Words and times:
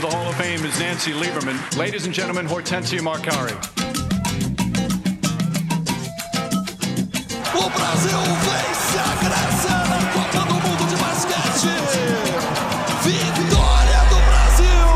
to 0.00 0.06
the 0.06 0.14
Hall 0.14 0.28
of 0.28 0.36
Fame 0.36 0.64
is 0.64 0.78
Nancy 0.78 1.12
Lieberman. 1.12 1.58
Ladies 1.76 2.04
and 2.04 2.14
gentlemen, 2.14 2.46
Hortensia 2.46 3.00
Marcari. 3.00 3.54
O 7.54 7.68
Brasil 7.70 8.20
vence 8.44 8.98
a 8.98 9.14
Grécia 9.24 9.76
na 9.88 9.98
Copa 10.12 10.42
do 10.46 10.54
Mundo 10.54 10.84
de 10.88 10.96
Basquete. 11.02 11.72
Vitória 13.02 14.00
do 14.10 14.18
Brasil! 14.28 14.86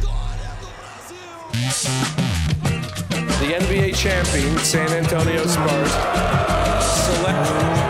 Vitória 0.00 0.50
do 0.60 0.68
Brasil! 0.80 1.30
The 3.38 3.48
NBA 3.64 3.88
champion 3.94 4.58
San 4.64 4.90
Antonio 4.92 5.46
Spurs 5.46 5.92
select 7.04 7.44
Leandro 7.44 7.83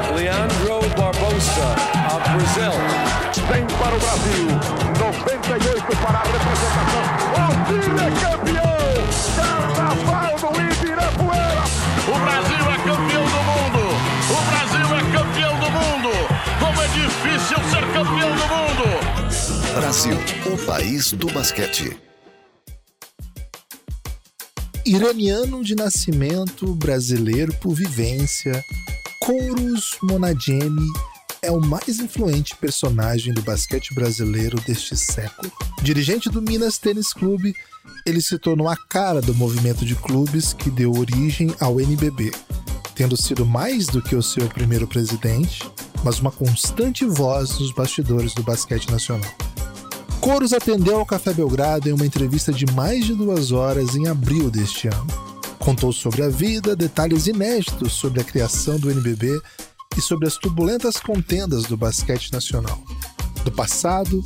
Barbosa 1.14 1.68
of 2.10 2.22
Brazil. 2.30 2.74
Vem 3.48 3.66
para 3.78 3.94
o 3.94 4.00
Brasil. 4.00 4.48
98 4.98 5.96
para 5.98 6.18
a 6.18 6.22
representação. 6.22 7.04
O 7.30 7.72
Chile 7.82 8.00
é 8.00 8.10
campeão. 8.20 8.74
Carnaval 9.36 10.52
do 10.52 10.60
Ibirapuera. 10.72 11.64
O 12.08 12.14
Brasil 12.18 12.64
é 12.70 12.78
campeão 12.84 13.24
do 13.24 13.40
mundo. 13.50 13.82
O 14.30 14.40
Brasil 14.50 14.86
é 14.96 15.02
campeão 15.12 15.54
do 15.60 15.68
mundo. 15.70 16.12
Como 16.60 16.78
é 16.82 16.88
difícil 16.88 17.58
ser 17.70 17.84
campeão 17.92 18.32
do 18.34 18.46
mundo. 18.48 18.86
Brasil, 19.74 20.18
o 20.52 20.66
país 20.66 21.12
do 21.12 21.26
basquete. 21.32 21.96
Iraniano 24.86 25.64
de 25.64 25.74
nascimento, 25.74 26.74
brasileiro 26.74 27.54
por 27.54 27.74
vivência, 27.74 28.62
Kouros 29.24 29.96
Monadiemi 30.02 30.92
é 31.40 31.50
o 31.50 31.58
mais 31.58 31.98
influente 31.98 32.54
personagem 32.56 33.32
do 33.32 33.40
basquete 33.40 33.94
brasileiro 33.94 34.60
deste 34.60 34.94
século. 34.94 35.50
Dirigente 35.82 36.28
do 36.28 36.42
Minas 36.42 36.76
Tênis 36.76 37.14
Clube, 37.14 37.54
ele 38.04 38.20
se 38.20 38.38
tornou 38.38 38.68
a 38.68 38.76
cara 38.76 39.22
do 39.22 39.34
movimento 39.34 39.82
de 39.86 39.94
clubes 39.94 40.52
que 40.52 40.70
deu 40.70 40.92
origem 40.92 41.54
ao 41.58 41.80
NBB, 41.80 42.32
tendo 42.94 43.16
sido 43.16 43.46
mais 43.46 43.86
do 43.86 44.02
que 44.02 44.14
o 44.14 44.22
seu 44.22 44.46
primeiro 44.46 44.86
presidente, 44.86 45.62
mas 46.04 46.20
uma 46.20 46.30
constante 46.30 47.06
voz 47.06 47.58
nos 47.58 47.72
bastidores 47.72 48.34
do 48.34 48.42
basquete 48.42 48.90
nacional. 48.90 49.32
Couros 50.20 50.52
atendeu 50.52 50.98
ao 50.98 51.06
Café 51.06 51.32
Belgrado 51.32 51.88
em 51.88 51.92
uma 51.92 52.04
entrevista 52.04 52.52
de 52.52 52.66
mais 52.72 53.06
de 53.06 53.14
duas 53.14 53.52
horas 53.52 53.96
em 53.96 54.06
abril 54.06 54.50
deste 54.50 54.86
ano. 54.88 55.33
Contou 55.58 55.92
sobre 55.92 56.22
a 56.22 56.28
vida, 56.28 56.76
detalhes 56.76 57.26
inéditos 57.26 57.92
sobre 57.92 58.20
a 58.20 58.24
criação 58.24 58.78
do 58.78 58.90
NBB 58.90 59.40
e 59.96 60.00
sobre 60.00 60.26
as 60.26 60.36
turbulentas 60.36 60.96
contendas 60.96 61.64
do 61.64 61.76
basquete 61.76 62.32
nacional, 62.32 62.82
do 63.44 63.52
passado, 63.52 64.22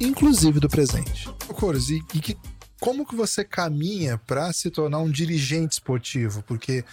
inclusive 0.00 0.58
do 0.60 0.68
presente. 0.68 1.28
Couros, 1.54 1.90
e, 1.90 2.02
e 2.14 2.20
que, 2.20 2.36
como 2.80 3.06
que 3.06 3.14
você 3.14 3.44
caminha 3.44 4.18
para 4.18 4.52
se 4.52 4.70
tornar 4.70 4.98
um 4.98 5.10
dirigente 5.10 5.74
esportivo? 5.74 6.42
Porque 6.42 6.84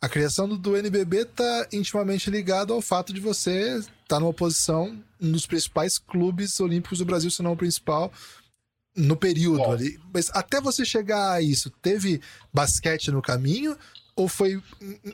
a 0.00 0.08
criação 0.08 0.46
do, 0.48 0.58
do 0.58 0.76
NBB 0.76 1.22
está 1.22 1.66
intimamente 1.72 2.28
ligada 2.30 2.72
ao 2.72 2.82
fato 2.82 3.12
de 3.12 3.20
você 3.20 3.78
estar 3.78 3.90
tá 4.06 4.20
numa 4.20 4.34
posição 4.34 4.98
nos 5.18 5.46
principais 5.46 5.96
clubes 5.96 6.60
olímpicos 6.60 6.98
do 6.98 7.06
Brasil, 7.06 7.30
se 7.30 7.42
não 7.42 7.52
o 7.52 7.56
principal, 7.56 8.12
no 8.94 9.16
período 9.16 9.58
Bom. 9.58 9.72
ali. 9.72 9.98
Mas 10.12 10.30
até 10.32 10.60
você 10.60 10.84
chegar 10.84 11.32
a 11.32 11.40
isso, 11.40 11.70
teve 11.70 12.20
basquete 12.52 13.10
no 13.10 13.22
caminho 13.22 13.76
ou 14.14 14.28
foi 14.28 14.62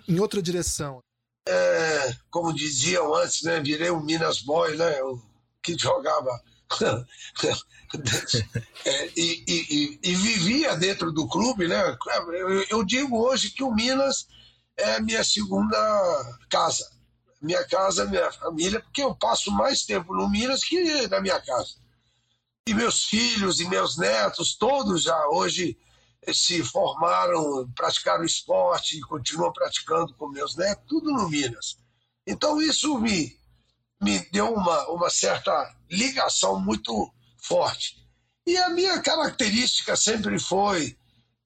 em 0.06 0.20
outra 0.20 0.42
direção? 0.42 1.00
É, 1.48 2.14
como 2.30 2.54
diziam 2.54 3.14
antes, 3.14 3.42
né? 3.42 3.60
Virei 3.60 3.90
um 3.90 4.02
Minas 4.02 4.40
Boy, 4.42 4.76
né? 4.76 5.02
O 5.02 5.20
que 5.62 5.76
jogava. 5.78 6.30
é, 8.84 9.10
e, 9.16 9.44
e, 9.48 9.98
e, 10.04 10.14
vivia 10.14 10.76
dentro 10.76 11.10
do 11.10 11.26
clube, 11.26 11.66
né? 11.66 11.98
Eu, 12.28 12.64
eu 12.70 12.84
digo 12.84 13.18
hoje 13.18 13.50
que 13.50 13.64
o 13.64 13.74
Minas 13.74 14.28
é 14.76 15.00
minha 15.00 15.24
segunda 15.24 15.76
casa. 16.48 16.88
Minha 17.42 17.64
casa, 17.66 18.04
minha 18.04 18.30
família, 18.30 18.80
porque 18.80 19.02
eu 19.02 19.14
passo 19.14 19.50
mais 19.50 19.84
tempo 19.84 20.14
no 20.14 20.28
Minas 20.28 20.62
que 20.62 21.08
na 21.08 21.20
minha 21.20 21.40
casa. 21.40 21.74
E 22.70 22.74
meus 22.74 23.02
filhos 23.06 23.58
e 23.58 23.68
meus 23.68 23.98
netos, 23.98 24.54
todos 24.54 25.02
já 25.02 25.26
hoje 25.30 25.76
se 26.32 26.62
formaram, 26.62 27.68
praticaram 27.74 28.22
esporte 28.22 28.96
e 28.96 29.00
continuam 29.00 29.52
praticando 29.52 30.14
com 30.14 30.28
meus 30.28 30.54
netos, 30.54 30.84
tudo 30.86 31.10
no 31.10 31.28
Minas. 31.28 31.78
Então 32.24 32.62
isso 32.62 32.96
me, 33.00 33.36
me 34.00 34.20
deu 34.30 34.54
uma, 34.54 34.88
uma 34.88 35.10
certa 35.10 35.50
ligação 35.90 36.60
muito 36.60 37.12
forte. 37.42 37.96
E 38.46 38.56
a 38.56 38.70
minha 38.70 39.02
característica 39.02 39.96
sempre 39.96 40.38
foi 40.38 40.96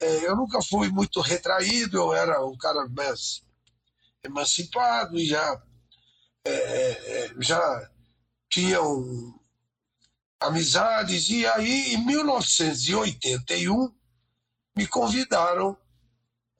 é, 0.02 0.26
eu 0.26 0.36
nunca 0.36 0.60
fui 0.60 0.90
muito 0.90 1.22
retraído, 1.22 1.96
eu 1.96 2.12
era 2.12 2.44
um 2.44 2.58
cara 2.58 2.86
mais 2.86 3.40
emancipado 4.22 5.18
e 5.18 5.24
já, 5.24 5.62
é 6.44 7.32
já 7.40 7.90
tinha 8.50 8.82
um, 8.82 9.32
amizades. 10.40 11.28
E 11.28 11.46
aí, 11.46 11.94
em 11.94 12.04
1981, 12.04 13.92
me 14.76 14.86
convidaram 14.86 15.76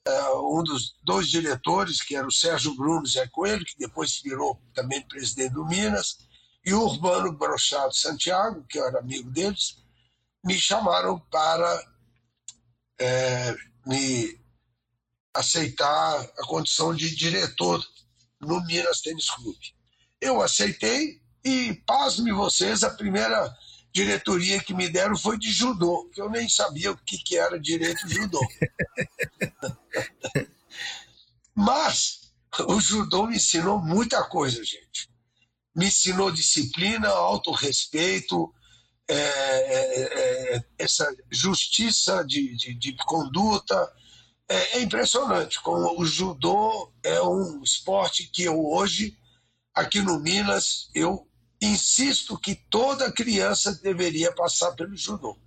uh, 0.09 0.59
um 0.59 0.63
dos 0.63 0.97
dois 1.03 1.29
diretores, 1.29 2.01
que 2.03 2.17
era 2.17 2.27
o 2.27 2.33
Sérgio 2.33 2.75
Bruno 2.75 3.07
Zé 3.07 3.27
Coelho, 3.29 3.65
que 3.65 3.79
depois 3.79 4.21
virou 4.23 4.61
também 4.73 5.03
presidente 5.03 5.55
do 5.55 5.67
Minas, 5.67 6.19
e 6.65 6.73
o 6.73 6.83
Urbano 6.83 7.33
Brochado 7.33 7.95
Santiago, 7.95 8.65
que 8.69 8.79
eu 8.79 8.87
era 8.87 9.01
amigo 9.01 9.31
deles, 9.31 9.77
me 10.43 10.59
chamaram 10.59 11.19
para 11.31 11.95
é, 12.99 13.55
me 13.87 14.39
aceitar 15.33 16.21
a 16.39 16.47
condição 16.47 16.95
de 16.95 17.15
diretor 17.15 17.85
no 18.41 18.65
Minas 18.65 19.01
Tênis 19.01 19.29
Clube. 19.31 19.75
Eu 20.21 20.41
aceitei 20.41 21.21
e, 21.45 21.75
pasme 21.87 22.33
vocês, 22.33 22.83
a 22.83 22.91
primeira 22.91 23.55
diretoria 23.93 24.63
que 24.63 24.75
me 24.75 24.89
deram 24.89 25.17
foi 25.17 25.39
de 25.39 25.53
judô, 25.53 26.11
que 26.13 26.21
eu 26.21 26.29
nem 26.29 26.49
sabia 26.49 26.91
o 26.91 26.97
que, 26.97 27.19
que 27.19 27.37
era 27.37 27.61
direito 27.61 28.09
judô. 28.09 28.41
Mas 31.55 32.33
o 32.67 32.81
judô 32.81 33.27
me 33.27 33.37
ensinou 33.37 33.79
muita 33.79 34.25
coisa, 34.25 34.65
gente. 34.65 35.09
Me 35.75 35.87
ensinou 35.87 36.33
disciplina, 36.33 37.09
autorrespeito, 37.09 38.53
é, 39.07 39.17
é, 39.17 40.57
é, 40.57 40.65
essa 40.79 41.07
justiça 41.31 42.25
de, 42.25 42.57
de, 42.57 42.75
de 42.75 42.97
conduta. 43.05 43.93
É, 44.49 44.79
é, 44.79 44.83
impressionante 44.83 45.61
como 45.63 46.01
o 46.01 46.05
judô 46.05 46.93
é 47.03 47.21
um 47.23 47.63
esporte 47.63 48.29
que 48.31 48.43
eu 48.43 48.67
hoje, 48.67 49.17
aqui 49.75 50.01
no 50.01 50.19
Minas, 50.19 50.91
eu 50.95 51.27
insisto 51.65 52.39
que 52.39 52.55
toda 52.55 53.13
criança 53.13 53.75
deveria 53.83 54.33
passar 54.35 54.73
pelo 54.73 54.97
judô 54.97 55.39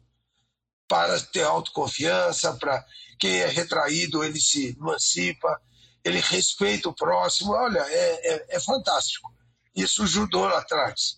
para 0.88 1.19
ter 1.19 1.44
autoconfiança, 1.44 2.53
para 2.53 2.85
quem 3.19 3.39
é 3.39 3.47
retraído 3.47 4.23
ele 4.23 4.39
se 4.39 4.69
emancipa, 4.69 5.61
ele 6.03 6.19
respeita 6.19 6.88
o 6.88 6.95
próximo. 6.95 7.51
Olha, 7.51 7.79
é, 7.79 8.33
é, 8.33 8.45
é 8.55 8.59
fantástico. 8.59 9.33
Isso 9.75 10.03
o 10.03 10.07
judô 10.07 10.45
lá 10.45 10.59
atrás. 10.59 11.17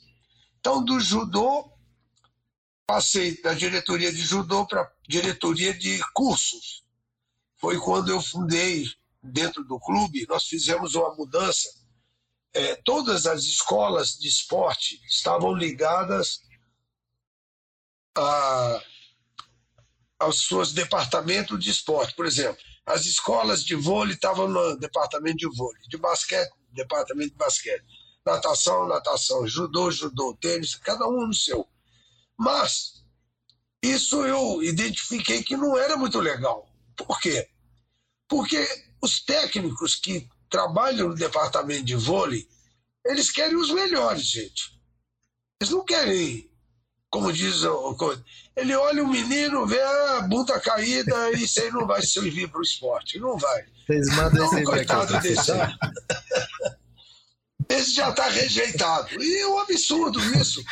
Então, 0.60 0.84
do 0.84 1.00
judô 1.00 1.72
passei 2.86 3.40
da 3.42 3.54
diretoria 3.54 4.12
de 4.12 4.22
judô 4.22 4.66
para 4.66 4.92
diretoria 5.08 5.74
de 5.74 6.00
cursos. 6.14 6.84
Foi 7.58 7.78
quando 7.80 8.10
eu 8.10 8.22
fundei 8.22 8.86
dentro 9.22 9.64
do 9.64 9.80
clube, 9.80 10.26
nós 10.28 10.46
fizemos 10.46 10.96
uma 10.96 11.14
mudança. 11.14 11.70
É, 12.54 12.76
todas 12.78 13.26
as 13.26 13.44
escolas 13.44 14.18
de 14.18 14.28
esporte 14.28 15.00
estavam 15.06 15.54
ligadas 15.54 16.40
a, 18.18 18.84
aos 20.20 20.48
seus 20.48 20.74
departamentos 20.74 21.60
de 21.64 21.70
esporte. 21.70 22.16
Por 22.16 22.26
exemplo, 22.26 22.62
as 22.86 23.06
escolas 23.06 23.64
de 23.64 23.76
vôlei 23.76 24.16
estavam 24.16 24.48
no 24.48 24.78
departamento 24.78 25.38
de 25.38 25.58
vôlei, 25.58 25.82
de 25.88 25.98
basquete, 25.98 26.52
departamento 26.72 27.32
de 27.32 27.38
basquete, 27.38 27.86
natação, 28.26 28.88
natação, 28.88 29.48
judô, 29.48 29.92
judô, 29.92 30.36
tênis, 30.42 30.76
cada 30.76 31.08
um 31.08 31.28
no 31.28 31.34
seu. 31.34 31.68
Mas 32.38 33.04
isso 33.82 34.26
eu 34.26 34.64
identifiquei 34.64 35.44
que 35.44 35.56
não 35.56 35.78
era 35.78 35.96
muito 35.96 36.20
legal. 36.20 36.68
Por 36.96 37.20
quê? 37.20 37.48
Porque 38.28 38.68
os 39.02 39.22
técnicos 39.22 39.96
que 39.96 40.28
trabalham 40.50 41.10
no 41.10 41.16
departamento 41.16 41.84
de 41.84 41.96
vôlei, 41.96 42.48
eles 43.06 43.32
querem 43.32 43.56
os 43.56 43.72
melhores, 43.72 44.24
gente. 44.24 44.80
Eles 45.62 45.74
não 45.74 45.84
querem, 45.84 46.50
como 47.10 47.32
diz 47.34 47.64
o. 47.64 47.98
Ele 48.56 48.76
olha 48.76 49.04
o 49.04 49.08
menino, 49.08 49.66
vê 49.66 49.82
a 49.82 50.22
bunda 50.22 50.60
caída 50.60 51.32
e 51.32 51.44
isso 51.44 51.62
aí 51.62 51.72
não 51.72 51.86
vai 51.88 52.02
servir 52.02 52.50
para 52.50 52.60
o 52.60 52.64
esporte. 52.64 53.20
Não 53.20 53.38
vai. 53.38 53.66
Vocês 53.86 54.08
mandam 54.16 54.46
esse 54.46 54.64
coitado 54.64 55.20
desse. 55.20 55.52
esse 57.70 57.94
já 57.94 58.10
está 58.10 58.30
rejeitado. 58.30 59.22
E 59.22 59.38
é 59.40 59.48
um 59.48 59.60
absurdo 59.60 60.20
isso. 60.38 60.64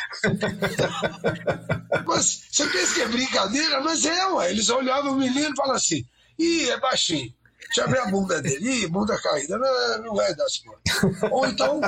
mas 2.06 2.42
você 2.50 2.66
pensa 2.68 2.94
que 2.94 3.00
é 3.02 3.08
brincadeira, 3.08 3.80
mas 3.80 4.04
é, 4.06 4.26
ué. 4.26 4.50
Eles 4.50 4.68
olhavam 4.68 5.12
o 5.12 5.16
menino 5.16 5.52
e 5.52 5.56
falavam 5.56 5.76
assim: 5.76 6.04
ih, 6.38 6.70
é 6.70 6.78
baixinho. 6.78 7.34
Deixa 7.74 7.90
eu 7.90 8.02
a 8.02 8.06
bunda 8.06 8.40
dele. 8.40 8.82
Ih, 8.82 8.86
bunda 8.86 9.20
caída. 9.20 9.58
Não, 9.58 10.02
não 10.04 10.14
vai 10.14 10.34
dar 10.34 10.48
certo. 10.48 11.32
Ou 11.32 11.46
então, 11.46 11.80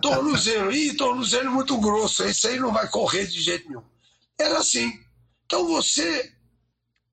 tornozelo. 0.00 0.70
Ih, 0.70 0.94
tornozelo 0.96 1.50
muito 1.50 1.78
grosso. 1.78 2.22
Esse 2.24 2.48
aí 2.48 2.60
não 2.60 2.72
vai 2.72 2.88
correr 2.88 3.26
de 3.26 3.40
jeito 3.40 3.68
nenhum. 3.68 3.84
Era 4.38 4.58
assim. 4.58 4.92
Então 5.46 5.66
você 5.66 6.32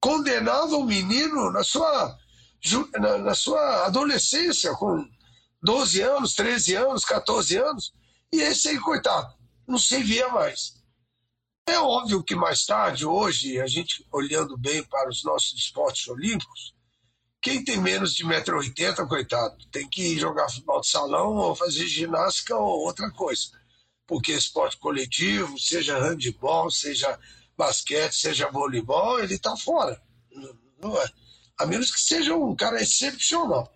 condenava 0.02 0.76
o 0.76 0.86
menino 0.86 1.52
na 1.52 1.64
sua, 1.64 2.18
na, 3.00 3.18
na 3.18 3.36
sua 3.36 3.86
adolescência, 3.86 4.74
com 4.74 5.06
12 5.62 6.02
anos, 6.02 6.34
13 6.36 6.76
anos, 6.76 7.06
14 7.06 7.58
anos, 7.58 7.94
e 8.32 8.42
esse 8.42 8.70
aí, 8.70 8.80
coitado, 8.80 9.34
não 9.68 9.78
se 9.78 10.02
via 10.04 10.30
mais. 10.30 10.80
É 11.68 11.78
óbvio 11.80 12.24
que 12.24 12.36
mais 12.36 12.66
tarde, 12.66 13.06
hoje, 13.06 13.60
a 13.60 13.68
gente 13.68 14.06
olhando 14.12 14.58
bem 14.58 14.84
para 14.84 15.10
os 15.10 15.24
nossos 15.24 15.54
esportes 15.60 16.08
olímpicos, 16.08 16.74
quem 17.42 17.64
tem 17.64 17.80
menos 17.80 18.14
de 18.14 18.26
1,80m, 18.26 19.08
coitado, 19.08 19.66
tem 19.72 19.88
que 19.88 20.20
jogar 20.20 20.50
futebol 20.50 20.82
de 20.82 20.90
salão 20.90 21.36
ou 21.36 21.56
fazer 21.56 21.88
ginástica 21.88 22.56
ou 22.56 22.82
outra 22.82 23.10
coisa. 23.12 23.52
Porque 24.06 24.34
esporte 24.34 24.78
coletivo, 24.78 25.58
seja 25.58 25.98
handebol, 25.98 26.70
seja 26.70 27.18
basquete, 27.58 28.14
seja 28.14 28.50
voleibol, 28.50 29.20
ele 29.20 29.36
está 29.36 29.56
fora. 29.56 30.02
Não 30.82 31.00
é? 31.02 31.10
A 31.58 31.66
menos 31.66 31.94
que 31.94 32.02
seja 32.02 32.36
um 32.36 32.56
cara 32.56 32.82
excepcional. 32.82 33.72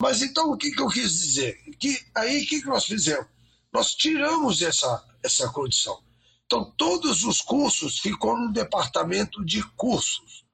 Mas 0.00 0.22
então 0.22 0.50
o 0.50 0.56
que, 0.56 0.70
que 0.70 0.80
eu 0.80 0.88
quis 0.88 1.12
dizer? 1.12 1.58
Que 1.78 1.98
aí 2.14 2.42
o 2.42 2.46
que, 2.46 2.62
que 2.62 2.66
nós 2.66 2.86
fizemos? 2.86 3.26
Nós 3.72 3.94
tiramos 3.94 4.62
essa, 4.62 5.04
essa 5.22 5.48
condição. 5.50 6.02
Então 6.46 6.72
todos 6.76 7.24
os 7.24 7.42
cursos 7.42 7.98
ficou 7.98 8.38
no 8.38 8.52
departamento 8.52 9.44
de 9.44 9.62
cursos, 9.76 10.44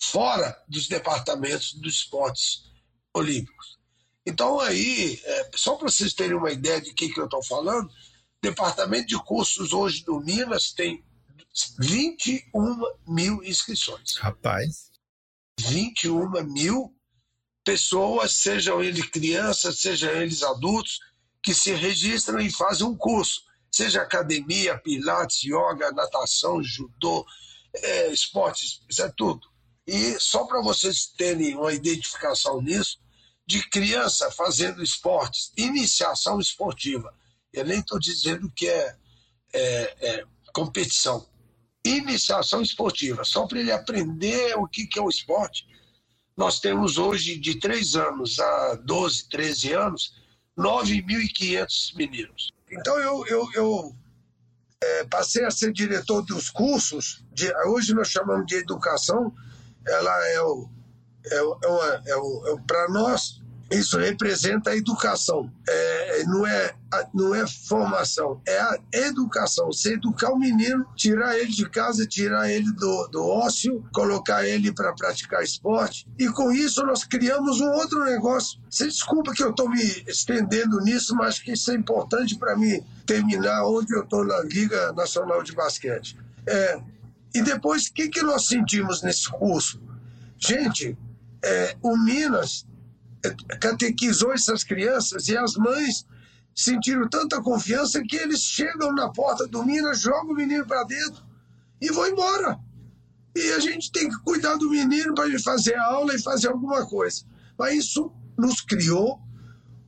fora 0.00 0.56
dos 0.68 0.86
departamentos 0.86 1.74
dos 1.74 1.94
esportes 1.96 2.64
olímpicos. 3.14 3.78
Então 4.24 4.60
aí, 4.60 5.20
é, 5.24 5.50
só 5.54 5.74
para 5.74 5.88
vocês 5.88 6.12
terem 6.12 6.36
uma 6.36 6.50
ideia 6.50 6.80
de 6.80 6.92
que, 6.92 7.08
que 7.08 7.20
eu 7.20 7.24
estou 7.24 7.42
falando, 7.44 7.90
departamento 8.42 9.06
de 9.06 9.18
cursos 9.24 9.72
hoje 9.72 10.04
do 10.04 10.20
Minas 10.20 10.72
tem 10.72 11.04
21 11.78 12.80
mil 13.06 13.42
inscrições. 13.42 14.16
Rapaz. 14.16 14.90
21 15.60 16.30
mil 16.44 16.94
pessoas, 17.64 18.32
sejam 18.32 18.82
eles 18.82 19.06
crianças, 19.06 19.80
sejam 19.80 20.10
eles 20.12 20.42
adultos, 20.42 21.00
que 21.42 21.54
se 21.54 21.72
registram 21.72 22.40
e 22.40 22.50
fazem 22.50 22.86
um 22.86 22.96
curso, 22.96 23.42
seja 23.70 24.02
academia, 24.02 24.78
pilates, 24.78 25.42
yoga, 25.42 25.92
natação, 25.92 26.62
judô, 26.62 27.26
é, 27.74 28.12
esportes, 28.12 28.82
isso 28.88 29.02
é 29.02 29.12
tudo. 29.16 29.46
E 29.88 30.20
só 30.20 30.44
para 30.44 30.62
vocês 30.62 31.06
terem 31.06 31.56
uma 31.56 31.72
identificação 31.72 32.62
nisso, 32.62 33.00
de 33.44 33.68
criança 33.70 34.30
fazendo 34.30 34.82
esportes, 34.82 35.50
iniciação 35.56 36.38
esportiva. 36.38 37.12
Eu 37.52 37.64
nem 37.64 37.80
estou 37.80 37.98
dizendo 37.98 38.48
que 38.54 38.68
é, 38.68 38.96
é, 39.52 39.96
é 40.08 40.24
competição. 40.52 41.26
Iniciação 41.84 42.62
esportiva, 42.62 43.24
só 43.24 43.46
para 43.46 43.58
ele 43.58 43.72
aprender 43.72 44.54
o 44.58 44.68
que, 44.68 44.86
que 44.86 44.98
é 44.98 45.02
o 45.02 45.08
esporte 45.08 45.66
nós 46.38 46.60
temos 46.60 46.98
hoje, 46.98 47.36
de 47.36 47.58
3 47.58 47.96
anos 47.96 48.38
a 48.38 48.76
12, 48.76 49.28
13 49.28 49.72
anos, 49.72 50.14
9.500 50.56 51.96
meninos. 51.96 52.52
Então, 52.70 52.96
eu, 53.00 53.26
eu, 53.26 53.48
eu 53.54 53.96
é, 54.80 55.04
passei 55.06 55.44
a 55.44 55.50
ser 55.50 55.72
diretor 55.72 56.22
dos 56.22 56.48
cursos, 56.48 57.24
de, 57.32 57.52
hoje 57.66 57.92
nós 57.92 58.06
chamamos 58.06 58.46
de 58.46 58.54
educação, 58.54 59.34
ela 59.86 60.28
é 60.28 60.40
o, 60.42 60.68
é, 61.26 61.42
o, 61.42 61.58
é, 62.06 62.16
o, 62.16 62.46
é 62.46 62.50
o 62.52 62.60
para 62.66 62.88
nós, 62.88 63.40
isso 63.70 63.98
representa 63.98 64.70
a 64.70 64.76
educação, 64.76 65.52
é, 65.68 66.24
não, 66.24 66.46
é, 66.46 66.74
não 67.12 67.34
é 67.34 67.46
formação, 67.46 68.40
é 68.46 68.58
a 68.58 68.78
educação. 68.94 69.66
Você 69.66 69.92
educar 69.92 70.32
o 70.32 70.38
menino, 70.38 70.86
tirar 70.96 71.38
ele 71.38 71.52
de 71.52 71.68
casa, 71.68 72.06
tirar 72.06 72.50
ele 72.50 72.72
do, 72.72 73.08
do 73.08 73.22
ócio, 73.26 73.84
colocar 73.92 74.46
ele 74.46 74.72
para 74.72 74.94
praticar 74.94 75.42
esporte. 75.42 76.06
E 76.18 76.28
com 76.28 76.50
isso 76.50 76.82
nós 76.82 77.04
criamos 77.04 77.60
um 77.60 77.70
outro 77.72 78.02
negócio. 78.04 78.58
Você 78.70 78.86
desculpa 78.86 79.34
que 79.34 79.42
eu 79.42 79.50
estou 79.50 79.68
me 79.68 80.02
estendendo 80.06 80.80
nisso, 80.80 81.14
mas 81.14 81.38
que 81.38 81.52
isso 81.52 81.70
é 81.70 81.74
importante 81.74 82.36
para 82.36 82.56
mim 82.56 82.82
terminar 83.04 83.66
onde 83.66 83.94
eu 83.94 84.02
estou 84.02 84.24
na 84.24 84.40
Liga 84.40 84.92
Nacional 84.92 85.42
de 85.42 85.52
Basquete. 85.52 86.16
É, 86.46 86.80
e 87.34 87.42
depois, 87.42 87.86
o 87.86 87.92
que, 87.92 88.08
que 88.08 88.22
nós 88.22 88.46
sentimos 88.46 89.02
nesse 89.02 89.28
curso? 89.30 89.80
Gente, 90.38 90.96
é, 91.44 91.76
o 91.82 91.96
Minas 91.96 92.66
catequizou 93.60 94.32
essas 94.32 94.62
crianças 94.62 95.28
e 95.28 95.36
as 95.36 95.54
mães 95.54 96.06
sentiram 96.54 97.08
tanta 97.08 97.40
confiança 97.40 98.02
que 98.02 98.16
eles 98.16 98.40
chegam 98.40 98.92
na 98.92 99.10
porta 99.10 99.46
do 99.46 99.64
Minas, 99.64 100.00
jogam 100.00 100.32
o 100.32 100.34
menino 100.34 100.66
para 100.66 100.84
dentro 100.84 101.22
e 101.80 101.88
vão 101.90 102.06
embora. 102.06 102.58
E 103.36 103.52
a 103.52 103.60
gente 103.60 103.92
tem 103.92 104.08
que 104.08 104.18
cuidar 104.24 104.56
do 104.56 104.70
menino 104.70 105.14
para 105.14 105.26
ele 105.26 105.38
fazer 105.38 105.76
aula 105.76 106.14
e 106.14 106.22
fazer 106.22 106.48
alguma 106.48 106.86
coisa. 106.86 107.22
Mas 107.56 107.76
isso 107.76 108.12
nos 108.36 108.60
criou 108.60 109.20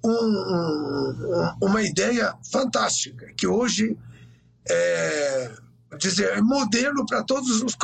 um, 0.05 0.11
um, 0.11 1.57
uma 1.63 1.83
ideia 1.83 2.35
fantástica, 2.51 3.33
que 3.37 3.47
hoje 3.47 3.99
é, 4.69 5.53
dizer, 5.99 6.31
é 6.37 6.41
modelo 6.41 7.05
para 7.07 7.23
todos 7.23 7.63
os, 7.63 7.77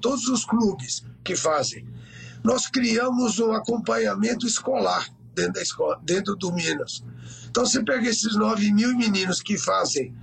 todos 0.00 0.28
os 0.28 0.44
clubes 0.44 1.04
que 1.22 1.34
fazem 1.34 1.86
nós 2.44 2.68
criamos 2.68 3.38
um 3.38 3.52
acompanhamento 3.52 4.46
escolar 4.46 5.08
dentro 5.34 5.54
da 5.54 5.62
escola, 5.62 5.98
dentro 6.04 6.36
do 6.36 6.52
Minas. 6.52 7.02
Então, 7.48 7.64
você 7.64 7.82
pega 7.82 8.06
esses 8.06 8.36
9 8.36 8.70
mil 8.70 8.94
meninos 8.94 9.40
que 9.40 9.56
fazem 9.56 10.14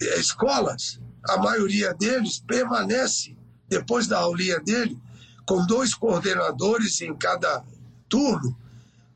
eh, 0.00 0.20
escolas, 0.20 1.00
a 1.26 1.38
maioria 1.38 1.94
deles 1.94 2.44
permanece, 2.46 3.34
depois 3.68 4.06
da 4.06 4.18
aulinha 4.18 4.60
dele, 4.60 4.98
com 5.46 5.64
dois 5.64 5.94
coordenadores 5.94 7.00
em 7.00 7.16
cada 7.16 7.64
turno, 8.06 8.54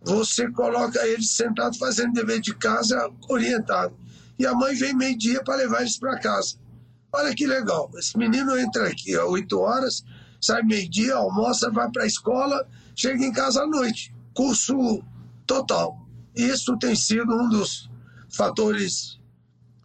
você 0.00 0.50
coloca 0.50 1.06
eles 1.06 1.32
sentados 1.32 1.76
fazendo 1.76 2.14
dever 2.14 2.40
de 2.40 2.54
casa 2.54 3.10
orientado. 3.28 3.94
E 4.38 4.46
a 4.46 4.54
mãe 4.54 4.74
vem 4.74 4.96
meio-dia 4.96 5.44
para 5.44 5.56
levar 5.56 5.82
eles 5.82 5.98
para 5.98 6.18
casa. 6.18 6.56
Olha 7.12 7.34
que 7.34 7.46
legal. 7.46 7.90
Esse 7.96 8.16
menino 8.16 8.56
entra 8.56 8.88
aqui 8.88 9.16
às 9.16 9.24
8 9.24 9.58
horas, 9.58 10.04
sai 10.40 10.62
meio-dia, 10.62 11.14
almoça, 11.14 11.70
vai 11.70 11.90
para 11.90 12.04
a 12.04 12.06
escola, 12.06 12.66
chega 12.94 13.24
em 13.24 13.32
casa 13.32 13.62
à 13.62 13.66
noite. 13.66 14.14
Curso 14.34 15.02
total. 15.46 15.98
Isso 16.34 16.76
tem 16.78 16.94
sido 16.94 17.34
um 17.34 17.48
dos 17.48 17.90
fatores 18.32 19.20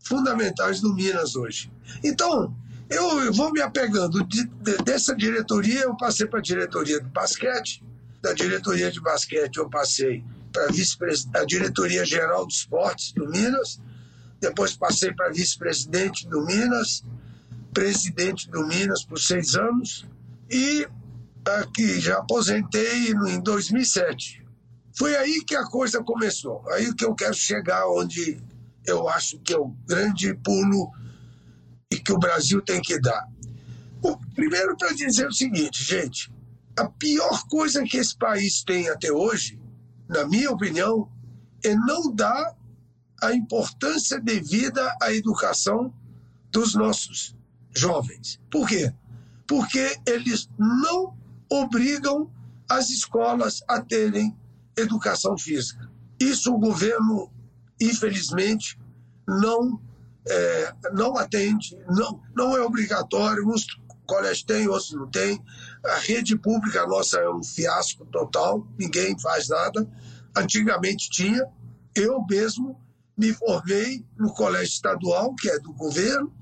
fundamentais 0.04 0.80
do 0.80 0.94
Minas 0.94 1.36
hoje. 1.36 1.72
Então, 2.04 2.56
eu 2.90 3.34
vou 3.34 3.52
me 3.52 3.62
apegando 3.62 4.24
de, 4.26 4.46
de, 4.46 4.78
dessa 4.78 5.16
diretoria, 5.16 5.82
eu 5.82 5.98
passei 5.98 6.28
para 6.28 6.40
a 6.40 6.44
diretoria 6.44 7.00
do 7.00 7.10
basquete, 7.10 7.84
da 8.22 8.34
diretoria 8.34 8.92
de 8.92 9.02
basquete 9.02 9.58
eu 9.58 9.70
passei 9.70 10.24
para 10.52 11.42
a 11.42 11.46
diretoria 11.46 12.06
geral 12.06 12.48
de 12.48 12.54
esportes 12.54 13.12
do 13.12 13.28
Minas, 13.28 13.80
depois 14.40 14.76
passei 14.76 15.14
para 15.14 15.32
vice-presidente 15.32 16.28
do 16.28 16.46
Minas, 16.46 17.04
presidente 17.74 18.50
do 18.50 18.66
Minas 18.66 19.04
por 19.04 19.20
seis 19.20 19.56
anos, 19.56 20.06
e 20.50 20.88
aqui 21.46 22.00
já 22.00 22.18
aposentei 22.18 23.12
em 23.12 23.40
2007. 23.42 24.46
Foi 24.98 25.16
aí 25.16 25.44
que 25.46 25.56
a 25.56 25.66
coisa 25.66 26.02
começou. 26.02 26.64
Aí 26.72 26.94
que 26.94 27.06
eu 27.06 27.14
quero 27.14 27.34
chegar 27.34 27.88
onde 27.90 28.42
eu 28.86 29.10
acho 29.10 29.40
que 29.40 29.54
é 29.54 29.58
o 29.58 29.68
grande 29.86 30.34
pulo 30.36 30.92
e 31.92 31.98
que 31.98 32.14
o 32.14 32.18
Brasil 32.20 32.62
tem 32.62 32.82
que 32.82 33.00
dar. 33.00 33.28
O, 34.02 34.18
primeiro 34.34 34.78
para 34.78 34.94
dizer 34.94 35.28
o 35.28 35.34
seguinte, 35.34 35.84
gente, 35.84 36.32
a 36.78 36.86
pior 36.86 37.44
coisa 37.50 37.84
que 37.84 37.98
esse 37.98 38.16
país 38.18 38.64
tem 38.64 38.90
até 38.90 39.12
hoje, 39.12 39.60
na 40.08 40.26
minha 40.26 40.52
opinião, 40.52 41.10
é 41.64 41.76
não 41.76 42.14
dar 42.14 42.56
a 43.22 43.34
importância 43.34 44.20
devida 44.20 44.96
à 45.02 45.14
educação 45.14 45.94
dos 46.52 46.76
nossos 46.76 47.36
jovens. 47.74 48.40
Por 48.50 48.68
quê? 48.68 48.94
porque 49.48 49.98
eles 50.06 50.50
não 50.58 51.16
obrigam 51.50 52.32
as 52.70 52.90
escolas 52.90 53.64
a 53.68 53.82
terem 53.82 54.36
educação 54.76 55.38
física. 55.38 55.90
Isso 56.20 56.54
o 56.54 56.60
governo, 56.60 57.32
infelizmente, 57.80 58.80
não, 59.28 59.80
é, 60.28 60.74
não 60.94 61.16
atende, 61.18 61.78
não, 61.88 62.22
não 62.36 62.58
é 62.58 62.62
obrigatório. 62.62 63.48
Uns 63.48 63.66
colégios 64.08 64.44
têm, 64.44 64.68
outros 64.68 64.94
não 64.94 65.10
têm. 65.10 65.42
A 65.86 65.98
rede 65.98 66.36
pública 66.36 66.88
nossa 66.88 67.20
é 67.20 67.30
um 67.30 67.44
fiasco 67.44 68.06
total, 68.06 68.68
ninguém 68.78 69.20
faz 69.20 69.48
nada. 69.50 69.88
Antigamente 70.36 71.10
tinha, 71.10 71.48
eu 71.94 72.26
mesmo 72.28 72.80
me 73.18 73.34
formei 73.34 74.06
no 74.18 74.34
colégio 74.34 74.74
estadual, 74.74 75.34
que 75.36 75.50
é 75.50 75.60
do 75.60 75.74
governo, 75.74 76.34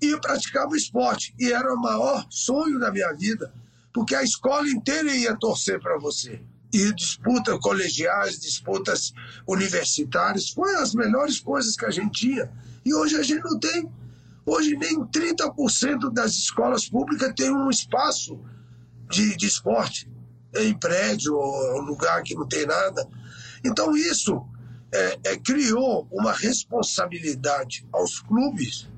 e 0.00 0.18
praticava 0.20 0.76
esporte. 0.76 1.34
E 1.38 1.52
era 1.52 1.72
o 1.72 1.80
maior 1.80 2.26
sonho 2.30 2.78
da 2.78 2.90
minha 2.90 3.12
vida, 3.14 3.52
porque 3.92 4.14
a 4.14 4.22
escola 4.22 4.68
inteira 4.68 5.14
ia 5.14 5.36
torcer 5.36 5.80
para 5.80 5.98
você. 5.98 6.40
E 6.72 6.92
disputas 6.92 7.58
colegiais, 7.60 8.38
disputas 8.38 9.12
universitárias, 9.46 10.50
foi 10.50 10.74
as 10.76 10.94
melhores 10.94 11.40
coisas 11.40 11.74
que 11.74 11.86
a 11.86 11.90
gente 11.90 12.20
tinha. 12.20 12.50
E 12.84 12.94
hoje 12.94 13.16
a 13.16 13.22
gente 13.22 13.42
não 13.42 13.58
tem. 13.58 13.90
Hoje 14.44 14.76
nem 14.76 15.04
30% 15.06 16.12
das 16.12 16.32
escolas 16.32 16.88
públicas 16.88 17.32
tem 17.34 17.50
um 17.50 17.70
espaço 17.70 18.38
de, 19.10 19.36
de 19.36 19.46
esporte 19.46 20.10
em 20.56 20.74
prédio 20.78 21.34
ou 21.34 21.80
lugar 21.80 22.22
que 22.22 22.34
não 22.34 22.46
tem 22.46 22.66
nada. 22.66 23.06
Então 23.64 23.96
isso 23.96 24.42
é, 24.92 25.18
é, 25.24 25.36
criou 25.36 26.08
uma 26.10 26.32
responsabilidade 26.32 27.86
aos 27.92 28.20
clubes 28.20 28.88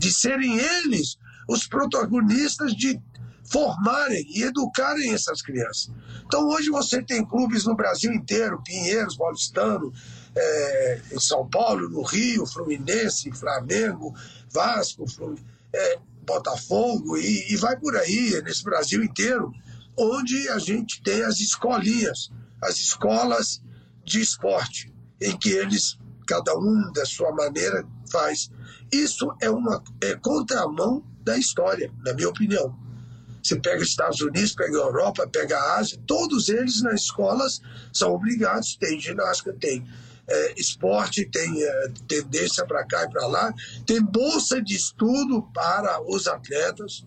de 0.00 0.12
serem 0.12 0.58
eles 0.58 1.16
os 1.48 1.66
protagonistas 1.66 2.74
de 2.74 3.00
formarem 3.44 4.24
e 4.28 4.42
educarem 4.42 5.12
essas 5.12 5.42
crianças. 5.42 5.90
Então 6.24 6.48
hoje 6.48 6.70
você 6.70 7.02
tem 7.02 7.24
clubes 7.24 7.64
no 7.64 7.74
Brasil 7.74 8.12
inteiro, 8.12 8.62
Pinheiros, 8.62 9.16
Paulistano, 9.16 9.92
é, 10.34 11.00
em 11.12 11.20
São 11.20 11.48
Paulo, 11.48 11.88
no 11.88 12.02
Rio, 12.02 12.46
Fluminense, 12.46 13.30
Flamengo, 13.32 14.14
Vasco, 14.50 15.06
Flum, 15.06 15.34
é, 15.72 15.98
Botafogo 16.24 17.16
e, 17.16 17.52
e 17.52 17.56
vai 17.56 17.76
por 17.76 17.96
aí, 17.96 18.40
nesse 18.42 18.64
Brasil 18.64 19.02
inteiro, 19.02 19.52
onde 19.98 20.48
a 20.48 20.58
gente 20.58 21.02
tem 21.02 21.22
as 21.22 21.40
escolinhas, 21.40 22.30
as 22.62 22.76
escolas 22.76 23.60
de 24.04 24.20
esporte, 24.20 24.92
em 25.20 25.36
que 25.36 25.50
eles, 25.50 25.98
cada 26.26 26.56
um 26.56 26.92
da 26.92 27.04
sua 27.04 27.32
maneira, 27.32 27.86
faz. 28.10 28.50
Isso 28.90 29.34
é 29.40 29.50
uma 29.50 29.82
é 30.02 30.14
contramão 30.16 31.04
da 31.22 31.36
história, 31.38 31.92
na 32.04 32.12
minha 32.12 32.28
opinião. 32.28 32.76
Você 33.42 33.56
pega 33.56 33.82
os 33.82 33.88
Estados 33.88 34.20
Unidos, 34.20 34.54
pega 34.54 34.76
a 34.76 34.82
Europa, 34.82 35.28
pega 35.28 35.58
a 35.58 35.78
Ásia, 35.78 35.98
todos 36.06 36.48
eles 36.48 36.80
nas 36.82 37.02
escolas 37.02 37.60
são 37.92 38.12
obrigados, 38.12 38.76
tem 38.76 39.00
ginástica, 39.00 39.52
tem 39.52 39.84
é, 40.28 40.54
esporte, 40.60 41.24
tem 41.26 41.62
é, 41.62 41.88
tendência 42.06 42.64
para 42.64 42.84
cá 42.84 43.04
e 43.04 43.10
para 43.10 43.26
lá, 43.26 43.54
tem 43.84 44.00
bolsa 44.00 44.62
de 44.62 44.76
estudo 44.76 45.42
para 45.52 46.00
os 46.02 46.28
atletas, 46.28 47.04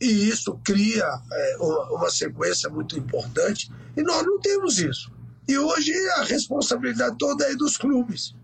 e 0.00 0.28
isso 0.28 0.58
cria 0.64 1.04
é, 1.32 1.56
uma, 1.60 1.92
uma 1.92 2.10
sequência 2.10 2.68
muito 2.68 2.98
importante, 2.98 3.70
e 3.96 4.02
nós 4.02 4.24
não 4.24 4.40
temos 4.40 4.78
isso. 4.78 5.12
E 5.48 5.56
hoje 5.56 5.92
a 6.16 6.24
responsabilidade 6.24 7.16
toda 7.18 7.44
é 7.50 7.56
dos 7.56 7.78
clubes. 7.78 8.34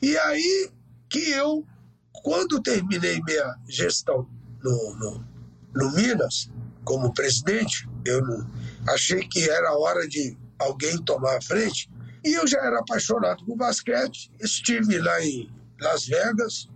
E 0.00 0.16
aí 0.16 0.70
que 1.10 1.30
eu, 1.30 1.64
quando 2.10 2.62
terminei 2.62 3.20
minha 3.22 3.56
gestão 3.68 4.26
no, 4.62 4.94
no, 4.96 5.24
no 5.74 5.92
Minas, 5.92 6.50
como 6.84 7.12
presidente, 7.12 7.88
eu 8.04 8.22
não, 8.22 8.50
achei 8.88 9.26
que 9.28 9.48
era 9.48 9.76
hora 9.76 10.08
de 10.08 10.36
alguém 10.58 10.96
tomar 11.04 11.36
a 11.36 11.42
frente. 11.42 11.90
E 12.24 12.32
eu 12.32 12.46
já 12.46 12.58
era 12.58 12.80
apaixonado 12.80 13.44
por 13.44 13.56
basquete, 13.56 14.30
estive 14.40 14.98
lá 14.98 15.20
em 15.20 15.50
Las 15.80 16.06
Vegas 16.06 16.68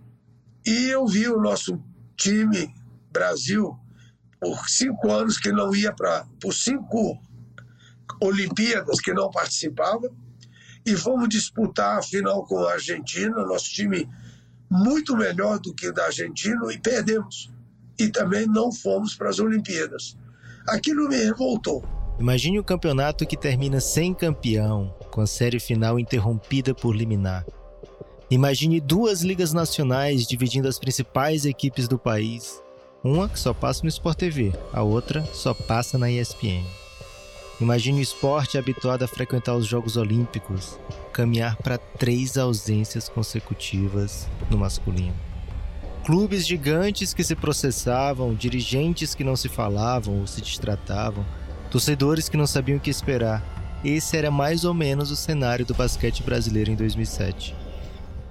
e 0.65 0.89
eu 0.89 1.07
vi 1.07 1.27
o 1.27 1.41
nosso 1.41 1.81
time 2.15 2.73
Brasil 3.11 3.75
por 4.39 4.69
cinco 4.69 5.11
anos 5.11 5.37
que 5.37 5.51
não 5.51 5.73
ia 5.73 5.91
para 5.91 6.25
por 6.39 6.53
cinco 6.53 7.19
Olimpíadas 8.21 8.99
que 8.99 9.13
não 9.13 9.29
participava 9.29 10.09
e 10.85 10.95
fomos 10.95 11.29
disputar 11.29 11.99
a 11.99 12.01
final 12.01 12.45
com 12.45 12.59
a 12.59 12.73
Argentina, 12.73 13.45
nosso 13.45 13.69
time 13.71 14.09
muito 14.69 15.15
melhor 15.15 15.59
do 15.59 15.73
que 15.73 15.87
o 15.87 15.93
da 15.93 16.05
Argentina 16.05 16.61
e 16.71 16.77
perdemos. 16.77 17.51
E 17.97 18.07
também 18.07 18.45
não 18.45 18.71
fomos 18.71 19.15
para 19.15 19.29
as 19.29 19.39
Olimpíadas. 19.39 20.17
Aquilo 20.67 21.09
me 21.09 21.17
revoltou. 21.17 21.83
Imagine 22.19 22.59
o 22.59 22.61
um 22.61 22.65
campeonato 22.65 23.25
que 23.25 23.37
termina 23.37 23.79
sem 23.79 24.13
campeão, 24.13 24.93
com 25.09 25.21
a 25.21 25.27
série 25.27 25.59
final 25.59 25.99
interrompida 25.99 26.73
por 26.73 26.95
liminar. 26.95 27.45
Imagine 28.29 28.79
duas 28.79 29.21
ligas 29.21 29.53
nacionais 29.53 30.27
dividindo 30.27 30.67
as 30.67 30.77
principais 30.77 31.45
equipes 31.45 31.87
do 31.87 31.97
país. 31.97 32.61
Uma 33.03 33.27
que 33.27 33.39
só 33.39 33.53
passa 33.53 33.81
no 33.83 33.89
Sport 33.89 34.17
TV, 34.17 34.53
a 34.71 34.83
outra 34.83 35.25
só 35.33 35.53
passa 35.53 35.97
na 35.97 36.11
ESPN. 36.11 36.63
Imagine 37.61 37.99
o 37.99 38.01
esporte 38.01 38.57
habituado 38.57 39.03
a 39.03 39.07
frequentar 39.07 39.53
os 39.53 39.65
Jogos 39.65 39.97
Olímpicos 39.97 40.79
caminhar 41.11 41.57
para 41.57 41.77
três 41.77 42.37
ausências 42.37 43.09
consecutivas 43.09 44.29
no 44.49 44.57
masculino. 44.57 45.15
Clubes 46.05 46.47
gigantes 46.47 47.13
que 47.13 47.23
se 47.23 47.35
processavam, 47.35 48.33
dirigentes 48.33 49.13
que 49.13 49.25
não 49.25 49.35
se 49.35 49.49
falavam 49.49 50.21
ou 50.21 50.27
se 50.27 50.41
distratavam, 50.41 51.25
torcedores 51.69 52.29
que 52.29 52.37
não 52.37 52.47
sabiam 52.47 52.77
o 52.77 52.81
que 52.81 52.89
esperar. 52.89 53.43
Esse 53.83 54.15
era 54.15 54.31
mais 54.31 54.63
ou 54.63 54.73
menos 54.73 55.11
o 55.11 55.15
cenário 55.15 55.65
do 55.65 55.73
basquete 55.73 56.23
brasileiro 56.23 56.71
em 56.71 56.75
2007. 56.75 57.55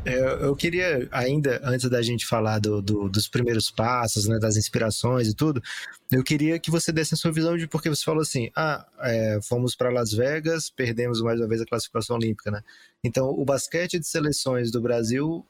É, 0.04 0.16
eu 0.44 0.54
queria, 0.54 1.08
ainda 1.10 1.60
antes 1.64 1.88
da 1.90 2.00
gente 2.00 2.24
falar 2.24 2.58
do, 2.58 2.80
do, 2.80 3.08
dos 3.08 3.28
primeiros 3.28 3.70
passos, 3.70 4.26
né, 4.26 4.38
das 4.38 4.56
inspirações 4.56 5.28
e 5.28 5.34
tudo, 5.34 5.62
eu 6.10 6.22
queria 6.22 6.58
que 6.58 6.70
você 6.70 6.92
desse 6.92 7.14
a 7.14 7.16
sua 7.16 7.32
visão 7.32 7.56
de 7.56 7.66
porque 7.66 7.88
você 7.88 8.04
falou 8.04 8.22
assim: 8.22 8.50
ah, 8.54 8.86
é, 9.00 9.40
fomos 9.42 9.74
para 9.74 9.90
Las 9.90 10.12
Vegas, 10.12 10.70
perdemos 10.70 11.20
mais 11.20 11.40
uma 11.40 11.48
vez 11.48 11.60
a 11.60 11.66
classificação 11.66 12.16
olímpica, 12.16 12.50
né? 12.50 12.62
Então, 13.02 13.28
o 13.28 13.44
basquete 13.44 13.98
de 13.98 14.06
seleções 14.06 14.70
do 14.70 14.80
Brasil, 14.80 15.44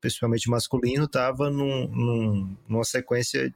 principalmente 0.00 0.50
masculino, 0.50 1.04
estava 1.04 1.50
num, 1.50 1.88
num, 1.88 2.56
numa 2.68 2.84
sequência 2.84 3.54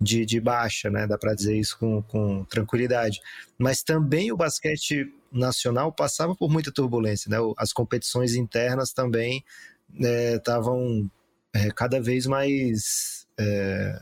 de, 0.00 0.26
de 0.26 0.40
baixa, 0.40 0.90
né? 0.90 1.06
Dá 1.06 1.16
para 1.16 1.34
dizer 1.34 1.56
isso 1.56 1.78
com, 1.78 2.02
com 2.02 2.44
tranquilidade. 2.44 3.20
Mas 3.58 3.82
também 3.82 4.30
o 4.30 4.36
basquete 4.36 5.10
nacional 5.34 5.92
passava 5.92 6.34
por 6.34 6.50
muita 6.50 6.72
turbulência, 6.72 7.28
né? 7.28 7.36
As 7.56 7.72
competições 7.72 8.34
internas 8.34 8.92
também 8.92 9.44
estavam 10.36 11.10
é, 11.54 11.66
é, 11.66 11.70
cada 11.70 12.00
vez 12.00 12.26
mais 12.26 13.26
é, 13.38 14.00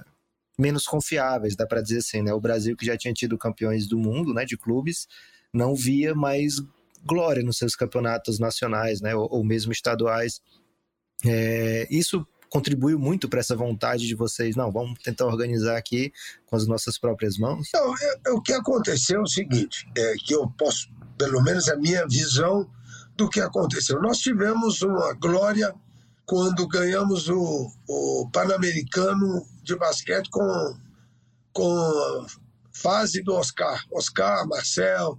menos 0.59 0.85
confiáveis, 0.85 1.57
dá 1.57 1.67
para 1.67 1.81
dizer 1.81 1.99
assim, 1.99 2.23
né? 2.23 2.33
O 2.33 2.41
Brasil 2.41 2.77
que 2.77 2.87
já 2.87 2.97
tinha 2.97 3.15
tido 3.15 3.39
campeões 3.39 3.87
do 3.89 3.99
mundo, 3.99 4.35
né? 4.35 4.45
De 4.45 4.57
clubes, 4.57 5.09
não 5.53 5.75
via 5.75 6.15
mais 6.15 6.57
glória 7.05 7.43
nos 7.43 7.59
seus 7.59 7.75
campeonatos 7.75 8.39
nacionais, 8.39 9.01
né? 9.01 9.15
Ou, 9.15 9.29
ou 9.31 9.45
mesmo 9.45 9.73
estaduais. 9.73 10.41
É, 11.25 11.87
isso 11.91 12.27
contribuiu 12.53 12.99
muito 12.99 13.31
para 13.31 13.41
essa 13.41 13.57
vontade 13.57 14.07
de 14.07 14.15
vocês, 14.15 14.55
não, 14.55 14.71
vamos 14.71 15.01
tentar 15.03 15.25
organizar 15.25 15.75
aqui 15.75 16.13
com 16.45 16.55
as 16.55 16.67
nossas 16.67 16.99
próprias 16.99 17.39
mãos? 17.39 17.71
Não, 17.73 17.97
é, 17.97 18.21
é, 18.27 18.31
o 18.31 18.43
que 18.43 18.53
aconteceu 18.53 19.21
é 19.21 19.23
o 19.23 19.27
seguinte, 19.27 19.89
é 19.97 20.15
que 20.23 20.35
eu 20.35 20.47
posso, 20.51 20.91
pelo 21.17 21.43
menos 21.43 21.67
a 21.71 21.77
minha 21.77 22.07
visão 22.07 22.71
do 23.17 23.27
que 23.31 23.41
aconteceu. 23.41 24.03
Nós 24.03 24.19
tivemos 24.19 24.83
uma 24.83 25.15
glória 25.15 25.75
quando 26.27 26.69
ganhamos 26.69 27.27
o, 27.31 27.73
o 27.89 28.29
Pan-Americano 28.31 29.47
de 29.63 29.75
basquete 29.75 30.29
com, 30.29 30.77
com 31.55 32.27
fase 32.71 33.23
do 33.23 33.33
Oscar. 33.33 33.83
Oscar, 33.91 34.47
Marcel, 34.47 35.19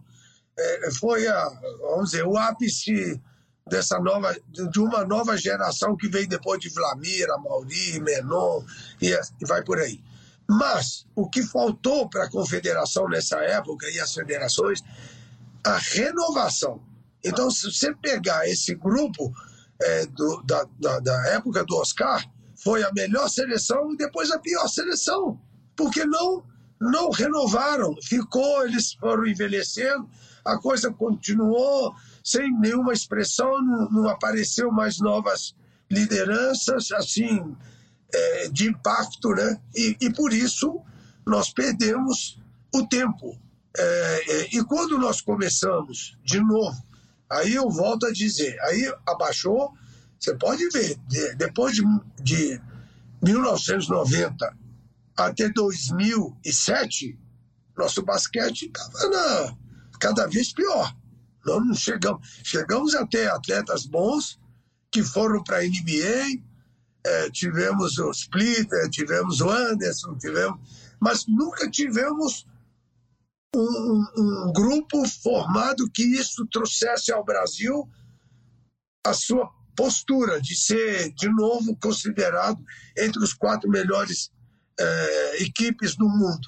é, 0.56 0.92
foi 0.92 1.28
a, 1.28 1.50
vamos 1.82 2.12
dizer, 2.12 2.28
o 2.28 2.38
ápice 2.38 3.20
dessa 3.68 4.00
nova, 4.00 4.36
de 4.50 4.80
uma 4.80 5.06
nova 5.06 5.38
geração 5.38 5.96
que 5.96 6.08
veio 6.08 6.28
depois 6.28 6.60
de 6.60 6.70
Vlamir, 6.70 7.28
Mauri, 7.44 8.00
Menon 8.02 8.64
e, 9.02 9.12
e 9.12 9.46
vai 9.48 9.64
por 9.64 9.80
aí. 9.80 10.02
Mas 10.50 11.06
o 11.16 11.30
que 11.30 11.42
faltou 11.44 12.10
para 12.10 12.26
a 12.26 12.30
confederação 12.30 13.08
nessa 13.08 13.38
época 13.38 13.90
e 13.90 14.00
as 14.00 14.14
federações, 14.14 14.82
a 15.64 15.78
renovação. 15.78 16.82
Então, 17.24 17.50
se 17.50 17.72
você 17.72 17.96
pegar 17.96 18.48
esse 18.48 18.76
grupo 18.76 19.34
é, 19.82 20.06
do, 20.08 20.44
da, 20.44 20.66
da, 20.80 21.00
da 21.00 21.28
época 21.30 21.64
do 21.64 21.78
Oscar, 21.78 22.24
foi 22.62 22.84
a 22.84 22.92
melhor 22.92 23.30
seleção 23.30 23.94
e 23.94 23.98
depois 23.98 24.30
a 24.32 24.40
pior 24.40 24.68
seleção, 24.68 25.40
porque 25.76 26.06
não 26.06 26.44
não 26.84 27.10
renovaram, 27.12 27.96
ficou, 28.02 28.66
eles 28.66 28.94
foram 28.94 29.26
envelhecendo, 29.26 30.10
a 30.44 30.58
coisa 30.58 30.92
continuou 30.92 31.96
sem 32.24 32.52
nenhuma 32.60 32.94
expressão, 32.94 33.62
não, 33.62 33.90
não 33.90 34.10
apareceu 34.10 34.72
mais 34.72 35.00
novas 35.00 35.54
lideranças 35.92 36.92
assim 36.94 37.56
é, 38.14 38.50
de 38.50 38.70
impacto, 38.70 39.30
né? 39.30 39.60
E, 39.76 39.98
e, 40.00 40.14
por 40.14 40.32
isso 40.32 40.82
nós 41.26 41.52
perdemos 41.52 42.40
o 42.74 42.88
tempo. 42.88 43.38
É, 43.76 44.22
é, 44.28 44.56
e 44.56 44.64
quando 44.64 44.98
nós 44.98 45.20
começamos 45.20 46.18
de 46.24 46.40
novo, 46.40 46.82
aí 47.30 47.56
eu 47.56 47.70
volto 47.70 48.06
a 48.06 48.12
dizer, 48.12 48.60
aí 48.62 48.94
abaixou, 49.08 49.74
você 50.20 50.36
pode 50.36 50.68
ver, 50.70 50.98
de, 51.08 51.36
depois 51.36 51.76
de, 51.76 51.84
de 52.22 52.62
1990 53.22 54.58
até 55.18 55.50
2007, 55.50 57.20
nosso 57.78 58.04
basquete 58.04 58.68
estava 58.68 59.58
cada 60.00 60.28
vez 60.28 60.54
pior. 60.54 60.96
Nós 61.46 61.66
não 61.66 61.74
chegamos, 61.74 62.40
chegamos 62.44 62.96
a 62.96 63.06
ter 63.06 63.30
atletas 63.30 63.86
bons 63.86 64.40
que 64.92 65.04
foram 65.04 65.44
para 65.44 65.58
a 65.58 65.64
NBA, 65.64 66.42
é, 67.06 67.30
tivemos 67.32 67.98
o 67.98 68.12
Splitter, 68.12 68.90
tivemos 68.90 69.42
o 69.42 69.50
Anderson, 69.50 70.16
tivemos, 70.18 70.60
mas 71.00 71.26
nunca 71.28 71.70
tivemos 71.70 72.46
um, 73.56 74.06
um, 74.18 74.54
grupo 74.54 75.08
formado 75.22 75.90
que 75.92 76.04
isso 76.04 76.46
trouxesse 76.48 77.12
ao 77.12 77.24
Brasil 77.24 77.88
a 79.06 79.14
sua 79.14 79.50
postura 79.76 80.40
de 80.40 80.56
ser, 80.56 81.12
de 81.14 81.28
novo, 81.30 81.76
considerado 81.82 82.64
entre 82.98 83.22
os 83.22 83.34
quatro 83.34 83.70
melhores 83.70 84.32
é, 84.80 85.44
equipes 85.44 85.96
do 85.96 86.08
mundo. 86.08 86.48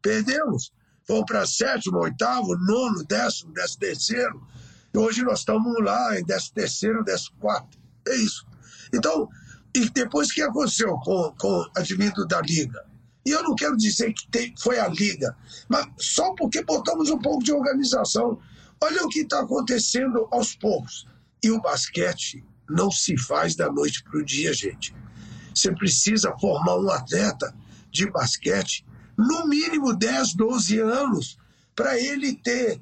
Perdemos. 0.00 0.72
Fomos 1.06 1.24
para 1.26 1.46
sétimo, 1.46 1.98
oitavo, 1.98 2.56
nono, 2.56 3.04
décimo, 3.04 3.52
décimo 3.52 3.80
terceiro. 3.80 4.46
E 4.92 4.98
hoje 4.98 5.22
nós 5.22 5.40
estamos 5.40 5.74
lá 5.82 6.18
em 6.18 6.24
décimo 6.24 6.54
terceiro, 6.54 7.04
décimo 7.04 7.36
quarto. 7.38 7.78
É 8.08 8.16
isso. 8.16 8.46
Então, 8.92 9.28
e 9.74 9.88
depois 9.90 10.30
o 10.30 10.34
que 10.34 10.42
aconteceu 10.42 10.96
com, 10.98 11.34
com 11.38 11.48
o 11.48 11.70
advindo 11.76 12.26
da 12.26 12.40
Liga? 12.40 12.84
E 13.26 13.30
eu 13.30 13.42
não 13.42 13.54
quero 13.54 13.76
dizer 13.76 14.12
que 14.12 14.28
tem, 14.28 14.54
foi 14.58 14.78
a 14.78 14.86
Liga, 14.86 15.36
mas 15.68 15.86
só 15.98 16.34
porque 16.34 16.62
botamos 16.62 17.10
um 17.10 17.18
pouco 17.18 17.42
de 17.42 17.52
organização. 17.52 18.38
Olha 18.80 19.02
o 19.02 19.08
que 19.08 19.20
está 19.20 19.40
acontecendo 19.40 20.28
aos 20.30 20.54
poucos. 20.54 21.06
E 21.42 21.50
o 21.50 21.60
basquete 21.60 22.44
não 22.68 22.90
se 22.90 23.16
faz 23.16 23.56
da 23.56 23.70
noite 23.70 24.02
para 24.04 24.18
o 24.18 24.24
dia, 24.24 24.52
gente. 24.52 24.94
Você 25.54 25.72
precisa 25.72 26.36
formar 26.38 26.78
um 26.78 26.90
atleta 26.90 27.54
de 27.90 28.10
basquete, 28.10 28.84
no 29.16 29.46
mínimo 29.46 29.94
10, 29.94 30.34
12 30.34 30.78
anos, 30.80 31.38
para 31.74 31.98
ele 31.98 32.34
ter 32.34 32.80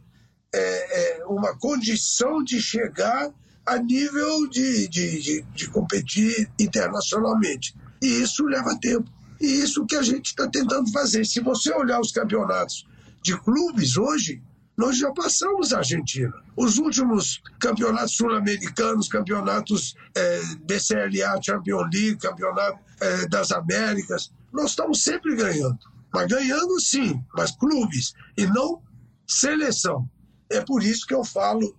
é, 0.54 1.20
é, 1.20 1.24
uma 1.26 1.56
condição 1.56 2.42
de 2.42 2.60
chegar 2.60 3.30
a 3.64 3.78
nível 3.78 4.48
de, 4.48 4.88
de, 4.88 5.20
de, 5.20 5.42
de 5.42 5.70
competir 5.70 6.50
internacionalmente. 6.58 7.74
E 8.02 8.06
isso 8.06 8.44
leva 8.44 8.78
tempo. 8.80 9.08
E 9.40 9.46
isso 9.46 9.86
que 9.86 9.96
a 9.96 10.02
gente 10.02 10.26
está 10.26 10.48
tentando 10.48 10.90
fazer. 10.92 11.24
Se 11.24 11.40
você 11.40 11.72
olhar 11.72 12.00
os 12.00 12.12
campeonatos 12.12 12.86
de 13.22 13.36
clubes 13.38 13.96
hoje, 13.96 14.42
nós 14.76 14.98
já 14.98 15.10
passamos 15.12 15.72
a 15.72 15.78
Argentina. 15.78 16.32
Os 16.56 16.78
últimos 16.78 17.40
campeonatos 17.60 18.16
sul-americanos, 18.16 19.08
campeonatos 19.08 19.94
é, 20.14 20.40
BCLA, 20.64 21.40
Champions 21.42 21.88
League, 21.92 22.16
campeonato 22.16 22.78
é, 23.00 23.26
das 23.28 23.52
Américas, 23.52 24.32
nós 24.52 24.70
estamos 24.70 25.02
sempre 25.02 25.34
ganhando. 25.36 25.78
Mas 26.12 26.26
ganhando 26.26 26.80
sim, 26.80 27.24
mas 27.34 27.50
clubes, 27.52 28.12
e 28.36 28.46
não 28.46 28.82
seleção. 29.26 30.08
É 30.50 30.60
por 30.60 30.82
isso 30.82 31.06
que 31.06 31.14
eu 31.14 31.24
falo, 31.24 31.74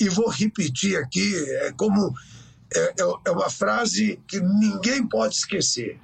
e 0.00 0.08
vou 0.08 0.28
repetir 0.28 0.96
aqui, 0.98 1.34
é 1.60 1.72
como 1.72 2.14
é, 2.74 2.80
é, 2.80 2.94
é 3.26 3.30
uma 3.30 3.50
frase 3.50 4.20
que 4.26 4.40
ninguém 4.40 5.06
pode 5.06 5.34
esquecer. 5.34 6.00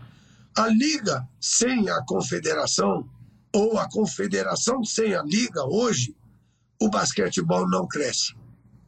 A 0.56 0.68
liga 0.68 1.26
sem 1.40 1.88
a 1.88 2.02
confederação, 2.04 3.08
ou 3.54 3.78
a 3.78 3.88
confederação 3.88 4.84
sem 4.84 5.14
a 5.14 5.22
liga, 5.22 5.64
hoje, 5.64 6.14
o 6.80 6.88
basquetebol 6.88 7.68
não 7.68 7.86
cresce. 7.86 8.34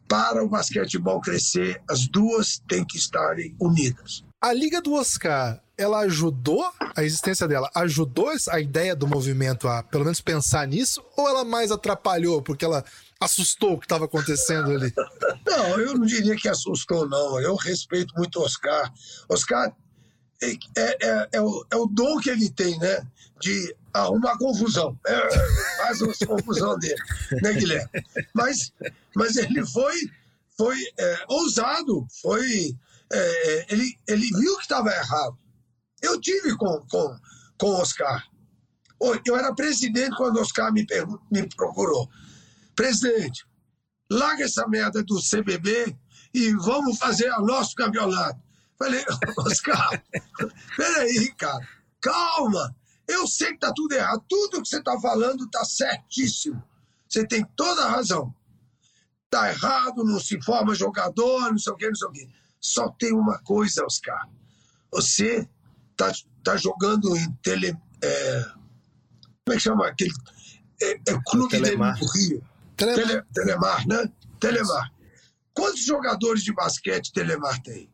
Para 0.09 0.45
o 0.45 0.49
basquetebol 0.49 1.21
crescer, 1.21 1.83
as 1.89 2.07
duas 2.07 2.63
têm 2.69 2.85
que 2.85 2.99
estarem 2.99 3.57
unidas. 3.59 4.25
A 4.41 4.53
Liga 4.53 4.83
do 4.83 4.93
Oscar, 4.93 5.64
ela 5.77 6.01
ajudou 6.01 6.65
a 6.95 7.03
existência 7.03 7.49
dela? 7.49 7.71
Ajudou 7.75 8.31
a 8.51 8.61
ideia 8.61 8.95
do 8.95 9.07
movimento 9.07 9.69
a, 9.69 9.83
pelo 9.83 10.05
menos, 10.05 10.21
pensar 10.21 10.67
nisso? 10.67 11.05
Ou 11.17 11.29
ela 11.29 11.45
mais 11.45 11.71
atrapalhou 11.71 12.43
porque 12.43 12.65
ela 12.65 12.85
assustou 13.21 13.75
o 13.75 13.79
que 13.79 13.87
estava 13.87 14.05
acontecendo 14.05 14.71
ali? 14.71 14.93
Não, 15.47 15.81
eu 15.81 15.95
não 15.95 16.07
diria 16.07 16.37
que 16.37 16.49
assustou, 16.49 17.09
não. 17.09 17.41
Eu 17.41 17.57
respeito 17.57 18.15
muito 18.17 18.41
Oscar. 18.41 18.93
Oscar 19.29 19.75
é, 20.43 20.53
é, 20.77 20.97
é, 21.01 21.29
é, 21.35 21.41
o, 21.41 21.67
é 21.71 21.77
o 21.77 21.87
dom 21.87 22.19
que 22.19 22.31
ele 22.31 22.51
tem, 22.51 22.79
né? 22.79 23.07
De 23.41 23.75
arrumar 23.93 24.37
confusão. 24.39 24.99
É, 25.07 25.77
faz 25.79 26.01
uma 26.01 26.15
confusão 26.27 26.79
dele, 26.79 27.01
né, 27.43 27.53
Guilherme? 27.53 27.91
Mas, 28.33 28.73
mas 29.15 29.37
ele 29.37 29.65
foi, 29.67 29.95
foi 30.57 30.77
é, 30.99 31.25
ousado, 31.29 32.07
foi. 32.23 32.77
É, 33.13 33.67
ele, 33.73 33.99
ele 34.09 34.27
viu 34.39 34.57
que 34.57 34.63
estava 34.63 34.91
errado. 34.91 35.39
Eu 36.05 36.21
tive 36.21 36.57
com, 36.57 36.81
com, 36.91 37.19
com 37.59 37.71
Oscar. 37.81 38.23
Eu 39.27 39.37
era 39.37 39.55
presidente 39.55 40.17
quando 40.17 40.41
Oscar 40.41 40.73
me, 40.73 40.87
me 41.31 41.49
procurou. 41.49 42.09
Presidente, 42.77 43.45
larga 44.11 44.45
essa 44.45 44.67
merda 44.67 45.03
do 45.03 45.19
CBB 45.21 45.97
e 46.33 46.53
vamos 46.55 46.99
fazer 46.99 47.31
o 47.33 47.43
nosso 47.47 47.75
campeonato. 47.75 48.41
Falei, 48.79 49.05
Oscar, 49.39 50.03
peraí, 50.77 51.33
cara, 51.37 51.69
calma. 52.01 52.75
Eu 53.07 53.27
sei 53.27 53.49
que 53.49 53.55
está 53.55 53.73
tudo 53.73 53.95
errado. 53.95 54.25
Tudo 54.29 54.63
que 54.63 54.69
você 54.69 54.79
está 54.79 54.99
falando 55.01 55.45
está 55.45 55.65
certíssimo. 55.65 56.63
Você 57.09 57.27
tem 57.27 57.45
toda 57.57 57.85
a 57.85 57.91
razão. 57.91 58.35
Está 59.25 59.51
errado, 59.51 60.05
não 60.05 60.19
se 60.19 60.41
forma 60.43 60.75
jogador, 60.75 61.51
não 61.51 61.59
sei 61.59 61.73
o 61.73 61.77
quê, 61.77 61.89
não 61.89 61.95
sei 61.95 62.09
o 62.09 62.13
quê. 62.13 62.29
Só 62.61 62.89
tem 62.89 63.13
uma 63.13 63.39
coisa, 63.43 63.85
Oscar. 63.85 64.29
Você 64.91 65.49
está 65.95 66.13
tá 66.43 66.57
jogando 66.57 67.17
em 67.17 67.33
tele. 67.43 67.77
É, 68.03 68.43
como 69.45 69.51
é 69.51 69.55
que 69.55 69.61
chama 69.61 69.87
aquele. 69.87 70.13
É, 70.83 70.93
é 70.93 71.21
Clube 71.27 71.59
do 71.59 72.07
Rio. 72.13 72.43
Telemar. 72.77 72.97
Tele, 72.97 73.23
Telemar, 73.33 73.87
né? 73.87 74.11
Telemar. 74.41 74.93
Quantos 75.55 75.85
jogadores 75.85 76.43
de 76.43 76.53
basquete 76.53 77.13
Telemar 77.13 77.63
tem? 77.63 77.89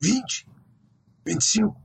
20? 0.00 0.46
25? 1.26 1.76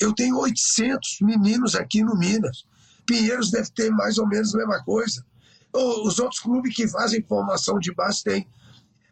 Eu 0.00 0.12
tenho 0.14 0.38
800 0.38 1.18
meninos 1.20 1.74
aqui 1.74 2.02
no 2.02 2.16
Minas. 2.16 2.64
Pinheiros 3.06 3.50
deve 3.50 3.70
ter 3.70 3.90
mais 3.90 4.18
ou 4.18 4.26
menos 4.26 4.54
a 4.54 4.58
mesma 4.58 4.82
coisa. 4.82 5.24
Os 5.72 6.18
outros 6.18 6.40
clubes 6.40 6.74
que 6.74 6.88
fazem 6.88 7.22
formação 7.22 7.78
de 7.78 7.92
base 7.92 8.22
têm. 8.22 8.48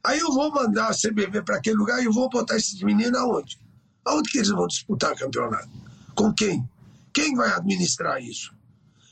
Aí 0.05 0.19
eu 0.19 0.33
vou 0.33 0.51
mandar 0.51 0.89
a 0.89 0.95
CBV 0.95 1.43
para 1.43 1.57
aquele 1.57 1.77
lugar 1.77 2.01
e 2.01 2.07
eu 2.07 2.13
vou 2.13 2.29
botar 2.29 2.57
esses 2.57 2.81
meninos 2.83 3.19
aonde? 3.19 3.62
Aonde 4.05 4.31
que 4.31 4.39
eles 4.39 4.51
vão 4.51 4.67
disputar 4.67 5.17
campeonato? 5.17 5.71
Com 6.15 6.33
quem? 6.33 6.69
Quem 7.13 7.35
vai 7.35 7.51
administrar 7.53 8.23
isso? 8.23 8.53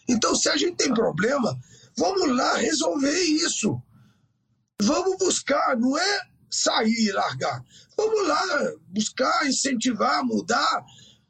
Então, 0.08 0.34
se 0.34 0.48
a 0.48 0.56
gente 0.56 0.76
tem 0.76 0.92
problema, 0.92 1.58
vamos 1.96 2.36
lá 2.36 2.56
resolver 2.56 3.20
isso. 3.22 3.80
Vamos 4.82 5.18
buscar, 5.18 5.76
não 5.76 5.96
é 5.96 6.20
sair 6.50 7.06
e 7.06 7.12
largar. 7.12 7.64
Vamos 7.96 8.26
lá 8.26 8.72
buscar, 8.88 9.46
incentivar, 9.46 10.24
mudar. 10.24 10.84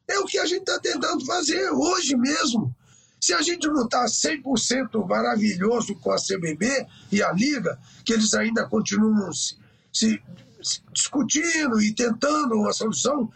É 0.09 0.19
o 0.19 0.25
que 0.25 0.39
a 0.39 0.47
gente 0.47 0.61
está 0.61 0.79
tentando 0.79 1.25
fazer 1.27 1.71
hoje 1.71 2.17
mesmo. 2.17 2.75
Se 3.21 3.35
a 3.35 3.43
gente 3.43 3.67
não 3.67 3.85
está 3.85 4.07
100% 4.07 5.07
maravilhoso 5.07 5.95
com 5.97 6.11
a 6.11 6.17
CBB 6.17 6.87
e 7.13 7.23
a 7.23 7.31
Liga, 7.33 7.79
que 8.05 8.15
eles 8.15 8.33
ainda 8.33 8.67
continuam 8.67 9.31
se, 9.33 9.59
se, 9.93 10.23
se 10.63 10.81
discutindo 10.91 11.81
e 11.83 11.93
tentando 11.93 12.55
uma 12.55 12.73
solução, 12.73 13.31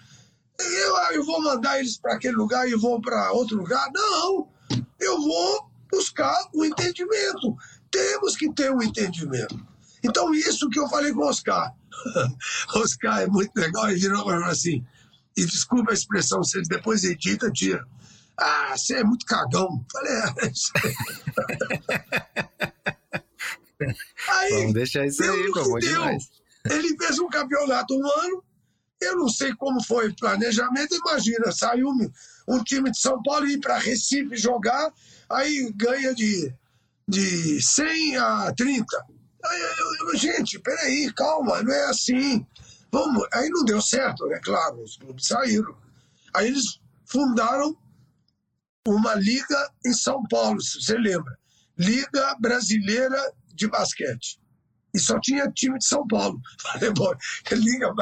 eu, 0.58 0.96
eu 1.12 1.24
vou 1.24 1.42
mandar 1.42 1.78
eles 1.78 1.98
para 1.98 2.14
aquele 2.14 2.36
lugar 2.36 2.68
e 2.68 2.74
vou 2.74 3.00
para 3.00 3.32
outro 3.32 3.56
lugar? 3.56 3.90
Não, 3.92 4.48
eu 5.00 5.20
vou 5.20 5.70
buscar 5.90 6.48
o 6.52 6.64
entendimento. 6.64 7.56
Temos 7.90 8.36
que 8.36 8.52
ter 8.52 8.72
um 8.72 8.82
entendimento. 8.82 9.58
Então, 10.02 10.34
isso 10.34 10.68
que 10.68 10.78
eu 10.78 10.88
falei 10.88 11.12
com 11.12 11.20
o 11.20 11.28
Oscar. 11.28 11.72
Oscar 12.76 13.22
é 13.22 13.26
muito 13.26 13.52
legal, 13.56 13.88
ele 13.88 14.00
virou 14.00 14.24
para 14.24 14.46
assim, 14.48 14.84
e 15.36 15.44
desculpa 15.44 15.90
a 15.90 15.94
expressão, 15.94 16.42
se 16.44 16.58
ele 16.58 16.66
depois 16.68 17.04
edita, 17.04 17.50
tira. 17.50 17.86
Ah, 18.36 18.76
você 18.76 18.96
é 18.96 19.04
muito 19.04 19.24
cagão. 19.26 19.84
Falei, 19.90 20.12
é, 20.12 20.50
isso 20.50 20.72
aí. 20.76 20.94
aí 24.28 24.50
Vamos 24.58 24.74
deixar 24.74 25.06
isso 25.06 25.22
aí, 25.22 25.50
pô, 25.52 25.78
demais. 25.78 26.28
Ele 26.68 26.96
fez 26.96 27.18
um 27.18 27.28
campeonato 27.28 27.94
um 27.94 28.06
ano, 28.06 28.44
eu 29.04 29.16
não 29.16 29.28
sei 29.28 29.54
como 29.54 29.82
foi 29.82 30.08
o 30.08 30.16
planejamento, 30.16 30.94
imagina, 30.94 31.52
saiu 31.52 31.88
um, 31.88 32.10
um 32.48 32.62
time 32.62 32.90
de 32.90 32.98
São 32.98 33.22
Paulo 33.22 33.46
ir 33.46 33.58
para 33.58 33.78
Recife 33.78 34.36
jogar, 34.36 34.92
aí 35.30 35.72
ganha 35.74 36.14
de, 36.14 36.52
de 37.08 37.62
100 37.62 38.16
a 38.16 38.52
30. 38.56 38.84
Aí, 39.44 39.60
eu, 39.60 40.08
eu, 40.08 40.16
gente, 40.18 40.58
peraí, 40.58 41.12
calma, 41.12 41.62
não 41.62 41.72
é 41.72 41.84
assim. 41.86 42.46
Vamos. 42.90 43.26
Aí 43.32 43.48
não 43.50 43.64
deu 43.64 43.82
certo, 43.82 44.30
é 44.32 44.40
claro, 44.40 44.82
os 44.82 44.96
clubes 44.96 45.26
saíram. 45.26 45.76
Aí 46.32 46.48
eles 46.48 46.80
fundaram 47.04 47.76
uma 48.86 49.14
liga 49.14 49.70
em 49.84 49.92
São 49.92 50.22
Paulo, 50.28 50.60
se 50.60 50.80
você 50.80 50.96
lembra. 50.96 51.36
Liga 51.76 52.36
Brasileira 52.40 53.32
de 53.54 53.68
Basquete. 53.68 54.38
E 54.94 54.98
só 55.00 55.18
tinha 55.18 55.50
time 55.50 55.76
de 55.76 55.84
São 55.84 56.06
Paulo. 56.06 56.40
Falei, 56.62 56.90
bom, 56.92 57.12
Liga 57.50 57.92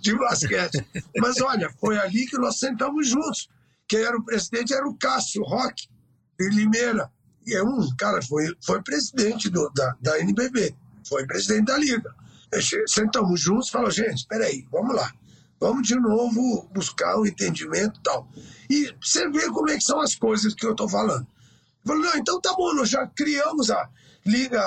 de 0.00 0.16
Basquete. 0.16 0.86
Mas 1.16 1.40
olha, 1.40 1.68
foi 1.80 1.98
ali 1.98 2.24
que 2.26 2.38
nós 2.38 2.58
sentamos 2.58 3.08
juntos. 3.08 3.48
Quem 3.88 4.00
era 4.00 4.16
o 4.16 4.24
presidente 4.24 4.72
era 4.72 4.86
o 4.86 4.94
Cássio 4.94 5.42
Roque, 5.42 5.88
de 6.38 6.48
Limeira. 6.50 7.10
E 7.44 7.54
é 7.54 7.62
um 7.62 7.88
cara 7.96 8.22
foi, 8.22 8.54
foi 8.64 8.82
presidente 8.82 9.48
do, 9.48 9.70
da, 9.70 9.96
da 10.00 10.20
NBB, 10.20 10.74
foi 11.08 11.26
presidente 11.26 11.66
da 11.66 11.78
Liga. 11.78 12.14
Sentamos 12.86 13.40
juntos 13.40 13.68
e 13.68 13.72
falamos, 13.72 13.94
gente, 13.94 14.18
espera 14.18 14.44
aí, 14.44 14.66
vamos 14.70 14.94
lá. 14.94 15.12
Vamos 15.60 15.88
de 15.88 15.96
novo 15.96 16.68
buscar 16.72 17.18
um 17.18 17.26
entendimento 17.26 17.98
e 17.98 18.02
tal. 18.02 18.28
E 18.70 18.94
você 19.02 19.28
vê 19.30 19.48
como 19.48 19.68
é 19.70 19.76
que 19.76 19.82
são 19.82 20.00
as 20.00 20.14
coisas 20.14 20.54
que 20.54 20.64
eu 20.64 20.72
estou 20.72 20.88
falando. 20.88 21.26
Falei, 21.84 22.02
não, 22.02 22.16
então 22.16 22.40
tá 22.40 22.54
bom, 22.54 22.74
nós 22.74 22.90
já 22.90 23.06
criamos 23.06 23.70
a 23.70 23.88
Liga 24.24 24.62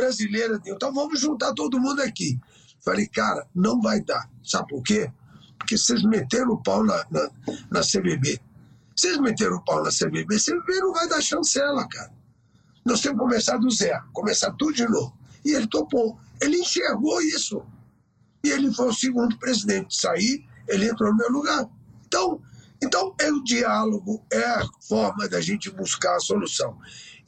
Brasileira, 0.00 0.60
então 0.66 0.92
vamos 0.94 1.20
juntar 1.20 1.52
todo 1.52 1.78
mundo 1.78 2.00
aqui. 2.00 2.38
Falei, 2.82 3.06
cara, 3.06 3.46
não 3.54 3.80
vai 3.80 4.00
dar. 4.00 4.30
Sabe 4.42 4.68
por 4.68 4.82
quê? 4.82 5.12
Porque 5.58 5.76
vocês 5.76 6.02
meteram 6.02 6.52
o 6.52 6.62
pau 6.62 6.82
na, 6.82 7.04
na, 7.10 7.30
na 7.70 7.80
CBB. 7.80 8.40
Vocês 8.96 9.18
meteram 9.18 9.56
o 9.56 9.64
pau 9.64 9.82
na 9.82 9.90
CBB, 9.90 10.38
CBB 10.38 10.80
não 10.80 10.92
vai 10.92 11.06
dar 11.06 11.20
chancela, 11.20 11.86
cara. 11.88 12.12
Nós 12.84 13.02
temos 13.02 13.18
que 13.18 13.24
começar 13.24 13.58
do 13.58 13.70
zero, 13.70 14.04
começar 14.12 14.52
tudo 14.52 14.72
de 14.72 14.88
novo. 14.88 15.14
E 15.44 15.52
ele 15.52 15.66
topou. 15.66 16.18
Ele 16.40 16.56
enxergou 16.56 17.20
isso. 17.20 17.62
E 18.42 18.48
ele 18.48 18.72
foi 18.72 18.88
o 18.88 18.94
segundo 18.94 19.38
presidente. 19.38 19.94
Sair, 19.94 20.46
ele 20.66 20.88
entrou 20.88 21.10
no 21.10 21.18
meu 21.18 21.30
lugar. 21.30 21.68
Então, 22.06 22.40
então 22.82 23.14
é 23.20 23.30
o 23.30 23.42
diálogo, 23.44 24.24
é 24.32 24.42
a 24.42 24.66
forma 24.88 25.28
da 25.28 25.40
gente 25.40 25.70
buscar 25.70 26.16
a 26.16 26.20
solução. 26.20 26.78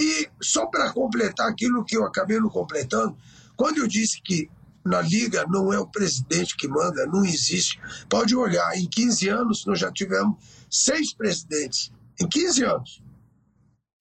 E 0.00 0.28
só 0.40 0.66
para 0.66 0.92
completar 0.92 1.48
aquilo 1.48 1.85
que 1.85 1.96
eu 1.96 2.05
acabei 2.05 2.38
não 2.38 2.48
completando, 2.48 3.16
quando 3.57 3.78
eu 3.78 3.87
disse 3.87 4.20
que 4.22 4.50
na 4.85 5.00
Liga 5.00 5.46
não 5.48 5.72
é 5.72 5.78
o 5.78 5.87
presidente 5.87 6.57
que 6.57 6.66
manda, 6.66 7.07
não 7.07 7.24
existe. 7.24 7.81
Pode 8.09 8.35
olhar, 8.35 8.76
em 8.76 8.88
15 8.88 9.28
anos 9.28 9.66
nós 9.66 9.78
já 9.78 9.92
tivemos 9.92 10.37
seis 10.70 11.14
presidentes. 11.14 11.92
Em 12.20 12.28
15 12.28 12.64
anos. 12.64 13.02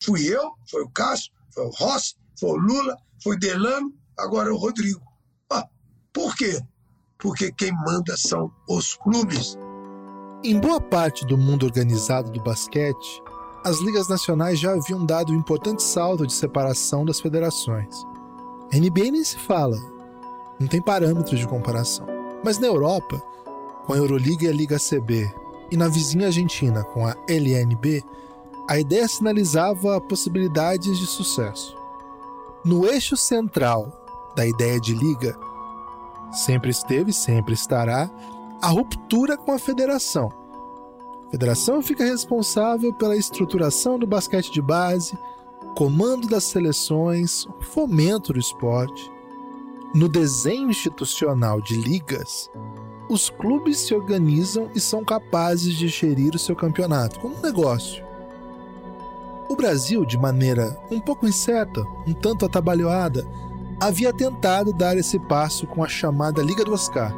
Fui 0.03 0.23
eu, 0.23 0.51
foi 0.69 0.83
o 0.83 0.89
Cássio, 0.89 1.31
foi 1.53 1.65
o 1.65 1.69
Rossi, 1.69 2.15
foi 2.39 2.49
o 2.49 2.55
Lula, 2.57 2.97
foi 3.21 3.35
o 3.35 3.39
Delano, 3.39 3.93
agora 4.17 4.49
é 4.49 4.51
o 4.51 4.57
Rodrigo. 4.57 5.01
Ah, 5.51 5.67
por 6.11 6.35
quê? 6.35 6.59
Porque 7.19 7.51
quem 7.51 7.71
manda 7.71 8.17
são 8.17 8.51
os 8.67 8.95
clubes. 8.95 9.57
Em 10.43 10.59
boa 10.59 10.81
parte 10.81 11.23
do 11.27 11.37
mundo 11.37 11.67
organizado 11.67 12.31
do 12.31 12.41
basquete, 12.41 13.21
as 13.63 13.79
ligas 13.79 14.07
nacionais 14.07 14.59
já 14.59 14.73
haviam 14.73 15.05
dado 15.05 15.31
um 15.31 15.35
importante 15.35 15.83
salto 15.83 16.25
de 16.25 16.33
separação 16.33 17.05
das 17.05 17.19
federações. 17.19 18.05
A 18.73 18.77
NBA 18.77 19.11
nem 19.11 19.23
se 19.23 19.37
fala, 19.37 19.77
não 20.59 20.67
tem 20.67 20.81
parâmetros 20.81 21.39
de 21.39 21.47
comparação. 21.47 22.07
Mas 22.43 22.57
na 22.57 22.67
Europa, 22.67 23.21
com 23.85 23.93
a 23.93 23.97
Euroliga 23.97 24.45
e 24.45 24.47
a 24.47 24.53
Liga 24.53 24.77
CB, 24.77 25.31
e 25.69 25.77
na 25.77 25.87
vizinha 25.87 26.27
Argentina, 26.27 26.83
com 26.83 27.05
a 27.05 27.15
LNB, 27.27 28.03
a 28.69 28.79
ideia 28.79 29.07
sinalizava 29.07 30.01
possibilidades 30.01 30.97
de 30.97 31.05
sucesso. 31.05 31.75
No 32.65 32.85
eixo 32.87 33.15
central 33.15 33.91
da 34.35 34.45
ideia 34.45 34.79
de 34.79 34.93
liga, 34.93 35.37
sempre 36.31 36.71
esteve 36.71 37.11
e 37.11 37.13
sempre 37.13 37.53
estará 37.53 38.09
a 38.61 38.67
ruptura 38.67 39.37
com 39.37 39.51
a 39.51 39.59
federação. 39.59 40.40
Federação 41.31 41.81
fica 41.81 42.03
responsável 42.03 42.93
pela 42.93 43.15
estruturação 43.15 43.97
do 43.97 44.05
basquete 44.05 44.51
de 44.51 44.61
base, 44.61 45.17
comando 45.77 46.27
das 46.27 46.43
seleções, 46.43 47.47
fomento 47.61 48.33
do 48.33 48.39
esporte. 48.39 49.09
No 49.95 50.09
desenho 50.09 50.69
institucional 50.69 51.61
de 51.61 51.75
ligas, 51.75 52.49
os 53.09 53.29
clubes 53.29 53.79
se 53.79 53.93
organizam 53.93 54.69
e 54.75 54.79
são 54.79 55.05
capazes 55.05 55.73
de 55.75 55.87
gerir 55.87 56.35
o 56.35 56.39
seu 56.39 56.55
campeonato 56.55 57.19
como 57.21 57.35
um 57.35 57.41
negócio. 57.41 58.03
O 59.49 59.55
Brasil, 59.55 60.05
de 60.05 60.17
maneira 60.17 60.77
um 60.89 60.99
pouco 60.99 61.27
incerta, 61.27 61.81
um 62.05 62.13
tanto 62.13 62.45
atabalhoada, 62.45 63.25
havia 63.81 64.13
tentado 64.13 64.71
dar 64.71 64.97
esse 64.97 65.19
passo 65.19 65.65
com 65.65 65.83
a 65.83 65.87
chamada 65.87 66.41
Liga 66.41 66.63
do 66.63 66.73
Oscar 66.73 67.13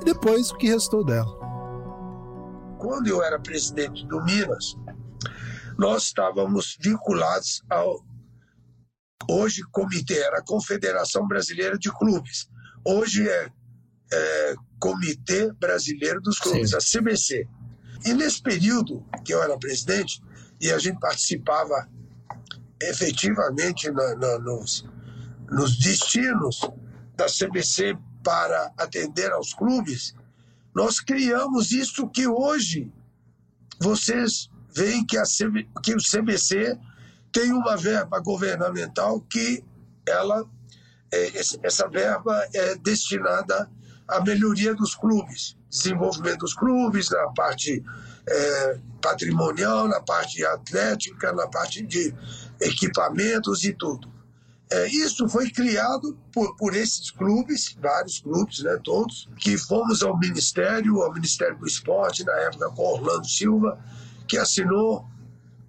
e 0.00 0.04
depois 0.04 0.50
o 0.50 0.56
que 0.56 0.68
restou 0.68 1.02
dela. 1.02 1.35
Quando 2.86 3.08
eu 3.08 3.20
era 3.20 3.36
presidente 3.36 4.06
do 4.06 4.22
Minas, 4.22 4.76
nós 5.76 6.04
estávamos 6.04 6.78
vinculados 6.80 7.60
ao 7.68 8.06
hoje 9.28 9.64
comitê, 9.72 10.16
era 10.20 10.38
a 10.38 10.44
Confederação 10.44 11.26
Brasileira 11.26 11.76
de 11.76 11.90
Clubes. 11.90 12.48
Hoje 12.84 13.28
é, 13.28 13.50
é 14.12 14.54
Comitê 14.78 15.52
Brasileiro 15.54 16.20
dos 16.20 16.38
Clubes, 16.38 16.70
Sim. 16.70 16.76
a 16.76 16.78
CBC. 16.78 17.48
E 18.04 18.14
nesse 18.14 18.40
período 18.40 19.04
que 19.24 19.34
eu 19.34 19.42
era 19.42 19.58
presidente, 19.58 20.22
e 20.60 20.70
a 20.70 20.78
gente 20.78 21.00
participava 21.00 21.88
efetivamente 22.80 23.90
na, 23.90 24.14
na, 24.14 24.38
nos, 24.38 24.88
nos 25.50 25.76
destinos 25.76 26.60
da 27.16 27.26
CBC 27.26 27.98
para 28.22 28.72
atender 28.78 29.32
aos 29.32 29.52
clubes, 29.52 30.14
nós 30.76 31.00
criamos 31.00 31.72
isso 31.72 32.06
que 32.06 32.26
hoje 32.26 32.92
vocês 33.80 34.50
veem 34.74 35.06
que, 35.06 35.16
a 35.16 35.22
que 35.82 35.94
o 35.94 35.96
CBC 35.96 36.78
tem 37.32 37.50
uma 37.50 37.78
verba 37.78 38.20
governamental 38.20 39.18
que 39.22 39.64
ela 40.06 40.44
é, 41.10 41.40
essa 41.62 41.88
verba 41.88 42.46
é 42.52 42.74
destinada 42.74 43.70
à 44.06 44.20
melhoria 44.20 44.74
dos 44.74 44.94
clubes, 44.94 45.56
desenvolvimento 45.70 46.40
dos 46.40 46.52
clubes, 46.52 47.08
na 47.08 47.32
parte 47.32 47.82
é, 48.28 48.78
patrimonial, 49.00 49.88
na 49.88 50.02
parte 50.02 50.44
atlética, 50.44 51.32
na 51.32 51.48
parte 51.48 51.80
de 51.80 52.14
equipamentos 52.60 53.64
e 53.64 53.72
tudo. 53.72 54.12
É, 54.68 54.88
isso 54.88 55.28
foi 55.28 55.48
criado 55.50 56.18
por, 56.32 56.56
por 56.56 56.74
esses 56.74 57.10
clubes, 57.10 57.76
vários 57.80 58.18
clubes, 58.18 58.64
né, 58.64 58.76
todos, 58.82 59.28
que 59.38 59.56
fomos 59.56 60.02
ao 60.02 60.18
Ministério, 60.18 61.02
ao 61.02 61.12
Ministério 61.12 61.56
do 61.56 61.66
Esporte, 61.66 62.24
na 62.24 62.32
época 62.40 62.68
com 62.70 62.82
Orlando 62.82 63.28
Silva, 63.28 63.78
que 64.26 64.36
assinou. 64.36 65.06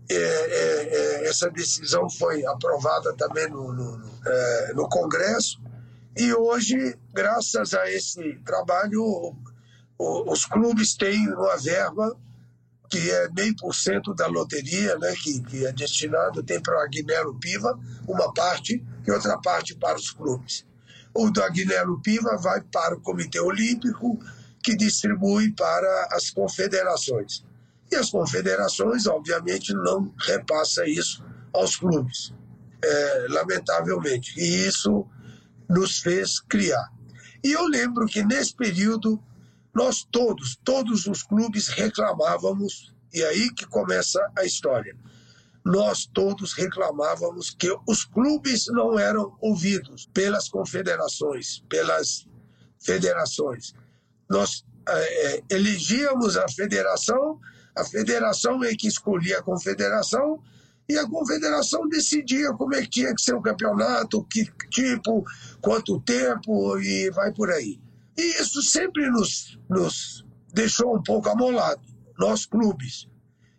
É, 0.10 0.16
é, 0.16 1.24
é 1.26 1.28
essa 1.28 1.50
decisão 1.50 2.10
foi 2.10 2.44
aprovada 2.46 3.14
também 3.14 3.50
no, 3.50 3.74
no, 3.74 3.98
no, 3.98 4.10
é, 4.26 4.90
Congresso. 4.90 5.62
E 6.16 6.34
hoje, 6.34 6.98
graças 7.14 7.74
a 7.74 7.92
esse 7.92 8.40
trabalho, 8.46 9.04
o, 9.98 10.32
os 10.32 10.46
clubes 10.46 10.96
têm 10.96 11.28
uma 11.28 11.58
verba 11.58 12.18
que 12.90 13.12
é 13.12 13.30
meio 13.30 13.56
por 13.56 13.74
cento 13.74 14.14
da 14.14 14.28
loteria, 14.28 14.98
né, 14.98 15.14
que, 15.22 15.42
que 15.42 15.66
é 15.66 15.72
destinado, 15.72 16.44
tem 16.44 16.62
para 16.62 16.78
o 16.78 16.82
Aguinero 16.82 17.38
Piva 17.40 17.78
uma 18.08 18.34
parte 18.34 18.84
e 19.06 19.12
outra 19.12 19.38
parte 19.40 19.76
para 19.76 19.98
os 19.98 20.12
clubes. 20.12 20.66
O 21.14 21.30
do 21.30 21.44
Aguinero 21.44 22.00
Piva 22.02 22.38
vai 22.38 22.62
para 22.62 22.96
o 22.96 23.02
Comitê 23.02 23.40
Olímpico, 23.40 24.20
que 24.64 24.76
distribui 24.76 25.52
para 25.52 26.10
as 26.12 26.30
confederações. 26.30 27.44
E 27.92 27.96
as 27.96 28.10
confederações, 28.10 29.08
obviamente, 29.08 29.74
não 29.74 30.14
repassam 30.20 30.86
isso 30.86 31.24
aos 31.54 31.78
clubes, 31.78 32.34
é, 32.84 33.26
lamentavelmente. 33.30 34.40
E 34.40 34.68
isso 34.68 35.08
nos 35.70 36.00
fez 36.00 36.40
criar. 36.40 36.92
E 37.44 37.52
eu 37.52 37.66
lembro 37.66 38.06
que 38.06 38.24
nesse 38.24 38.54
período 38.54 39.22
nós 39.78 40.04
todos, 40.12 40.58
todos 40.64 41.06
os 41.06 41.22
clubes 41.22 41.68
reclamávamos, 41.68 42.92
e 43.14 43.24
aí 43.24 43.54
que 43.54 43.68
começa 43.68 44.20
a 44.36 44.44
história. 44.44 44.98
Nós 45.64 46.10
todos 46.12 46.54
reclamávamos 46.54 47.52
que 47.52 47.72
os 47.88 48.04
clubes 48.04 48.66
não 48.70 48.98
eram 48.98 49.38
ouvidos 49.40 50.10
pelas 50.12 50.50
confederações, 50.50 51.64
pelas 51.70 52.26
federações. 52.80 53.76
Nós 54.28 54.66
é, 54.90 55.44
elegíamos 55.52 56.38
a 56.38 56.50
federação, 56.50 57.40
a 57.76 57.84
federação 57.84 58.64
é 58.64 58.74
que 58.74 58.88
escolhia 58.88 59.38
a 59.38 59.44
confederação, 59.44 60.42
e 60.90 60.98
a 60.98 61.08
confederação 61.08 61.88
decidia 61.88 62.52
como 62.54 62.74
é 62.74 62.82
que 62.82 62.90
tinha 62.90 63.14
que 63.14 63.22
ser 63.22 63.36
o 63.36 63.42
campeonato, 63.44 64.24
que 64.24 64.50
tipo, 64.72 65.24
quanto 65.62 66.02
tempo 66.02 66.80
e 66.80 67.12
vai 67.12 67.32
por 67.32 67.52
aí. 67.52 67.80
E 68.18 68.42
isso 68.42 68.62
sempre 68.64 69.10
nos, 69.10 69.60
nos 69.70 70.26
deixou 70.54 70.96
um 70.98 71.04
pouco 71.04 71.30
amolado, 71.30 71.82
nós 72.18 72.46
clubes. 72.46 73.08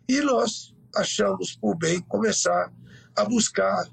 E 0.07 0.19
nós 0.21 0.73
achamos 0.95 1.55
por 1.55 1.77
bem 1.77 2.01
começar 2.01 2.71
a 3.15 3.23
buscar 3.23 3.87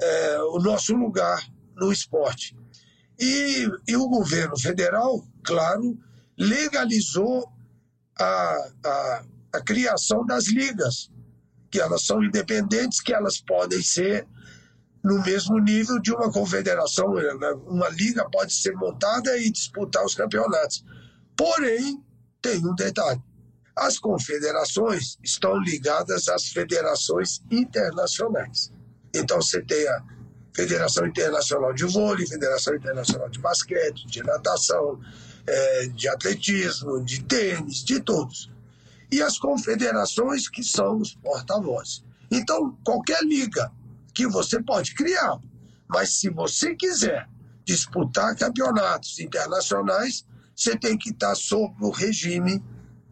é, 0.00 0.38
o 0.42 0.58
nosso 0.58 0.94
lugar 0.94 1.46
no 1.76 1.92
esporte. 1.92 2.56
E, 3.18 3.68
e, 3.86 3.96
o 3.96 4.08
governo 4.08 4.58
federal, 4.58 5.22
claro, 5.44 5.98
legalizou 6.38 7.52
a, 8.18 8.70
a, 8.84 9.24
a 9.54 9.60
criação 9.60 10.24
das 10.24 10.48
ligas, 10.48 11.10
que 11.70 11.78
elas 11.78 12.06
são 12.06 12.24
independentes, 12.24 13.00
que 13.00 13.12
elas 13.12 13.40
podem 13.40 13.82
ser 13.82 14.26
no 15.02 15.22
mesmo 15.22 15.58
nível 15.58 15.98
de 15.98 16.12
uma 16.12 16.30
confederação. 16.30 17.14
Né? 17.14 17.50
Uma 17.66 17.88
liga 17.88 18.28
pode 18.30 18.52
ser 18.52 18.74
montada 18.74 19.36
e 19.38 19.50
disputar 19.50 20.04
os 20.04 20.14
campeonatos. 20.14 20.84
Porém, 21.36 22.02
tem 22.40 22.64
um 22.66 22.74
detalhe: 22.74 23.20
as 23.74 23.98
confederações 23.98 25.18
estão 25.22 25.58
ligadas 25.58 26.28
às 26.28 26.48
federações 26.48 27.40
internacionais. 27.50 28.72
Então, 29.14 29.40
você 29.40 29.60
tem 29.62 29.88
a 29.88 30.04
Federação 30.54 31.06
Internacional 31.06 31.72
de 31.72 31.84
Vôlei, 31.84 32.26
Federação 32.26 32.74
Internacional 32.74 33.28
de 33.28 33.38
Basquete, 33.38 34.06
de 34.06 34.22
natação, 34.22 35.00
é, 35.46 35.86
de 35.88 36.08
atletismo, 36.08 37.02
de 37.04 37.22
tênis, 37.24 37.84
de 37.84 38.00
todos. 38.00 38.50
E 39.10 39.22
as 39.22 39.38
confederações 39.38 40.48
que 40.48 40.62
são 40.62 40.98
os 40.98 41.14
porta-vozes. 41.14 42.04
Então, 42.30 42.76
qualquer 42.84 43.22
liga 43.24 43.72
que 44.12 44.26
você 44.26 44.62
pode 44.62 44.94
criar, 44.94 45.38
mas 45.88 46.14
se 46.14 46.30
você 46.30 46.74
quiser 46.74 47.28
disputar 47.64 48.36
campeonatos 48.36 49.18
internacionais, 49.18 50.26
você 50.54 50.76
tem 50.76 50.96
que 50.98 51.10
estar 51.10 51.34
sob 51.34 51.74
o 51.80 51.90
regime 51.90 52.62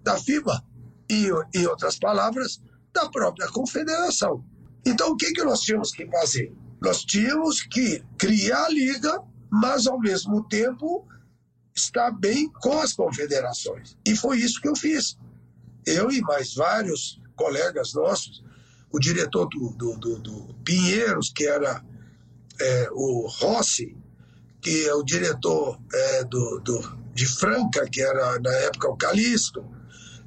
da 0.03 0.17
FIBA. 0.19 0.63
E, 1.11 1.29
em 1.55 1.67
outras 1.67 1.99
palavras, 1.99 2.61
da 2.93 3.09
própria 3.09 3.49
confederação. 3.49 4.45
Então, 4.85 5.13
o 5.13 5.17
que, 5.17 5.33
que 5.33 5.43
nós 5.43 5.61
tínhamos 5.61 5.91
que 5.91 6.07
fazer? 6.07 6.53
Nós 6.81 7.05
tínhamos 7.05 7.63
que 7.63 8.05
criar 8.19 8.65
a 8.65 8.69
liga, 8.69 9.23
mas, 9.51 9.87
ao 9.87 9.99
mesmo 9.99 10.47
tempo, 10.49 11.07
estar 11.75 12.11
bem 12.11 12.51
com 12.51 12.79
as 12.81 12.93
confederações. 12.93 13.97
E 14.05 14.15
foi 14.17 14.39
isso 14.39 14.61
que 14.61 14.69
eu 14.69 14.77
fiz. 14.77 15.17
Eu 15.87 16.11
e 16.11 16.21
mais 16.21 16.55
vários 16.55 17.21
colegas 17.35 17.95
nossos, 17.95 18.45
o 18.91 18.99
diretor 18.99 19.49
do, 19.49 19.71
do, 19.71 19.97
do, 19.97 20.19
do 20.19 20.55
Pinheiros, 20.65 21.31
que 21.35 21.47
era 21.47 21.85
é, 22.61 22.89
o 22.93 23.27
Rossi, 23.27 23.97
que 24.61 24.87
é 24.87 24.95
o 24.95 25.03
diretor 25.03 25.79
é, 25.93 26.25
do, 26.25 26.61
do, 26.61 26.81
de 27.15 27.27
Franca, 27.27 27.89
que 27.89 28.01
era 28.01 28.39
na 28.41 28.53
época 28.53 28.89
o 28.89 28.97
Calixto, 28.97 29.65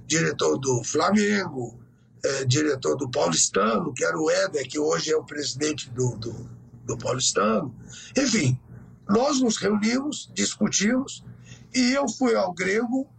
diretor 0.05 0.57
do 0.57 0.83
Flamengo, 0.83 1.79
é, 2.23 2.45
diretor 2.45 2.95
do 2.95 3.09
Paulistano, 3.09 3.93
que 3.93 4.03
era 4.03 4.17
o 4.17 4.29
Éder, 4.29 4.67
que 4.67 4.79
hoje 4.79 5.11
é 5.11 5.17
o 5.17 5.25
presidente 5.25 5.89
do, 5.89 6.15
do, 6.17 6.49
do 6.85 6.97
Paulistano. 6.97 7.75
Enfim, 8.15 8.59
nós 9.09 9.41
nos 9.41 9.57
reunimos, 9.57 10.29
discutimos, 10.33 11.23
e 11.73 11.91
eu 11.93 12.07
fui 12.07 12.35
ao 12.35 12.53
Grego, 12.53 13.09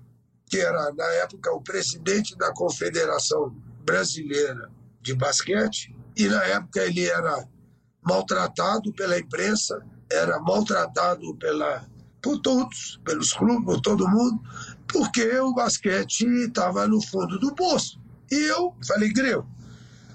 que 0.47 0.59
era 0.59 0.93
na 0.93 1.07
época 1.23 1.51
o 1.53 1.63
presidente 1.63 2.37
da 2.37 2.53
Confederação 2.53 3.55
Brasileira 3.85 4.71
de 5.03 5.15
Basquete, 5.15 5.95
e 6.17 6.29
na 6.29 6.43
época 6.45 6.81
ele 6.81 7.07
era 7.07 7.47
maltratado 8.03 8.93
pela 8.93 9.19
imprensa, 9.19 9.85
era 10.11 10.39
maltratado 10.41 11.35
pela, 11.37 11.87
por 12.21 12.39
todos, 12.41 13.01
pelos 13.05 13.33
clubes, 13.33 13.65
por 13.65 13.81
todo 13.81 14.09
mundo, 14.09 14.41
porque 14.87 15.39
o 15.39 15.55
basquete 15.55 16.27
estava 16.47 16.87
no 16.87 17.01
fundo 17.01 17.39
do 17.39 17.55
poço. 17.55 18.01
E 18.31 18.35
eu 18.35 18.75
falei, 18.87 19.13
Greu, 19.13 19.47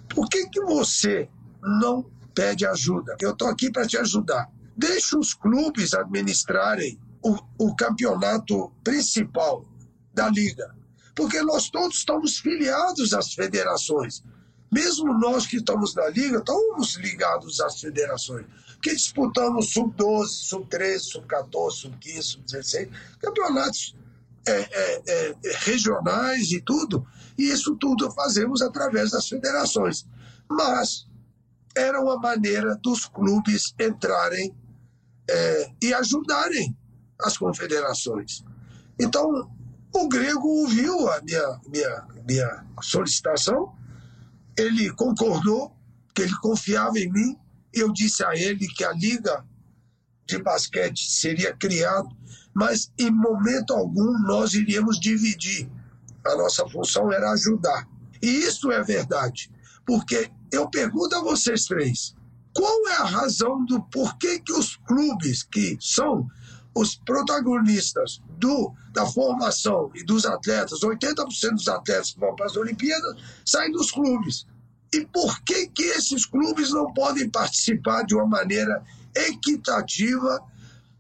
por 0.10 0.28
que, 0.30 0.48
que 0.50 0.62
você 0.62 1.30
não 1.62 2.06
pede 2.34 2.66
ajuda? 2.66 3.16
Eu 3.20 3.32
estou 3.32 3.48
aqui 3.48 3.72
para 3.72 3.88
te 3.88 3.98
ajudar. 3.98 4.50
Deixa 4.76 5.18
os 5.18 5.34
clubes 5.34 5.94
administrarem 5.94 7.00
o, 7.24 7.36
o 7.58 7.76
campeonato 7.76 8.72
principal 8.84 9.66
da 10.14 10.30
liga, 10.30 10.76
porque 11.16 11.42
nós 11.42 11.70
todos 11.70 11.98
estamos 11.98 12.38
filiados 12.38 13.14
às 13.14 13.34
federações. 13.34 14.24
Mesmo 14.72 15.14
nós 15.14 15.46
que 15.46 15.58
estamos 15.58 15.96
na 15.96 16.08
liga, 16.10 16.40
estamos 16.40 16.96
ligados 16.96 17.60
às 17.62 17.80
federações. 17.80 18.46
Porque 18.74 18.94
disputamos 18.94 19.72
sub-12, 19.74 20.28
sub-13, 20.28 21.00
sub-14, 21.00 21.72
sub-15, 21.72 22.22
sub-16, 22.22 22.90
campeonatos 23.20 23.96
é, 24.46 24.52
é, 24.52 25.04
é, 25.08 25.36
regionais 25.66 26.52
e 26.52 26.62
tudo. 26.62 27.06
E 27.38 27.50
isso 27.50 27.76
tudo 27.76 28.12
fazemos 28.12 28.62
através 28.62 29.12
das 29.12 29.28
federações. 29.28 30.06
Mas 30.50 31.08
era 31.76 32.02
uma 32.02 32.18
maneira 32.18 32.76
dos 32.76 33.06
clubes 33.06 33.74
entrarem 33.80 34.56
é, 35.30 35.72
e 35.82 35.94
ajudarem 35.94 36.76
as 37.20 37.38
confederações. 37.38 38.44
Então, 39.00 39.50
o 39.94 40.08
grego 40.08 40.48
ouviu 40.48 41.10
a 41.10 41.22
minha, 41.22 41.60
minha, 41.68 42.08
minha 42.28 42.66
solicitação, 42.82 43.74
ele 44.58 44.92
concordou, 44.92 45.76
que 46.14 46.24
ele 46.24 46.36
confiava 46.38 46.98
em 46.98 47.12
mim, 47.12 47.38
eu 47.74 47.94
disse 47.94 48.24
a 48.24 48.36
ele 48.36 48.68
que 48.68 48.84
a 48.84 48.92
liga 48.92 49.46
de 50.26 50.42
basquete 50.42 51.10
seria 51.10 51.56
criada, 51.56 52.10
mas 52.54 52.92
em 52.98 53.12
momento 53.12 53.74
algum 53.74 54.18
nós 54.24 54.54
iríamos 54.54 55.00
dividir. 55.00 55.70
A 56.26 56.36
nossa 56.36 56.68
função 56.68 57.12
era 57.12 57.32
ajudar. 57.32 57.88
E 58.22 58.28
isso 58.28 58.72
é 58.72 58.84
verdade, 58.84 59.50
porque 59.86 60.30
eu 60.52 60.70
pergunto 60.70 61.16
a 61.16 61.22
vocês 61.22 61.66
três, 61.66 62.16
qual 62.54 62.88
é 62.88 62.96
a 62.96 63.06
razão 63.06 63.64
do 63.66 63.82
porquê 63.84 64.40
que 64.40 64.52
os 64.52 64.76
clubes 64.78 65.44
que 65.44 65.78
são 65.80 66.28
os 66.78 66.96
protagonistas 66.96 68.22
do, 68.38 68.72
da 68.92 69.06
formação 69.06 69.92
e 69.96 70.04
dos 70.04 70.26
atletas, 70.26 70.80
80% 70.82 71.52
dos 71.52 71.68
atletas 71.68 72.12
que 72.12 72.20
vão 72.20 72.36
para 72.36 72.46
as 72.46 72.56
Olimpíadas, 72.56 73.18
saem 73.44 73.72
dos 73.72 73.92
clubes. 73.92 74.46
E 74.94 75.06
por 75.06 75.42
que, 75.42 75.68
que 75.68 75.84
esses 75.84 76.26
clubes 76.26 76.72
não 76.72 76.94
podem 76.94 77.30
participar 77.30 78.04
de 78.04 78.16
uma 78.16 78.28
maneira 78.28 78.84
equitativa 79.16 80.40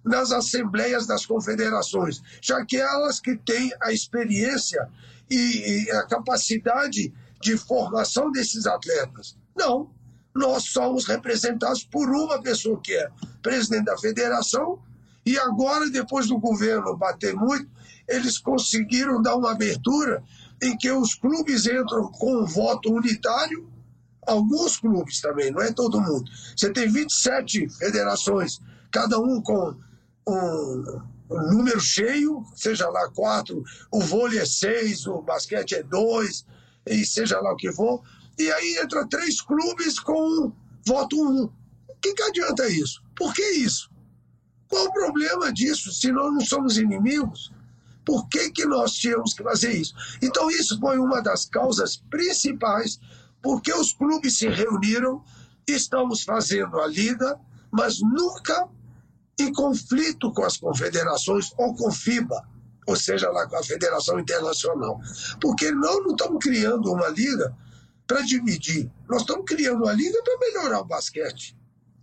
nas 0.04 0.32
assembleias 0.32 1.06
das 1.06 1.26
confederações, 1.26 2.22
já 2.42 2.66
que 2.66 2.78
elas 2.78 3.20
que 3.20 3.36
têm 3.38 3.72
a 3.82 3.92
experiência 3.92 4.90
e, 5.30 5.86
e 5.86 5.92
a 5.92 6.04
capacidade 6.08 7.13
de 7.42 7.58
formação 7.58 8.32
desses 8.32 8.66
atletas? 8.66 9.38
Não, 9.56 9.92
nós 10.34 10.63
somos 10.66 11.06
representados 11.06 11.84
por 11.84 12.10
uma 12.10 12.42
pessoa 12.42 12.80
que 12.82 12.94
é 12.94 13.10
presidente 13.42 13.86
da 13.86 13.98
federação 13.98 14.80
e 15.28 15.38
agora, 15.38 15.90
depois 15.90 16.28
do 16.28 16.40
governo 16.40 16.96
bater 16.96 17.36
muito, 17.36 17.70
eles 18.08 18.38
conseguiram 18.38 19.22
dar 19.22 19.36
uma 19.36 19.52
abertura 19.52 20.24
em 20.63 20.78
que 20.78 20.90
os 20.90 21.16
clubes 21.16 21.66
entram 21.66 22.10
com 22.13 22.44
um 22.44 22.46
voto 22.46 22.90
unitário, 22.94 23.70
alguns 24.26 24.78
clubes 24.78 25.20
também, 25.20 25.52
não 25.52 25.62
é 25.62 25.70
todo 25.74 26.00
mundo. 26.00 26.32
Você 26.56 26.72
tem 26.72 26.90
27 26.90 27.68
federações, 27.68 28.62
cada 28.90 29.20
um 29.20 29.42
com 29.42 29.76
um, 30.26 31.02
um 31.30 31.52
número 31.52 31.82
cheio, 31.82 32.46
seja 32.56 32.88
lá 32.88 33.10
quatro, 33.10 33.66
o 33.92 34.00
vôlei 34.00 34.40
é 34.40 34.46
seis, 34.46 35.06
o 35.06 35.22
basquete 35.22 35.76
é 35.76 35.84
dois, 35.84 36.46
e 36.86 37.06
seja 37.06 37.38
lá 37.42 37.52
o 37.52 37.58
que 37.58 37.74
for. 37.74 38.02
E 38.40 38.50
aí 38.50 38.78
entra 38.82 39.06
três 39.10 39.42
clubes 39.42 40.00
com 40.00 40.54
voto 40.86 41.22
um. 41.22 41.44
O 41.90 41.96
que, 42.02 42.13
que 42.13 42.24
adianta 42.24 42.66
isso? 42.70 43.04
Por 43.13 43.34
que 43.34 43.44
isso? 43.44 43.90
Qual 44.67 44.86
o 44.86 44.93
problema 44.93 45.51
disso 45.51 45.91
se 45.91 46.12
nós 46.12 46.34
não 46.34 46.41
somos 46.41 46.77
inimigos? 46.77 47.51
Por 48.06 48.27
que, 48.30 48.51
que 48.51 48.65
nós 48.65 48.93
tínhamos 48.93 49.34
que 49.34 49.43
fazer 49.43 49.73
isso? 49.73 49.93
Então, 50.21 50.49
isso 50.49 50.80
foi 50.80 50.97
uma 50.97 51.21
das 51.21 51.45
causas 51.45 51.97
principais 52.10 52.99
porque 53.41 53.73
os 53.73 53.93
clubes 53.93 54.38
se 54.38 54.47
reuniram, 54.47 55.23
estamos 55.67 56.23
fazendo 56.23 56.80
a 56.80 56.88
liga, 56.88 57.39
mas 57.71 57.99
nunca 58.01 58.67
em 59.39 59.53
conflito 59.53 60.32
com 60.34 60.43
as 60.43 60.58
confederações 60.58 61.53
ou 61.58 61.75
com 61.75 61.91
FIBA, 61.91 62.43
ou 62.88 62.95
seja, 62.95 63.30
lá 63.30 63.47
com 63.47 63.58
a 63.58 63.63
Federação 63.63 64.19
Internacional. 64.19 64.99
Porque 65.39 65.71
nós 65.71 66.03
não 66.03 66.12
estamos 66.12 66.43
criando 66.43 66.91
uma 66.91 67.10
liga 67.10 67.56
para 68.08 68.21
dividir, 68.21 68.89
nós 69.08 69.21
estamos 69.21 69.45
criando 69.45 69.84
uma 69.84 69.93
liga 69.93 70.21
para 70.23 70.39
melhorar 70.39 70.80
o 70.82 70.86
basquete. 70.86 71.56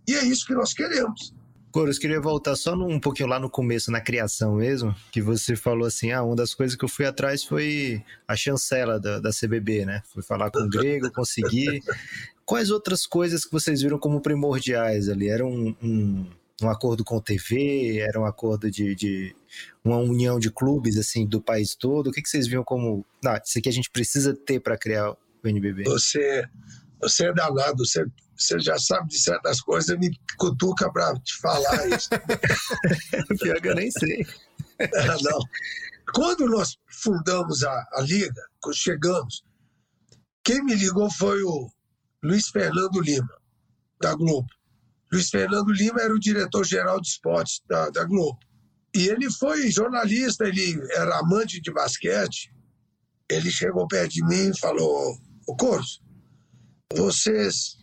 E 0.07 0.15
é 0.15 0.23
isso 0.23 0.45
que 0.45 0.53
nós 0.53 0.73
queremos. 0.73 1.33
Coros, 1.75 1.99
queria 1.99 2.21
voltar 2.21 2.55
só 2.55 2.73
um 2.73 2.97
pouquinho 2.97 3.27
lá 3.27 3.37
no 3.37 3.49
começo, 3.49 3.91
na 3.91 3.99
criação 3.99 4.55
mesmo, 4.55 4.95
que 5.11 5.21
você 5.21 5.57
falou 5.57 5.85
assim, 5.85 6.09
ah, 6.09 6.23
uma 6.23 6.33
das 6.33 6.53
coisas 6.53 6.73
que 6.73 6.85
eu 6.85 6.87
fui 6.87 7.05
atrás 7.05 7.43
foi 7.43 8.01
a 8.25 8.33
chancela 8.33 8.97
da, 8.97 9.19
da 9.19 9.29
CBB, 9.29 9.85
né? 9.85 10.01
Fui 10.05 10.23
falar 10.23 10.49
com 10.51 10.59
o 10.59 10.69
Grego, 10.69 11.11
consegui. 11.11 11.83
Quais 12.45 12.71
outras 12.71 13.05
coisas 13.05 13.43
que 13.43 13.51
vocês 13.51 13.81
viram 13.81 13.99
como 13.99 14.21
primordiais 14.21 15.09
ali? 15.09 15.27
Era 15.27 15.45
um, 15.45 15.75
um, 15.83 16.25
um 16.61 16.69
acordo 16.69 17.03
com 17.03 17.19
TV? 17.19 17.97
Era 17.97 18.21
um 18.21 18.25
acordo 18.25 18.71
de, 18.71 18.95
de, 18.95 19.35
uma 19.83 19.97
união 19.97 20.39
de 20.39 20.49
clubes, 20.49 20.95
assim, 20.95 21.27
do 21.27 21.41
país 21.41 21.75
todo? 21.75 22.07
O 22.07 22.11
que, 22.13 22.21
que 22.21 22.29
vocês 22.29 22.47
viam 22.47 22.63
como, 22.63 23.05
não, 23.21 23.33
isso 23.43 23.59
aqui 23.59 23.67
a 23.67 23.73
gente 23.73 23.91
precisa 23.91 24.33
ter 24.33 24.61
para 24.61 24.77
criar 24.77 25.11
o 25.11 25.17
NBB? 25.43 25.83
Você, 25.83 26.47
você 27.01 27.25
é 27.25 27.33
danado, 27.33 27.85
você 27.85 28.05
você 28.37 28.59
já 28.59 28.77
sabe 28.77 29.07
de 29.09 29.19
certas 29.19 29.61
coisas, 29.61 29.97
me 29.97 30.11
cutuca 30.37 30.91
para 30.91 31.13
te 31.19 31.37
falar 31.37 31.87
isso. 31.89 32.09
Pior 33.39 33.61
que 33.61 33.67
eu 33.69 33.75
nem 33.75 33.89
sei. 33.91 34.25
É, 34.79 35.07
não. 35.23 35.39
Quando 36.13 36.47
nós 36.47 36.77
fundamos 36.89 37.63
a, 37.63 37.89
a 37.93 38.01
Liga, 38.01 38.41
quando 38.61 38.75
chegamos, 38.75 39.43
quem 40.43 40.63
me 40.63 40.75
ligou 40.75 41.09
foi 41.11 41.41
o 41.43 41.69
Luiz 42.23 42.49
Fernando 42.49 42.99
Lima, 42.99 43.41
da 44.01 44.13
Globo. 44.13 44.47
Luiz 45.11 45.29
Fernando 45.29 45.71
Lima 45.71 46.01
era 46.01 46.13
o 46.13 46.19
diretor-geral 46.19 46.99
de 46.99 47.07
esportes 47.07 47.61
da, 47.67 47.89
da 47.89 48.03
Globo. 48.03 48.37
E 48.93 49.07
ele 49.07 49.31
foi 49.31 49.69
jornalista, 49.71 50.45
ele 50.45 50.79
era 50.91 51.19
amante 51.19 51.61
de 51.61 51.71
basquete. 51.71 52.53
Ele 53.29 53.49
chegou 53.49 53.87
perto 53.87 54.11
de 54.11 54.25
mim 54.25 54.51
e 54.51 54.59
falou: 54.59 55.17
O 55.47 55.55
Corso, 55.55 56.01
vocês 56.93 57.77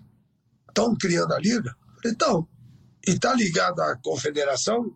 estão 0.72 0.96
criando 0.96 1.32
a 1.32 1.38
liga? 1.38 1.74
Então, 2.04 2.48
E 3.06 3.12
está 3.12 3.34
ligado 3.34 3.80
à 3.80 3.96
confederação? 3.96 4.94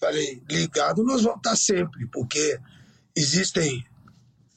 Falei, 0.00 0.42
ligado 0.48 1.04
nós 1.04 1.22
vamos 1.22 1.38
estar 1.38 1.56
sempre, 1.56 2.06
porque 2.06 2.58
existem 3.16 3.84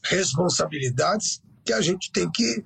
responsabilidades 0.04 1.42
que 1.64 1.74
a 1.74 1.82
gente 1.82 2.12
tem 2.12 2.32
que 2.32 2.64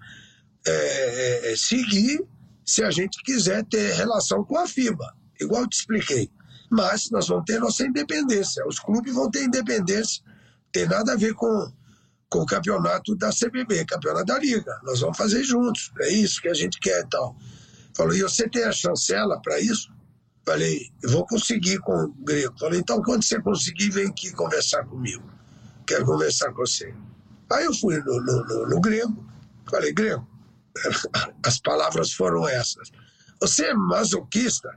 é, 0.65 1.53
seguir 1.57 2.25
se 2.65 2.83
a 2.83 2.91
gente 2.91 3.21
quiser 3.23 3.65
ter 3.65 3.93
relação 3.93 4.43
com 4.43 4.57
a 4.57 4.67
FIBA, 4.67 5.15
igual 5.41 5.63
eu 5.63 5.69
te 5.69 5.79
expliquei. 5.79 6.29
Mas 6.69 7.09
nós 7.09 7.27
vamos 7.27 7.45
ter 7.45 7.59
nossa 7.59 7.83
independência, 7.83 8.63
os 8.67 8.79
clubes 8.79 9.13
vão 9.13 9.31
ter 9.31 9.43
independência, 9.43 10.21
tem 10.71 10.87
nada 10.87 11.13
a 11.13 11.15
ver 11.15 11.33
com, 11.33 11.71
com 12.29 12.39
o 12.39 12.45
campeonato 12.45 13.15
da 13.15 13.31
CBB, 13.31 13.85
campeonato 13.85 14.25
da 14.25 14.37
Liga. 14.37 14.79
Nós 14.83 14.99
vamos 14.99 15.17
fazer 15.17 15.43
juntos, 15.43 15.91
é 16.01 16.09
isso 16.09 16.41
que 16.41 16.47
a 16.47 16.53
gente 16.53 16.79
quer 16.79 17.01
e 17.03 17.09
tal. 17.09 17.35
Falou, 17.95 18.13
e 18.13 18.21
você 18.21 18.47
tem 18.47 18.63
a 18.63 18.71
chancela 18.71 19.41
para 19.41 19.59
isso? 19.59 19.91
Falei, 20.45 20.89
vou 21.03 21.25
conseguir 21.27 21.79
com 21.79 21.93
o 21.93 22.07
grego. 22.23 22.57
Falei, 22.59 22.79
então 22.79 23.01
quando 23.03 23.23
você 23.23 23.41
conseguir, 23.41 23.89
vem 23.91 24.07
aqui 24.07 24.31
conversar 24.31 24.85
comigo. 24.85 25.23
Quero 25.85 26.05
conversar 26.05 26.51
com 26.51 26.65
você. 26.65 26.93
Aí 27.51 27.65
eu 27.65 27.73
fui 27.73 27.97
no, 27.99 28.21
no, 28.21 28.45
no, 28.45 28.69
no 28.69 28.81
grego, 28.81 29.27
falei, 29.69 29.91
grego, 29.91 30.27
as 31.45 31.59
palavras 31.59 32.13
foram 32.13 32.47
essas. 32.47 32.91
Você 33.41 33.65
é 33.65 33.73
masoquista? 33.73 34.69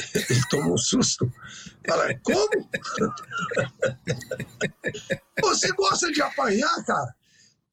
Ele 0.14 0.42
tomou 0.50 0.74
um 0.74 0.78
susto. 0.78 1.30
Falei, 1.86 2.18
como? 2.22 2.48
Você 5.40 5.72
gosta 5.72 6.10
de 6.10 6.22
apanhar, 6.22 6.84
cara? 6.84 7.14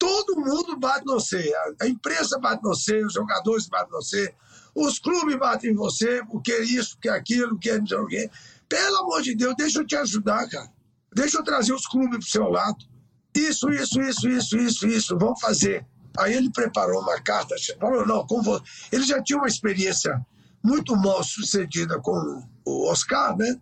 Todo 0.02 0.34
mundo 0.34 0.76
bate 0.76 1.06
no 1.06 1.12
você. 1.12 1.52
A 1.80 1.86
imprensa 1.86 2.36
bate 2.36 2.60
no 2.60 2.70
você, 2.70 3.04
os 3.04 3.12
jogadores 3.12 3.68
batem 3.68 3.92
no 3.92 4.02
você, 4.02 4.34
os 4.74 4.98
clubes 4.98 5.38
batem 5.38 5.70
em 5.70 5.76
você, 5.76 6.24
porque 6.28 6.58
isso, 6.58 6.96
porque 6.96 7.08
aquilo, 7.08 7.50
porque 7.50 7.78
não 7.78 7.86
sei 7.86 7.98
o 7.98 8.06
quê. 8.08 8.30
Pelo 8.68 8.96
amor 8.96 9.22
de 9.22 9.36
Deus, 9.36 9.54
deixa 9.56 9.78
eu 9.78 9.86
te 9.86 9.94
ajudar, 9.94 10.48
cara. 10.48 10.68
Deixa 11.14 11.38
eu 11.38 11.44
trazer 11.44 11.72
os 11.72 11.86
clubes 11.86 12.18
pro 12.18 12.28
seu 12.28 12.48
lado. 12.48 12.84
Isso, 13.32 13.70
isso, 13.70 14.02
isso, 14.02 14.28
isso, 14.28 14.56
isso, 14.58 14.86
isso. 14.88 15.16
Vamos 15.16 15.40
fazer. 15.40 15.86
Aí 16.18 16.34
ele 16.34 16.50
preparou 16.50 17.00
uma 17.00 17.22
carta, 17.22 17.54
falou, 17.78 18.04
não, 18.04 18.26
com 18.26 18.42
você. 18.42 18.64
Ele 18.90 19.04
já 19.04 19.22
tinha 19.22 19.38
uma 19.38 19.46
experiência 19.46 20.20
muito 20.64 20.96
mal 20.96 21.22
sucedida 21.22 22.00
com 22.00 22.42
o 22.66 22.90
Oscar, 22.90 23.36
né? 23.36 23.56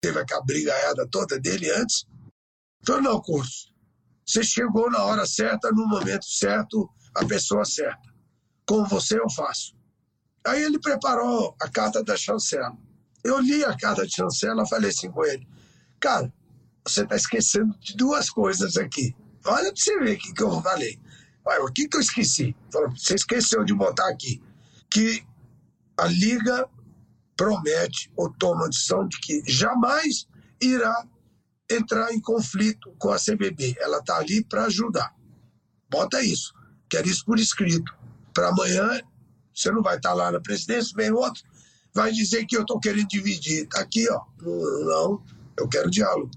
Teve 0.00 0.18
aquela 0.18 0.42
brigaiada 0.42 1.06
toda 1.06 1.38
dele 1.38 1.70
antes. 1.72 2.06
Falou, 2.86 3.02
não, 3.02 3.20
curso, 3.20 3.75
você 4.26 4.42
chegou 4.42 4.90
na 4.90 5.04
hora 5.04 5.24
certa, 5.24 5.70
no 5.70 5.86
momento 5.86 6.26
certo, 6.26 6.90
a 7.14 7.24
pessoa 7.24 7.64
certa. 7.64 8.12
Com 8.66 8.84
você 8.84 9.18
eu 9.18 9.30
faço. 9.30 9.76
Aí 10.44 10.62
ele 10.62 10.80
preparou 10.80 11.54
a 11.60 11.68
carta 11.68 12.02
da 12.02 12.16
chancela. 12.16 12.76
Eu 13.22 13.38
li 13.40 13.64
a 13.64 13.76
carta 13.76 14.04
de 14.04 14.14
chancela 14.14 14.66
falei 14.66 14.90
assim 14.90 15.10
com 15.10 15.24
ele: 15.24 15.46
Cara, 16.00 16.32
você 16.84 17.02
está 17.02 17.14
esquecendo 17.14 17.76
de 17.78 17.96
duas 17.96 18.28
coisas 18.28 18.76
aqui. 18.76 19.14
Olha 19.44 19.72
para 19.72 19.76
você 19.76 19.98
ver 19.98 20.16
o 20.16 20.18
que, 20.18 20.32
que 20.32 20.42
eu 20.42 20.62
falei. 20.62 20.98
Ué, 21.46 21.58
o 21.60 21.72
que, 21.72 21.88
que 21.88 21.96
eu 21.96 22.00
esqueci? 22.00 22.56
Você 22.70 23.14
esqueceu 23.14 23.64
de 23.64 23.74
botar 23.74 24.08
aqui 24.08 24.42
que 24.90 25.24
a 25.96 26.06
Liga 26.06 26.68
promete 27.36 28.10
ou 28.16 28.32
toma 28.32 28.66
a 28.66 28.68
decisão 28.68 29.06
de 29.06 29.18
que 29.20 29.42
jamais 29.46 30.26
irá 30.60 31.06
entrar 31.70 32.12
em 32.12 32.20
conflito 32.20 32.94
com 32.98 33.10
a 33.10 33.18
CBB. 33.18 33.76
Ela 33.78 33.98
está 33.98 34.16
ali 34.16 34.44
para 34.44 34.64
ajudar. 34.64 35.14
Bota 35.90 36.22
isso. 36.22 36.54
Quero 36.88 37.08
isso 37.08 37.24
por 37.24 37.38
escrito. 37.38 37.94
Para 38.32 38.48
amanhã 38.48 39.00
você 39.54 39.70
não 39.70 39.82
vai 39.82 39.96
estar 39.96 40.12
lá 40.12 40.30
na 40.30 40.40
presidência, 40.40 40.92
vem 40.94 41.10
outro, 41.10 41.42
vai 41.94 42.12
dizer 42.12 42.44
que 42.44 42.56
eu 42.56 42.60
estou 42.60 42.78
querendo 42.78 43.08
dividir. 43.08 43.64
Está 43.64 43.80
aqui, 43.80 44.06
ó. 44.10 44.20
Não, 44.42 45.22
eu 45.58 45.66
quero 45.68 45.90
diálogo. 45.90 46.30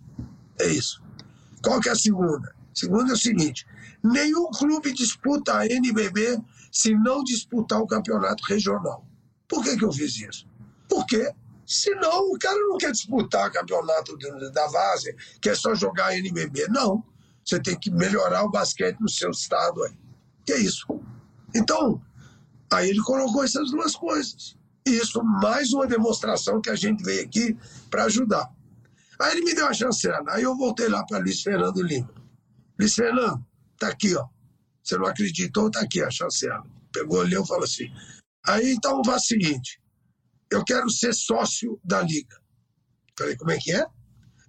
É 0.58 0.68
isso. 0.68 1.04
Qual 1.62 1.82
que 1.82 1.90
é 1.90 1.92
a 1.92 1.96
segunda? 1.96 2.56
Segunda 2.74 3.12
é 3.12 3.14
o 3.14 3.18
seguinte: 3.18 3.68
nenhum 4.02 4.50
clube 4.52 4.94
disputa 4.94 5.58
a 5.58 5.66
NBB 5.66 6.40
se 6.72 6.96
não 6.96 7.24
disputar 7.24 7.82
o 7.82 7.88
campeonato 7.88 8.44
regional. 8.46 9.06
Por 9.48 9.64
que, 9.64 9.76
que 9.76 9.84
eu 9.84 9.92
fiz 9.92 10.16
isso? 10.18 10.48
Porque 10.88 11.34
senão 11.70 12.32
o 12.32 12.38
cara 12.40 12.58
não 12.68 12.78
quer 12.78 12.92
disputar 12.92 13.50
o 13.50 13.52
campeonato 13.52 14.18
da 14.52 14.68
base, 14.70 15.16
quer 15.42 15.56
só 15.56 15.74
jogar 15.76 16.18
NBB. 16.18 16.68
Não. 16.70 17.04
Você 17.46 17.60
tem 17.62 17.80
que 17.80 17.90
melhorar 17.90 18.44
o 18.44 18.52
basquete 18.52 19.00
no 19.00 19.10
seu 19.10 19.32
estado 19.32 19.84
aí. 19.84 19.98
Que 20.46 20.54
é 20.54 20.60
isso. 20.60 20.86
Então, 21.56 22.02
Aí 22.72 22.90
ele 22.90 23.02
colocou 23.02 23.44
essas 23.44 23.72
duas 23.72 23.96
coisas. 23.96 24.56
Isso, 24.86 25.24
mais 25.24 25.74
uma 25.74 25.88
demonstração 25.88 26.62
que 26.62 26.70
a 26.70 26.76
gente 26.76 27.04
veio 27.04 27.26
aqui 27.26 27.58
para 27.90 28.06
ajudar. 28.06 28.48
Aí 29.20 29.32
ele 29.32 29.42
me 29.44 29.54
deu 29.54 29.68
a 29.68 29.74
chancela. 29.74 30.24
Aí 30.30 30.44
eu 30.44 30.56
voltei 30.56 30.88
lá 30.88 31.04
para 31.06 31.18
Luiz 31.18 31.42
Fernando 31.42 31.82
Lima. 31.82 32.10
Luiz 32.80 32.94
Fernando, 32.94 33.44
tá 33.78 33.90
aqui, 33.90 34.16
ó. 34.16 34.26
Você 34.84 34.98
não 34.98 35.06
acreditou, 35.06 35.70
tá 35.70 35.82
aqui 35.82 36.02
a 36.02 36.10
chancela. 36.10 36.64
Pegou, 36.92 37.22
leu 37.24 37.44
e 37.44 37.48
falou 37.48 37.64
assim. 37.64 37.92
Aí 38.48 38.72
então 38.72 39.02
vá 39.04 39.16
o 39.16 39.20
seguinte: 39.20 39.82
eu 40.52 40.64
quero 40.64 40.90
ser 40.90 41.14
sócio 41.14 41.80
da 41.84 42.02
Liga. 42.02 42.38
Falei, 43.18 43.36
como 43.36 43.52
é 43.52 43.58
que 43.58 43.72
é? 43.72 43.86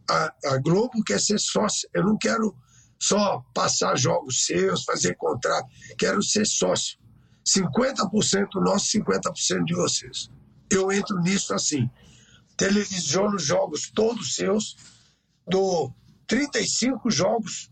A, 0.08 0.34
a 0.46 0.58
Globo 0.58 1.02
quer 1.04 1.20
ser 1.20 1.38
sócio. 1.38 1.88
Eu 1.92 2.04
não 2.04 2.16
quero 2.16 2.56
só 2.98 3.44
passar 3.54 3.96
jogos 3.96 4.44
seus, 4.44 4.84
fazer 4.84 5.14
contrato. 5.16 5.68
Quero 5.98 6.22
ser 6.22 6.46
sócio. 6.46 6.98
50% 7.46 8.48
nosso, 8.56 8.86
50% 8.98 9.64
de 9.64 9.74
vocês. 9.74 10.30
Eu 10.70 10.92
entro 10.92 11.18
nisso 11.20 11.52
assim. 11.54 11.90
Televisiono 12.56 13.38
jogos 13.38 13.90
todos 13.90 14.34
seus, 14.34 14.76
dou 15.48 15.94
35 16.26 17.10
jogos 17.10 17.70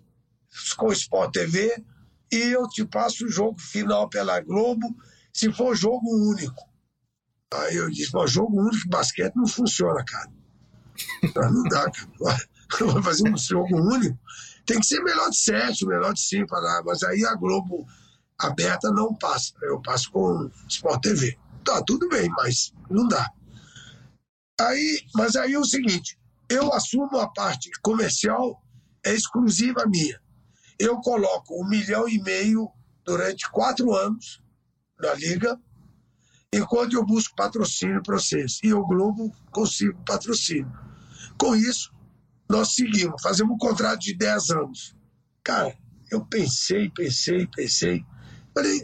com 0.77 0.91
Sport 0.93 1.33
TV 1.33 1.85
e 2.33 2.37
eu 2.37 2.67
te 2.69 2.85
passo 2.85 3.27
o 3.27 3.31
jogo 3.31 3.61
final 3.61 4.09
pela 4.09 4.41
Globo, 4.41 4.87
se 5.33 5.53
for 5.53 5.77
jogo 5.77 6.09
único. 6.31 6.69
Aí 7.53 7.77
eu 7.77 7.91
disse, 7.91 8.11
pô, 8.11 8.27
jogo 8.27 8.61
único 8.61 8.89
basquete 8.89 9.35
não 9.35 9.47
funciona, 9.47 10.05
cara. 10.05 10.31
Não 11.51 11.63
dá, 11.65 11.91
cara. 11.91 12.49
Vai 12.93 13.03
fazer 13.03 13.29
um 13.29 13.37
jogo 13.37 13.77
único. 13.77 14.19
Tem 14.67 14.79
que 14.79 14.87
ser 14.87 15.03
melhor 15.03 15.31
de 15.31 15.39
sete, 15.39 15.87
melhor 15.87 16.13
de 16.13 16.21
cinco, 16.21 16.55
mas 16.85 17.03
aí 17.03 17.25
a 17.25 17.35
Globo 17.35 17.87
aberta 18.39 18.91
não 18.91 19.15
passa. 19.15 19.55
Eu 19.63 19.81
passo 19.81 20.11
com 20.13 20.51
Sport 20.69 21.03
TV. 21.03 21.39
Tá, 21.65 21.83
tudo 21.87 22.09
bem, 22.09 22.29
mas 22.31 22.73
não 22.91 23.09
dá. 23.09 23.31
Aí, 24.61 25.01
mas 25.15 25.37
aí 25.37 25.55
é 25.55 25.59
o 25.59 25.65
seguinte, 25.65 26.19
eu 26.51 26.73
assumo 26.73 27.19
a 27.19 27.29
parte 27.33 27.71
comercial, 27.81 28.63
é 29.05 29.15
exclusiva 29.15 29.87
minha. 29.87 30.21
Eu 30.79 30.99
coloco 31.01 31.63
um 31.63 31.69
milhão 31.69 32.09
e 32.09 32.21
meio 32.23 32.69
durante 33.05 33.49
quatro 33.51 33.95
anos 33.95 34.43
na 34.99 35.15
Liga, 35.15 35.59
enquanto 36.53 36.95
eu 36.95 37.05
busco 37.05 37.37
patrocínio 37.37 38.03
para 38.03 38.19
vocês. 38.19 38.59
E 38.63 38.73
o 38.73 38.85
Globo 38.87 39.33
consigo 39.51 40.01
patrocínio. 40.05 40.73
Com 41.37 41.55
isso, 41.55 41.93
nós 42.49 42.75
seguimos, 42.75 43.21
fazemos 43.23 43.55
um 43.55 43.59
contrato 43.59 44.01
de 44.01 44.15
10 44.15 44.51
anos. 44.51 44.97
Cara, 45.45 45.77
eu 46.11 46.25
pensei, 46.25 46.91
pensei, 46.91 47.47
pensei. 47.47 48.05
Falei, 48.55 48.83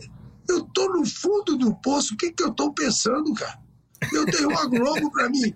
eu 0.48 0.64
tô 0.66 0.88
no 0.88 1.06
fundo 1.06 1.56
do 1.56 1.74
poço, 1.76 2.14
o 2.14 2.16
que, 2.16 2.32
que 2.32 2.42
eu 2.42 2.52
tô 2.52 2.72
pensando, 2.72 3.32
cara? 3.34 3.58
Eu 4.12 4.26
tenho 4.26 4.50
uma 4.50 4.66
Globo 4.66 5.10
para 5.10 5.30
mim, 5.30 5.54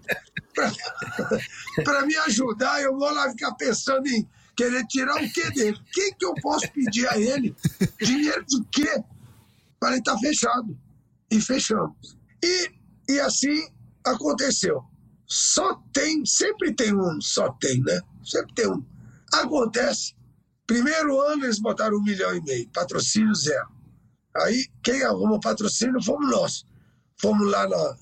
para 1.84 2.04
me 2.06 2.16
ajudar, 2.16 2.80
eu 2.80 2.96
vou 2.96 3.12
lá 3.12 3.30
ficar 3.30 3.52
pensando 3.52 4.06
em 4.08 4.26
querer 4.56 4.86
tirar 4.86 5.22
o 5.22 5.32
quê 5.32 5.50
dele? 5.50 5.76
O 5.76 5.84
que, 5.92 6.14
que 6.14 6.24
eu 6.24 6.34
posso 6.36 6.70
pedir 6.72 7.06
a 7.08 7.18
ele? 7.18 7.54
Dinheiro 8.00 8.44
do 8.48 8.64
quê? 8.72 9.04
Falei, 9.78 10.02
tá 10.02 10.16
fechado. 10.18 10.76
E 11.30 11.40
fechamos. 11.40 12.16
E, 12.42 12.70
e 13.08 13.20
assim 13.20 13.68
aconteceu. 14.04 14.82
Só 15.26 15.74
tem, 15.92 16.24
sempre 16.24 16.74
tem 16.74 16.94
um, 16.94 17.20
só 17.20 17.52
tem, 17.60 17.82
né? 17.82 18.00
Sempre 18.24 18.54
tem 18.54 18.70
um. 18.70 18.84
Acontece. 19.32 20.16
Primeiro 20.66 21.20
ano 21.20 21.44
eles 21.44 21.58
botaram 21.58 21.98
um 21.98 22.02
milhão 22.02 22.34
e 22.34 22.42
meio, 22.42 22.68
patrocínio 22.70 23.34
zero. 23.34 23.68
Aí 24.36 24.66
quem 24.82 25.02
arrumou 25.02 25.40
patrocínio 25.40 26.02
fomos 26.02 26.30
nós. 26.30 26.66
Fomos 27.20 27.50
lá 27.50 27.68
na, 27.68 27.96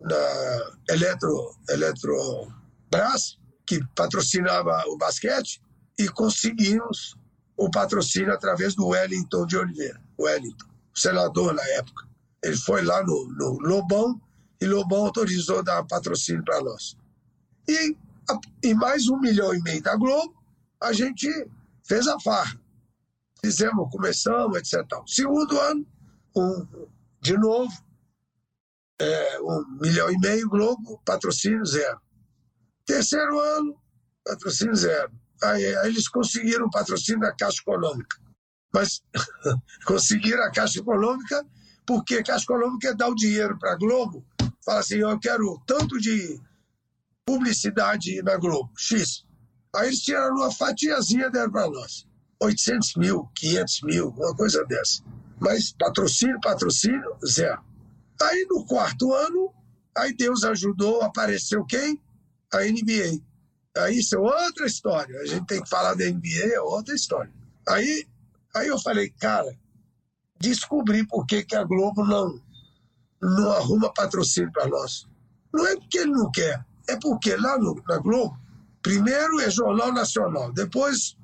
na 0.00 0.76
Eletro, 0.88 1.54
Eletrobras, 1.68 3.38
que 3.66 3.80
patrocinava 3.94 4.82
o 4.88 4.96
basquete, 4.96 5.62
e 5.98 6.08
conseguimos 6.08 7.14
o 7.56 7.70
patrocínio 7.70 8.32
através 8.32 8.74
do 8.74 8.88
Wellington 8.88 9.46
de 9.46 9.56
Oliveira, 9.56 10.02
Wellington, 10.18 10.66
senador 10.94 11.54
na 11.54 11.62
época. 11.68 12.09
Ele 12.42 12.56
foi 12.56 12.82
lá 12.82 13.02
no, 13.04 13.28
no 13.32 13.58
Lobão 13.60 14.20
e 14.60 14.66
Lobão 14.66 15.06
autorizou 15.06 15.62
dar 15.62 15.84
patrocínio 15.84 16.44
para 16.44 16.60
nós. 16.62 16.96
E, 17.68 17.96
e 18.62 18.74
mais 18.74 19.08
um 19.08 19.18
milhão 19.18 19.54
e 19.54 19.62
meio 19.62 19.82
da 19.82 19.96
Globo, 19.96 20.34
a 20.80 20.92
gente 20.92 21.28
fez 21.84 22.06
a 22.06 22.18
farra 22.20 22.60
fizemos, 23.40 23.90
começamos, 23.90 24.58
etc. 24.58 24.86
Segundo 25.06 25.58
ano, 25.58 25.86
um, 26.36 26.66
de 27.20 27.36
novo, 27.36 27.72
é, 29.00 29.40
um 29.40 29.78
milhão 29.80 30.10
e 30.10 30.18
meio, 30.18 30.48
Globo, 30.48 31.00
patrocínio 31.04 31.64
zero. 31.64 32.00
Terceiro 32.84 33.38
ano, 33.40 33.76
patrocínio 34.24 34.76
zero. 34.76 35.10
Aí, 35.42 35.74
aí 35.76 35.88
eles 35.88 36.08
conseguiram 36.08 36.66
o 36.66 36.70
patrocínio 36.70 37.20
da 37.20 37.32
Caixa 37.32 37.62
Econômica. 37.62 38.20
Mas 38.72 39.02
conseguiram 39.86 40.42
a 40.44 40.50
Caixa 40.50 40.80
Econômica 40.80 41.46
porque 41.90 42.22
Caixa 42.22 42.44
Econômica 42.44 42.94
dá 42.94 43.08
o 43.08 43.16
dinheiro 43.16 43.58
para 43.58 43.72
a 43.72 43.76
Globo, 43.76 44.24
fala 44.64 44.78
assim, 44.78 44.98
eu 44.98 45.18
quero 45.18 45.60
tanto 45.66 45.98
de 45.98 46.40
publicidade 47.26 48.22
na 48.22 48.36
Globo, 48.36 48.70
X. 48.78 49.26
Aí 49.74 49.88
eles 49.88 49.98
tiraram 49.98 50.36
uma 50.36 50.52
fatiazinha 50.52 51.28
dela 51.28 51.50
para 51.50 51.68
nós. 51.68 52.06
800 52.40 52.94
mil, 52.94 53.28
500 53.34 53.82
mil, 53.82 54.08
uma 54.10 54.32
coisa 54.36 54.64
dessa. 54.66 55.02
Mas 55.40 55.72
patrocínio, 55.72 56.38
patrocínio, 56.40 57.16
zero. 57.26 57.60
Aí 58.22 58.46
no 58.48 58.64
quarto 58.64 59.12
ano, 59.12 59.52
aí 59.98 60.14
Deus 60.14 60.44
ajudou, 60.44 61.02
apareceu 61.02 61.64
quem? 61.64 62.00
A 62.54 62.58
NBA. 62.58 63.20
Aí 63.78 63.98
isso 63.98 64.14
é 64.14 64.18
outra 64.20 64.64
história. 64.64 65.18
A 65.22 65.26
gente 65.26 65.44
tem 65.44 65.60
que 65.60 65.68
falar 65.68 65.94
da 65.94 66.04
NBA, 66.04 66.54
é 66.54 66.60
outra 66.60 66.94
história. 66.94 67.32
Aí, 67.68 68.06
aí 68.54 68.68
eu 68.68 68.78
falei, 68.78 69.10
cara, 69.18 69.52
descobri 70.40 71.06
por 71.06 71.26
que, 71.26 71.44
que 71.44 71.54
a 71.54 71.64
Globo 71.64 72.04
não, 72.04 72.40
não 73.20 73.52
arruma 73.52 73.92
patrocínio 73.92 74.50
para 74.52 74.66
nós. 74.66 75.06
Não 75.52 75.66
é 75.66 75.76
porque 75.76 75.98
ele 75.98 76.12
não 76.12 76.30
quer, 76.30 76.64
é 76.88 76.96
porque 76.96 77.36
lá 77.36 77.58
no, 77.58 77.80
na 77.86 77.98
Globo, 77.98 78.38
primeiro 78.82 79.40
é 79.40 79.50
Jornal 79.50 79.92
Nacional, 79.92 80.52
depois 80.52 81.16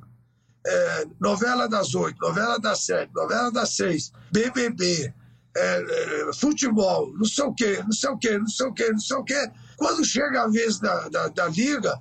é, 0.66 1.06
novela 1.20 1.68
das 1.68 1.94
oito, 1.94 2.20
novela 2.20 2.58
das 2.58 2.84
sete, 2.84 3.12
novela 3.14 3.50
das 3.50 3.70
seis, 3.70 4.12
BBB, 4.32 5.14
é, 5.56 6.28
é, 6.28 6.32
futebol, 6.34 7.12
não 7.16 7.24
sei 7.24 7.44
o 7.44 7.54
quê, 7.54 7.82
não 7.82 7.92
sei 7.92 8.10
o 8.10 8.18
quê, 8.18 8.38
não 8.38 8.48
sei 8.48 8.66
o 8.66 8.74
quê, 8.74 8.90
não 8.90 8.98
sei 8.98 9.16
o 9.16 9.24
quê. 9.24 9.50
Quando 9.76 10.04
chega 10.04 10.42
a 10.42 10.48
vez 10.48 10.78
da, 10.78 11.08
da, 11.08 11.28
da 11.28 11.46
Liga, 11.48 11.98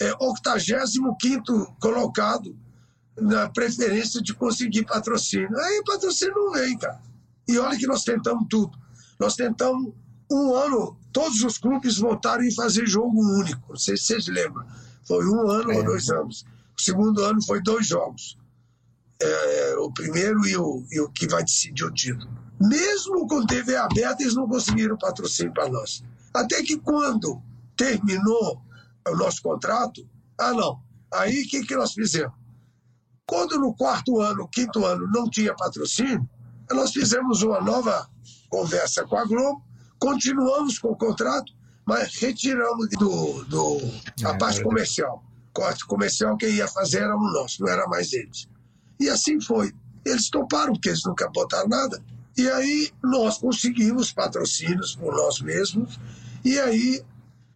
é 0.00 0.12
85 0.20 1.76
colocado 1.80 2.56
na 3.18 3.48
preferência 3.48 4.20
de 4.22 4.34
conseguir 4.34 4.84
patrocínio. 4.84 5.58
Aí 5.58 5.80
o 5.80 5.84
patrocínio 5.84 6.34
não 6.34 6.52
vem, 6.52 6.76
cara. 6.78 7.00
E 7.48 7.58
olha 7.58 7.78
que 7.78 7.86
nós 7.86 8.04
tentamos 8.04 8.46
tudo. 8.48 8.76
Nós 9.18 9.34
tentamos 9.34 9.92
um 10.30 10.54
ano, 10.54 10.96
todos 11.12 11.42
os 11.42 11.56
clubes 11.56 11.98
voltaram 11.98 12.42
em 12.42 12.54
fazer 12.54 12.86
jogo 12.86 13.20
único. 13.20 13.70
Não 13.70 13.76
sei 13.76 13.96
se 13.96 14.04
vocês 14.04 14.28
lembram. 14.28 14.66
Foi 15.06 15.24
um 15.26 15.48
ano 15.48 15.72
é. 15.72 15.76
ou 15.76 15.84
dois 15.84 16.10
anos. 16.10 16.44
O 16.76 16.80
segundo 16.80 17.24
ano 17.24 17.42
foi 17.42 17.62
dois 17.62 17.86
jogos. 17.86 18.36
É, 19.22 19.76
o 19.78 19.90
primeiro 19.92 20.46
e 20.46 20.56
o, 20.56 20.84
e 20.90 21.00
o 21.00 21.08
que 21.08 21.26
vai 21.26 21.42
decidir 21.42 21.84
o 21.84 21.92
título. 21.92 22.30
Mesmo 22.60 23.26
com 23.26 23.46
TV 23.46 23.76
aberta, 23.76 24.22
eles 24.22 24.34
não 24.34 24.48
conseguiram 24.48 24.98
patrocínio 24.98 25.54
para 25.54 25.68
nós. 25.68 26.02
Até 26.34 26.62
que 26.62 26.76
quando 26.78 27.40
terminou 27.76 28.60
o 29.08 29.16
nosso 29.16 29.40
contrato, 29.42 30.06
ah, 30.38 30.52
não. 30.52 30.80
Aí 31.12 31.42
o 31.42 31.48
que, 31.48 31.64
que 31.64 31.76
nós 31.76 31.92
fizemos? 31.92 32.34
Quando 33.26 33.58
no 33.58 33.74
quarto 33.74 34.20
ano, 34.20 34.48
quinto 34.48 34.84
ano, 34.84 35.06
não 35.12 35.28
tinha 35.28 35.54
patrocínio, 35.54 36.28
nós 36.70 36.92
fizemos 36.92 37.42
uma 37.42 37.60
nova 37.60 38.08
conversa 38.48 39.04
com 39.04 39.16
a 39.16 39.24
Globo, 39.24 39.62
continuamos 39.98 40.78
com 40.78 40.88
o 40.88 40.96
contrato, 40.96 41.52
mas 41.84 42.14
retiramos 42.16 42.88
do, 42.90 43.44
do 43.44 43.78
a 44.24 44.30
é, 44.30 44.38
parte 44.38 44.62
comercial. 44.62 45.24
Corte 45.52 45.86
comercial 45.86 46.36
quem 46.36 46.50
ia 46.50 46.68
fazer 46.68 47.02
era 47.02 47.16
o 47.16 47.32
nosso, 47.32 47.62
não 47.62 47.68
era 47.68 47.86
mais 47.88 48.12
eles. 48.12 48.48
E 49.00 49.08
assim 49.08 49.40
foi. 49.40 49.72
Eles 50.04 50.30
toparam, 50.30 50.72
porque 50.72 50.90
eles 50.90 51.04
nunca 51.04 51.28
botaram 51.28 51.68
nada. 51.68 52.02
E 52.36 52.48
aí 52.48 52.90
nós 53.02 53.38
conseguimos 53.38 54.12
patrocínios 54.12 54.94
por 54.94 55.14
nós 55.14 55.40
mesmos. 55.40 55.98
E 56.44 56.58
aí, 56.58 57.02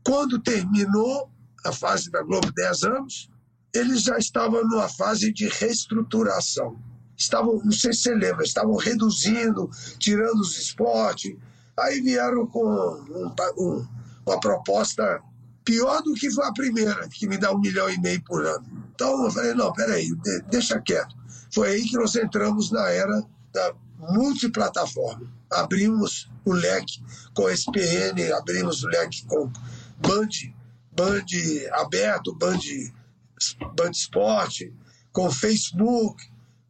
quando 0.05 0.39
terminou 0.39 1.31
a 1.65 1.73
fase 1.73 2.11
da 2.11 2.23
Globo 2.23 2.51
10 2.53 2.83
anos, 2.85 3.31
eles 3.73 4.03
já 4.03 4.19
estavam 4.19 4.63
numa 4.67 4.89
fase 4.89 5.33
de 5.33 5.49
reestruturação. 5.49 6.77
Estavam, 7.17 7.61
não 7.65 7.73
sei 7.73 7.93
se 7.93 8.03
você 8.03 8.15
lembra, 8.15 8.45
estavam 8.45 8.77
reduzindo, 8.77 9.71
tirando 9.99 10.41
os 10.41 10.59
esportes. 10.59 11.37
Aí 11.79 12.01
vieram 12.01 12.47
com 12.47 12.65
um, 12.65 13.33
um, 13.59 13.87
uma 14.27 14.41
proposta 14.41 15.23
pior 15.65 16.03
do 16.03 16.15
que 16.15 16.31
foi 16.31 16.47
a 16.47 16.53
primeira, 16.53 17.09
que 17.09 17.29
me 17.29 17.37
dá 17.37 17.53
um 17.53 17.61
milhão 17.61 17.89
e 17.91 18.01
meio 18.01 18.23
por 18.25 18.45
ano. 18.45 18.67
Então 18.95 19.25
eu 19.25 19.31
falei, 19.31 19.55
não, 19.55 19.73
peraí, 19.73 20.11
deixa 20.49 20.81
quieto. 20.81 21.15
Foi 21.53 21.69
aí 21.69 21.85
que 21.85 21.97
nós 21.97 22.15
entramos 22.17 22.71
na 22.71 22.89
era 22.91 23.23
da 23.53 23.75
multiplataforma. 23.99 25.31
Abrimos 25.53 26.31
o 26.45 26.53
leque 26.53 27.03
com 27.35 27.49
SPN, 27.49 28.33
abrimos 28.33 28.83
o 28.83 28.89
leque 28.89 29.25
com 29.27 29.51
Band, 29.99 30.29
Band 30.93 31.27
aberto, 31.73 32.35
Band 32.35 32.59
Band 33.75 33.91
Esporte, 33.91 34.73
com 35.13 35.31
Facebook, 35.31 36.23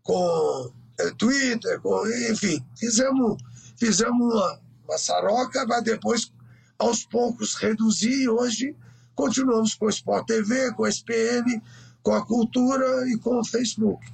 com 0.02 0.72
é, 0.98 1.10
Twitter, 1.12 1.80
com, 1.80 2.06
enfim, 2.30 2.64
fizemos, 2.78 3.42
fizemos 3.76 4.34
uma, 4.34 4.60
uma 4.84 4.98
saroca, 4.98 5.66
mas 5.66 5.82
depois, 5.84 6.32
aos 6.78 7.04
poucos, 7.04 7.54
reduzir 7.54 8.22
e 8.22 8.28
hoje 8.28 8.76
continuamos 9.14 9.74
com 9.74 9.86
o 9.86 9.90
Sport 9.90 10.26
TV, 10.26 10.72
com 10.72 10.84
a 10.84 10.88
SPN, 10.88 11.62
com 12.02 12.14
a 12.14 12.24
Cultura 12.24 13.08
e 13.08 13.18
com 13.18 13.38
o 13.38 13.44
Facebook. 13.44 14.06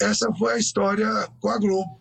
Essa 0.00 0.32
foi 0.34 0.54
a 0.54 0.58
história 0.58 1.08
com 1.40 1.48
a 1.48 1.58
Globo. 1.58 2.00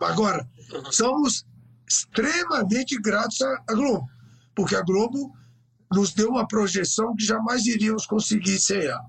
Agora, 0.00 0.48
somos 0.90 1.44
extremamente 1.86 2.98
gratos 3.00 3.40
à 3.42 3.74
Globo, 3.74 4.08
porque 4.54 4.76
a 4.76 4.82
Globo 4.82 5.34
nos 5.92 6.12
deu 6.12 6.28
uma 6.28 6.46
projeção 6.46 7.14
que 7.14 7.24
jamais 7.24 7.66
iríamos 7.66 8.06
conseguir 8.06 8.58
sem 8.58 8.84
ela. 8.84 9.04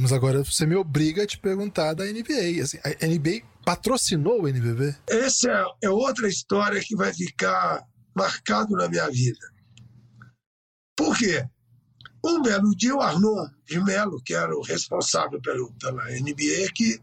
Mas 0.00 0.12
agora 0.12 0.44
você 0.44 0.66
me 0.66 0.76
obriga 0.76 1.22
a 1.22 1.26
te 1.26 1.38
perguntar 1.38 1.94
da 1.94 2.04
NBA. 2.04 2.62
Assim, 2.62 2.78
a 2.84 3.06
NBA 3.06 3.42
patrocinou 3.64 4.42
o 4.42 4.48
NBB? 4.48 4.94
Essa 5.08 5.66
é, 5.82 5.88
outra 5.88 6.28
história 6.28 6.80
que 6.80 6.94
vai 6.94 7.12
ficar 7.12 7.84
marcado 8.14 8.76
na 8.76 8.88
minha 8.88 9.08
vida. 9.10 9.40
Por 10.96 11.16
quê? 11.16 11.44
Um 12.24 12.42
belo 12.42 12.70
dia, 12.76 12.94
o 12.94 13.00
Arnon 13.00 13.48
de 13.66 13.82
Mello, 13.82 14.22
que 14.24 14.34
era 14.34 14.54
o 14.56 14.62
responsável 14.62 15.40
pelo, 15.40 15.72
pela 15.80 16.04
NBA, 16.04 16.70
que, 16.74 17.00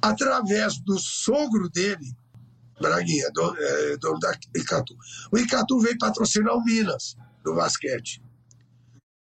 através 0.00 0.78
do 0.78 0.98
sogro 0.98 1.68
dele, 1.68 2.14
Braguinha, 2.80 3.28
dono, 3.32 3.56
é, 3.58 3.96
dono 3.96 4.20
da 4.20 4.38
Icatu, 4.54 4.94
o 5.32 5.38
Icatu 5.38 5.80
veio 5.80 5.98
patrocinar 5.98 6.54
o 6.54 6.62
Minas 6.62 7.16
no 7.46 7.54
basquete. 7.54 8.20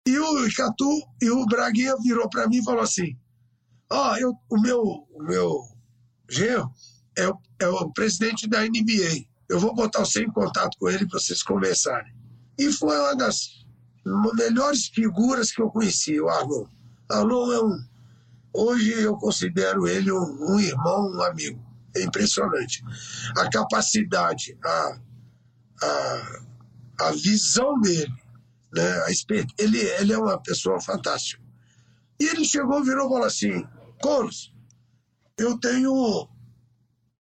E 0.06 0.18
o 0.18 0.46
Icatu 0.46 1.02
e 1.20 1.30
o 1.30 1.46
Braguinha 1.46 1.96
virou 2.02 2.28
para 2.28 2.46
mim 2.46 2.58
e 2.58 2.64
falou 2.64 2.82
assim: 2.82 3.16
Ó, 3.90 4.14
oh, 4.14 4.54
o 4.54 4.60
meu, 4.60 4.82
o 4.82 5.22
meu 5.22 5.62
genro 6.28 6.70
é 7.16 7.28
o, 7.28 7.38
é 7.60 7.66
o 7.66 7.92
presidente 7.92 8.48
da 8.48 8.62
NBA. 8.62 9.26
Eu 9.48 9.58
vou 9.58 9.74
botar 9.74 10.00
você 10.00 10.22
em 10.22 10.30
contato 10.30 10.76
com 10.78 10.88
ele 10.88 11.06
para 11.06 11.18
vocês 11.18 11.42
conversarem. 11.42 12.14
E 12.58 12.72
foi 12.72 12.98
uma 12.98 13.14
das 13.14 13.64
melhores 14.34 14.86
figuras 14.86 15.50
que 15.50 15.60
eu 15.60 15.70
conheci, 15.70 16.20
o 16.20 16.28
Arnon. 16.28 16.66
Arnon 17.10 17.52
é 17.52 17.64
um. 17.64 17.84
Hoje 18.54 18.92
eu 18.92 19.16
considero 19.16 19.86
ele 19.86 20.10
um, 20.12 20.52
um 20.54 20.60
irmão, 20.60 21.10
um 21.12 21.22
amigo. 21.22 21.62
É 21.94 22.02
impressionante. 22.02 22.82
A 23.36 23.48
capacidade, 23.50 24.56
a, 24.64 24.98
a, 25.82 26.42
a 27.08 27.12
visão 27.12 27.80
dele 27.80 28.22
né? 28.72 29.04
Ele, 29.58 29.78
ele 29.78 30.12
é 30.12 30.18
uma 30.18 30.38
pessoa 30.38 30.80
fantástica. 30.80 31.42
E 32.18 32.24
ele 32.24 32.44
chegou, 32.44 32.82
virou 32.82 33.06
e 33.06 33.10
falou 33.10 33.26
assim: 33.26 33.66
Coros, 34.00 34.52
eu 35.38 35.58
tenho 35.58 36.28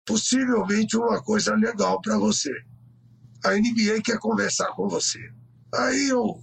possivelmente 0.05 0.95
uma 0.97 1.21
coisa 1.21 1.53
legal 1.55 2.01
para 2.01 2.17
você. 2.17 2.51
A 3.43 3.51
NBA 3.51 4.01
quer 4.03 4.19
conversar 4.19 4.67
com 4.75 4.87
você. 4.87 5.19
Aí 5.73 6.09
eu, 6.09 6.39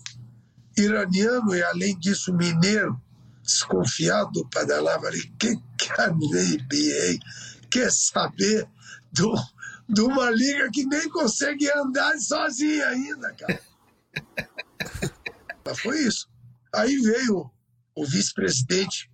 iraniano 0.76 1.54
e 1.54 1.62
além 1.62 1.98
disso 1.98 2.34
mineiro, 2.34 3.00
desconfiado 3.42 4.32
do 4.32 4.48
Padalá, 4.50 5.00
falei: 5.00 5.22
que, 5.38 5.56
que 5.78 6.00
a 6.00 6.08
NBA 6.08 7.18
quer 7.70 7.90
saber 7.90 8.68
do, 9.12 9.32
de 9.88 10.00
uma 10.02 10.30
liga 10.30 10.70
que 10.72 10.84
nem 10.84 11.08
consegue 11.08 11.70
andar 11.72 12.18
sozinha 12.18 12.88
ainda, 12.88 13.32
cara? 13.34 13.62
Mas 15.64 15.80
foi 15.80 16.00
isso. 16.00 16.28
Aí 16.74 16.96
veio 16.98 17.50
o 17.94 18.06
vice-presidente 18.06 19.10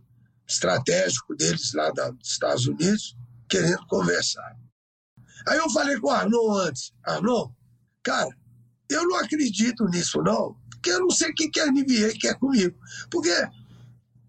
estratégico 0.47 1.35
deles 1.35 1.73
lá 1.73 1.91
dos 1.91 2.31
Estados 2.31 2.67
Unidos, 2.67 3.17
querendo 3.49 3.87
conversar. 3.87 4.57
Aí 5.47 5.59
eu 5.59 5.71
falei 5.71 5.99
com 5.99 6.09
o 6.09 6.11
Arnon 6.11 6.53
antes, 6.53 6.93
Arnon, 7.05 7.51
cara, 8.03 8.29
eu 8.89 9.05
não 9.05 9.17
acredito 9.17 9.87
nisso 9.87 10.23
não, 10.23 10.57
porque 10.71 10.91
eu 10.91 11.01
não 11.01 11.11
sei 11.11 11.31
o 11.31 11.35
que 11.35 11.61
a 11.61 11.67
NBA 11.67 12.19
quer 12.21 12.39
comigo. 12.39 12.77
Porque 13.11 13.31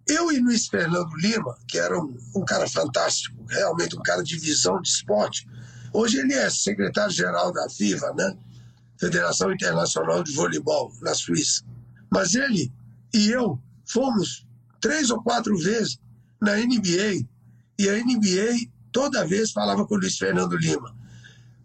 eu 0.07 0.31
e 0.31 0.39
Luiz 0.39 0.67
Fernando 0.67 1.13
Lima, 1.15 1.57
que 1.67 1.77
era 1.77 1.99
um, 1.99 2.15
um 2.35 2.45
cara 2.45 2.67
fantástico, 2.69 3.43
realmente 3.49 3.97
um 3.97 4.01
cara 4.01 4.23
de 4.23 4.37
visão 4.37 4.81
de 4.81 4.87
esporte, 4.87 5.47
hoje 5.95 6.19
ele 6.19 6.33
é 6.33 6.49
secretário-geral 6.49 7.51
da 7.51 7.69
FIVA, 7.69 8.13
né? 8.13 8.37
Federação 8.99 9.51
Internacional 9.51 10.23
de 10.23 10.33
Voleibol, 10.33 10.91
na 11.01 11.13
Suíça. 11.13 11.63
Mas 12.11 12.35
ele 12.35 12.71
e 13.13 13.29
eu 13.29 13.59
fomos 13.85 14.45
três 14.81 15.09
ou 15.09 15.21
quatro 15.21 15.57
vezes 15.57 15.99
na 16.41 16.55
NBA, 16.57 17.25
e 17.79 17.89
a 17.89 17.93
NBA 17.93 18.69
toda 18.91 19.25
vez 19.25 19.51
falava 19.51 19.85
com 19.85 19.95
o 19.95 19.97
Luiz 19.97 20.17
Fernando 20.17 20.55
Lima. 20.55 20.95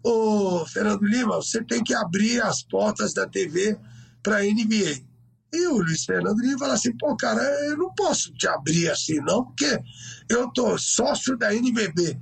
Ô, 0.03 0.65
Fernando 0.65 1.05
Lima, 1.05 1.35
você 1.35 1.63
tem 1.63 1.83
que 1.83 1.93
abrir 1.93 2.41
as 2.41 2.63
portas 2.63 3.13
da 3.13 3.27
TV 3.27 3.77
para 4.23 4.37
a 4.37 4.43
NBA. 4.43 5.03
E 5.53 5.67
o 5.67 5.77
Luiz 5.77 6.05
Fernando 6.05 6.39
Lima 6.39 6.57
fala 6.57 6.73
assim: 6.73 6.95
pô, 6.97 7.15
cara, 7.15 7.41
eu 7.65 7.77
não 7.77 7.93
posso 7.93 8.33
te 8.33 8.47
abrir 8.47 8.89
assim, 8.89 9.19
não, 9.21 9.45
porque 9.45 9.79
eu 10.29 10.49
tô 10.51 10.77
sócio 10.77 11.37
da 11.37 11.53
NBB. 11.53 12.17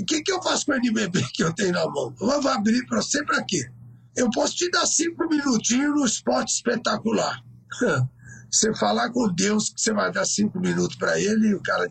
O 0.00 0.04
que, 0.04 0.22
que 0.22 0.32
eu 0.32 0.42
faço 0.42 0.66
com 0.66 0.72
a 0.72 0.76
NBB 0.76 1.22
que 1.32 1.42
eu 1.42 1.52
tenho 1.52 1.72
na 1.72 1.86
mão? 1.86 2.14
Eu 2.20 2.40
vou 2.40 2.50
abrir 2.50 2.84
para 2.86 3.02
você 3.02 3.24
para 3.24 3.42
quê? 3.44 3.70
Eu 4.16 4.30
posso 4.30 4.56
te 4.56 4.70
dar 4.70 4.86
cinco 4.86 5.28
minutinhos 5.28 5.94
no 5.94 6.04
esporte 6.04 6.54
espetacular. 6.54 7.42
Você 8.50 8.74
falar 8.74 9.10
com 9.10 9.32
Deus 9.32 9.68
que 9.68 9.80
você 9.80 9.92
vai 9.92 10.10
dar 10.10 10.24
cinco 10.24 10.58
minutos 10.58 10.96
para 10.96 11.20
ele 11.20 11.50
e 11.50 11.54
o 11.54 11.62
cara 11.62 11.88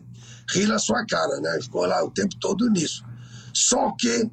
ri 0.50 0.66
na 0.66 0.78
sua 0.78 1.06
cara, 1.06 1.40
né? 1.40 1.58
Ficou 1.62 1.86
lá 1.86 2.04
o 2.04 2.10
tempo 2.10 2.36
todo 2.38 2.68
nisso. 2.68 3.02
Só 3.54 3.92
que 3.98 4.30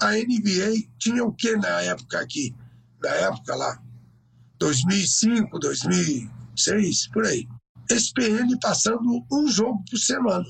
a 0.00 0.10
NBA 0.14 0.88
tinha 0.98 1.22
o 1.24 1.32
que 1.32 1.54
na 1.56 1.80
época 1.82 2.18
aqui? 2.18 2.52
Na 3.00 3.10
época 3.10 3.54
lá, 3.54 3.80
2005, 4.58 5.60
2006, 5.60 7.08
por 7.12 7.24
aí. 7.24 7.46
SPN 7.88 8.58
passando 8.60 9.24
um 9.30 9.46
jogo 9.46 9.80
por 9.88 9.98
semana. 9.98 10.44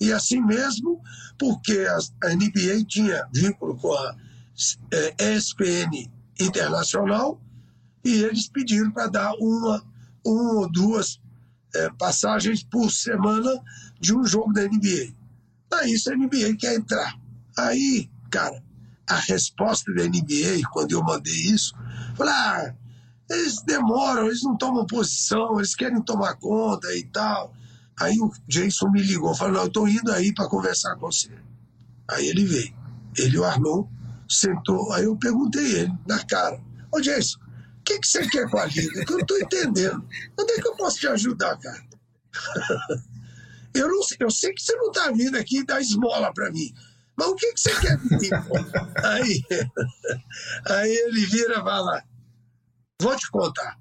E 0.00 0.12
assim 0.12 0.40
mesmo, 0.40 1.02
porque 1.38 1.86
a 2.22 2.28
NBA 2.34 2.84
tinha 2.86 3.28
vínculo 3.32 3.76
com 3.76 3.92
a 3.92 4.16
ESPN 5.18 6.10
Internacional 6.38 7.40
e 8.04 8.22
eles 8.22 8.48
pediram 8.48 8.90
para 8.90 9.08
dar 9.08 9.34
uma, 9.34 9.84
uma 10.24 10.60
ou 10.60 10.72
duas 10.72 11.20
é, 11.74 11.90
passagens 11.98 12.62
por 12.62 12.90
semana 12.90 13.50
de 14.00 14.16
um 14.16 14.24
jogo 14.24 14.52
da 14.52 14.62
NBA. 14.62 15.14
Aí 15.72 15.92
isso 15.92 16.10
a 16.10 16.16
NBA 16.16 16.56
quer 16.58 16.74
entrar. 16.74 17.14
Aí, 17.58 18.10
cara, 18.30 18.62
a 19.08 19.16
resposta 19.16 19.92
da 19.92 20.04
NBA, 20.04 20.68
quando 20.72 20.92
eu 20.92 21.02
mandei 21.02 21.34
isso, 21.34 21.74
falou: 22.16 22.32
ah, 22.32 22.74
eles 23.28 23.62
demoram, 23.62 24.26
eles 24.26 24.42
não 24.42 24.56
tomam 24.56 24.86
posição, 24.86 25.58
eles 25.58 25.74
querem 25.74 26.02
tomar 26.02 26.36
conta 26.36 26.94
e 26.96 27.04
tal. 27.04 27.54
Aí 28.00 28.18
o 28.18 28.32
Jason 28.48 28.90
me 28.90 29.02
ligou, 29.02 29.34
falou: 29.34 29.54
não, 29.54 29.60
eu 29.60 29.66
estou 29.66 29.86
indo 29.86 30.10
aí 30.10 30.32
para 30.32 30.48
conversar 30.48 30.94
com 30.96 31.12
você. 31.12 31.30
Aí 32.08 32.26
ele 32.28 32.46
veio. 32.46 32.74
Ele 33.16 33.38
o 33.38 33.44
Arnon 33.44 33.86
sentou. 34.28 34.90
Aí 34.92 35.04
eu 35.04 35.16
perguntei 35.16 35.80
ele, 35.80 35.92
na 36.08 36.24
cara: 36.24 36.58
Ô 36.90 37.00
Jason, 37.00 37.38
o 37.38 37.82
que, 37.84 37.98
que 37.98 38.08
você 38.08 38.26
quer 38.26 38.48
com 38.48 38.58
a 38.58 38.64
liga? 38.64 39.04
Que 39.04 39.12
eu 39.12 39.18
não 39.18 39.20
estou 39.20 39.38
entendendo. 39.38 40.08
Onde 40.38 40.52
é 40.52 40.60
que 40.60 40.68
eu 40.68 40.76
posso 40.76 40.98
te 40.98 41.08
ajudar, 41.08 41.58
cara? 41.58 41.84
eu, 43.74 43.88
não, 43.88 44.00
eu 44.18 44.30
sei 44.30 44.54
que 44.54 44.62
você 44.62 44.74
não 44.76 44.88
está 44.88 45.10
vindo 45.10 45.36
aqui 45.36 45.64
dar 45.64 45.80
esmola 45.80 46.32
para 46.32 46.50
mim. 46.50 46.72
Mas 47.16 47.28
o 47.28 47.34
que, 47.34 47.52
que 47.52 47.60
você 47.60 47.80
quer 47.80 47.98
mim? 47.98 48.30
aí, 49.04 49.44
aí 50.66 50.90
ele 50.90 51.26
vira 51.26 51.60
e 51.60 51.62
fala: 51.62 52.02
Vou 53.02 53.14
te 53.14 53.30
contar. 53.30 53.78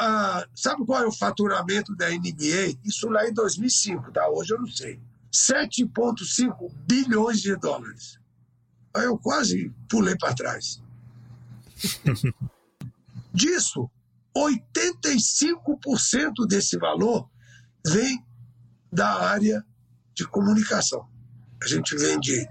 Ah, 0.00 0.46
sabe 0.54 0.86
qual 0.86 1.02
é 1.02 1.06
o 1.06 1.12
faturamento 1.12 1.92
da 1.96 2.08
NBA? 2.08 2.78
Isso 2.84 3.08
lá 3.08 3.28
em 3.28 3.34
2005, 3.34 4.12
tá? 4.12 4.28
Hoje 4.28 4.54
eu 4.54 4.60
não 4.60 4.68
sei. 4.68 5.00
7,5 5.32 6.72
bilhões 6.86 7.40
de 7.40 7.56
dólares. 7.56 8.20
Aí 8.94 9.04
eu 9.04 9.18
quase 9.18 9.74
pulei 9.88 10.16
para 10.16 10.34
trás. 10.34 10.80
Disso, 13.34 13.90
85% 14.36 16.46
desse 16.46 16.78
valor 16.78 17.28
vem 17.86 18.24
da 18.92 19.28
área 19.28 19.64
de 20.14 20.26
comunicação. 20.26 21.08
A 21.62 21.66
gente 21.66 21.96
vende 21.96 22.48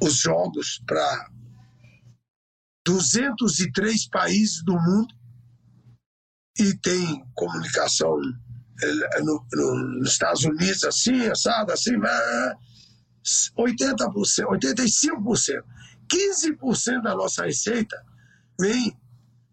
os 0.00 0.16
jogos 0.16 0.82
para 0.86 1.30
203 2.84 4.08
países 4.08 4.62
do 4.64 4.72
mundo 4.72 5.14
e 6.58 6.74
tem 6.78 7.24
comunicação 7.34 8.18
eh, 8.82 9.20
no, 9.20 9.44
no, 9.52 9.74
nos 9.98 10.12
Estados 10.12 10.44
Unidos 10.44 10.84
assim, 10.84 11.26
assado, 11.26 11.72
assim, 11.72 11.92
80%, 13.56 14.06
85%. 14.46 15.62
15% 16.12 17.02
da 17.02 17.14
nossa 17.14 17.44
receita 17.46 17.96
vem 18.60 18.94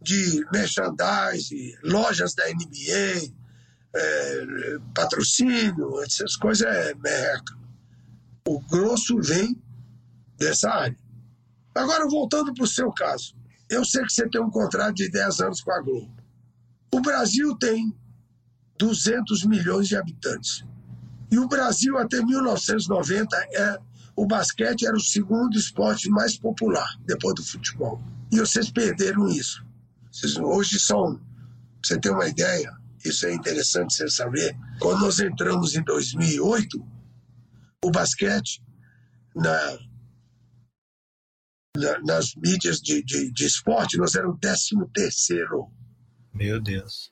de 0.02 0.46
merchandising, 0.52 1.74
lojas 1.84 2.34
da 2.34 2.44
NBA, 2.48 3.34
é, 3.96 4.46
patrocínio, 4.94 6.02
essas 6.04 6.36
coisas 6.36 6.68
é 6.68 6.94
merca. 6.96 7.58
O 8.48 8.60
grosso 8.62 9.22
vem 9.22 9.62
dessa 10.38 10.70
área. 10.70 10.98
Agora, 11.76 12.08
voltando 12.08 12.54
para 12.54 12.64
o 12.64 12.68
seu 12.68 12.92
caso, 12.92 13.36
eu 13.70 13.86
sei 13.86 14.04
que 14.04 14.14
você 14.14 14.28
tem 14.30 14.42
um 14.42 14.50
contrato 14.50 14.96
de 14.96 15.10
10 15.10 15.40
anos 15.42 15.62
com 15.62 15.72
a 15.72 15.82
Globo. 15.82 16.19
O 16.92 17.02
Brasil 17.02 17.56
tem 17.58 17.96
200 18.78 19.46
milhões 19.46 19.88
de 19.88 19.96
habitantes. 19.96 20.66
E 21.32 21.38
o 21.38 21.48
Brasil, 21.48 21.98
até 21.98 22.24
1990, 22.24 23.36
é, 23.54 23.80
o 24.16 24.26
basquete 24.26 24.86
era 24.86 24.96
o 24.96 25.02
segundo 25.02 25.58
esporte 25.58 26.10
mais 26.10 26.38
popular, 26.38 26.88
depois 27.06 27.36
do 27.36 27.44
futebol. 27.44 28.02
E 28.32 28.40
vocês 28.40 28.72
perderam 28.72 29.28
isso. 29.28 29.64
Vocês 30.12 30.38
hoje 30.38 30.80
são, 30.80 31.20
você 31.84 32.00
ter 32.00 32.10
uma 32.10 32.28
ideia, 32.28 32.74
isso 33.06 33.26
é 33.26 33.34
interessante 33.34 33.94
você 33.94 34.10
saber, 34.10 34.58
quando 34.80 35.02
nós 35.02 35.20
entramos 35.20 35.76
em 35.76 35.84
2008, 35.84 36.86
o 37.86 37.92
basquete 37.92 38.62
na, 39.36 39.78
na, 41.78 42.00
nas 42.00 42.36
mídias 42.36 42.82
de, 42.82 43.04
de, 43.04 43.32
de, 43.32 43.46
esporte, 43.46 43.98
nós 43.98 44.16
éramos 44.16 44.36
o 44.36 44.40
13 44.40 44.76
terceiro. 44.94 45.72
Meu 46.34 46.62
Deus. 46.62 47.12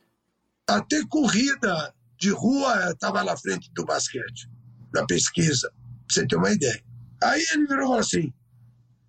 Até 0.68 1.06
corrida 1.08 1.94
de 2.18 2.30
rua 2.30 2.92
estava 2.92 3.24
na 3.24 3.38
frente 3.38 3.72
do 3.74 3.86
basquete, 3.86 4.50
na 4.94 5.06
pesquisa, 5.06 5.70
pra 5.72 5.88
você 6.10 6.28
ter 6.28 6.36
uma 6.36 6.52
ideia. 6.52 6.84
Aí 7.24 7.46
ele 7.54 7.68
virou 7.68 7.84
e 7.84 7.88
falou 7.88 8.00
assim: 8.00 8.34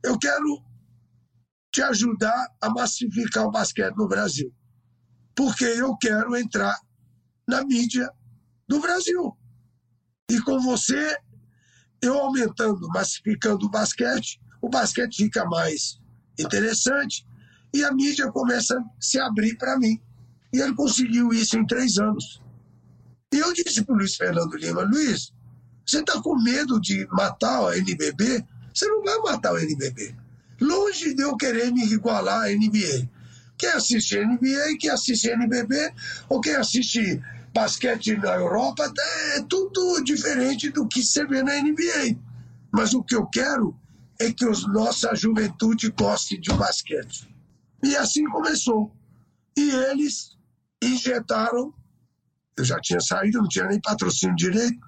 eu 0.03 0.19
quero 0.19 0.63
te 1.73 1.83
ajudar 1.83 2.49
a 2.61 2.71
massificar 2.71 3.45
o 3.45 3.51
basquete 3.51 3.95
no 3.97 4.09
Brasil. 4.09 4.53
Porque 5.35 5.65
eu 5.65 5.97
quero 5.97 6.37
entrar 6.37 6.77
na 7.47 7.65
mídia 7.65 8.11
do 8.67 8.81
Brasil. 8.81 9.37
E 10.31 10.41
com 10.41 10.61
você, 10.61 11.17
eu 12.03 12.19
aumentando, 12.19 12.89
massificando 12.89 13.67
o 13.67 13.71
basquete, 13.71 14.41
o 14.61 14.69
basquete 14.69 15.17
fica 15.17 15.45
mais 15.45 16.01
interessante 16.39 17.27
e 17.73 17.85
a 17.85 17.93
mídia 17.93 18.31
começa 18.31 18.79
a 18.79 18.85
se 19.01 19.19
abrir 19.19 19.57
para 19.57 19.79
mim. 19.79 20.01
E 20.53 20.61
ele 20.61 20.75
conseguiu 20.75 21.33
isso 21.33 21.59
em 21.59 21.67
três 21.67 21.99
anos. 21.99 22.41
E 23.33 23.39
eu 23.39 23.53
disse 23.53 23.85
para 23.85 23.95
o 23.95 23.99
Luiz 23.99 24.17
Fernando 24.17 24.57
Lima: 24.57 24.83
Luiz, 24.83 25.33
você 25.87 26.01
está 26.01 26.21
com 26.21 26.41
medo 26.43 26.81
de 26.81 27.07
matar 27.11 27.63
o 27.63 27.73
NBB? 27.73 28.45
Você 28.73 28.87
não 28.87 29.03
vai 29.03 29.19
matar 29.19 29.53
o 29.53 29.59
NBB. 29.59 30.15
Longe 30.61 31.15
de 31.15 31.23
eu 31.23 31.37
querer 31.37 31.73
me 31.73 31.85
igualar 31.85 32.45
à 32.45 32.49
NBA. 32.49 33.09
Quem 33.57 33.71
assiste 33.71 34.17
NBA, 34.17 34.77
quem 34.79 34.91
assiste 34.91 35.29
NBB, 35.29 35.93
ou 36.29 36.41
quem 36.41 36.55
assiste 36.55 37.21
basquete 37.53 38.17
na 38.17 38.35
Europa, 38.35 38.93
é 39.35 39.43
tudo 39.43 40.03
diferente 40.05 40.71
do 40.71 40.87
que 40.87 41.03
você 41.03 41.27
vê 41.27 41.43
na 41.43 41.61
NBA. 41.61 42.17
Mas 42.71 42.95
o 42.95 43.03
que 43.03 43.15
eu 43.15 43.27
quero 43.27 43.77
é 44.19 44.33
que 44.33 44.47
os, 44.47 44.67
nossa 44.67 45.15
juventude 45.15 45.91
goste 45.91 46.39
de 46.39 46.53
basquete. 46.53 47.29
E 47.83 47.97
assim 47.97 48.25
começou. 48.25 48.95
E 49.57 49.71
eles 49.71 50.37
injetaram, 50.83 51.73
eu 52.57 52.65
já 52.65 52.81
tinha 52.81 53.01
saído, 53.01 53.39
não 53.39 53.49
tinha 53.49 53.67
nem 53.67 53.81
patrocínio 53.81 54.37
direito, 54.37 54.79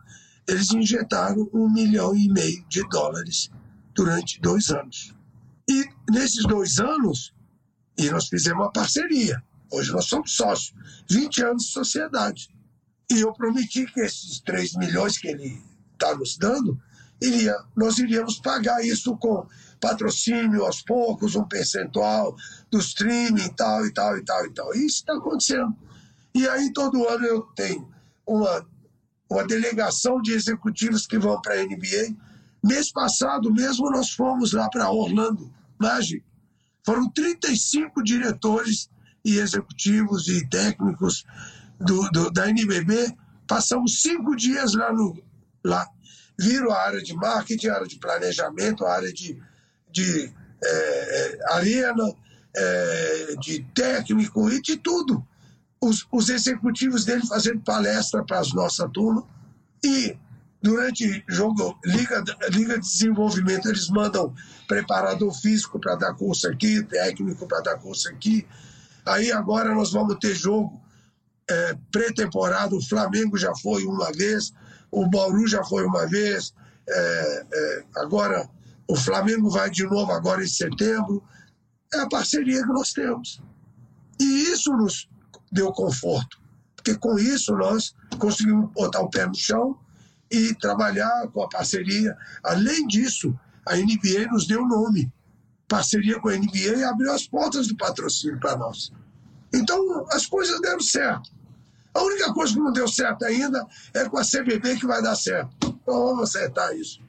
eles 0.48 0.72
injetaram 0.72 1.48
um 1.52 1.70
milhão 1.70 2.14
e 2.14 2.28
meio 2.28 2.64
de 2.68 2.86
dólares 2.88 3.50
durante 3.94 4.40
dois 4.40 4.70
anos. 4.70 5.14
E 5.68 5.84
nesses 6.10 6.44
dois 6.44 6.78
anos, 6.78 7.32
e 7.96 8.10
nós 8.10 8.28
fizemos 8.28 8.64
uma 8.64 8.72
parceria. 8.72 9.42
Hoje 9.70 9.92
nós 9.92 10.06
somos 10.06 10.34
sócios, 10.34 10.74
20 11.08 11.42
anos 11.44 11.64
de 11.64 11.70
sociedade. 11.70 12.48
E 13.10 13.20
eu 13.20 13.32
prometi 13.32 13.86
que 13.86 14.00
esses 14.00 14.40
3 14.40 14.74
milhões 14.74 15.18
que 15.18 15.28
ele 15.28 15.62
está 15.92 16.14
nos 16.16 16.36
dando, 16.36 16.80
iria, 17.20 17.56
nós 17.76 17.98
iríamos 17.98 18.38
pagar 18.38 18.84
isso 18.84 19.16
com 19.16 19.46
patrocínio 19.80 20.64
aos 20.64 20.82
poucos, 20.82 21.34
um 21.34 21.44
percentual 21.44 22.36
do 22.70 22.78
streaming 22.78 23.44
e 23.44 23.54
tal, 23.54 23.86
e 23.86 23.92
tal, 23.92 24.16
e 24.18 24.24
tal, 24.24 24.46
e 24.46 24.50
tal. 24.52 24.74
Isso 24.74 24.98
está 24.98 25.14
acontecendo. 25.14 25.74
E 26.34 26.46
aí 26.48 26.72
todo 26.72 27.08
ano 27.08 27.24
eu 27.24 27.42
tenho 27.56 27.88
uma, 28.26 28.66
uma 29.28 29.46
delegação 29.46 30.20
de 30.20 30.32
executivos 30.32 31.06
que 31.06 31.18
vão 31.18 31.40
para 31.40 31.54
a 31.54 31.64
NBA. 31.64 32.14
Mês 32.62 32.92
passado 32.92 33.52
mesmo 33.52 33.90
nós 33.90 34.10
fomos 34.10 34.52
lá 34.52 34.68
para 34.68 34.90
Orlando, 34.90 35.50
Magic, 35.78 36.22
Foram 36.84 37.10
35 37.10 38.02
diretores 38.02 38.90
e 39.24 39.38
executivos 39.38 40.28
e 40.28 40.46
técnicos 40.48 41.24
do, 41.78 42.08
do, 42.10 42.30
da 42.30 42.48
NBB. 42.48 43.14
Passamos 43.46 44.02
cinco 44.02 44.36
dias 44.36 44.74
lá, 44.74 44.92
no, 44.92 45.20
lá. 45.64 45.86
Viram 46.40 46.70
a 46.70 46.78
área 46.78 47.02
de 47.02 47.14
marketing, 47.14 47.68
a 47.68 47.74
área 47.74 47.86
de 47.86 47.98
planejamento, 47.98 48.86
a 48.86 48.94
área 48.94 49.12
de, 49.12 49.38
de 49.90 50.32
é, 50.64 51.38
arena, 51.50 52.14
é, 52.56 53.34
de 53.40 53.62
técnico 53.74 54.50
e 54.50 54.60
de 54.62 54.76
tudo. 54.76 55.26
Os, 55.80 56.06
os 56.10 56.28
executivos 56.28 57.04
dele 57.04 57.26
fazendo 57.26 57.60
palestra 57.60 58.24
para 58.24 58.38
as 58.38 58.52
nossa 58.52 58.88
turma. 58.88 59.26
E 59.84 60.16
durante 60.62 61.24
jogo 61.28 61.78
liga 61.84 62.22
liga 62.50 62.78
de 62.78 62.86
desenvolvimento 62.86 63.68
eles 63.68 63.88
mandam 63.88 64.34
preparador 64.68 65.32
físico 65.32 65.78
para 65.80 65.96
dar 65.96 66.14
curso 66.14 66.48
aqui 66.48 66.82
técnico 66.84 67.46
para 67.46 67.60
dar 67.60 67.78
curso 67.78 68.08
aqui 68.10 68.46
aí 69.06 69.32
agora 69.32 69.74
nós 69.74 69.92
vamos 69.92 70.18
ter 70.18 70.34
jogo 70.34 70.78
é, 71.48 71.76
pré-temporada 71.90 72.76
o 72.76 72.82
Flamengo 72.82 73.38
já 73.38 73.54
foi 73.56 73.84
uma 73.84 74.12
vez 74.12 74.52
o 74.90 75.08
Bauru 75.08 75.46
já 75.46 75.64
foi 75.64 75.84
uma 75.84 76.06
vez 76.06 76.54
é, 76.88 77.46
é, 77.52 77.84
agora 77.96 78.48
o 78.88 78.96
Flamengo 78.96 79.50
vai 79.50 79.70
de 79.70 79.84
novo 79.84 80.10
agora 80.12 80.42
em 80.42 80.48
setembro 80.48 81.22
é 81.92 82.00
a 82.00 82.08
parceria 82.08 82.62
que 82.62 82.72
nós 82.72 82.92
temos 82.92 83.42
e 84.18 84.42
isso 84.52 84.72
nos 84.72 85.08
deu 85.52 85.72
conforto 85.72 86.40
porque 86.74 86.94
com 86.96 87.18
isso 87.18 87.54
nós 87.54 87.94
conseguimos 88.18 88.70
botar 88.72 89.00
o 89.00 89.10
pé 89.10 89.26
no 89.26 89.34
chão 89.34 89.78
e 90.30 90.54
trabalhar 90.54 91.28
com 91.32 91.42
a 91.42 91.48
parceria. 91.48 92.16
Além 92.42 92.86
disso, 92.86 93.38
a 93.66 93.76
NBA 93.76 94.30
nos 94.30 94.46
deu 94.46 94.66
nome. 94.66 95.12
Parceria 95.68 96.18
com 96.20 96.28
a 96.28 96.36
NBA 96.36 96.88
abriu 96.88 97.12
as 97.12 97.26
portas 97.26 97.66
do 97.66 97.76
patrocínio 97.76 98.38
para 98.38 98.56
nós. 98.56 98.92
Então, 99.52 100.06
as 100.10 100.26
coisas 100.26 100.60
deram 100.60 100.80
certo. 100.80 101.30
A 101.94 102.02
única 102.02 102.32
coisa 102.32 102.52
que 102.54 102.60
não 102.60 102.72
deu 102.72 102.86
certo 102.86 103.24
ainda 103.24 103.66
é 103.94 104.08
com 104.08 104.18
a 104.18 104.24
CBB 104.24 104.78
que 104.78 104.86
vai 104.86 105.02
dar 105.02 105.16
certo. 105.16 105.50
Então, 105.62 106.04
vamos 106.06 106.22
acertar 106.22 106.74
isso. 106.76 107.00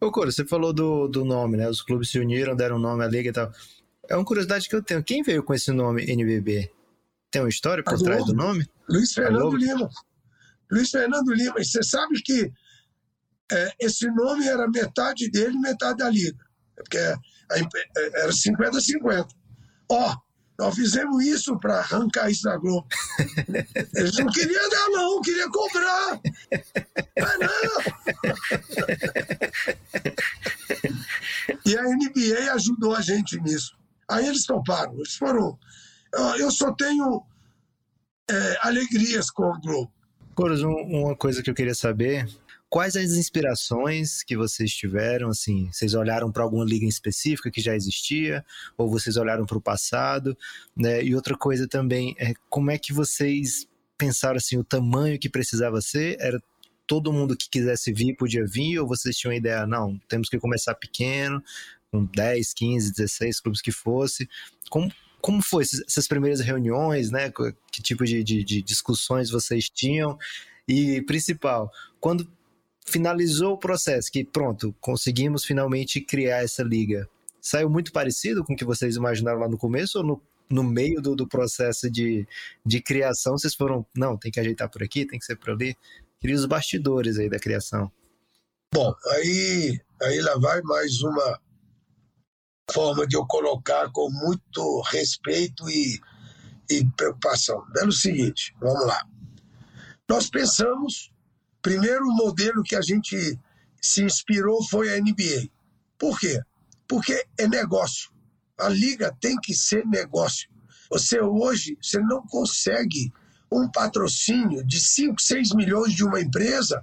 Ô, 0.00 0.12
Coro, 0.12 0.30
você 0.30 0.44
falou 0.44 0.72
do, 0.72 1.08
do 1.08 1.24
nome, 1.24 1.56
né? 1.56 1.68
Os 1.68 1.82
clubes 1.82 2.10
se 2.10 2.18
uniram, 2.18 2.54
deram 2.54 2.78
nome 2.78 3.04
à 3.04 3.08
liga 3.08 3.30
e 3.30 3.32
tal. 3.32 3.50
É 4.08 4.14
uma 4.16 4.24
curiosidade 4.24 4.68
que 4.68 4.76
eu 4.76 4.82
tenho. 4.82 5.02
Quem 5.02 5.22
veio 5.22 5.42
com 5.42 5.54
esse 5.54 5.72
nome 5.72 6.04
NBB? 6.04 6.70
Tem 7.30 7.42
uma 7.42 7.48
história 7.48 7.82
por 7.82 7.98
trás 8.00 8.24
do 8.24 8.32
nome? 8.32 8.66
Luiz 8.88 9.12
Fernando 9.12 9.56
Lima. 9.56 9.88
Luiz 10.70 10.90
Fernando 10.90 11.32
Lima. 11.32 11.54
E 11.58 11.64
você 11.64 11.82
sabe 11.82 12.22
que 12.22 12.50
é, 13.50 13.72
esse 13.80 14.06
nome 14.10 14.46
era 14.46 14.68
metade 14.68 15.30
dele 15.30 15.54
e 15.54 15.60
metade 15.60 15.98
da 15.98 16.08
Liga. 16.08 16.38
Porque 16.76 16.96
a, 16.96 17.18
é, 17.56 18.22
era 18.22 18.30
50-50. 18.30 19.28
Ó, 19.90 20.16
nós 20.58 20.74
fizemos 20.74 21.24
isso 21.24 21.56
para 21.58 21.78
arrancar 21.78 22.28
isso 22.30 22.42
da 22.42 22.56
Globo. 22.56 22.86
Eles 23.94 24.16
não 24.18 24.26
queriam 24.26 24.68
dar, 24.68 24.88
não, 24.88 25.20
queriam 25.20 25.50
cobrar. 25.50 26.20
Mas 27.16 27.38
não. 27.38 27.48
E 31.64 31.78
a 31.78 31.82
NBA 31.82 32.52
ajudou 32.54 32.96
a 32.96 33.00
gente 33.00 33.40
nisso. 33.40 33.78
Aí 34.08 34.26
eles 34.26 34.44
toparam. 34.44 34.94
Eles 34.94 35.14
foram. 35.14 35.56
Eu 36.38 36.50
só 36.50 36.72
tenho 36.72 37.22
é, 38.28 38.58
alegrias 38.62 39.30
com 39.30 39.44
o 39.44 39.60
Globo. 39.60 39.92
Coros, 40.34 40.62
uma 40.62 41.14
coisa 41.14 41.42
que 41.42 41.50
eu 41.50 41.54
queria 41.54 41.74
saber, 41.74 42.28
quais 42.70 42.96
as 42.96 43.12
inspirações 43.12 44.22
que 44.22 44.36
vocês 44.36 44.72
tiveram, 44.72 45.30
assim, 45.30 45.70
vocês 45.72 45.94
olharam 45.94 46.30
para 46.30 46.42
alguma 46.42 46.64
liga 46.64 46.86
específica 46.86 47.50
que 47.50 47.60
já 47.60 47.74
existia, 47.74 48.44
ou 48.76 48.90
vocês 48.90 49.16
olharam 49.16 49.46
para 49.46 49.56
o 49.56 49.60
passado, 49.60 50.36
né? 50.76 51.02
E 51.02 51.14
outra 51.14 51.36
coisa 51.36 51.66
também 51.66 52.14
é 52.18 52.34
como 52.48 52.70
é 52.70 52.78
que 52.78 52.92
vocês 52.92 53.66
pensaram 53.96 54.36
assim, 54.36 54.56
o 54.56 54.64
tamanho 54.64 55.18
que 55.18 55.28
precisava 55.28 55.80
ser, 55.80 56.16
era 56.20 56.40
todo 56.86 57.12
mundo 57.12 57.36
que 57.36 57.48
quisesse 57.50 57.92
vir 57.92 58.14
podia 58.16 58.44
vir, 58.46 58.78
ou 58.78 58.86
vocês 58.86 59.16
tinham 59.16 59.32
a 59.32 59.36
ideia, 59.36 59.66
não, 59.66 59.98
temos 60.08 60.28
que 60.28 60.38
começar 60.38 60.74
pequeno, 60.74 61.42
com 61.90 62.04
10, 62.04 62.52
15, 62.52 62.92
16 62.92 63.40
clubes 63.40 63.62
que 63.62 63.72
fosse. 63.72 64.28
Como, 64.70 64.92
como 65.20 65.42
foi 65.42 65.64
essas 65.64 66.06
primeiras 66.06 66.40
reuniões, 66.40 67.10
né? 67.10 67.32
Que 67.72 67.82
tipo 67.82 68.04
de, 68.04 68.22
de, 68.22 68.44
de 68.44 68.62
discussões 68.62 69.30
vocês 69.30 69.68
tinham? 69.70 70.18
E 70.66 71.00
principal, 71.02 71.72
quando 71.98 72.30
finalizou 72.88 73.54
o 73.54 73.58
processo, 73.58 74.10
que 74.10 74.24
pronto, 74.24 74.74
conseguimos 74.80 75.44
finalmente 75.44 76.00
criar 76.00 76.42
essa 76.42 76.62
liga, 76.62 77.08
saiu 77.40 77.70
muito 77.70 77.92
parecido 77.92 78.44
com 78.44 78.52
o 78.52 78.56
que 78.56 78.64
vocês 78.64 78.96
imaginaram 78.96 79.40
lá 79.40 79.48
no 79.48 79.58
começo 79.58 79.98
ou 79.98 80.04
no, 80.04 80.22
no 80.50 80.62
meio 80.62 81.00
do, 81.00 81.14
do 81.14 81.26
processo 81.26 81.90
de, 81.90 82.26
de 82.64 82.80
criação 82.80 83.38
vocês 83.38 83.54
foram, 83.54 83.86
não, 83.94 84.16
tem 84.16 84.30
que 84.30 84.40
ajeitar 84.40 84.70
por 84.70 84.82
aqui, 84.82 85.06
tem 85.06 85.18
que 85.18 85.24
ser 85.24 85.36
por 85.36 85.50
ali? 85.50 85.76
Queria 86.20 86.36
os 86.36 86.46
bastidores 86.46 87.18
aí 87.18 87.28
da 87.28 87.38
criação. 87.38 87.90
Bom, 88.72 88.94
aí, 89.12 89.80
aí 90.02 90.20
lá 90.20 90.36
vai 90.38 90.60
mais 90.62 91.00
uma 91.00 91.40
forma 92.70 93.06
de 93.06 93.16
eu 93.16 93.26
colocar 93.26 93.90
com 93.92 94.10
muito 94.10 94.82
respeito 94.90 95.68
e, 95.70 96.00
e 96.68 96.84
preocupação. 96.96 97.64
É 97.78 97.86
o 97.86 97.92
seguinte, 97.92 98.54
vamos 98.60 98.86
lá. 98.86 99.06
Nós 100.08 100.28
pensamos, 100.28 101.10
primeiro 101.68 102.06
modelo 102.14 102.62
que 102.62 102.74
a 102.74 102.80
gente 102.80 103.38
se 103.80 104.02
inspirou 104.02 104.66
foi 104.68 104.94
a 104.94 104.98
NBA. 104.98 105.48
Por 105.98 106.18
quê? 106.18 106.40
Porque 106.86 107.26
é 107.36 107.46
negócio. 107.46 108.10
A 108.58 108.68
liga 108.70 109.14
tem 109.20 109.36
que 109.36 109.54
ser 109.54 109.84
negócio. 109.86 110.48
Você 110.90 111.20
hoje, 111.20 111.76
você 111.82 112.00
não 112.00 112.22
consegue 112.22 113.12
um 113.52 113.70
patrocínio 113.70 114.64
de 114.66 114.80
5, 114.80 115.20
6 115.20 115.54
milhões 115.54 115.92
de 115.92 116.04
uma 116.04 116.20
empresa 116.20 116.82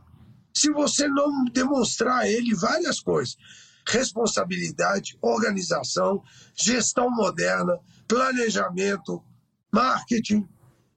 se 0.54 0.70
você 0.72 1.08
não 1.08 1.46
demonstrar 1.46 2.20
a 2.20 2.30
ele 2.30 2.54
várias 2.56 3.00
coisas 3.00 3.36
responsabilidade, 3.88 5.16
organização, 5.22 6.24
gestão 6.56 7.08
moderna, 7.12 7.78
planejamento, 8.08 9.24
marketing 9.72 10.48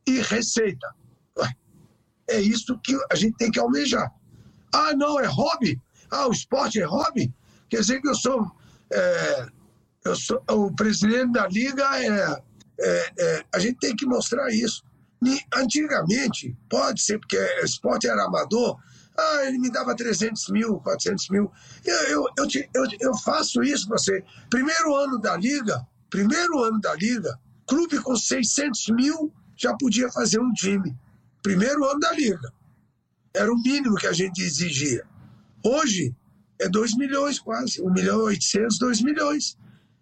e 0.07 0.23
receita. 0.23 0.89
É 2.29 2.41
isso 2.41 2.79
que 2.81 2.97
a 3.11 3.15
gente 3.15 3.37
tem 3.37 3.51
que 3.51 3.59
almejar. 3.59 4.13
Ah, 4.73 4.95
não, 4.95 5.19
é 5.19 5.27
hobby? 5.27 5.81
Ah, 6.11 6.27
o 6.29 6.33
esporte 6.33 6.81
é 6.81 6.85
hobby? 6.85 7.33
Quer 7.69 7.81
dizer 7.81 8.01
que 8.01 8.09
eu 8.09 8.15
sou, 8.15 8.51
é, 8.93 9.47
eu 10.05 10.17
sou 10.17 10.43
o 10.51 10.75
presidente 10.75 11.33
da 11.33 11.47
liga, 11.49 11.85
é, 11.99 12.43
é, 12.81 13.13
é, 13.19 13.45
a 13.55 13.59
gente 13.59 13.79
tem 13.79 13.95
que 13.97 14.07
mostrar 14.07 14.51
isso. 14.51 14.83
Antigamente, 15.55 16.57
pode 16.71 17.03
ser 17.03 17.19
porque 17.19 17.37
o 17.37 17.65
esporte 17.65 18.07
era 18.07 18.25
amador, 18.25 18.79
ah, 19.19 19.45
ele 19.47 19.59
me 19.59 19.71
dava 19.71 19.97
300 19.97 20.49
mil, 20.51 20.79
400 20.81 21.29
mil. 21.31 21.51
Eu, 21.85 21.97
eu, 22.09 22.27
eu, 22.39 22.47
eu, 22.75 22.89
eu 23.01 23.15
faço 23.17 23.63
isso 23.65 23.89
para 23.89 23.99
você. 23.99 24.25
Primeiro 24.49 24.95
ano 24.95 25.19
da 25.19 25.37
liga, 25.37 25.85
primeiro 26.09 26.63
ano 26.63 26.81
da 26.81 26.95
liga, 26.95 27.37
clube 27.67 28.01
com 28.01 28.15
600 28.15 28.89
mil 28.91 29.33
já 29.57 29.77
podia 29.77 30.11
fazer 30.13 30.41
um 30.41 30.53
time. 30.53 30.97
Primeiro 31.49 31.83
ano 31.87 31.99
da 31.99 32.13
liga. 32.13 32.53
Era 33.35 33.51
o 33.51 33.57
mínimo 33.57 33.95
que 33.95 34.07
a 34.07 34.13
gente 34.13 34.43
exigia. 34.43 35.03
Hoje 35.65 36.15
é 36.61 36.69
2 36.69 36.95
milhões 36.99 37.39
quase, 37.39 37.81
1 37.81 37.91
milhão 37.91 38.19
e 38.19 38.35
800, 38.35 38.79
2 38.79 39.01
milhões. 39.01 39.57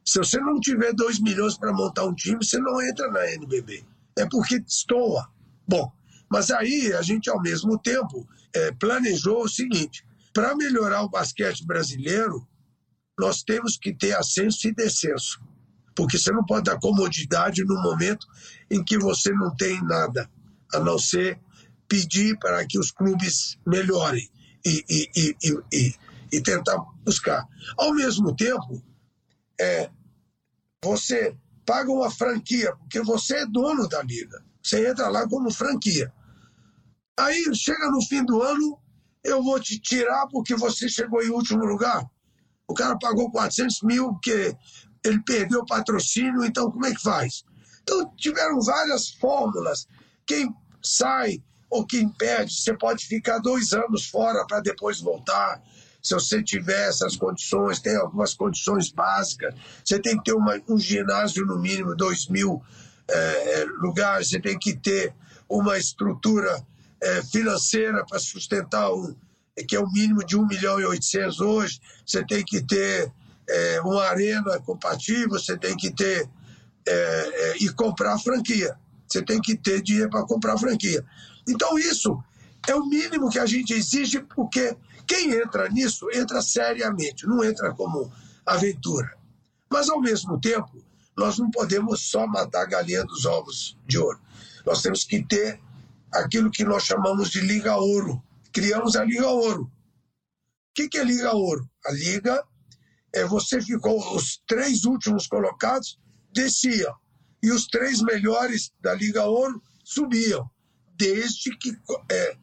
Se 0.05 0.19
você 0.19 0.41
não 0.41 0.59
tiver 0.59 0.93
2 0.93 1.21
milhões 1.21 1.57
para 1.57 1.73
montar 1.73 2.05
um 2.05 2.15
time, 2.17 2.45
você 2.45 2.59
não 2.59 2.83
entra 2.83 3.09
na 3.13 3.31
NBB. 3.31 3.87
É 4.19 4.27
porque 4.27 4.61
estoura. 4.67 5.25
Bom, 5.69 5.89
mas 6.29 6.51
aí 6.51 6.93
a 6.95 7.03
gente, 7.03 7.31
ao 7.31 7.41
mesmo 7.41 7.79
tempo, 7.79 8.29
é, 8.53 8.73
planejou 8.73 9.45
o 9.45 9.49
seguinte: 9.49 10.05
para 10.35 10.57
melhorar 10.57 11.03
o 11.03 11.09
basquete 11.09 11.65
brasileiro, 11.65 12.45
nós 13.17 13.45
temos 13.45 13.77
que 13.77 13.95
ter 13.95 14.17
ascenso 14.17 14.67
e 14.67 14.75
descenso. 14.75 15.41
Porque 15.95 16.19
você 16.19 16.33
não 16.33 16.45
pode 16.45 16.65
dar 16.65 16.81
comodidade 16.81 17.65
no 17.65 17.81
momento 17.81 18.27
em 18.69 18.83
que 18.83 18.99
você 18.99 19.33
não 19.33 19.55
tem 19.55 19.81
nada, 19.85 20.29
a 20.75 20.81
não 20.81 20.99
ser 20.99 21.41
pedir 21.89 22.39
para 22.39 22.67
que 22.67 22.79
os 22.79 22.91
clubes 22.91 23.59
melhorem 23.67 24.29
e, 24.65 24.85
e, 24.89 25.37
e, 25.73 25.95
e, 26.33 26.43
tentar 26.43 26.77
buscar. 27.05 27.47
Ao 27.79 27.95
mesmo 27.95 28.35
tempo, 28.35 28.83
é, 29.61 29.89
você 30.83 31.37
paga 31.65 31.91
uma 31.91 32.11
franquia, 32.11 32.75
porque 32.77 33.01
você 33.03 33.37
é 33.39 33.47
dono 33.47 33.89
da 33.89 34.03
liga. 34.03 34.45
Você 34.63 34.89
entra 34.89 35.09
lá 35.09 35.29
como 35.29 35.53
franquia. 35.53 36.13
Aí 37.19 37.45
chega 37.55 37.89
no 37.91 38.03
fim 38.03 38.25
do 38.25 38.43
ano, 38.43 38.79
eu 39.25 39.43
vou 39.43 39.61
te 39.61 39.79
tirar 39.81 40.27
porque 40.29 40.55
você 40.55 40.89
chegou 40.89 41.23
em 41.23 41.31
último 41.31 41.65
lugar. 41.65 42.05
O 42.69 42.75
cara 42.75 42.99
pagou 42.99 43.31
400 43.31 43.83
mil 43.83 44.13
porque 44.13 44.57
ele 45.05 45.23
perdeu 45.23 45.61
o 45.61 45.67
patrocínio, 45.67 46.45
então 46.45 46.71
como 46.71 46.85
é 46.87 46.95
que 46.95 47.01
faz? 47.01 47.45
Então 47.83 48.13
tiveram 48.17 48.61
várias 48.61 49.11
fórmulas. 49.11 49.87
Quem 50.27 50.55
sai 50.83 51.43
ou 51.71 51.87
quem 51.87 52.09
perde, 52.09 52.53
você 52.53 52.75
pode 52.75 53.07
ficar 53.07 53.39
dois 53.39 53.73
anos 53.73 54.07
fora 54.07 54.47
para 54.47 54.61
depois 54.61 55.01
voltar. 55.01 55.61
se 56.03 56.15
você 56.15 56.41
tiver 56.41 56.89
essas 56.89 57.17
condições, 57.17 57.81
tem 57.81 57.97
algumas 57.97 58.33
condições 58.33 58.91
básicas, 58.91 59.53
você 59.85 59.99
tem 59.99 60.17
que 60.17 60.25
ter 60.25 60.35
uma, 60.35 60.61
um 60.69 60.79
ginásio 60.79 61.45
no 61.45 61.59
mínimo 61.59 61.97
2 61.97 62.29
mil 62.29 62.63
é, 63.09 63.65
lugares, 63.81 64.29
você 64.29 64.41
tem 64.41 64.57
que 64.57 64.77
ter 64.77 65.13
uma 65.49 65.77
estrutura 65.77 66.65
é, 67.01 67.23
financeira 67.25 68.05
para 68.07 68.21
sustentar 68.21 68.93
um, 68.93 69.17
que 69.69 69.75
é 69.75 69.81
o 69.81 69.91
mínimo 69.91 70.25
de 70.25 70.37
1 70.37 70.47
milhão 70.47 70.81
e 70.81 70.85
800 70.85 71.41
hoje, 71.41 71.81
você 72.07 72.25
tem 72.25 72.45
que 72.45 72.63
ter 72.63 73.13
é, 73.49 73.81
uma 73.81 74.05
arena 74.05 74.61
compatível, 74.61 75.31
você 75.31 75.57
tem 75.57 75.77
que 75.77 75.91
ter 75.91 76.29
é, 76.87 77.57
e 77.59 77.69
comprar 77.71 78.17
franquia. 78.19 78.77
Você 79.09 79.23
tem 79.23 79.41
que 79.41 79.57
ter 79.57 79.83
dinheiro 79.83 80.11
para 80.11 80.27
comprar 80.27 80.59
franquia. 80.59 81.05
Então, 81.49 81.79
isso 81.79 82.23
é 82.69 82.75
o 82.75 82.87
mínimo 82.87 83.31
que 83.31 83.39
a 83.39 83.47
gente 83.47 83.73
exige, 83.73 84.21
porque 84.21 84.77
quem 85.07 85.33
entra 85.33 85.69
nisso 85.69 86.09
entra 86.13 86.43
seriamente, 86.43 87.27
não 87.27 87.45
entra 87.45 87.73
como 87.75 88.11
aventura. 88.45 89.17
Mas, 89.71 89.89
ao 89.89 90.01
mesmo 90.01 90.41
tempo, 90.41 90.85
nós 91.17 91.39
não 91.39 91.51
podemos 91.51 92.03
só 92.03 92.27
matar 92.27 92.63
a 92.63 92.67
galinha 92.67 93.05
dos 93.05 93.25
ovos 93.25 93.77
de 93.87 93.99
ouro. 93.99 94.21
Nós 94.65 94.83
temos 94.83 95.05
que 95.05 95.23
ter 95.25 95.61
aquilo 96.13 96.51
que 96.51 96.65
nós 96.65 96.85
chamamos 96.85 97.31
de 97.31 97.41
Liga 97.41 97.77
Ouro. 97.77 98.23
Criamos 98.53 98.97
a 98.97 99.05
Liga 99.05 99.29
Ouro. 99.29 99.63
O 99.63 99.71
que, 100.75 100.89
que 100.89 100.99
é 100.99 101.05
Liga 101.05 101.33
Ouro? 101.33 101.69
A 101.87 101.93
Liga 101.93 102.45
é 103.15 103.25
você 103.25 103.63
ficou, 103.63 104.15
os 104.15 104.43
três 104.47 104.85
últimos 104.85 105.27
colocados 105.27 105.99
desciam, 106.33 106.95
e 107.47 107.53
os 107.53 107.69
três 107.69 108.03
melhores 108.03 108.73
da 108.81 108.93
Liga 108.93 109.25
Ouro 109.25 109.63
subiam, 109.85 110.51
desde 110.97 111.57
que 111.57 111.71
é, 112.11 112.37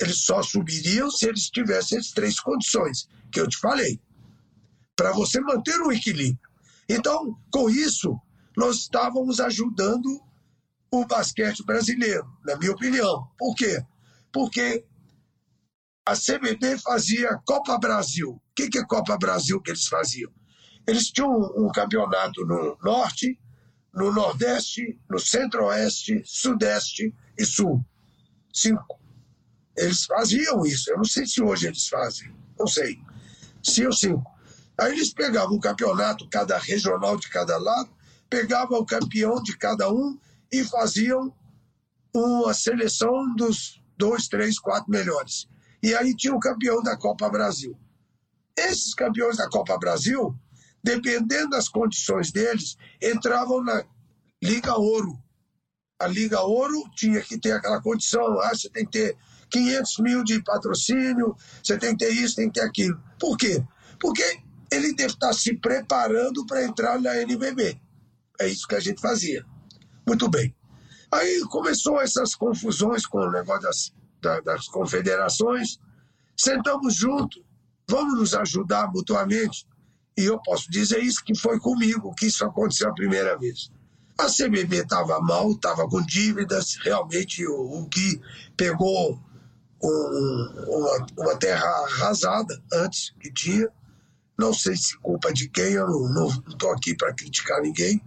eles 0.00 0.20
só 0.20 0.44
subiriam 0.44 1.10
se 1.10 1.26
eles 1.26 1.50
tivessem 1.50 1.98
as 1.98 2.12
três 2.12 2.38
condições 2.38 3.08
que 3.32 3.40
eu 3.40 3.48
te 3.48 3.58
falei, 3.58 4.00
para 4.94 5.10
você 5.10 5.40
manter 5.40 5.76
o 5.80 5.90
equilíbrio. 5.90 6.38
Então, 6.88 7.36
com 7.50 7.68
isso, 7.68 8.16
nós 8.56 8.76
estávamos 8.76 9.40
ajudando 9.40 10.06
o 10.88 11.04
basquete 11.04 11.64
brasileiro, 11.64 12.24
na 12.44 12.56
minha 12.58 12.70
opinião. 12.70 13.28
Por 13.36 13.56
quê? 13.56 13.84
Porque 14.32 14.86
a 16.06 16.14
CBB 16.14 16.78
fazia 16.78 17.36
Copa 17.44 17.76
Brasil. 17.76 18.30
O 18.30 18.40
que 18.54 18.78
é 18.78 18.86
Copa 18.86 19.18
Brasil 19.18 19.60
que 19.60 19.72
eles 19.72 19.88
faziam? 19.88 20.30
Eles 20.86 21.08
tinham 21.08 21.28
um 21.56 21.72
campeonato 21.72 22.46
no 22.46 22.78
Norte, 22.80 23.36
no 23.98 24.12
Nordeste, 24.12 24.98
no 25.10 25.18
Centro-Oeste, 25.18 26.22
Sudeste 26.24 27.14
e 27.36 27.44
Sul. 27.44 27.84
Cinco. 28.52 28.98
Eles 29.76 30.04
faziam 30.04 30.64
isso. 30.64 30.90
Eu 30.90 30.98
não 30.98 31.04
sei 31.04 31.26
se 31.26 31.42
hoje 31.42 31.66
eles 31.66 31.88
fazem. 31.88 32.32
Não 32.58 32.66
sei. 32.66 32.98
Se 33.62 33.84
ou 33.84 33.92
cinco. 33.92 34.30
Aí 34.78 34.92
eles 34.92 35.12
pegavam 35.12 35.56
o 35.56 35.60
campeonato, 35.60 36.28
cada 36.28 36.56
regional 36.56 37.16
de 37.16 37.28
cada 37.28 37.58
lado, 37.58 37.90
pegavam 38.30 38.78
o 38.78 38.86
campeão 38.86 39.42
de 39.42 39.56
cada 39.56 39.92
um 39.92 40.18
e 40.52 40.64
faziam 40.64 41.34
uma 42.14 42.54
seleção 42.54 43.34
dos 43.34 43.82
dois, 43.96 44.28
três, 44.28 44.58
quatro 44.58 44.90
melhores. 44.90 45.48
E 45.82 45.94
aí 45.94 46.14
tinha 46.14 46.34
o 46.34 46.40
campeão 46.40 46.82
da 46.82 46.96
Copa 46.96 47.28
Brasil. 47.28 47.76
Esses 48.56 48.94
campeões 48.94 49.36
da 49.36 49.48
Copa 49.48 49.76
Brasil, 49.78 50.34
dependendo 50.82 51.50
das 51.50 51.68
condições 51.68 52.32
deles, 52.32 52.76
entravam 53.02 53.62
na 53.62 53.84
Liga 54.42 54.74
Ouro. 54.76 55.18
A 56.00 56.06
Liga 56.06 56.40
Ouro 56.40 56.84
tinha 56.94 57.20
que 57.20 57.38
ter 57.38 57.52
aquela 57.52 57.82
condição, 57.82 58.40
ah, 58.40 58.54
você 58.54 58.68
tem 58.70 58.84
que 58.84 58.92
ter 58.92 59.16
500 59.50 59.98
mil 59.98 60.24
de 60.24 60.42
patrocínio, 60.42 61.34
você 61.62 61.76
tem 61.76 61.96
que 61.96 62.04
ter 62.04 62.12
isso, 62.12 62.36
tem 62.36 62.50
que 62.50 62.60
ter 62.60 62.66
aquilo. 62.66 63.00
Por 63.18 63.36
quê? 63.36 63.64
Porque 64.00 64.22
ele 64.70 64.94
deve 64.94 65.14
estar 65.14 65.32
se 65.32 65.56
preparando 65.56 66.46
para 66.46 66.64
entrar 66.64 67.00
na 67.00 67.16
NBB. 67.16 67.80
É 68.38 68.46
isso 68.46 68.68
que 68.68 68.74
a 68.74 68.80
gente 68.80 69.00
fazia. 69.00 69.44
Muito 70.06 70.28
bem. 70.28 70.54
Aí 71.10 71.40
começou 71.48 72.00
essas 72.00 72.34
confusões 72.34 73.06
com 73.06 73.18
o 73.18 73.30
negócio 73.30 73.62
das, 73.62 73.92
da, 74.20 74.40
das 74.40 74.68
confederações. 74.68 75.78
Sentamos 76.36 76.94
junto, 76.94 77.44
vamos 77.88 78.18
nos 78.18 78.34
ajudar 78.34 78.90
mutuamente. 78.92 79.66
E 80.18 80.24
eu 80.24 80.36
posso 80.42 80.68
dizer 80.68 81.00
isso 81.00 81.22
que 81.24 81.32
foi 81.32 81.60
comigo 81.60 82.12
que 82.12 82.26
isso 82.26 82.44
aconteceu 82.44 82.88
a 82.88 82.92
primeira 82.92 83.38
vez. 83.38 83.70
A 84.18 84.26
CBB 84.26 84.78
estava 84.78 85.20
mal, 85.20 85.52
estava 85.52 85.88
com 85.88 86.04
dívidas, 86.04 86.76
realmente 86.82 87.46
o, 87.46 87.54
o 87.54 87.86
Gui 87.86 88.20
pegou 88.56 89.16
um, 89.80 90.64
uma, 90.66 91.06
uma, 91.16 91.36
terra 91.36 91.68
arrasada 91.84 92.60
antes 92.72 93.14
que 93.20 93.32
tinha. 93.32 93.68
Não 94.36 94.52
sei 94.52 94.76
se 94.76 94.98
culpa 94.98 95.32
de 95.32 95.48
quem, 95.48 95.74
eu 95.74 95.86
não 95.86 96.26
estou 96.48 96.72
aqui 96.72 96.96
para 96.96 97.14
criticar 97.14 97.62
ninguém. 97.62 98.02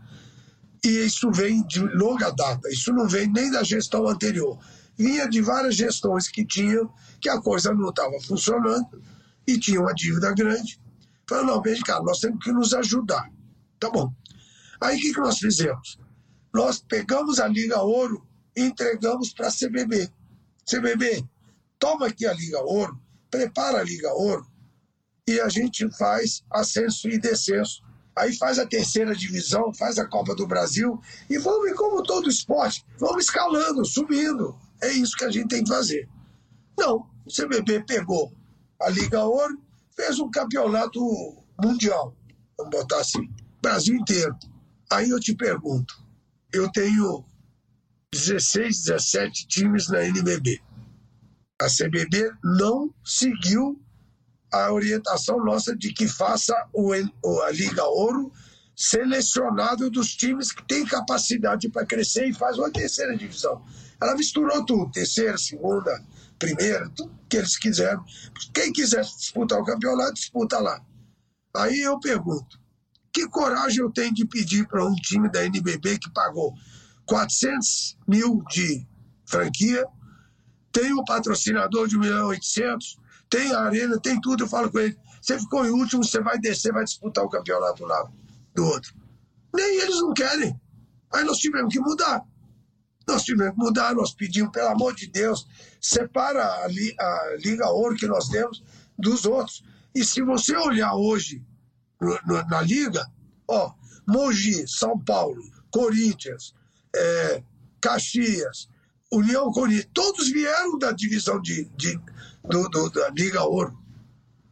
E 0.84 0.90
isso 0.90 1.32
vem 1.32 1.66
de 1.66 1.80
longa 1.80 2.30
data, 2.32 2.68
isso 2.70 2.92
não 2.92 3.08
vem 3.08 3.32
nem 3.32 3.50
da 3.50 3.64
gestão 3.64 4.06
anterior. 4.06 4.60
Vinha 4.98 5.30
de 5.30 5.42
várias 5.42 5.76
gestões 5.76 6.28
que 6.28 6.46
tinham, 6.46 6.94
que 7.22 7.30
a 7.30 7.40
coisa 7.40 7.74
não 7.74 7.88
estava 7.88 8.20
funcionando 8.28 9.02
e 9.48 9.58
tinha 9.58 9.80
uma 9.80 9.94
dívida 9.94 10.34
grande. 10.34 10.81
Falei, 11.32 11.46
não, 11.46 11.62
vem 11.62 11.80
cá, 11.80 12.02
nós 12.04 12.20
temos 12.20 12.44
que 12.44 12.52
nos 12.52 12.74
ajudar. 12.74 13.32
Tá 13.80 13.90
bom. 13.90 14.14
Aí 14.82 14.98
o 14.98 15.00
que, 15.00 15.14
que 15.14 15.20
nós 15.22 15.38
fizemos? 15.38 15.98
Nós 16.54 16.82
pegamos 16.82 17.40
a 17.40 17.48
Liga 17.48 17.82
Ouro 17.82 18.28
e 18.54 18.64
entregamos 18.64 19.34
para 19.34 19.48
a 19.48 19.52
CBB. 19.52 20.12
CBB, 20.70 21.26
toma 21.80 22.08
aqui 22.08 22.26
a 22.26 22.34
Liga 22.34 22.60
Ouro, 22.60 23.02
prepara 23.30 23.80
a 23.80 23.84
Liga 23.84 24.12
Ouro 24.12 24.46
e 25.26 25.40
a 25.40 25.48
gente 25.48 25.90
faz 25.98 26.44
ascenso 26.52 27.08
e 27.08 27.18
descenso. 27.18 27.82
Aí 28.14 28.36
faz 28.36 28.60
a 28.60 28.68
terceira 28.68 29.16
divisão, 29.16 29.74
faz 29.74 29.98
a 29.98 30.06
Copa 30.06 30.36
do 30.36 30.46
Brasil 30.46 31.00
e 31.30 31.38
vamos, 31.38 31.72
como 31.78 32.04
todo 32.04 32.30
esporte, 32.30 32.86
vamos 33.00 33.24
escalando, 33.24 33.86
subindo. 33.86 34.54
É 34.84 34.92
isso 34.92 35.16
que 35.16 35.24
a 35.24 35.32
gente 35.32 35.48
tem 35.48 35.64
que 35.64 35.70
fazer. 35.70 36.10
Não, 36.78 37.10
o 37.26 37.32
CBB 37.34 37.86
pegou 37.86 38.34
a 38.82 38.90
Liga 38.90 39.24
Ouro, 39.24 39.58
fez 39.96 40.20
um 40.20 40.30
campeonato 40.30 41.00
mundial, 41.62 42.16
vamos 42.58 42.72
botar 42.72 43.00
assim, 43.00 43.30
Brasil 43.62 43.96
inteiro. 43.96 44.36
Aí 44.92 45.10
eu 45.10 45.20
te 45.20 45.34
pergunto, 45.34 45.94
eu 46.52 46.72
tenho 46.72 47.24
16, 48.12 48.84
17 48.84 49.48
times 49.48 49.88
na 49.90 50.04
NBB 50.04 50.62
a 51.62 51.68
CBB 51.68 52.32
não 52.44 52.92
seguiu 53.06 53.80
a 54.52 54.74
orientação 54.74 55.44
nossa 55.46 55.76
de 55.76 55.94
que 55.94 56.08
faça 56.08 56.54
o, 56.74 56.92
a 56.92 57.52
Liga 57.52 57.86
Ouro 57.86 58.32
selecionado 58.76 59.90
dos 59.90 60.16
times 60.16 60.52
que 60.52 60.68
têm 60.68 60.84
capacidade 60.84 61.70
para 61.70 61.86
crescer 61.86 62.28
e 62.28 62.34
faz 62.34 62.58
uma 62.58 62.72
terceira 62.72 63.16
divisão. 63.16 63.64
Ela 64.02 64.16
misturou 64.16 64.66
tudo, 64.66 64.92
terceira, 64.92 65.38
segunda, 65.38 65.92
primeira, 66.42 66.90
tudo 66.90 67.14
que 67.30 67.38
eles 67.38 67.58
quiseram. 67.58 68.04
Quem 68.54 68.74
quiser 68.74 69.02
disputar 69.04 69.60
o 69.60 69.64
campeonato, 69.64 70.14
disputa 70.14 70.60
lá. 70.60 70.82
Aí 71.56 71.82
eu 71.82 72.00
pergunto, 72.00 72.60
que 73.14 73.28
coragem 73.28 73.80
eu 73.80 73.92
tenho 73.92 74.14
de 74.14 74.26
pedir 74.26 74.68
para 74.68 74.86
um 74.86 74.96
time 74.96 75.30
da 75.30 75.46
NBB 75.46 76.00
que 76.00 76.12
pagou 76.12 76.54
400 77.06 77.98
mil 78.08 78.44
de 78.50 78.88
franquia 79.26 79.86
tem 80.72 80.94
o 80.94 81.04
patrocinador 81.04 81.88
de 81.88 81.98
1 81.98 82.00
milhão 82.00 82.28
800, 82.28 82.98
tem 83.30 83.54
a 83.54 83.62
arena, 83.62 84.00
tem 84.00 84.20
tudo. 84.22 84.44
Eu 84.44 84.48
falo 84.48 84.72
com 84.72 84.80
ele: 84.80 84.98
você 85.22 85.38
ficou 85.38 85.66
em 85.66 85.70
último, 85.70 86.04
você 86.04 86.22
vai 86.22 86.40
descer, 86.40 86.72
vai 86.72 86.84
disputar 86.84 87.24
o 87.24 87.30
campeonato 87.30 87.86
lá 87.86 88.10
do 88.56 88.66
outro. 88.66 88.94
Nem 89.54 89.82
eles 89.82 90.00
não 90.00 90.14
querem. 90.14 90.60
Aí 91.14 91.24
nós 91.26 91.38
tivemos 91.38 91.74
que 91.74 91.80
mudar. 91.80 92.24
Nós 93.12 93.24
tivemos 93.24 93.54
que 93.56 93.60
mudar, 93.60 93.94
nós 93.94 94.14
pedimos, 94.14 94.52
pelo 94.52 94.70
amor 94.70 94.96
de 94.96 95.08
Deus, 95.08 95.46
separa 95.82 96.44
a, 96.44 96.66
a 96.66 97.38
Liga 97.38 97.70
Ouro 97.70 97.96
que 97.96 98.08
nós 98.08 98.30
temos 98.30 98.64
dos 98.98 99.26
outros. 99.26 99.64
E 99.94 100.06
se 100.06 100.22
você 100.22 100.56
olhar 100.56 100.96
hoje 100.96 101.44
no, 102.00 102.42
na 102.48 102.62
Liga, 102.62 103.06
ó, 103.48 103.74
Mogi, 104.08 104.66
São 104.68 104.98
Paulo, 104.98 105.42
Corinthians, 105.70 106.54
é, 106.96 107.44
Caxias, 107.82 108.70
União 109.12 109.52
Corinthians, 109.52 109.90
todos 109.94 110.30
vieram 110.30 110.78
da 110.80 110.94
divisão 110.94 111.42
de, 111.42 111.66
de 111.76 112.00
do, 112.44 112.70
do, 112.70 112.90
da 112.90 113.10
Liga 113.10 113.44
Ouro. 113.44 113.78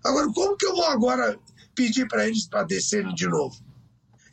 Agora, 0.04 0.28
como 0.34 0.58
que 0.58 0.66
eu 0.66 0.76
vou 0.76 0.86
agora 0.86 1.40
pedir 1.74 2.08
para 2.08 2.28
eles 2.28 2.48
para 2.48 2.64
descerem 2.64 3.16
de 3.16 3.28
novo? 3.28 3.56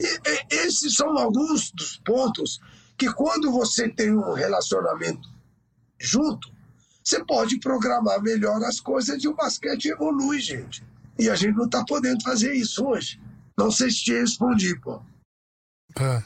E, 0.00 0.04
e, 0.04 0.46
esses 0.66 0.96
são 0.96 1.16
alguns 1.16 1.70
dos 1.70 1.96
pontos 1.98 2.60
que, 2.96 3.12
quando 3.12 3.52
você 3.52 3.88
tem 3.88 4.12
um 4.12 4.32
relacionamento 4.32 5.28
junto, 5.98 6.50
você 7.04 7.24
pode 7.24 7.58
programar 7.60 8.20
melhor 8.22 8.62
as 8.64 8.80
coisas 8.80 9.22
e 9.22 9.28
o 9.28 9.34
basquete 9.34 9.86
evolui, 9.86 10.40
gente. 10.40 10.84
E 11.18 11.30
a 11.30 11.34
gente 11.34 11.56
não 11.56 11.66
está 11.66 11.84
podendo 11.84 12.22
fazer 12.22 12.52
isso 12.52 12.84
hoje. 12.84 13.20
Não 13.56 13.70
sei 13.70 13.90
se 13.90 14.04
te 14.04 14.12
respondi, 14.12 14.78
pô. 14.80 15.00
Ah, 15.98 16.22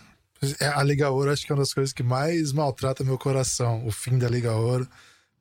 é, 0.59 0.67
a 0.67 0.83
Liga 0.83 1.11
Ouro 1.11 1.31
acho 1.31 1.47
que 1.47 1.53
é 1.53 1.55
uma 1.55 1.63
das 1.63 1.75
coisas 1.75 1.93
que 1.93 2.03
mais 2.03 2.53
maltrata 2.53 3.05
meu 3.05 3.19
coração, 3.19 3.87
o 3.87 3.93
fim 3.93 4.19
da 4.19 4.29
Liga 4.29 4.53
Ouro. 4.53 4.89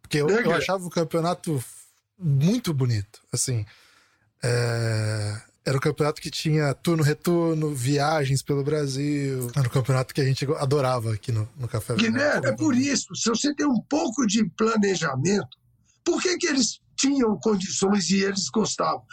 Porque 0.02 0.18
eu, 0.18 0.30
eu 0.30 0.54
achava 0.54 0.86
o 0.86 0.90
campeonato 0.90 1.64
muito 2.18 2.74
bonito. 2.74 3.22
Assim, 3.32 3.66
É, 4.44 5.42
Era 5.66 5.78
o 5.78 5.82
campeonato 5.82 6.22
que 6.22 6.32
tinha 6.32 6.74
turno-retorno, 6.74 7.76
viagens 7.76 8.41
pelo 8.41 8.64
Brasil. 8.64 9.51
Era 9.55 9.68
o 9.68 9.72
campeonato 9.72 10.14
que 10.14 10.22
a 10.22 10.26
gente 10.26 10.45
adorava 10.57 11.14
aqui 11.14 11.32
no, 11.32 11.47
no 11.57 11.68
Café 11.68 11.95
Guilherme, 11.95 12.47
é 12.47 12.55
por 12.55 12.76
isso, 12.76 13.14
se 13.16 13.30
você 13.30 13.53
tem 13.53 13.68
um 13.68 13.82
pouco 13.82 14.26
de 14.26 14.45
planejamento, 14.51 15.57
por 16.03 16.22
que, 16.22 16.38
que 16.38 16.47
eles 16.47 16.80
tinham 16.95 17.38
condições 17.39 18.10
e 18.10 18.24
eles 18.24 18.49
gostavam? 18.49 19.03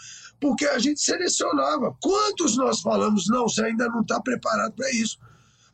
Porque 0.41 0.67
a 0.67 0.79
gente 0.79 1.01
selecionava. 1.01 1.95
Quantos 2.01 2.57
nós 2.57 2.81
falamos, 2.81 3.27
não, 3.29 3.49
você 3.49 3.65
ainda 3.65 3.89
não 3.89 4.01
está 4.03 4.21
preparado 4.21 4.73
para 4.75 4.91
isso? 4.93 5.19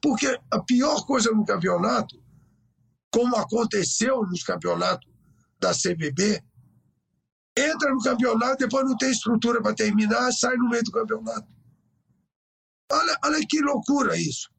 Porque 0.01 0.39
a 0.51 0.61
pior 0.61 1.07
coisa 1.07 1.31
no 1.31 1.45
campeonato, 1.45 2.21
como 3.11 3.37
aconteceu 3.37 4.23
nos 4.23 4.43
campeonatos 4.43 5.09
da 5.61 5.73
CBB, 5.73 6.43
entra 7.57 7.91
no 7.93 8.01
campeonato, 8.01 8.59
depois 8.59 8.85
não 8.85 8.97
tem 8.97 9.11
estrutura 9.11 9.63
para 9.63 9.75
terminar, 9.75 10.33
sai 10.33 10.57
no 10.57 10.69
meio 10.69 10.83
do 10.83 10.93
campeonato. 10.93 11.47
Olha, 12.91 13.19
olha 13.25 13.47
que 13.49 13.61
loucura 13.61 14.17
isso. 14.17 14.51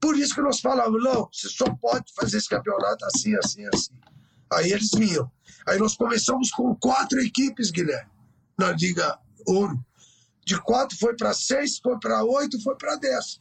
Por 0.00 0.16
isso 0.16 0.34
que 0.34 0.40
nós 0.40 0.60
falamos, 0.60 1.02
não, 1.02 1.28
você 1.32 1.48
só 1.48 1.64
pode 1.80 2.12
fazer 2.14 2.38
esse 2.38 2.48
campeonato 2.48 3.04
assim, 3.04 3.34
assim, 3.36 3.64
assim. 3.72 3.94
Aí 4.52 4.72
eles 4.72 4.90
vinham. 4.96 5.30
Aí 5.66 5.78
nós 5.78 5.96
começamos 5.96 6.50
com 6.50 6.74
quatro 6.76 7.20
equipes, 7.20 7.70
Guilherme, 7.70 8.10
na 8.58 8.72
Liga 8.72 9.18
Ouro. 9.46 9.84
De 10.46 10.60
quatro 10.62 10.96
foi 10.96 11.14
para 11.14 11.34
seis, 11.34 11.78
foi 11.78 11.98
para 11.98 12.24
oito, 12.24 12.62
foi 12.62 12.76
para 12.76 12.96
dez. 12.96 13.40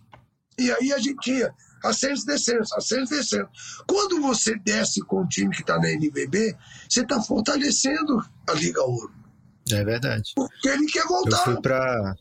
E 0.60 0.72
aí 0.72 0.92
a 0.92 0.98
gente 0.98 1.20
tinha 1.22 1.54
ascenso 1.84 2.26
descenso, 2.26 2.74
ascenso 2.76 3.10
descenso. 3.16 3.48
Quando 3.88 4.22
você 4.22 4.58
desce 4.60 5.02
com 5.02 5.22
o 5.24 5.28
time 5.28 5.54
que 5.56 5.62
está 5.62 5.78
na 5.80 5.90
NBB, 5.92 6.56
você 6.90 7.02
está 7.02 7.22
fortalecendo 7.22 8.18
a 8.50 8.54
Liga 8.54 8.82
Ouro. 8.84 9.14
É 9.72 9.84
verdade. 9.84 10.32
Porque 10.36 10.70
ele 10.70 10.86
quer 10.88 11.06
voltar. 11.06 11.38
Eu 11.38 11.44
fui 11.44 11.62
pra. 11.62 12.16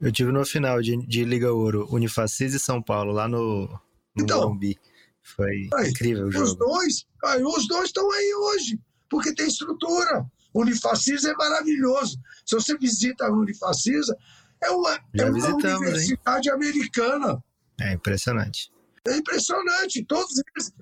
Eu 0.00 0.10
tive 0.12 0.32
no 0.32 0.44
final 0.44 0.80
de, 0.82 0.96
de 1.06 1.24
Liga 1.24 1.52
Ouro, 1.52 1.86
Unifacis 1.90 2.54
e 2.54 2.58
São 2.58 2.82
Paulo, 2.82 3.12
lá 3.12 3.28
no, 3.28 3.66
no 3.68 4.24
Então. 4.24 4.40
Morumbi. 4.40 4.76
Foi 5.22 5.68
Aí, 5.74 5.90
incrível 5.90 6.24
o 6.24 6.28
Os 6.28 6.34
jogo. 6.34 6.54
dois, 6.56 7.06
aí, 7.24 7.42
os 7.44 7.68
dois 7.68 7.84
estão 7.84 8.10
aí 8.10 8.34
hoje, 8.34 8.80
porque 9.08 9.32
tem 9.32 9.46
estrutura. 9.46 10.26
O 10.52 10.62
Unifacis 10.62 11.24
é 11.24 11.32
maravilhoso. 11.34 12.18
Se 12.44 12.56
você 12.56 12.76
visita 12.76 13.26
a 13.26 13.32
Unifacisa, 13.32 14.16
é 14.60 14.68
uma, 14.70 14.90
Já 15.14 15.24
é 15.24 15.24
uma 15.26 15.32
visitamos, 15.34 15.64
hein? 15.64 15.76
universidade 15.76 16.50
americana. 16.50 17.44
É 17.80 17.92
impressionante. 17.92 18.70
É 19.06 19.16
impressionante, 19.16 20.04
todos 20.04 20.32
eles. 20.38 20.72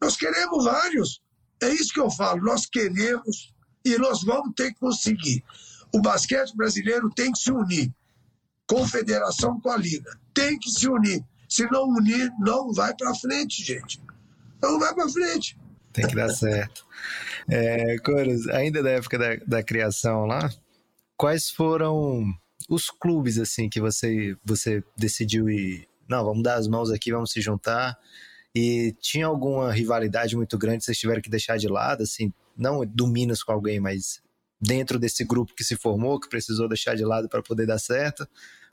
Nós 0.00 0.16
queremos 0.16 0.64
vários. 0.64 1.22
É 1.62 1.68
isso 1.70 1.92
que 1.92 2.00
eu 2.00 2.10
falo, 2.10 2.42
nós 2.42 2.66
queremos 2.66 3.54
e 3.84 3.96
nós 3.98 4.22
vamos 4.22 4.52
ter 4.54 4.72
que 4.72 4.80
conseguir. 4.80 5.44
O 5.94 6.00
basquete 6.00 6.56
brasileiro 6.56 7.08
tem 7.10 7.30
que 7.30 7.38
se 7.38 7.52
unir. 7.52 7.92
Confederação 8.66 9.60
com 9.60 9.70
a 9.70 9.76
Liga. 9.76 10.18
Tem 10.32 10.58
que 10.58 10.70
se 10.70 10.88
unir. 10.88 11.24
Se 11.48 11.64
não 11.70 11.88
unir, 11.88 12.32
não 12.40 12.72
vai 12.72 12.94
para 12.96 13.14
frente, 13.14 13.62
gente. 13.62 14.00
Não 14.60 14.78
vai 14.78 14.92
para 14.94 15.08
frente. 15.08 15.56
Tem 15.92 16.06
que 16.08 16.16
dar 16.16 16.30
certo. 16.30 16.84
É, 17.48 17.96
Coros, 17.98 18.48
ainda 18.48 18.82
da 18.82 18.90
época 18.90 19.16
da, 19.16 19.36
da 19.46 19.62
criação 19.62 20.26
lá, 20.26 20.50
quais 21.16 21.50
foram 21.50 22.24
os 22.68 22.90
clubes 22.90 23.38
assim 23.38 23.68
que 23.68 23.80
você, 23.80 24.36
você 24.44 24.82
decidiu 24.96 25.48
ir? 25.48 25.86
Não, 26.08 26.24
vamos 26.24 26.42
dar 26.42 26.56
as 26.56 26.68
mãos 26.68 26.90
aqui, 26.90 27.12
vamos 27.12 27.30
se 27.30 27.40
juntar. 27.40 27.98
E 28.54 28.94
tinha 29.00 29.26
alguma 29.26 29.72
rivalidade 29.72 30.36
muito 30.36 30.56
grande 30.56 30.78
que 30.78 30.84
vocês 30.84 30.98
tiveram 30.98 31.20
que 31.20 31.30
deixar 31.30 31.56
de 31.58 31.66
lado, 31.66 32.02
assim, 32.02 32.32
não 32.56 32.86
do 32.86 33.06
Minas 33.06 33.42
com 33.42 33.52
alguém, 33.52 33.80
mas 33.80 34.22
dentro 34.60 34.98
desse 34.98 35.24
grupo 35.24 35.54
que 35.54 35.64
se 35.64 35.76
formou, 35.76 36.20
que 36.20 36.28
precisou 36.28 36.68
deixar 36.68 36.94
de 36.94 37.04
lado 37.04 37.28
para 37.28 37.42
poder 37.42 37.66
dar 37.66 37.78
certo? 37.78 38.26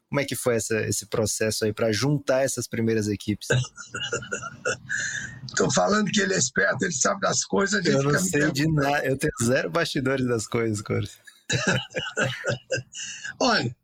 Como 0.07 0.19
é 0.19 0.25
que 0.25 0.35
foi 0.35 0.55
essa, 0.55 0.81
esse 0.81 1.05
processo 1.05 1.63
aí 1.63 1.71
para 1.71 1.91
juntar 1.91 2.41
essas 2.41 2.67
primeiras 2.67 3.07
equipes? 3.07 3.47
Estou 5.47 5.71
falando 5.71 6.11
que 6.11 6.19
ele 6.19 6.33
é 6.33 6.37
esperto, 6.37 6.83
ele 6.83 6.91
sabe 6.91 7.21
das 7.21 7.45
coisas. 7.45 7.85
Eu 7.85 8.03
não 8.03 8.19
sei 8.19 8.51
de 8.51 8.67
nada, 8.71 9.05
eu 9.05 9.17
tenho 9.17 9.31
zero 9.41 9.69
bastidores 9.69 10.27
das 10.27 10.45
coisas, 10.45 10.81
Coros. 10.81 11.17
Olha, 13.39 13.75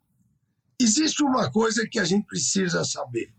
existe 0.78 1.22
uma 1.22 1.50
coisa 1.50 1.88
que 1.90 1.98
a 1.98 2.04
gente 2.04 2.26
precisa 2.26 2.84
saber: 2.84 3.32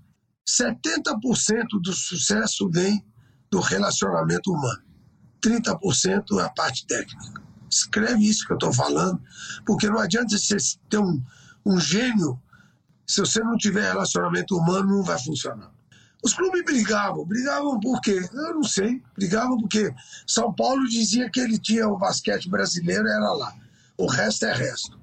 70% 0.49 1.81
do 1.81 1.93
sucesso 1.93 2.69
vem 2.69 3.05
do 3.51 3.59
relacionamento 3.59 4.51
humano, 4.51 4.81
30% 5.41 6.39
é 6.39 6.43
a 6.43 6.49
parte 6.49 6.85
técnica. 6.87 7.41
Escreve 7.69 8.27
isso 8.27 8.45
que 8.45 8.53
eu 8.53 8.57
estou 8.57 8.73
falando, 8.73 9.21
porque 9.65 9.87
não 9.87 9.99
adianta 9.99 10.37
você 10.37 10.57
ter 10.89 10.97
um, 10.97 11.21
um 11.65 11.79
gênio, 11.79 12.41
se 13.05 13.21
você 13.21 13.39
não 13.41 13.57
tiver 13.57 13.91
relacionamento 13.91 14.57
humano, 14.57 14.97
não 14.97 15.03
vai 15.03 15.19
funcionar. 15.19 15.71
Os 16.23 16.33
clubes 16.33 16.65
brigavam, 16.65 17.25
brigavam 17.25 17.79
por 17.79 18.01
quê? 18.01 18.27
Eu 18.33 18.55
não 18.55 18.63
sei. 18.63 19.01
Brigavam 19.15 19.57
porque 19.57 19.93
São 20.27 20.53
Paulo 20.53 20.87
dizia 20.87 21.29
que 21.29 21.39
ele 21.39 21.57
tinha 21.57 21.87
o 21.87 21.97
basquete 21.97 22.49
brasileiro, 22.49 23.07
era 23.07 23.31
lá. 23.33 23.55
O 23.97 24.05
resto 24.05 24.45
é 24.45 24.53
resto. 24.53 24.99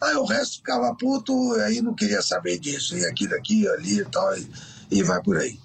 Aí 0.00 0.14
o 0.14 0.24
resto 0.24 0.56
ficava 0.58 0.94
puto, 0.94 1.52
aí 1.54 1.80
não 1.80 1.94
queria 1.94 2.22
saber 2.22 2.58
disso, 2.58 2.96
e 2.96 3.04
aqui, 3.06 3.26
daqui, 3.26 3.66
ali 3.68 4.00
e 4.00 4.04
tal, 4.04 4.36
e, 4.36 4.48
e 4.90 5.02
vai 5.02 5.22
por 5.22 5.36
aí. 5.36 5.58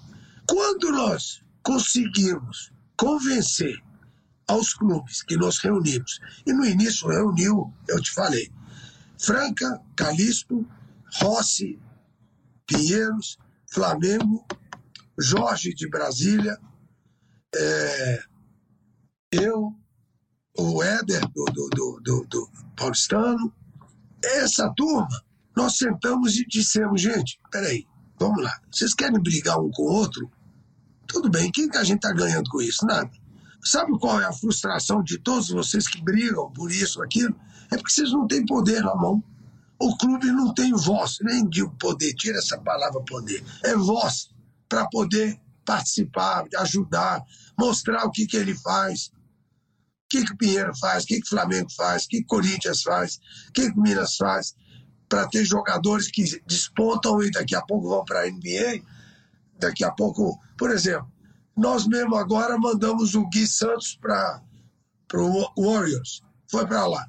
Quando 0.48 0.92
nós 0.92 1.42
conseguimos 1.62 2.72
convencer 2.98 3.82
aos 4.48 4.74
clubes 4.74 5.24
que 5.24 5.38
nós 5.38 5.58
reunimos, 5.60 6.20
e 6.46 6.54
no 6.54 6.66
início 6.66 7.08
reuniu, 7.08 7.74
eu 7.88 8.02
te 8.02 8.12
falei, 8.12 8.52
Franca, 9.18 9.82
Calixto, 9.96 10.68
Rossi, 11.16 11.80
Pinheiros, 12.68 13.38
Flamengo, 13.72 14.46
Jorge 15.20 15.74
de 15.74 15.90
Brasília, 15.90 16.58
é, 17.56 18.24
eu, 19.32 19.74
o 20.58 20.84
Éder 20.84 21.22
do, 21.30 21.46
do, 21.46 21.70
do, 21.70 22.02
do, 22.04 22.26
do 22.28 22.50
Paulistano, 22.76 23.54
essa 24.24 24.72
turma, 24.76 25.24
nós 25.56 25.78
sentamos 25.78 26.36
e 26.38 26.46
dissemos, 26.46 27.02
gente, 27.02 27.40
peraí, 27.52 27.86
vamos 28.24 28.44
lá, 28.44 28.58
vocês 28.72 28.94
querem 28.94 29.22
brigar 29.22 29.60
um 29.60 29.70
com 29.72 29.84
o 29.84 29.92
outro? 29.92 30.32
Tudo 31.08 31.30
bem, 31.30 31.52
quem 31.52 31.70
que 31.70 31.78
a 31.78 31.84
gente 31.84 31.98
está 31.98 32.14
ganhando 32.14 32.50
com 32.50 32.62
isso? 32.62 32.86
Nada. 32.86 33.12
Sabe 33.64 33.98
qual 34.00 34.20
é 34.22 34.26
a 34.26 34.34
frustração 34.34 35.04
de 35.04 35.18
todos 35.18 35.50
vocês 35.50 35.88
que 35.88 36.02
brigam 36.02 36.52
por 36.52 36.72
isso, 36.72 37.02
aquilo? 37.02 37.36
É 37.72 37.78
porque 37.78 37.92
vocês 37.92 38.12
não 38.12 38.28
têm 38.28 38.46
poder 38.46 38.82
na 38.82 38.96
mão. 38.96 39.24
O 39.80 39.98
clube 39.98 40.28
não 40.28 40.54
tem 40.54 40.72
voz, 40.74 41.18
nem 41.22 41.48
digo 41.48 41.76
poder, 41.78 42.14
tira 42.14 42.38
essa 42.38 42.58
palavra 42.58 43.02
poder. 43.02 43.44
É 43.64 43.76
voz 43.76 44.30
para 44.70 44.88
poder 44.88 45.40
participar, 45.66 46.46
ajudar, 46.58 47.22
mostrar 47.58 48.06
o 48.06 48.12
que, 48.12 48.26
que 48.26 48.38
ele 48.38 48.56
faz, 48.56 49.08
o 49.08 49.12
que, 50.10 50.26
que 50.26 50.34
o 50.34 50.38
Pinheiro 50.38 50.76
faz, 50.78 51.04
o 51.04 51.08
que, 51.08 51.20
que 51.20 51.26
o 51.26 51.30
Flamengo 51.30 51.70
faz, 51.76 52.04
o 52.04 52.08
que, 52.08 52.18
que 52.18 52.24
o 52.24 52.28
Corinthians 52.28 52.82
faz, 52.82 53.20
o 53.50 53.52
que, 53.54 53.72
que 53.72 53.80
o 53.80 53.82
Minas 53.82 54.16
faz, 54.16 54.54
para 55.14 55.28
ter 55.28 55.46
jogadores 55.46 56.10
que 56.10 56.24
despontam 56.48 57.22
e 57.22 57.30
daqui 57.30 57.56
a 57.56 57.62
pouco 57.62 57.88
vão 57.88 58.04
para 58.04 58.22
a 58.22 58.28
NBA, 58.28 58.82
daqui 59.60 59.84
a 59.84 59.92
pouco, 59.92 60.40
por 60.58 60.72
exemplo, 60.72 61.08
nós 61.56 61.86
mesmo 61.86 62.16
agora 62.16 62.58
mandamos 62.58 63.14
o 63.14 63.24
Gui 63.30 63.46
Santos 63.46 63.96
para 64.02 64.42
o 65.14 65.52
Warriors, 65.56 66.24
foi 66.50 66.66
para 66.66 66.88
lá. 66.88 67.08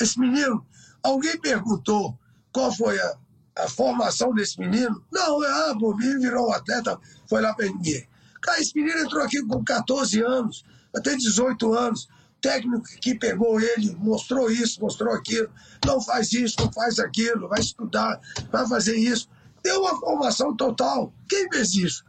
Esse 0.00 0.18
menino, 0.18 0.66
alguém 1.02 1.38
perguntou 1.38 2.18
qual 2.50 2.72
foi 2.72 2.98
a, 2.98 3.18
a 3.58 3.68
formação 3.68 4.32
desse 4.32 4.58
menino? 4.58 5.04
Não, 5.12 5.44
é, 5.44 5.48
ah, 5.50 5.76
o 5.78 5.94
menino 5.94 6.22
virou 6.22 6.48
um 6.48 6.52
atleta, 6.52 6.98
foi 7.28 7.42
lá 7.42 7.52
para 7.52 7.66
a 7.66 7.68
NBA. 7.68 8.06
Cara, 8.40 8.58
esse 8.58 8.74
menino 8.74 9.00
entrou 9.00 9.22
aqui 9.22 9.42
com 9.44 9.62
14 9.62 10.22
anos, 10.22 10.64
até 10.96 11.14
18 11.14 11.74
anos. 11.74 12.08
Técnico 12.40 12.84
que 13.00 13.14
pegou 13.14 13.60
ele 13.60 13.96
mostrou 13.96 14.50
isso, 14.50 14.80
mostrou 14.80 15.12
aquilo. 15.12 15.50
Não 15.84 16.00
faz 16.00 16.32
isso, 16.32 16.56
não 16.60 16.72
faz 16.72 16.98
aquilo, 16.98 17.48
vai 17.48 17.60
estudar, 17.60 18.20
vai 18.50 18.66
fazer 18.66 18.96
isso. 18.96 19.28
Deu 19.62 19.80
uma 19.80 19.98
formação 19.98 20.56
total. 20.56 21.12
Quem 21.28 21.48
fez 21.50 21.74
isso? 21.74 22.04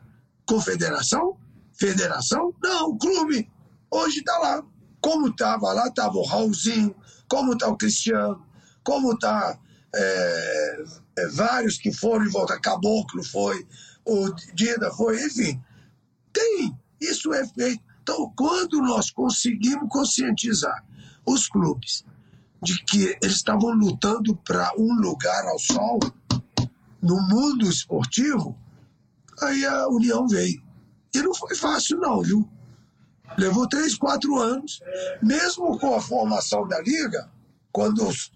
Confederação? 0.45 1.38
Federação? 1.73 2.53
Não, 2.61 2.89
o 2.89 2.97
clube. 2.97 3.49
Hoje 3.89 4.19
está 4.19 4.38
lá. 4.38 4.63
Como 5.01 5.30
estava 5.30 5.71
lá, 5.73 5.88
estava 5.88 6.17
o 6.17 6.25
Raulzinho, 6.25 6.93
como 7.27 7.53
está 7.53 7.67
o 7.69 7.77
Cristiano, 7.77 8.45
como 8.84 9.13
está 9.13 9.57
é, 9.95 10.84
é, 11.17 11.27
vários 11.30 11.77
que 11.77 11.91
foram 11.91 12.25
e 12.25 12.30
voltaram. 12.30 12.61
Caboclo 12.61 13.23
foi, 13.23 13.65
o 14.05 14.30
Dida 14.53 14.91
foi, 14.91 15.23
enfim. 15.23 15.61
Tem. 16.34 16.77
Isso 16.99 17.34
é 17.34 17.47
feito. 17.47 17.84
Então, 18.10 18.34
quando 18.36 18.82
nós 18.82 19.12
conseguimos 19.12 19.88
conscientizar 19.88 20.84
os 21.24 21.47
clubes 21.47 22.03
de 22.60 22.84
que 22.84 23.16
eles 23.22 23.36
estavam 23.36 23.70
lutando 23.70 24.36
para 24.36 24.72
um 24.80 24.95
lugar 24.95 25.45
ao 25.45 25.60
sol 25.60 25.99
no 26.99 27.22
mundo 27.22 27.70
esportivo, 27.70 28.57
aí 29.43 29.64
a 29.64 29.88
União 29.89 30.28
veio. 30.28 30.60
E 31.14 31.22
não 31.22 31.36
foi 31.36 31.55
fácil, 31.55 31.99
não, 31.99 32.20
viu? 32.24 32.49
Levou 33.38 33.70
três, 33.70 33.95
quatro 33.95 34.39
anos, 34.39 34.82
mesmo 35.22 35.78
com 35.78 35.93
a 35.95 36.01
formação 36.01 36.68
da 36.68 36.82
Liga, 36.82 37.30
quando 37.72 38.07
os- 38.07 38.32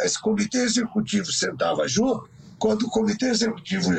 esse 0.00 0.18
comitê 0.18 0.62
executivo 0.62 1.30
sentava 1.30 1.86
junto, 1.86 2.30
quando 2.58 2.84
o 2.86 2.90
comitê 2.90 3.26
executivo 3.26 3.90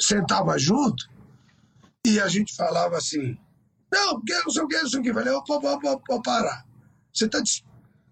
sentava 0.00 0.58
junto, 0.58 1.08
e 2.04 2.18
a 2.18 2.26
gente 2.26 2.54
falava 2.56 2.96
assim, 2.96 3.38
não, 3.90 4.14
porque 4.16 4.34
não 4.34 4.50
sei 4.50 4.62
o 4.62 4.68
que, 4.68 4.76
não 4.76 4.88
sei 4.88 5.00
o 5.00 5.02
que. 5.02 5.14
Falei, 5.14 5.32
opa, 5.32 5.54
opa, 5.54 5.92
opa, 5.92 6.22
parar. 6.22 6.66
Você 7.12 7.26
está 7.26 7.42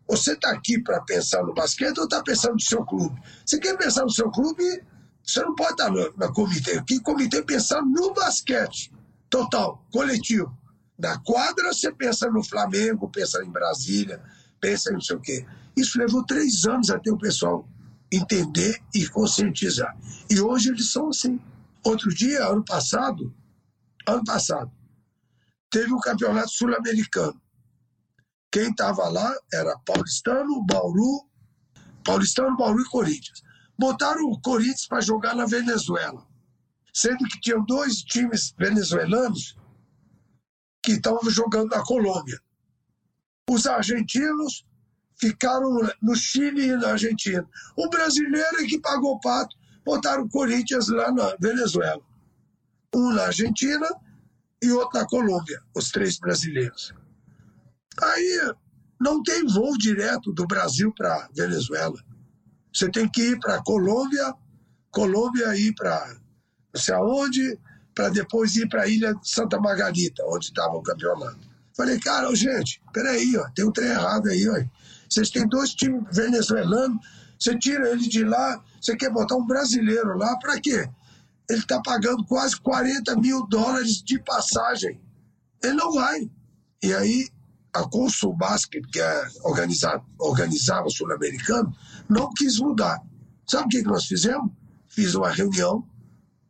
você 0.08 0.36
tá 0.36 0.50
aqui 0.50 0.80
para 0.80 1.00
pensar 1.02 1.42
no 1.42 1.52
basquete 1.52 1.98
ou 1.98 2.04
está 2.04 2.22
pensando 2.22 2.54
no 2.54 2.60
seu 2.60 2.84
clube? 2.84 3.20
Você 3.44 3.58
quer 3.58 3.76
pensar 3.76 4.02
no 4.02 4.10
seu 4.10 4.30
clube, 4.30 4.62
você 5.22 5.42
não 5.42 5.54
pode 5.54 5.72
estar 5.72 5.90
no, 5.90 6.12
no 6.16 6.32
comitê. 6.32 6.78
Aqui, 6.78 7.00
comitê 7.00 7.42
pensando 7.42 7.86
no 7.88 8.14
basquete. 8.14 8.92
Total, 9.28 9.84
coletivo. 9.92 10.56
Na 10.96 11.18
quadra, 11.18 11.72
você 11.72 11.92
pensa 11.92 12.30
no 12.30 12.42
Flamengo, 12.42 13.10
pensa 13.10 13.44
em 13.44 13.50
Brasília, 13.50 14.22
pensa 14.60 14.90
em 14.90 14.94
não 14.94 15.00
sei 15.00 15.16
o 15.16 15.20
quê. 15.20 15.44
Isso 15.76 15.98
levou 15.98 16.24
três 16.24 16.64
anos 16.64 16.88
até 16.88 17.10
o 17.10 17.18
pessoal 17.18 17.68
entender 18.10 18.80
e 18.94 19.08
conscientizar. 19.08 19.94
E 20.30 20.40
hoje 20.40 20.70
eles 20.70 20.90
são 20.92 21.08
assim. 21.08 21.40
Outro 21.84 22.08
dia, 22.14 22.46
ano 22.46 22.64
passado, 22.64 23.34
ano 24.08 24.24
passado, 24.24 24.70
teve 25.70 25.92
um 25.92 26.00
campeonato 26.00 26.50
sul-americano. 26.50 27.40
Quem 28.50 28.70
estava 28.70 29.08
lá 29.08 29.34
era 29.52 29.78
Paulistano, 29.80 30.64
Bauru, 30.64 31.28
Paulistano, 32.04 32.56
Bauru 32.56 32.80
e 32.80 32.88
Corinthians. 32.88 33.42
Botaram 33.78 34.24
o 34.30 34.40
Corinthians 34.40 34.86
para 34.86 35.00
jogar 35.00 35.34
na 35.34 35.44
Venezuela, 35.44 36.26
sendo 36.94 37.24
que 37.28 37.40
tinham 37.40 37.64
dois 37.64 37.96
times 37.96 38.54
venezuelanos 38.58 39.56
que 40.82 40.92
estavam 40.92 41.28
jogando 41.30 41.68
na 41.70 41.84
Colômbia. 41.84 42.40
Os 43.50 43.66
argentinos 43.66 44.64
ficaram 45.18 45.68
no 46.00 46.14
Chile 46.14 46.68
e 46.68 46.76
na 46.76 46.92
Argentina. 46.92 47.46
O 47.76 47.88
brasileiro 47.88 48.62
é 48.62 48.66
que 48.66 48.80
pagou 48.80 49.14
o 49.14 49.20
pato, 49.20 49.56
botaram 49.84 50.24
o 50.24 50.28
Corinthians 50.28 50.88
lá 50.88 51.12
na 51.12 51.36
Venezuela. 51.40 52.02
Um 52.94 53.12
na 53.12 53.24
Argentina 53.24 53.86
e 54.62 54.70
outro 54.72 54.98
na 54.98 55.06
Colômbia, 55.06 55.60
os 55.74 55.90
três 55.90 56.18
brasileiros. 56.18 56.94
Aí 58.02 58.54
não 59.00 59.22
tem 59.22 59.46
voo 59.46 59.76
direto 59.76 60.32
do 60.32 60.46
Brasil 60.46 60.92
para 60.94 61.28
Venezuela. 61.34 61.98
Você 62.72 62.90
tem 62.90 63.08
que 63.08 63.22
ir 63.22 63.38
para 63.38 63.62
Colômbia, 63.62 64.34
Colômbia 64.90 65.56
ir 65.56 65.74
para 65.74 66.16
não 66.76 66.80
sei 66.80 66.94
aonde, 66.94 67.58
para 67.94 68.10
depois 68.10 68.54
ir 68.56 68.68
para 68.68 68.82
a 68.82 68.88
ilha 68.88 69.14
de 69.14 69.28
Santa 69.28 69.58
Margarita, 69.58 70.22
onde 70.26 70.46
estava 70.46 70.74
o 70.74 70.82
campeonato. 70.82 71.38
Falei, 71.74 71.98
cara, 71.98 72.34
gente, 72.34 72.82
peraí, 72.92 73.36
ó, 73.36 73.48
tem 73.54 73.64
um 73.64 73.72
trem 73.72 73.88
errado 73.88 74.28
aí, 74.28 74.46
ó. 74.48 74.62
Vocês 75.08 75.30
têm 75.30 75.48
dois 75.48 75.74
times 75.74 76.04
venezuelanos, 76.14 76.98
você 77.38 77.58
tira 77.58 77.90
ele 77.90 78.06
de 78.08 78.24
lá, 78.24 78.62
você 78.80 78.94
quer 78.96 79.10
botar 79.10 79.36
um 79.36 79.46
brasileiro 79.46 80.16
lá, 80.18 80.36
para 80.38 80.60
quê? 80.60 80.88
Ele 81.48 81.60
está 81.60 81.80
pagando 81.80 82.24
quase 82.24 82.60
40 82.60 83.16
mil 83.16 83.46
dólares 83.46 84.02
de 84.02 84.18
passagem. 84.20 85.00
Ele 85.62 85.74
não 85.74 85.92
vai. 85.92 86.30
E 86.82 86.92
aí, 86.92 87.28
a 87.72 87.88
Consul 87.88 88.34
Basket, 88.34 88.84
que 88.90 89.00
é 89.00 89.28
organizava, 89.44 90.04
organizava 90.18 90.88
Sul-Americano, 90.90 91.74
não 92.08 92.30
quis 92.32 92.58
mudar. 92.58 93.00
Sabe 93.46 93.66
o 93.66 93.68
que 93.68 93.82
nós 93.82 94.06
fizemos? 94.06 94.50
Fiz 94.88 95.14
uma 95.14 95.30
reunião, 95.30 95.86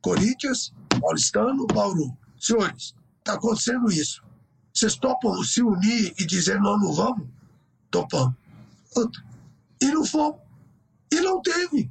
Corinthians, 0.00 0.72
Paulistano, 1.00 1.66
Bauru. 1.66 2.16
Senhores, 2.38 2.94
está 3.18 3.34
acontecendo 3.34 3.90
isso. 3.90 4.22
Vocês 4.72 4.96
topam 4.96 5.42
se 5.42 5.62
unir 5.62 6.14
e 6.18 6.26
dizer 6.26 6.60
não, 6.60 6.78
não 6.78 6.92
vamos? 6.92 7.26
Topamos. 7.90 8.34
E 9.80 9.86
não 9.86 10.04
fomos. 10.04 10.40
E 11.10 11.20
não 11.20 11.40
teve. 11.40 11.90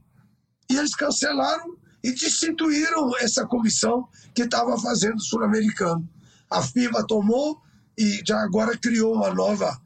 E 0.70 0.78
eles 0.78 0.96
cancelaram 0.96 1.78
e 2.06 2.12
destituíram 2.14 3.18
essa 3.18 3.48
comissão 3.48 4.08
que 4.36 4.44
estava 4.44 4.78
fazendo 4.78 5.16
o 5.16 5.24
sul-americano. 5.24 6.08
A 6.48 6.62
FIBA 6.62 7.04
tomou 7.08 7.60
e 7.98 8.22
já 8.24 8.40
agora 8.42 8.78
criou 8.78 9.16
uma 9.16 9.34
nova 9.34 9.82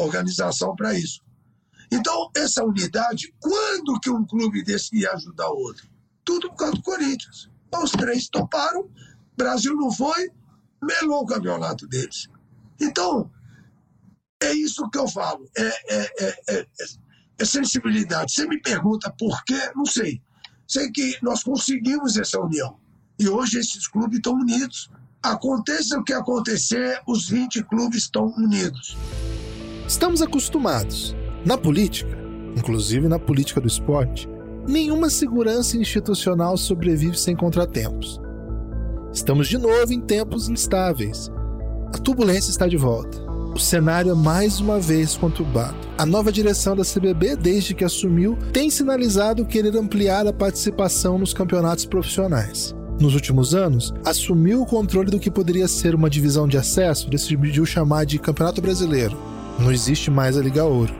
organização 0.00 0.74
para 0.74 0.94
isso. 0.94 1.20
Então, 1.92 2.30
essa 2.34 2.64
unidade, 2.64 3.34
quando 3.38 4.00
que 4.00 4.08
um 4.08 4.24
clube 4.24 4.64
desse 4.64 4.96
ia 4.96 5.12
ajudar 5.12 5.50
o 5.50 5.58
outro? 5.58 5.86
Tudo 6.24 6.48
por 6.48 6.56
causa 6.56 6.76
do 6.76 6.82
Corinthians. 6.82 7.50
Então, 7.66 7.84
os 7.84 7.90
três 7.90 8.26
toparam, 8.30 8.90
Brasil 9.36 9.76
não 9.76 9.90
foi, 9.90 10.30
melou 10.82 11.24
o 11.24 11.26
campeonato 11.26 11.86
deles. 11.86 12.26
Então, 12.80 13.30
é 14.42 14.54
isso 14.54 14.88
que 14.88 14.98
eu 14.98 15.06
falo, 15.08 15.46
é, 15.54 15.94
é, 15.94 16.12
é, 16.20 16.66
é, 17.38 17.44
sensibilidade. 17.44 18.32
Você 18.32 18.46
me 18.46 18.58
pergunta 18.62 19.12
por 19.18 19.44
quê, 19.44 19.70
não 19.76 19.84
sei. 19.84 20.22
Sei 20.68 20.90
que 20.90 21.16
nós 21.22 21.42
conseguimos 21.42 22.18
essa 22.18 22.38
união. 22.38 22.76
E 23.18 23.26
hoje 23.26 23.58
esses 23.58 23.88
clubes 23.88 24.18
estão 24.18 24.34
unidos. 24.34 24.90
Aconteça 25.22 25.98
o 25.98 26.04
que 26.04 26.12
acontecer, 26.12 27.00
os 27.08 27.26
20 27.30 27.64
clubes 27.64 28.02
estão 28.02 28.26
unidos. 28.36 28.94
Estamos 29.88 30.20
acostumados. 30.20 31.16
Na 31.42 31.56
política, 31.56 32.18
inclusive 32.54 33.08
na 33.08 33.18
política 33.18 33.62
do 33.62 33.66
esporte, 33.66 34.28
nenhuma 34.68 35.08
segurança 35.08 35.78
institucional 35.78 36.54
sobrevive 36.58 37.18
sem 37.18 37.34
contratempos. 37.34 38.20
Estamos 39.10 39.48
de 39.48 39.56
novo 39.56 39.90
em 39.90 40.02
tempos 40.02 40.50
instáveis. 40.50 41.30
A 41.94 41.98
turbulência 41.98 42.50
está 42.50 42.66
de 42.66 42.76
volta. 42.76 43.27
O 43.54 43.58
cenário 43.58 44.12
é 44.12 44.14
mais 44.14 44.60
uma 44.60 44.78
vez 44.78 45.16
conturbado. 45.16 45.76
A 45.96 46.06
nova 46.06 46.30
direção 46.30 46.76
da 46.76 46.84
CBB, 46.84 47.36
desde 47.36 47.74
que 47.74 47.84
assumiu, 47.84 48.36
tem 48.52 48.70
sinalizado 48.70 49.44
querer 49.44 49.76
ampliar 49.76 50.26
a 50.26 50.32
participação 50.32 51.18
nos 51.18 51.34
campeonatos 51.34 51.84
profissionais. 51.84 52.74
Nos 53.00 53.14
últimos 53.14 53.54
anos, 53.54 53.94
assumiu 54.04 54.62
o 54.62 54.66
controle 54.66 55.10
do 55.10 55.20
que 55.20 55.30
poderia 55.30 55.68
ser 55.68 55.94
uma 55.94 56.10
divisão 56.10 56.48
de 56.48 56.58
acesso, 56.58 57.08
decidiu 57.08 57.64
chamar 57.64 58.04
de 58.04 58.18
Campeonato 58.18 58.60
Brasileiro. 58.60 59.16
Não 59.58 59.70
existe 59.72 60.10
mais 60.10 60.36
a 60.36 60.42
Liga 60.42 60.64
Ouro. 60.64 60.94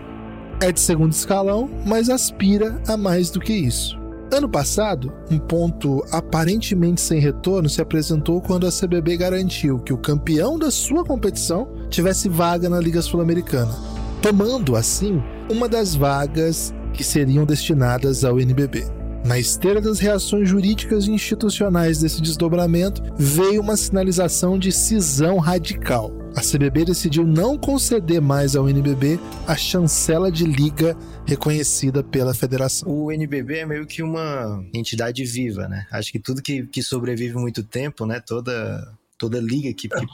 É 0.61 0.72
de 0.72 0.80
segundo 0.80 1.12
escalão, 1.12 1.68
mas 1.84 2.09
aspira 2.09 2.80
a 2.86 2.96
mais 2.96 3.30
do 3.30 3.40
que 3.40 3.53
isso. 3.53 3.97
Ano 4.31 4.47
passado, 4.47 5.11
um 5.31 5.39
ponto 5.39 6.05
aparentemente 6.11 7.01
sem 7.01 7.18
retorno 7.18 7.66
se 7.66 7.81
apresentou 7.81 8.43
quando 8.43 8.66
a 8.66 8.70
CBB 8.70 9.16
garantiu 9.16 9.79
que 9.79 9.93
o 9.93 9.97
campeão 9.97 10.59
da 10.59 10.70
sua 10.70 11.03
competição 11.03 11.66
tivesse 11.89 12.29
vaga 12.29 12.68
na 12.68 12.79
Liga 12.79 13.01
Sul-Americana, 13.01 13.74
tomando 14.20 14.76
assim 14.76 15.22
uma 15.51 15.66
das 15.66 15.95
vagas 15.95 16.74
que 16.93 17.03
seriam 17.03 17.47
destinadas 17.47 18.22
ao 18.22 18.39
NBB. 18.39 18.85
Na 19.24 19.39
esteira 19.39 19.81
das 19.81 19.99
reações 19.99 20.47
jurídicas 20.47 21.07
e 21.07 21.11
institucionais 21.11 22.01
desse 22.01 22.20
desdobramento, 22.20 23.03
veio 23.16 23.62
uma 23.62 23.79
sinalização 23.79 24.59
de 24.59 24.70
cisão 24.70 25.39
radical 25.39 26.17
a 26.35 26.41
CBB 26.41 26.85
decidiu 26.85 27.26
não 27.26 27.59
conceder 27.59 28.20
mais 28.20 28.55
ao 28.55 28.68
NBB 28.68 29.18
a 29.47 29.57
chancela 29.57 30.31
de 30.31 30.45
liga 30.45 30.97
reconhecida 31.26 32.03
pela 32.03 32.35
federação. 32.35 32.89
O 32.89 33.11
NBB 33.11 33.59
é 33.59 33.66
meio 33.66 33.87
que 33.87 34.03
uma 34.03 34.64
entidade 34.72 35.24
viva, 35.24 35.68
né? 35.68 35.87
Acho 35.91 36.12
que 36.12 36.18
tudo 36.18 36.43
que, 36.43 36.66
que 36.66 36.83
sobrevive 36.83 37.35
muito 37.35 37.62
tempo, 37.62 38.07
né? 38.07 38.20
Toda, 38.20 38.97
toda 39.16 39.41
liga 39.41 39.72
que, 39.74 39.89
que, 39.89 40.07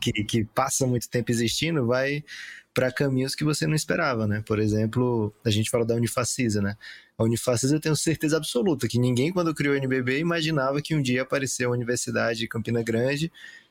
que, 0.12 0.24
que 0.24 0.44
passa 0.44 0.86
muito 0.86 1.08
tempo 1.08 1.30
existindo 1.30 1.86
vai 1.86 2.24
para 2.72 2.92
caminhos 2.92 3.34
que 3.34 3.44
você 3.44 3.66
não 3.66 3.74
esperava, 3.74 4.26
né? 4.26 4.42
Por 4.46 4.58
exemplo, 4.58 5.34
a 5.44 5.50
gente 5.50 5.70
fala 5.70 5.84
da 5.84 5.94
Unifacisa, 5.94 6.62
né? 6.62 6.76
A 7.18 7.24
Unifacisa 7.24 7.74
eu 7.74 7.80
tenho 7.80 7.96
certeza 7.96 8.36
absoluta 8.36 8.88
que 8.88 8.98
ninguém, 8.98 9.32
quando 9.32 9.54
criou 9.54 9.74
o 9.74 9.76
NBB, 9.76 10.20
imaginava 10.20 10.80
que 10.80 10.94
um 10.94 11.02
dia 11.02 11.22
aparecer 11.22 11.64
a 11.64 11.70
Universidade 11.70 12.38
de 12.38 12.48
Campina 12.48 12.82
Grande 12.82 13.30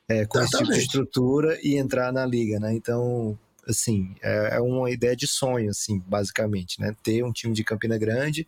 é, 0.09 0.25
com 0.25 0.39
esse 0.39 0.57
tipo 0.57 0.71
de 0.71 0.79
estrutura 0.79 1.59
e 1.61 1.77
entrar 1.77 2.11
na 2.11 2.25
liga, 2.25 2.59
né? 2.59 2.73
Então, 2.73 3.37
assim, 3.67 4.15
é, 4.23 4.55
é, 4.55 4.59
uma 4.59 4.89
ideia 4.89 5.15
de 5.15 5.27
sonho, 5.27 5.69
assim, 5.69 5.99
basicamente, 5.99 6.81
né? 6.81 6.95
Ter 7.03 7.23
um 7.23 7.31
time 7.31 7.53
de 7.53 7.63
Campina 7.63 7.97
Grande 7.97 8.47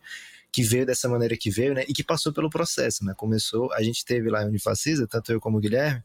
que 0.50 0.62
veio 0.62 0.84
dessa 0.84 1.08
maneira 1.08 1.36
que 1.36 1.50
veio, 1.50 1.72
né? 1.72 1.84
E 1.88 1.94
que 1.94 2.04
passou 2.04 2.32
pelo 2.32 2.50
processo, 2.50 3.04
né? 3.04 3.14
Começou, 3.16 3.72
a 3.72 3.82
gente 3.82 4.04
teve 4.04 4.28
lá 4.28 4.42
a 4.42 4.46
Unifacisa, 4.46 5.06
tanto 5.06 5.32
eu 5.32 5.40
como 5.40 5.56
o 5.56 5.60
Guilherme, 5.60 6.02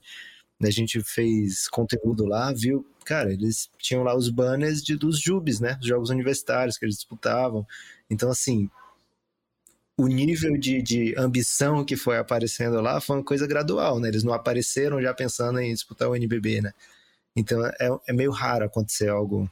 né? 0.59 0.69
a 0.69 0.71
gente 0.71 1.03
fez 1.03 1.67
conteúdo 1.67 2.25
lá, 2.25 2.53
viu? 2.53 2.85
Cara, 3.03 3.33
eles 3.33 3.69
tinham 3.79 4.03
lá 4.03 4.15
os 4.15 4.29
banners 4.29 4.81
de, 4.81 4.95
dos 4.95 5.19
Jubes, 5.19 5.59
né? 5.59 5.77
Os 5.81 5.87
jogos 5.87 6.09
universitários 6.09 6.77
que 6.77 6.85
eles 6.85 6.95
disputavam. 6.95 7.65
Então, 8.09 8.29
assim, 8.29 8.69
o 9.97 10.07
nível 10.07 10.55
de, 10.57 10.81
de 10.81 11.15
ambição 11.17 11.83
que 11.83 11.95
foi 11.95 12.17
aparecendo 12.17 12.79
lá 12.79 13.01
foi 13.01 13.17
uma 13.17 13.23
coisa 13.23 13.47
gradual, 13.47 13.99
né? 13.99 14.09
Eles 14.09 14.23
não 14.23 14.31
apareceram 14.31 15.01
já 15.01 15.11
pensando 15.11 15.59
em 15.59 15.73
disputar 15.73 16.07
o 16.07 16.15
NBB, 16.15 16.61
né? 16.61 16.71
Então 17.35 17.65
é, 17.65 17.89
é 18.07 18.13
meio 18.13 18.31
raro 18.31 18.65
acontecer 18.65 19.09
algo. 19.09 19.49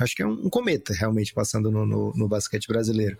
Acho 0.00 0.16
que 0.16 0.22
é 0.22 0.26
um, 0.26 0.48
cometa 0.48 0.94
realmente 0.94 1.34
passando 1.34 1.70
no, 1.70 1.84
no, 1.84 2.12
no, 2.14 2.28
basquete 2.28 2.66
brasileiro. 2.66 3.18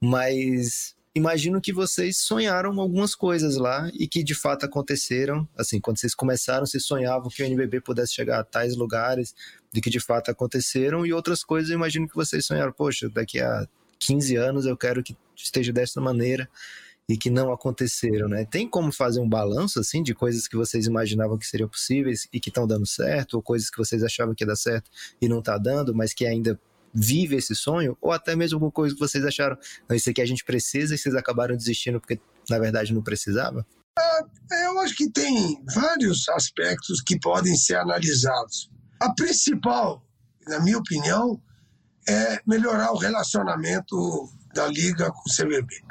Mas 0.00 0.96
imagino 1.14 1.60
que 1.60 1.72
vocês 1.72 2.18
sonharam 2.18 2.80
algumas 2.80 3.14
coisas 3.14 3.56
lá 3.56 3.88
e 3.94 4.08
que 4.08 4.24
de 4.24 4.34
fato 4.34 4.66
aconteceram. 4.66 5.48
Assim, 5.56 5.80
quando 5.80 5.98
vocês 5.98 6.14
começaram, 6.14 6.66
vocês 6.66 6.84
sonhavam 6.84 7.28
que 7.28 7.42
o 7.42 7.46
NBB 7.46 7.80
pudesse 7.80 8.14
chegar 8.14 8.40
a 8.40 8.44
tais 8.44 8.76
lugares, 8.76 9.32
de 9.72 9.80
que 9.80 9.90
de 9.90 10.00
fato 10.00 10.30
aconteceram, 10.30 11.06
e 11.06 11.12
outras 11.12 11.44
coisas 11.44 11.70
imagino 11.70 12.08
que 12.08 12.16
vocês 12.16 12.44
sonharam, 12.44 12.72
poxa, 12.72 13.08
daqui 13.08 13.40
a 13.40 13.66
15 14.00 14.36
anos 14.36 14.66
eu 14.66 14.76
quero 14.76 15.02
que 15.02 15.16
esteja 15.36 15.72
dessa 15.72 16.00
maneira 16.00 16.48
e 17.08 17.16
que 17.16 17.28
não 17.28 17.52
aconteceram, 17.52 18.28
né? 18.28 18.44
Tem 18.44 18.68
como 18.68 18.90
fazer 18.90 19.20
um 19.20 19.28
balanço 19.28 19.78
assim 19.78 20.02
de 20.02 20.14
coisas 20.14 20.48
que 20.48 20.56
vocês 20.56 20.86
imaginavam 20.86 21.36
que 21.36 21.46
seriam 21.46 21.68
possíveis 21.68 22.26
e 22.32 22.40
que 22.40 22.48
estão 22.48 22.66
dando 22.66 22.86
certo, 22.86 23.34
ou 23.34 23.42
coisas 23.42 23.68
que 23.68 23.76
vocês 23.76 24.02
achavam 24.02 24.34
que 24.34 24.42
ia 24.42 24.48
dar 24.48 24.56
certo 24.56 24.90
e 25.20 25.28
não 25.28 25.40
está 25.40 25.58
dando, 25.58 25.94
mas 25.94 26.14
que 26.14 26.24
ainda 26.24 26.58
vive 26.94 27.36
esse 27.36 27.54
sonho, 27.54 27.98
ou 28.00 28.12
até 28.12 28.36
mesmo 28.36 28.56
alguma 28.56 28.70
coisa 28.70 28.94
que 28.94 29.00
vocês 29.00 29.24
acharam, 29.24 29.58
não, 29.88 29.96
isso 29.96 30.08
aqui 30.08 30.22
a 30.22 30.26
gente 30.26 30.44
precisa 30.44 30.94
e 30.94 30.98
vocês 30.98 31.14
acabaram 31.14 31.56
desistindo 31.56 32.00
porque 32.00 32.20
na 32.48 32.58
verdade 32.58 32.94
não 32.94 33.02
precisava? 33.02 33.66
É, 34.50 34.66
eu 34.66 34.78
acho 34.80 34.96
que 34.96 35.10
tem 35.10 35.62
vários 35.74 36.28
aspectos 36.28 37.00
que 37.00 37.18
podem 37.18 37.54
ser 37.56 37.76
analisados. 37.76 38.70
A 39.00 39.12
principal, 39.12 40.02
na 40.46 40.60
minha 40.60 40.78
opinião, 40.78 41.40
é 42.08 42.40
melhorar 42.46 42.92
o 42.92 42.98
relacionamento 42.98 44.28
da 44.54 44.66
liga 44.66 45.10
com 45.10 45.20
o 45.28 45.34
CBB. 45.34 45.82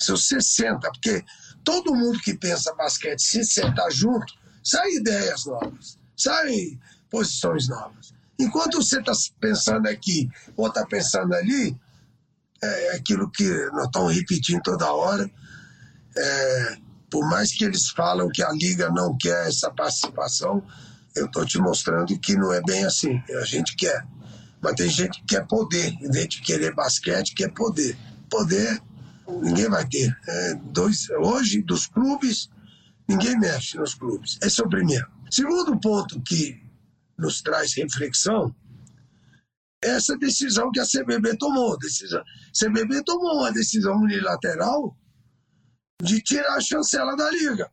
Você 0.00 0.40
senta, 0.40 0.90
porque 0.90 1.24
todo 1.64 1.94
mundo 1.94 2.20
que 2.20 2.34
pensa 2.34 2.74
basquete, 2.74 3.20
se 3.20 3.44
sentar 3.44 3.90
junto, 3.90 4.32
sai 4.62 4.96
ideias 4.96 5.46
novas, 5.46 5.98
sai 6.16 6.78
posições 7.10 7.68
novas. 7.68 8.14
Enquanto 8.38 8.82
você 8.82 8.98
está 8.98 9.12
pensando 9.40 9.88
aqui 9.88 10.28
ou 10.56 10.66
está 10.66 10.84
pensando 10.84 11.34
ali, 11.34 11.76
é 12.62 12.96
aquilo 12.96 13.30
que 13.30 13.48
nós 13.72 13.86
estamos 13.86 14.14
repetindo 14.14 14.62
toda 14.62 14.92
hora. 14.92 15.30
É, 16.16 16.76
por 17.10 17.28
mais 17.28 17.52
que 17.52 17.64
eles 17.64 17.90
falam 17.90 18.28
que 18.28 18.42
a 18.42 18.50
liga 18.52 18.90
não 18.90 19.16
quer 19.16 19.46
essa 19.46 19.70
participação, 19.70 20.64
eu 21.14 21.26
estou 21.26 21.46
te 21.46 21.58
mostrando 21.58 22.18
que 22.18 22.34
não 22.34 22.52
é 22.52 22.60
bem 22.62 22.84
assim. 22.84 23.22
A 23.40 23.44
gente 23.44 23.76
quer. 23.76 24.04
Mas 24.64 24.74
tem 24.74 24.88
gente 24.88 25.20
que 25.20 25.26
quer 25.26 25.46
poder. 25.46 25.92
Em 26.00 26.10
vez 26.10 26.26
de 26.26 26.40
querer 26.40 26.74
basquete, 26.74 27.34
quer 27.34 27.52
poder. 27.52 27.96
Poder 28.30 28.82
ninguém 29.28 29.68
vai 29.68 29.86
ter. 29.86 30.16
É, 30.26 30.54
dois, 30.54 31.08
hoje, 31.10 31.62
dos 31.62 31.86
clubes, 31.86 32.48
ninguém 33.06 33.38
mexe 33.38 33.76
nos 33.76 33.94
clubes. 33.94 34.38
Esse 34.42 34.60
é 34.60 34.64
o 34.64 34.68
primeiro. 34.68 35.06
Segundo 35.30 35.78
ponto 35.78 36.20
que 36.22 36.58
nos 37.18 37.42
traz 37.42 37.74
reflexão, 37.74 38.54
essa 39.82 40.16
decisão 40.16 40.70
que 40.72 40.80
a 40.80 40.86
CBB 40.86 41.36
tomou. 41.36 41.74
A 41.74 42.58
CBB 42.58 43.02
tomou 43.04 43.40
uma 43.40 43.52
decisão 43.52 43.96
unilateral 43.98 44.96
de 46.02 46.22
tirar 46.22 46.56
a 46.56 46.60
chancela 46.60 47.14
da 47.14 47.30
liga. 47.30 47.70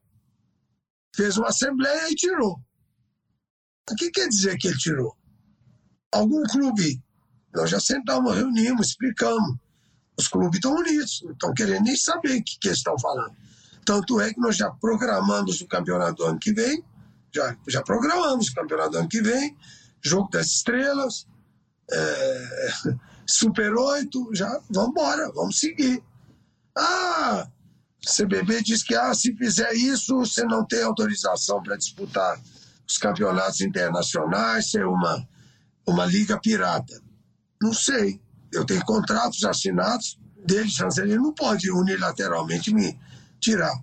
Fez 1.15 1.37
uma 1.37 1.47
assembleia 1.47 2.11
e 2.11 2.15
tirou. 2.15 2.59
O 3.89 3.95
que 3.95 4.11
quer 4.11 4.27
dizer 4.27 4.57
que 4.57 4.67
ele 4.67 4.77
tirou? 4.77 5.17
Algum 6.12 6.43
clube, 6.43 7.01
nós 7.53 7.70
já 7.70 7.80
sentamos, 7.80 8.36
reunimos, 8.36 8.89
explicamos. 8.89 9.57
Os 10.18 10.28
clubes 10.28 10.57
estão 10.57 10.76
unidos, 10.76 11.22
não 11.24 11.32
estão 11.32 11.53
querendo 11.53 11.86
nem 11.86 11.95
saber 11.95 12.39
o 12.39 12.43
que, 12.43 12.59
que 12.59 12.68
eles 12.68 12.80
estão 12.80 12.97
falando. 12.99 13.36
Tanto 13.86 14.20
é 14.20 14.34
que 14.34 14.39
nós 14.39 14.55
já 14.55 14.70
programamos 14.70 15.62
o 15.62 15.68
campeonato 15.68 16.16
do 16.16 16.26
ano 16.26 16.39
que 16.39 16.53
vem, 16.53 16.84
já, 17.34 17.57
já 17.68 17.82
programamos 17.82 18.49
o 18.49 18.53
campeonato 18.53 18.91
do 18.91 18.97
ano 18.99 19.09
que 19.09 19.22
vem, 19.22 19.57
jogo 20.03 20.30
das 20.30 20.47
estrelas, 20.47 21.26
é, 21.91 22.72
Super 23.26 23.74
8, 23.74 24.32
já 24.34 24.59
vamos 24.70 24.89
embora, 24.89 25.32
vamos 25.32 25.59
seguir. 25.59 26.03
Ah, 26.78 27.47
CBB 28.05 28.62
diz 28.62 28.84
que 28.84 28.95
ah, 28.95 29.14
se 29.14 29.36
fizer 29.36 29.74
isso, 29.74 30.18
você 30.18 30.43
não 30.43 30.66
tem 30.66 30.84
autorização 30.84 31.62
para 31.62 31.78
disputar 31.78 32.39
os 32.88 32.97
campeonatos 32.97 33.62
internacionais, 33.62 34.72
ser 34.72 34.86
uma, 34.86 35.26
uma 35.88 36.05
liga 36.05 36.39
pirata. 36.39 37.01
Não 37.61 37.73
sei. 37.73 38.21
Eu 38.51 38.65
tenho 38.65 38.84
contratos 38.86 39.43
assinados 39.43 40.19
dele, 40.45 40.69
chanceler, 40.69 41.11
ele 41.11 41.21
não 41.21 41.34
pode 41.34 41.71
unilateralmente 41.71 42.73
me 42.73 42.99
tirar. 43.39 43.73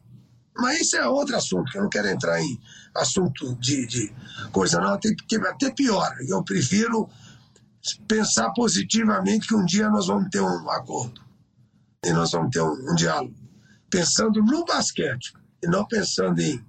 Mas 0.57 0.80
isso 0.80 0.96
é 0.96 1.07
outro 1.07 1.36
assunto, 1.36 1.70
que 1.70 1.78
eu 1.78 1.82
não 1.82 1.88
quero 1.88 2.09
entrar 2.09 2.40
em 2.40 2.61
assunto 2.94 3.55
de, 3.57 3.86
de 3.86 4.12
coisa, 4.51 4.80
não, 4.80 4.99
tem 4.99 5.14
que 5.14 5.36
até 5.36 5.70
pior. 5.70 6.16
Eu 6.26 6.42
prefiro 6.42 7.09
pensar 8.09 8.51
positivamente 8.51 9.46
que 9.46 9.55
um 9.55 9.64
dia 9.64 9.88
nós 9.88 10.09
vamos 10.09 10.28
ter 10.30 10.40
um 10.40 10.70
acordo 10.70 11.22
e 12.05 12.12
nós 12.12 12.32
vamos 12.32 12.51
ter 12.51 12.61
um, 12.61 12.90
um 12.90 12.94
diálogo. 12.94 13.34
Pensando 13.88 14.42
no 14.42 14.64
basquete 14.64 15.32
e 15.62 15.68
não 15.68 15.86
pensando 15.86 16.40
em, 16.40 16.62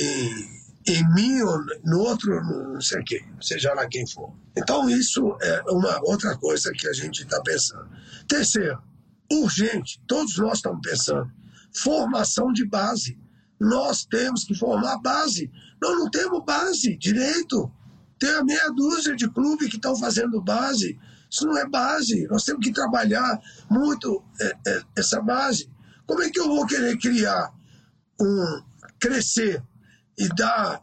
em 0.00 0.59
em 0.86 1.14
mim 1.14 1.42
ou 1.42 1.58
no 1.84 2.00
outro, 2.00 2.42
não 2.42 2.80
sei 2.80 3.02
quem, 3.04 3.24
seja 3.40 3.74
lá 3.74 3.86
quem 3.86 4.06
for. 4.06 4.32
Então, 4.56 4.88
isso 4.88 5.36
é 5.42 5.62
uma 5.68 6.00
outra 6.02 6.36
coisa 6.36 6.72
que 6.72 6.88
a 6.88 6.92
gente 6.92 7.22
está 7.22 7.40
pensando. 7.42 7.88
Terceiro, 8.26 8.82
urgente, 9.30 10.00
todos 10.06 10.36
nós 10.38 10.58
estamos 10.58 10.80
pensando, 10.82 11.30
formação 11.74 12.52
de 12.52 12.66
base. 12.66 13.18
Nós 13.60 14.06
temos 14.06 14.44
que 14.44 14.54
formar 14.54 14.98
base. 14.98 15.50
Nós 15.82 15.98
não 15.98 16.10
temos 16.10 16.42
base 16.44 16.96
direito. 16.96 17.70
Tem 18.18 18.30
a 18.30 18.42
meia 18.42 18.70
dúzia 18.70 19.14
de 19.14 19.28
clubes 19.28 19.68
que 19.68 19.76
estão 19.76 19.94
fazendo 19.96 20.40
base. 20.40 20.98
Isso 21.30 21.46
não 21.46 21.56
é 21.58 21.68
base. 21.68 22.26
Nós 22.28 22.44
temos 22.44 22.64
que 22.64 22.72
trabalhar 22.72 23.38
muito 23.70 24.24
é, 24.40 24.56
é, 24.66 24.82
essa 24.96 25.20
base. 25.20 25.70
Como 26.06 26.22
é 26.22 26.30
que 26.30 26.40
eu 26.40 26.48
vou 26.48 26.66
querer 26.66 26.98
criar 26.98 27.52
um 28.20 28.62
crescer 28.98 29.62
e 30.20 30.28
a, 30.42 30.80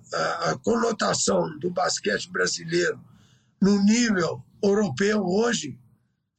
a 0.50 0.58
conotação 0.64 1.60
do 1.60 1.70
basquete 1.70 2.32
brasileiro 2.32 3.00
no 3.62 3.84
nível 3.84 4.44
europeu 4.64 5.24
hoje, 5.24 5.78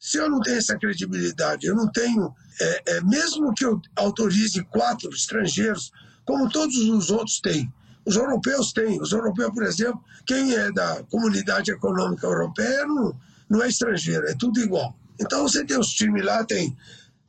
se 0.01 0.19
eu 0.19 0.29
não 0.29 0.41
tenho 0.41 0.59
essa 0.59 0.77
credibilidade, 0.77 1.65
eu 1.65 1.77
não 1.77 1.89
tenho, 1.93 2.35
é, 2.61 2.97
é, 2.97 3.01
mesmo 3.03 3.55
que 3.55 3.65
eu 3.65 3.81
autorize 3.95 4.61
quatro 4.65 5.11
estrangeiros, 5.11 5.93
como 6.25 6.51
todos 6.51 6.77
os 6.77 7.09
outros 7.11 7.41
têm, 7.41 7.73
os 8.05 8.17
europeus 8.17 8.73
têm. 8.73 9.01
Os 9.01 9.13
europeus, 9.13 9.53
por 9.55 9.63
exemplo, 9.63 10.03
quem 10.27 10.55
é 10.55 10.73
da 10.73 11.05
comunidade 11.05 11.71
econômica 11.71 12.27
europeia 12.27 12.85
não, 12.85 13.17
não 13.49 13.63
é 13.63 13.69
estrangeiro, 13.69 14.27
é 14.27 14.35
tudo 14.35 14.59
igual. 14.61 14.97
Então 15.21 15.43
você 15.43 15.65
tem 15.65 15.79
os 15.79 15.91
times 15.91 16.25
lá, 16.25 16.43
tem, 16.45 16.77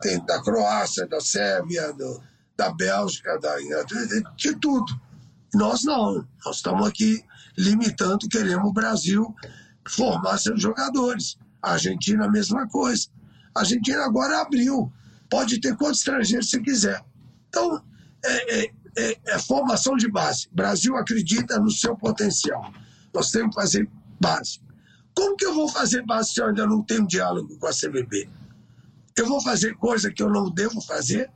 tem 0.02 0.24
da 0.26 0.42
Croácia, 0.42 1.06
da 1.06 1.22
Sérvia, 1.22 1.94
do, 1.94 2.24
da 2.58 2.74
Bélgica, 2.74 3.38
da, 3.40 3.56
de 4.36 4.56
tudo. 4.56 5.09
Nós 5.54 5.84
não, 5.84 6.26
nós 6.46 6.58
estamos 6.58 6.88
aqui 6.88 7.24
limitando, 7.58 8.28
queremos 8.30 8.70
o 8.70 8.74
Brasil 8.74 9.36
formar 9.88 10.38
seus 10.38 10.62
jogadores. 10.62 11.38
A 11.62 11.74
Argentina, 11.74 12.26
a 12.26 12.32
mesma 12.32 12.68
coisa. 12.68 13.08
A 13.56 13.62
Argentina 13.62 14.06
agora 14.06 14.42
abriu, 14.42 14.92
pode 15.30 15.60
ter 15.60 15.76
quantos 15.76 16.00
estrangeiros 16.00 16.50
você 16.50 16.62
quiser. 16.62 17.04
Então, 17.50 17.84
é, 18.24 18.60
é, 18.60 18.72
é, 18.98 19.18
é 19.28 19.40
formação 19.40 19.96
de 19.96 20.10
base. 20.10 20.48
O 20.52 20.56
Brasil 20.56 20.96
acredita 20.96 21.60
no 21.60 21.72
seu 21.72 21.96
potencial. 21.98 22.72
Nós 23.14 23.32
temos 23.32 23.56
que 23.56 23.62
fazer 23.62 23.90
base. 24.22 24.62
Como 25.16 25.36
que 25.36 25.46
eu 25.46 25.54
vou 25.54 25.68
fazer 25.68 26.06
base 26.06 26.34
se 26.34 26.42
eu 26.42 26.48
ainda 26.48 26.66
não 26.66 26.84
tenho 26.84 27.08
diálogo 27.08 27.58
com 27.58 27.68
a 27.68 27.72
CBB? 27.72 28.30
Eu 29.18 29.26
vou 29.26 29.42
fazer 29.42 29.76
coisa 29.76 30.12
que 30.12 30.24
eu 30.24 30.30
não 30.30 30.50
devo 30.50 30.80
fazer? 30.82 31.30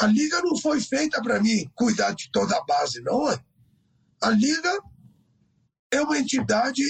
A 0.00 0.06
liga 0.06 0.40
não 0.42 0.56
foi 0.56 0.80
feita 0.80 1.20
para 1.20 1.40
mim 1.40 1.68
cuidar 1.74 2.12
de 2.12 2.30
toda 2.30 2.56
a 2.56 2.64
base, 2.64 3.00
não 3.02 3.30
é? 3.30 3.38
A 4.22 4.30
liga 4.30 4.80
é 5.90 6.00
uma 6.00 6.18
entidade 6.18 6.82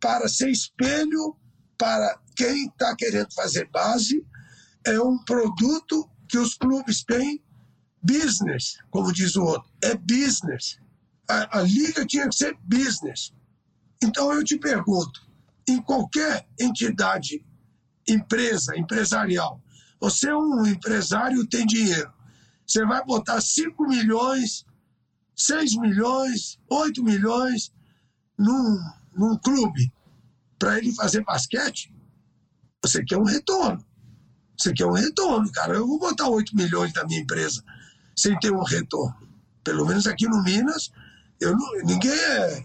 para 0.00 0.28
ser 0.28 0.50
espelho 0.50 1.36
para 1.78 2.18
quem 2.36 2.66
está 2.66 2.94
querendo 2.96 3.32
fazer 3.34 3.68
base. 3.70 4.24
É 4.84 5.00
um 5.00 5.18
produto 5.24 6.10
que 6.28 6.38
os 6.38 6.54
clubes 6.54 7.04
têm 7.04 7.42
business, 8.02 8.78
como 8.90 9.12
diz 9.12 9.36
o 9.36 9.44
outro. 9.44 9.70
É 9.82 9.94
business. 9.96 10.78
A, 11.28 11.58
a 11.58 11.62
liga 11.62 12.04
tinha 12.04 12.28
que 12.28 12.34
ser 12.34 12.56
business. 12.64 13.32
Então 14.02 14.32
eu 14.32 14.42
te 14.42 14.58
pergunto, 14.58 15.20
em 15.68 15.80
qualquer 15.80 16.48
entidade, 16.58 17.44
empresa, 18.08 18.76
empresarial, 18.76 19.62
você 20.00 20.28
é 20.30 20.36
um 20.36 20.66
empresário 20.66 21.46
tem 21.46 21.64
dinheiro. 21.64 22.12
Você 22.72 22.86
vai 22.86 23.04
botar 23.04 23.38
5 23.38 23.86
milhões, 23.86 24.64
6 25.36 25.76
milhões, 25.76 26.58
8 26.70 27.04
milhões 27.04 27.70
num, 28.38 28.78
num 29.14 29.36
clube 29.36 29.92
para 30.58 30.78
ele 30.78 30.94
fazer 30.94 31.22
basquete? 31.22 31.94
Você 32.82 33.04
quer 33.04 33.18
um 33.18 33.24
retorno. 33.24 33.84
Você 34.56 34.72
quer 34.72 34.86
um 34.86 34.92
retorno, 34.92 35.52
cara. 35.52 35.74
Eu 35.74 35.86
vou 35.86 35.98
botar 35.98 36.28
8 36.28 36.56
milhões 36.56 36.94
na 36.94 37.04
minha 37.04 37.20
empresa 37.20 37.62
sem 38.16 38.38
ter 38.40 38.50
um 38.50 38.62
retorno. 38.62 39.28
Pelo 39.62 39.84
menos 39.84 40.06
aqui 40.06 40.26
no 40.26 40.42
Minas, 40.42 40.90
eu 41.38 41.54
não, 41.54 41.72
ninguém 41.84 42.10
é 42.10 42.64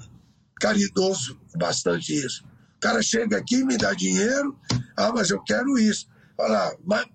caridoso 0.62 1.38
bastante 1.58 2.14
isso. 2.14 2.46
O 2.78 2.80
cara 2.80 3.02
chega 3.02 3.36
aqui, 3.36 3.62
me 3.62 3.78
dá 3.78 3.94
dinheiro, 3.94 4.58
ah, 4.96 5.12
mas 5.12 5.32
eu 5.32 5.44
quero 5.44 5.78
isso. 5.78 6.08
Olha 6.38 6.78
lá, 6.86 7.06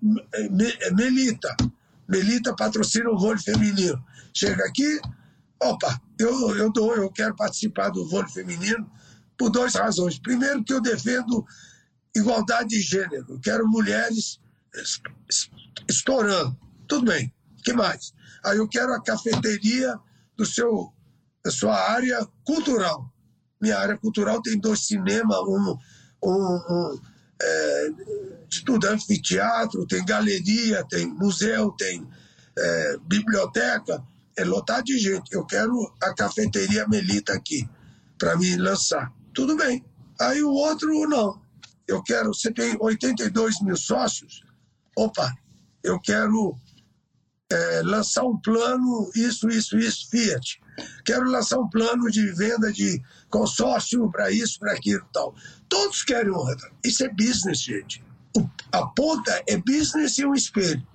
Melita. 0.91 1.55
Melita 2.07 2.55
patrocina 2.55 3.09
o 3.09 3.17
vôlei 3.17 3.41
feminino. 3.41 4.03
Chega 4.33 4.65
aqui, 4.65 4.99
opa, 5.61 6.01
eu, 6.19 6.55
eu 6.55 6.71
dou, 6.71 6.95
eu 6.95 7.09
quero 7.11 7.35
participar 7.35 7.89
do 7.89 8.07
vôlei 8.07 8.29
feminino 8.29 8.89
por 9.37 9.49
duas 9.49 9.73
razões. 9.75 10.19
Primeiro, 10.19 10.63
que 10.63 10.73
eu 10.73 10.81
defendo 10.81 11.45
igualdade 12.15 12.69
de 12.69 12.81
gênero. 12.81 13.39
Quero 13.41 13.67
mulheres 13.67 14.39
estourando. 15.87 16.57
Tudo 16.87 17.05
bem. 17.05 17.33
Que 17.63 17.73
mais? 17.73 18.13
Aí 18.45 18.57
eu 18.57 18.67
quero 18.67 18.93
a 18.93 19.01
cafeteria 19.01 19.97
do 20.37 20.45
seu, 20.45 20.93
da 21.43 21.51
sua 21.51 21.75
área 21.91 22.25
cultural. 22.43 23.11
Minha 23.61 23.77
área 23.79 23.97
cultural 23.97 24.41
tem 24.41 24.59
dois 24.59 24.85
cinemas, 24.85 25.37
um, 25.39 25.77
um, 26.23 26.29
um 26.29 27.01
é, 27.41 27.89
estudante 28.53 29.07
de 29.07 29.21
teatro, 29.21 29.85
tem 29.87 30.03
galeria, 30.05 30.85
tem 30.89 31.07
museu, 31.07 31.71
tem 31.71 32.07
é, 32.57 32.97
biblioteca. 33.03 34.03
É 34.37 34.43
lotado 34.43 34.85
de 34.85 34.97
gente. 34.97 35.31
Eu 35.31 35.45
quero 35.45 35.71
a 36.01 36.13
cafeteria 36.13 36.87
Melita 36.87 37.33
aqui 37.33 37.67
para 38.17 38.35
me 38.35 38.55
lançar. 38.57 39.11
Tudo 39.33 39.55
bem. 39.55 39.83
Aí 40.19 40.41
o 40.41 40.51
outro, 40.51 40.89
não. 41.07 41.41
Eu 41.87 42.01
quero, 42.01 42.33
você 42.33 42.51
tem 42.51 42.75
82 42.79 43.61
mil 43.61 43.75
sócios? 43.75 44.43
Opa, 44.95 45.31
eu 45.83 45.99
quero 45.99 46.55
é, 47.51 47.81
lançar 47.83 48.23
um 48.23 48.39
plano, 48.39 49.11
isso, 49.15 49.49
isso, 49.49 49.77
isso, 49.77 50.09
Fiat. 50.09 50.61
Quero 51.05 51.29
lançar 51.29 51.59
um 51.59 51.69
plano 51.69 52.09
de 52.09 52.25
venda 52.31 52.71
de 52.71 53.01
consórcio 53.29 54.09
para 54.09 54.31
isso, 54.31 54.59
para 54.59 54.73
aquilo 54.73 55.05
tal. 55.13 55.35
Todos 55.69 56.03
querem 56.03 56.31
honra. 56.31 56.55
Isso 56.83 57.03
é 57.03 57.09
business, 57.09 57.61
gente. 57.61 58.03
A 58.71 58.85
ponta 58.87 59.43
é 59.47 59.57
business 59.57 60.17
e 60.17 60.25
um 60.25 60.33
espelho. 60.33 60.85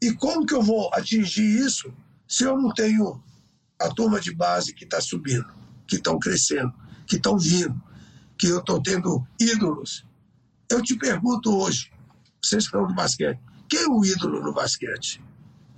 E 0.00 0.12
como 0.12 0.46
que 0.46 0.54
eu 0.54 0.62
vou 0.62 0.90
atingir 0.94 1.42
isso 1.42 1.92
se 2.28 2.44
eu 2.44 2.56
não 2.56 2.72
tenho 2.72 3.22
a 3.80 3.88
turma 3.88 4.20
de 4.20 4.34
base 4.34 4.74
que 4.74 4.84
está 4.84 5.00
subindo, 5.00 5.46
que 5.86 5.96
estão 5.96 6.18
crescendo, 6.18 6.72
que 7.06 7.16
estão 7.16 7.38
vindo, 7.38 7.80
que 8.38 8.46
eu 8.46 8.58
estou 8.58 8.82
tendo 8.82 9.26
ídolos? 9.40 10.04
Eu 10.70 10.82
te 10.82 10.96
pergunto 10.96 11.56
hoje, 11.56 11.90
vocês 12.42 12.64
estão 12.64 12.86
no 12.86 12.94
basquete, 12.94 13.40
quem 13.68 13.80
é 13.80 13.88
o 13.88 14.04
ídolo 14.04 14.42
no 14.42 14.52
basquete? 14.52 15.20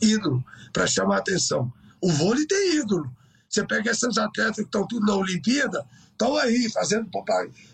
ídolo 0.01 0.45
para 0.73 0.87
chamar 0.87 1.19
atenção. 1.19 1.73
O 2.01 2.11
vôlei 2.13 2.47
tem 2.47 2.77
ídolo. 2.77 3.11
Você 3.49 3.65
pega 3.65 3.91
esses 3.91 4.19
atletas 4.19 4.57
que 4.57 4.63
estão 4.63 4.87
tudo 4.87 5.07
na 5.07 5.15
Olimpíada, 5.15 5.85
estão 6.11 6.37
aí 6.37 6.71
fazendo 6.71 7.09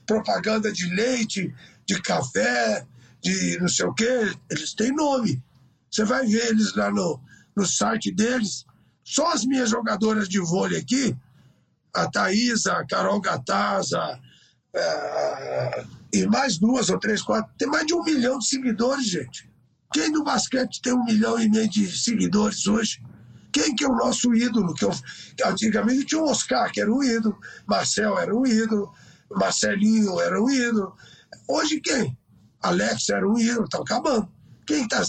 propaganda 0.06 0.72
de 0.72 0.86
leite, 0.94 1.52
de 1.86 2.00
café, 2.02 2.86
de 3.22 3.58
não 3.60 3.68
sei 3.68 3.86
o 3.86 3.94
quê. 3.94 4.32
Eles 4.50 4.74
têm 4.74 4.94
nome. 4.94 5.42
Você 5.90 6.04
vai 6.04 6.26
ver 6.26 6.48
eles 6.48 6.74
lá 6.74 6.90
no, 6.90 7.20
no 7.56 7.66
site 7.66 8.12
deles. 8.12 8.64
Só 9.04 9.32
as 9.32 9.44
minhas 9.44 9.70
jogadoras 9.70 10.28
de 10.28 10.38
vôlei 10.38 10.78
aqui, 10.78 11.16
a 11.94 12.08
Thaisa, 12.10 12.72
a 12.72 12.86
Carol 12.86 13.20
Gataza, 13.20 14.18
é, 14.74 15.84
e 16.12 16.26
mais 16.26 16.58
duas 16.58 16.88
ou 16.88 16.98
três, 16.98 17.20
quatro, 17.22 17.52
tem 17.58 17.68
mais 17.68 17.86
de 17.86 17.94
um 17.94 18.02
milhão 18.02 18.38
de 18.38 18.46
seguidores, 18.46 19.06
gente. 19.06 19.50
Quem 19.92 20.10
no 20.10 20.24
basquete 20.24 20.80
tem 20.80 20.92
um 20.94 21.04
milhão 21.04 21.38
e 21.38 21.48
meio 21.48 21.68
de 21.68 21.86
seguidores 21.90 22.66
hoje? 22.66 23.02
Quem 23.52 23.74
que 23.74 23.84
é 23.84 23.88
o 23.88 23.94
nosso 23.94 24.34
ídolo? 24.34 24.72
Que, 24.74 24.86
eu, 24.86 24.92
antigamente 25.44 26.06
tinha 26.06 26.22
o 26.22 26.30
Oscar, 26.30 26.72
que 26.72 26.80
era 26.80 26.90
um 26.90 27.02
ídolo, 27.02 27.38
Marcel 27.66 28.18
era 28.18 28.34
um 28.34 28.46
ídolo, 28.46 28.90
Marcelinho 29.30 30.18
era 30.20 30.42
um 30.42 30.48
ídolo. 30.48 30.96
Hoje 31.46 31.80
quem? 31.80 32.16
Alex 32.62 33.08
era 33.08 33.28
um 33.28 33.38
ídolo, 33.38 33.64
está 33.64 33.78
acabando. 33.78 34.28
Quem 34.66 34.84
está 34.84 35.02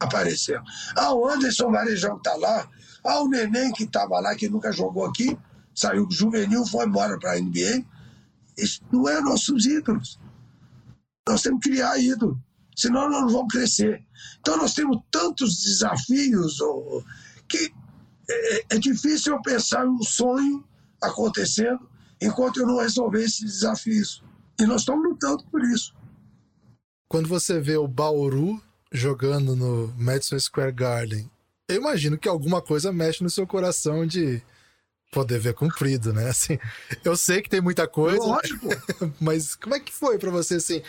aparecendo? 0.00 0.62
Ah, 0.96 1.12
o 1.14 1.28
Anderson 1.28 1.70
Varejão 1.70 2.16
está 2.16 2.34
lá. 2.36 2.68
Ah, 3.04 3.20
o 3.20 3.28
Neném 3.28 3.72
que 3.72 3.84
estava 3.84 4.18
lá, 4.20 4.34
que 4.34 4.48
nunca 4.48 4.72
jogou 4.72 5.04
aqui, 5.04 5.36
saiu 5.74 6.08
juvenil, 6.10 6.64
foi 6.66 6.86
embora 6.86 7.18
para 7.18 7.32
a 7.32 7.40
NBA. 7.40 7.84
Isso 8.56 8.80
não 8.92 9.08
é 9.08 9.20
nossos 9.20 9.66
ídolos. 9.66 10.18
Nós 11.28 11.42
temos 11.42 11.60
que 11.62 11.70
criar 11.70 11.98
ídolo 11.98 12.40
senão 12.76 13.08
nós 13.08 13.22
não 13.22 13.28
vamos 13.28 13.52
crescer. 13.52 14.02
Então 14.40 14.56
nós 14.56 14.74
temos 14.74 14.98
tantos 15.10 15.62
desafios 15.62 16.58
que 17.48 17.72
é, 18.28 18.76
é 18.76 18.78
difícil 18.78 19.34
eu 19.34 19.42
pensar 19.42 19.86
um 19.86 20.02
sonho 20.02 20.64
acontecendo 21.00 21.88
enquanto 22.20 22.60
eu 22.60 22.66
não 22.66 22.78
resolver 22.78 23.22
esses 23.22 23.40
desafios. 23.40 24.22
E 24.58 24.66
nós 24.66 24.80
estamos 24.82 25.04
lutando 25.04 25.44
por 25.50 25.62
isso. 25.64 25.94
Quando 27.08 27.28
você 27.28 27.60
vê 27.60 27.76
o 27.76 27.86
Bauru 27.86 28.60
jogando 28.92 29.54
no 29.56 29.92
Madison 29.96 30.38
Square 30.38 30.72
Garden, 30.72 31.30
eu 31.68 31.76
imagino 31.76 32.18
que 32.18 32.28
alguma 32.28 32.60
coisa 32.60 32.92
mexe 32.92 33.22
no 33.22 33.30
seu 33.30 33.46
coração 33.46 34.06
de 34.06 34.42
poder 35.10 35.38
ver 35.38 35.54
cumprido, 35.54 36.12
né? 36.12 36.28
Assim, 36.28 36.58
eu 37.04 37.16
sei 37.16 37.40
que 37.40 37.48
tem 37.48 37.60
muita 37.60 37.86
coisa, 37.86 38.18
Lógico. 38.18 38.68
mas 39.20 39.54
como 39.54 39.74
é 39.74 39.80
que 39.80 39.92
foi 39.92 40.18
para 40.18 40.30
você 40.30 40.56
assim? 40.56 40.82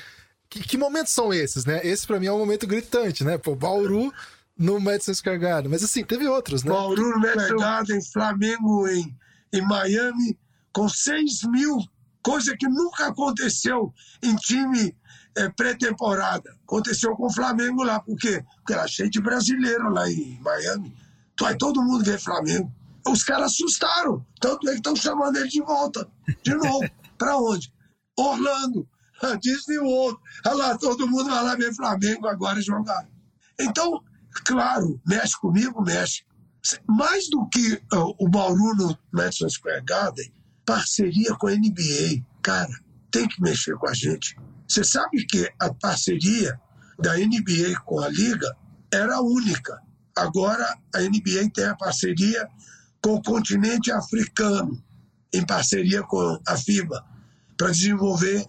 Que, 0.50 0.62
que, 0.62 0.78
momentos 0.78 1.14
são 1.14 1.34
esses, 1.34 1.66
né? 1.66 1.82
Esse 1.86 2.06
para 2.06 2.20
mim 2.20 2.28
é 2.28 2.32
um 2.32 2.40
momento 2.40 2.68
gritante, 2.68 3.24
né? 3.24 3.38
Pô, 3.38 3.56
Bauru 3.56 4.12
no 4.58 4.80
Madison 4.80 5.14
Square 5.14 5.40
Garden. 5.40 5.72
Mas 5.72 5.84
assim, 5.84 6.04
teve 6.04 6.28
outros, 6.28 6.64
né? 6.64 6.72
Bauru 6.72 7.10
no 7.12 7.20
Madison 7.20 7.58
Garden, 7.58 8.02
Flamengo 8.12 8.88
em, 8.88 9.16
em 9.54 9.62
Miami, 9.62 10.38
com 10.74 10.90
6 10.90 11.44
mil, 11.50 11.78
coisa 12.24 12.56
que 12.58 12.68
nunca 12.68 13.08
aconteceu 13.08 13.94
em 14.24 14.36
time 14.36 14.96
é, 15.38 15.50
pré-temporada. 15.50 16.56
Aconteceu 16.64 17.16
com 17.16 17.28
o 17.28 17.34
Flamengo 17.34 17.84
lá, 17.84 18.00
por 18.00 18.18
quê? 18.18 18.44
Porque 18.58 18.74
era 18.74 18.88
cheio 18.88 19.10
de 19.10 19.22
brasileiro 19.22 19.90
lá 19.90 20.10
em 20.10 20.40
Miami. 20.42 20.96
Então 21.34 21.48
aí 21.48 21.58
todo 21.58 21.84
mundo 21.84 22.04
vê 22.04 22.18
Flamengo. 22.18 22.72
Os 23.08 23.24
caras 23.24 23.52
assustaram. 23.52 24.26
Tanto 24.40 24.68
é 24.68 24.72
que 24.72 24.78
estão 24.78 24.96
chamando 24.96 25.38
ele 25.38 25.50
de 25.50 25.62
volta. 25.62 26.10
De 26.44 26.56
novo. 26.56 26.90
para 27.18 27.38
onde? 27.38 27.72
Orlando. 28.18 28.88
Disney 29.42 29.80
World. 29.80 30.20
Olha 30.46 30.56
lá, 30.56 30.78
todo 30.78 31.08
mundo 31.08 31.30
vai 31.30 31.44
lá 31.44 31.56
ver 31.56 31.74
Flamengo 31.74 32.28
agora 32.28 32.62
jogar. 32.62 33.08
Então, 33.60 34.04
claro, 34.46 35.00
mexe 35.06 35.40
comigo, 35.40 35.82
mexe. 35.82 36.24
Mais 36.88 37.30
do 37.30 37.48
que 37.50 37.76
uh, 37.94 38.16
o 38.20 38.28
Bauru 38.28 38.76
no 38.76 38.98
Madison 39.12 39.50
Square 39.50 39.84
Garden, 39.86 40.34
parceria 40.66 41.36
com 41.36 41.48
a 41.48 41.52
NBA. 41.52 42.24
Cara, 42.42 42.74
tem 43.12 43.28
que 43.28 43.42
mexer 43.42 43.76
com 43.78 43.88
a 43.88 43.94
gente. 43.94 44.36
Você 44.68 44.84
sabe 44.84 45.26
que 45.26 45.50
a 45.60 45.74
parceria 45.74 46.60
da 47.00 47.16
NBA 47.18 47.80
com 47.86 48.00
a 48.00 48.10
Liga 48.10 48.56
era 48.92 49.22
única. 49.22 49.80
Agora 50.16 50.78
a 50.94 51.02
NBA 51.02 51.52
tem 51.54 51.66
a 51.66 51.76
parceria 51.76 52.48
com 53.04 53.16
o 53.16 53.22
continente 53.22 53.92
africano, 53.92 54.82
em 55.34 55.46
parceria 55.46 56.02
com 56.04 56.42
a 56.48 56.58
FIBA, 56.58 57.06
para 57.58 57.72
desenvolver 57.72 58.48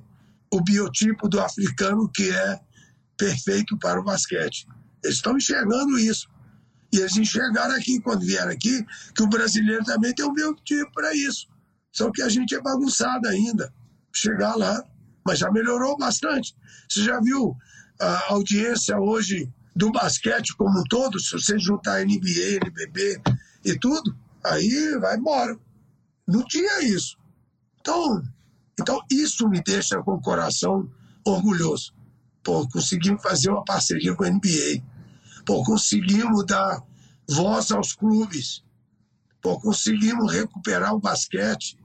o 0.52 0.62
biotipo 0.62 1.28
do 1.28 1.40
africano 1.40 2.08
que 2.08 2.30
é 2.30 2.60
perfeito 3.16 3.76
para 3.78 4.00
o 4.00 4.04
basquete. 4.04 4.66
Eles 5.02 5.16
estão 5.16 5.36
enxergando 5.36 5.98
isso. 5.98 6.28
E 6.92 6.98
eles 6.98 7.16
enxergaram 7.16 7.74
aqui, 7.74 8.00
quando 8.00 8.24
vieram 8.24 8.50
aqui, 8.50 8.84
que 9.14 9.22
o 9.22 9.28
brasileiro 9.28 9.84
também 9.84 10.14
tem 10.14 10.24
um 10.24 10.32
biotipo 10.32 10.90
para 10.92 11.14
isso. 11.14 11.48
Só 11.92 12.10
que 12.10 12.22
a 12.22 12.28
gente 12.28 12.54
é 12.54 12.60
bagunçado 12.60 13.28
ainda. 13.28 13.72
Chegar 14.14 14.54
lá, 14.54 14.82
mas 15.26 15.38
já 15.40 15.50
melhorou 15.50 15.96
bastante. 15.98 16.54
Você 16.88 17.02
já 17.02 17.20
viu 17.20 17.56
a 18.00 18.32
audiência 18.32 18.98
hoje 18.98 19.50
do 19.74 19.90
basquete 19.90 20.56
como 20.56 20.80
um 20.80 20.84
todo? 20.84 21.18
Se 21.18 21.32
você 21.32 21.58
juntar 21.58 22.04
NBA, 22.04 22.60
NBB 22.62 23.20
e 23.64 23.78
tudo, 23.78 24.16
aí 24.44 24.96
vai 25.00 25.16
embora. 25.16 25.58
Não 26.26 26.44
tinha 26.44 26.82
isso. 26.82 27.18
Então, 27.80 28.22
então, 28.78 29.00
isso 29.10 29.48
me 29.48 29.62
deixa 29.62 30.02
com 30.02 30.14
o 30.14 30.20
coração 30.20 30.88
orgulhoso. 31.24 31.94
Pô, 32.42 32.68
conseguimos 32.68 33.22
fazer 33.22 33.50
uma 33.50 33.64
parceria 33.64 34.14
com 34.14 34.24
a 34.24 34.30
NBA. 34.30 34.82
Pô, 35.44 35.64
conseguimos 35.64 36.44
dar 36.46 36.82
voz 37.28 37.72
aos 37.72 37.92
clubes. 37.92 38.62
Pô, 39.40 39.58
conseguimos 39.60 40.32
recuperar 40.32 40.94
o 40.94 41.00
basquete. 41.00 41.78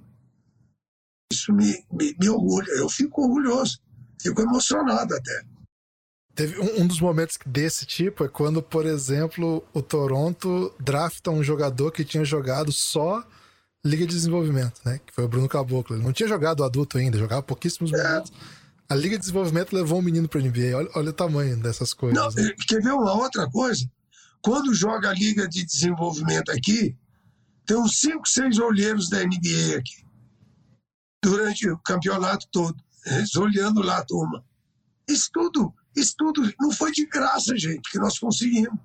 Isso 1.31 1.53
me, 1.53 1.83
me, 1.91 2.15
me 2.19 2.29
orgulha. 2.29 2.69
Eu 2.73 2.89
fico 2.89 3.23
orgulhoso. 3.23 3.79
Fico 4.21 4.41
emocionado 4.41 5.15
até. 5.15 5.41
Teve 6.35 6.59
um, 6.59 6.81
um, 6.81 6.87
dos 6.87 7.01
momentos 7.01 7.37
desse 7.45 7.85
tipo 7.85 8.23
é 8.23 8.27
quando, 8.27 8.61
por 8.61 8.85
exemplo, 8.85 9.63
o 9.73 9.81
Toronto 9.81 10.73
drafta 10.79 11.29
um 11.29 11.43
jogador 11.43 11.91
que 11.91 12.05
tinha 12.05 12.23
jogado 12.23 12.71
só 12.71 13.25
Liga 13.83 14.05
de 14.05 14.13
Desenvolvimento, 14.13 14.79
né? 14.85 14.99
Que 15.05 15.13
foi 15.13 15.25
o 15.25 15.27
Bruno 15.27 15.49
Caboclo. 15.49 15.95
Ele 15.95 16.03
não 16.03 16.13
tinha 16.13 16.29
jogado 16.29 16.63
adulto 16.63 16.97
ainda, 16.97 17.17
jogava 17.17 17.41
pouquíssimos 17.41 17.91
é. 17.91 17.97
momentos. 17.97 18.31
A 18.87 18.95
Liga 18.95 19.15
de 19.15 19.21
Desenvolvimento 19.21 19.73
levou 19.73 19.99
o 19.99 20.01
menino 20.01 20.27
para 20.27 20.39
a 20.39 20.43
NBA. 20.43 20.75
Olha, 20.75 20.89
olha, 20.95 21.09
o 21.09 21.13
tamanho 21.13 21.57
dessas 21.57 21.93
coisas. 21.93 22.17
Não, 22.17 22.29
né? 22.31 22.53
Quer 22.67 22.81
ver 22.81 22.93
uma 22.93 23.13
outra 23.13 23.49
coisa? 23.49 23.89
Quando 24.41 24.73
joga 24.73 25.09
a 25.09 25.13
Liga 25.13 25.47
de 25.47 25.65
Desenvolvimento 25.65 26.51
aqui, 26.51 26.95
tem 27.65 27.77
uns 27.77 27.99
5, 27.99 28.27
6 28.27 28.59
olheiros 28.59 29.09
da 29.09 29.19
NBA 29.23 29.77
aqui. 29.77 30.03
Durante 31.23 31.69
o 31.69 31.77
campeonato 31.79 32.47
todo. 32.51 32.75
Olhando 33.37 33.81
lá 33.81 33.97
a 33.97 34.05
turma. 34.05 34.43
Isso 35.07 35.29
tudo 35.33 35.73
Isso 35.95 36.15
tudo 36.17 36.51
não 36.59 36.71
foi 36.71 36.91
de 36.91 37.05
graça, 37.05 37.57
gente, 37.57 37.89
que 37.89 37.99
nós 37.99 38.17
conseguimos. 38.17 38.79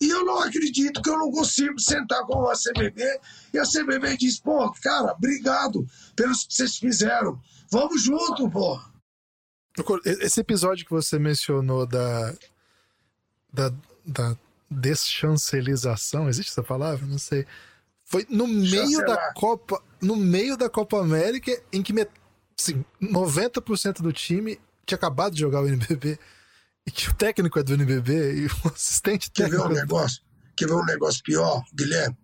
E 0.00 0.08
eu 0.08 0.24
não 0.24 0.40
acredito 0.40 1.00
que 1.00 1.08
eu 1.08 1.16
não 1.16 1.30
consigo 1.30 1.78
sentar 1.78 2.24
com 2.26 2.48
a 2.48 2.54
CBB 2.54 3.20
e 3.54 3.58
a 3.58 3.62
CBB 3.62 4.16
diz: 4.16 4.40
pô, 4.40 4.68
cara, 4.82 5.12
obrigado 5.12 5.86
pelos 6.16 6.44
que 6.44 6.54
vocês 6.54 6.76
fizeram. 6.76 7.40
Vamos 7.70 8.02
junto, 8.02 8.50
pô. 8.50 8.80
Esse 10.04 10.40
episódio 10.40 10.84
que 10.84 10.90
você 10.90 11.20
mencionou 11.20 11.86
da, 11.86 12.34
da, 13.52 13.72
da 14.04 14.36
deschancelização, 14.68 16.28
existe 16.28 16.50
essa 16.50 16.64
palavra? 16.64 17.06
Não 17.06 17.18
sei. 17.18 17.46
Foi 18.12 18.26
no 18.28 18.46
meio 18.46 18.98
da 19.06 19.32
Copa, 19.32 19.82
no 19.98 20.14
meio 20.14 20.54
da 20.54 20.68
Copa 20.68 21.00
América, 21.00 21.50
em 21.72 21.82
que 21.82 21.94
assim, 22.60 22.84
90% 23.00 24.02
do 24.02 24.12
time 24.12 24.60
tinha 24.84 24.96
acabado 24.96 25.32
de 25.32 25.40
jogar 25.40 25.62
o 25.62 25.66
NBB 25.66 26.18
e 26.86 26.90
que 26.90 27.08
o 27.08 27.14
técnico 27.14 27.58
é 27.58 27.62
do 27.62 27.72
NBB 27.72 28.34
e 28.34 28.46
o 28.48 28.50
assistente 28.68 29.30
Quer 29.30 29.44
técnico. 29.44 29.62
Quer 29.62 29.68
ver 29.68 29.74
um 29.74 29.80
negócio? 29.80 30.22
Quer 30.54 30.66
ver 30.66 30.74
um 30.74 30.84
negócio 30.84 31.22
pior, 31.22 31.64
Guilherme? 31.72 32.18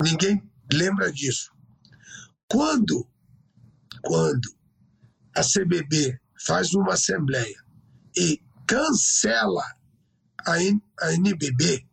Ninguém 0.00 0.40
lembra 0.72 1.10
disso. 1.10 1.50
Quando, 2.48 3.10
quando 4.02 4.48
a 5.34 5.42
CBB 5.42 6.16
faz 6.46 6.74
uma 6.74 6.92
assembleia 6.92 7.60
e 8.16 8.40
cancela 8.68 9.64
a, 10.46 10.62
N, 10.62 10.80
a 11.00 11.12
NBB 11.14 11.87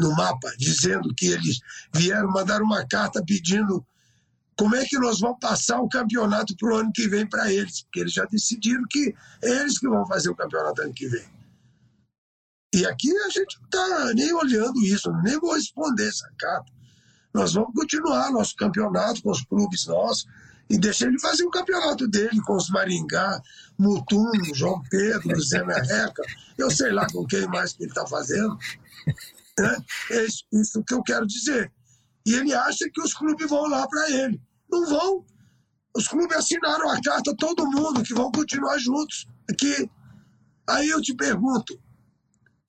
no 0.00 0.14
mapa, 0.14 0.52
dizendo 0.58 1.14
que 1.14 1.26
eles 1.26 1.60
vieram 1.94 2.30
mandar 2.30 2.62
uma 2.62 2.86
carta 2.86 3.22
pedindo 3.24 3.84
como 4.56 4.76
é 4.76 4.84
que 4.84 4.98
nós 4.98 5.20
vamos 5.20 5.38
passar 5.40 5.80
o 5.80 5.88
campeonato 5.88 6.54
para 6.56 6.68
o 6.68 6.76
ano 6.76 6.92
que 6.92 7.08
vem 7.08 7.26
para 7.26 7.50
eles? 7.50 7.82
Porque 7.82 8.00
eles 8.00 8.12
já 8.12 8.26
decidiram 8.26 8.84
que 8.90 9.14
é 9.42 9.48
eles 9.48 9.78
que 9.78 9.88
vão 9.88 10.06
fazer 10.06 10.28
o 10.28 10.36
campeonato 10.36 10.82
ano 10.82 10.92
que 10.92 11.08
vem. 11.08 11.24
E 12.74 12.84
aqui 12.84 13.10
a 13.10 13.30
gente 13.30 13.58
não 13.58 13.64
está 13.64 14.14
nem 14.14 14.32
olhando 14.34 14.78
isso, 14.84 15.10
nem 15.24 15.40
vou 15.40 15.54
responder 15.54 16.06
essa 16.06 16.30
carta. 16.38 16.70
Nós 17.32 17.54
vamos 17.54 17.72
continuar 17.74 18.30
nosso 18.30 18.54
campeonato 18.54 19.22
com 19.22 19.30
os 19.30 19.42
clubes 19.42 19.86
nossos 19.86 20.26
e 20.68 20.78
deixar 20.78 21.06
ele 21.06 21.18
fazer 21.18 21.44
o 21.44 21.50
campeonato 21.50 22.06
dele 22.06 22.40
com 22.42 22.54
os 22.54 22.68
Maringá, 22.68 23.40
Mutum, 23.78 24.30
João 24.54 24.82
Pedro, 24.88 25.40
Zé 25.40 25.64
Merreca, 25.64 26.22
eu 26.58 26.70
sei 26.70 26.92
lá 26.92 27.06
com 27.06 27.26
quem 27.26 27.46
mais 27.46 27.72
que 27.72 27.84
ele 27.84 27.90
está 27.90 28.06
fazendo. 28.06 28.56
É 30.10 30.26
isso 30.52 30.82
que 30.84 30.94
eu 30.94 31.02
quero 31.02 31.26
dizer. 31.26 31.72
E 32.26 32.34
ele 32.34 32.54
acha 32.54 32.88
que 32.92 33.00
os 33.00 33.14
clubes 33.14 33.48
vão 33.48 33.66
lá 33.68 33.86
para 33.88 34.10
ele. 34.10 34.40
Não 34.70 34.86
vão. 34.86 35.24
Os 35.96 36.06
clubes 36.06 36.36
assinaram 36.36 36.88
a 36.90 37.00
carta, 37.00 37.34
todo 37.36 37.70
mundo, 37.70 38.02
que 38.02 38.14
vão 38.14 38.30
continuar 38.30 38.78
juntos. 38.78 39.26
Aqui. 39.50 39.90
Aí 40.68 40.88
eu 40.88 41.00
te 41.00 41.14
pergunto: 41.14 41.80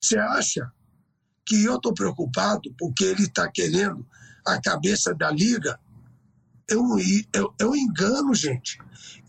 você 0.00 0.18
acha 0.18 0.70
que 1.46 1.64
eu 1.64 1.76
estou 1.76 1.94
preocupado 1.94 2.74
porque 2.78 3.04
ele 3.04 3.24
está 3.24 3.48
querendo 3.50 4.06
a 4.46 4.60
cabeça 4.60 5.14
da 5.14 5.30
liga? 5.30 5.78
É 6.68 6.76
um, 6.76 6.96
é 7.60 7.66
um 7.66 7.76
engano, 7.76 8.34
gente. 8.34 8.78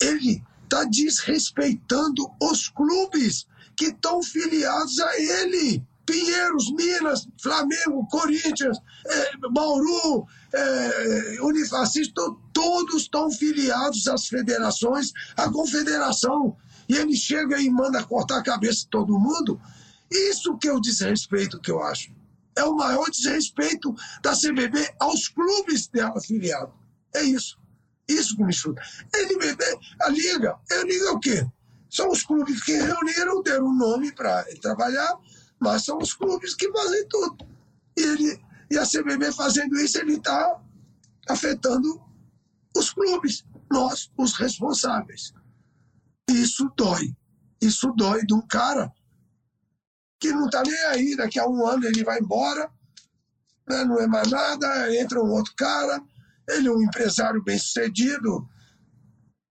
Ele 0.01 0.43
está 0.63 0.83
desrespeitando 0.85 2.31
os 2.41 2.69
clubes 2.69 3.45
que 3.75 3.85
estão 3.85 4.23
filiados 4.23 4.99
a 4.99 5.19
ele. 5.19 5.85
Pinheiros, 6.05 6.71
Minas, 6.71 7.27
Flamengo, 7.41 8.07
Corinthians, 8.09 8.77
é, 9.05 9.37
Bauru, 9.51 10.25
é, 10.53 11.37
Unifacista, 11.41 12.21
todos 12.51 13.03
estão 13.03 13.31
filiados 13.31 14.07
às 14.07 14.27
federações, 14.27 15.11
à 15.37 15.49
confederação. 15.49 16.55
E 16.89 16.95
ele 16.95 17.15
chega 17.15 17.61
e 17.61 17.69
manda 17.69 18.03
cortar 18.03 18.39
a 18.39 18.43
cabeça 18.43 18.81
de 18.81 18.89
todo 18.89 19.19
mundo. 19.19 19.59
Isso 20.11 20.57
que 20.57 20.67
é 20.67 20.73
o 20.73 20.81
desrespeito 20.81 21.59
que 21.59 21.71
eu 21.71 21.81
acho. 21.81 22.11
É 22.55 22.63
o 22.63 22.75
maior 22.75 23.09
desrespeito 23.09 23.95
da 24.21 24.33
CBB 24.33 24.93
aos 24.99 25.27
clubes 25.27 25.87
dela 25.87 26.21
filiado. 26.21 26.73
É 27.15 27.23
isso. 27.23 27.57
Isso 28.07 28.35
que 28.35 28.43
me 28.43 28.53
chuta. 28.53 28.81
NBB, 29.13 29.63
a 30.01 30.09
Liga, 30.09 30.55
a 30.71 30.83
Liga 30.83 31.05
é 31.05 31.11
o 31.11 31.19
quê? 31.19 31.47
São 31.89 32.09
os 32.09 32.23
clubes 32.23 32.61
que 32.63 32.73
reuniram, 32.73 33.41
deram 33.41 33.67
um 33.67 33.77
nome 33.77 34.11
para 34.11 34.43
trabalhar, 34.61 35.15
mas 35.63 35.85
são 35.85 35.97
os 35.97 36.13
clubes 36.13 36.53
que 36.53 36.71
fazem 36.71 37.07
tudo. 37.07 37.47
E, 37.97 38.01
ele, 38.01 38.45
e 38.69 38.77
a 38.77 38.85
CBB 38.85 39.31
fazendo 39.31 39.79
isso, 39.79 39.97
ele 39.97 40.15
está 40.15 40.61
afetando 41.29 42.01
os 42.75 42.91
clubes, 42.91 43.45
nós, 43.71 44.11
os 44.17 44.33
responsáveis. 44.33 45.33
Isso 46.29 46.69
dói. 46.75 47.15
Isso 47.61 47.93
dói 47.95 48.25
de 48.25 48.33
um 48.33 48.45
cara 48.45 48.91
que 50.19 50.31
não 50.31 50.45
está 50.45 50.61
nem 50.63 50.85
aí, 50.85 51.15
daqui 51.15 51.39
a 51.39 51.47
um 51.47 51.65
ano 51.65 51.85
ele 51.85 52.03
vai 52.03 52.19
embora, 52.19 52.69
né, 53.67 53.83
não 53.83 53.99
é 53.99 54.07
mais 54.07 54.29
nada, 54.29 54.95
entra 54.95 55.21
um 55.21 55.29
outro 55.29 55.53
cara, 55.55 56.01
ele 56.47 56.67
é 56.67 56.71
um 56.71 56.81
empresário 56.81 57.43
bem 57.43 57.57
sucedido, 57.57 58.47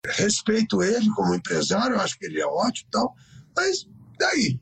respeito 0.06 0.82
ele 0.82 1.10
como 1.10 1.34
empresário, 1.34 2.00
acho 2.00 2.16
que 2.18 2.24
ele 2.24 2.40
é 2.40 2.46
ótimo 2.46 2.88
e 2.88 2.90
tal, 2.90 3.16
mas 3.56 3.88
daí? 4.18 4.60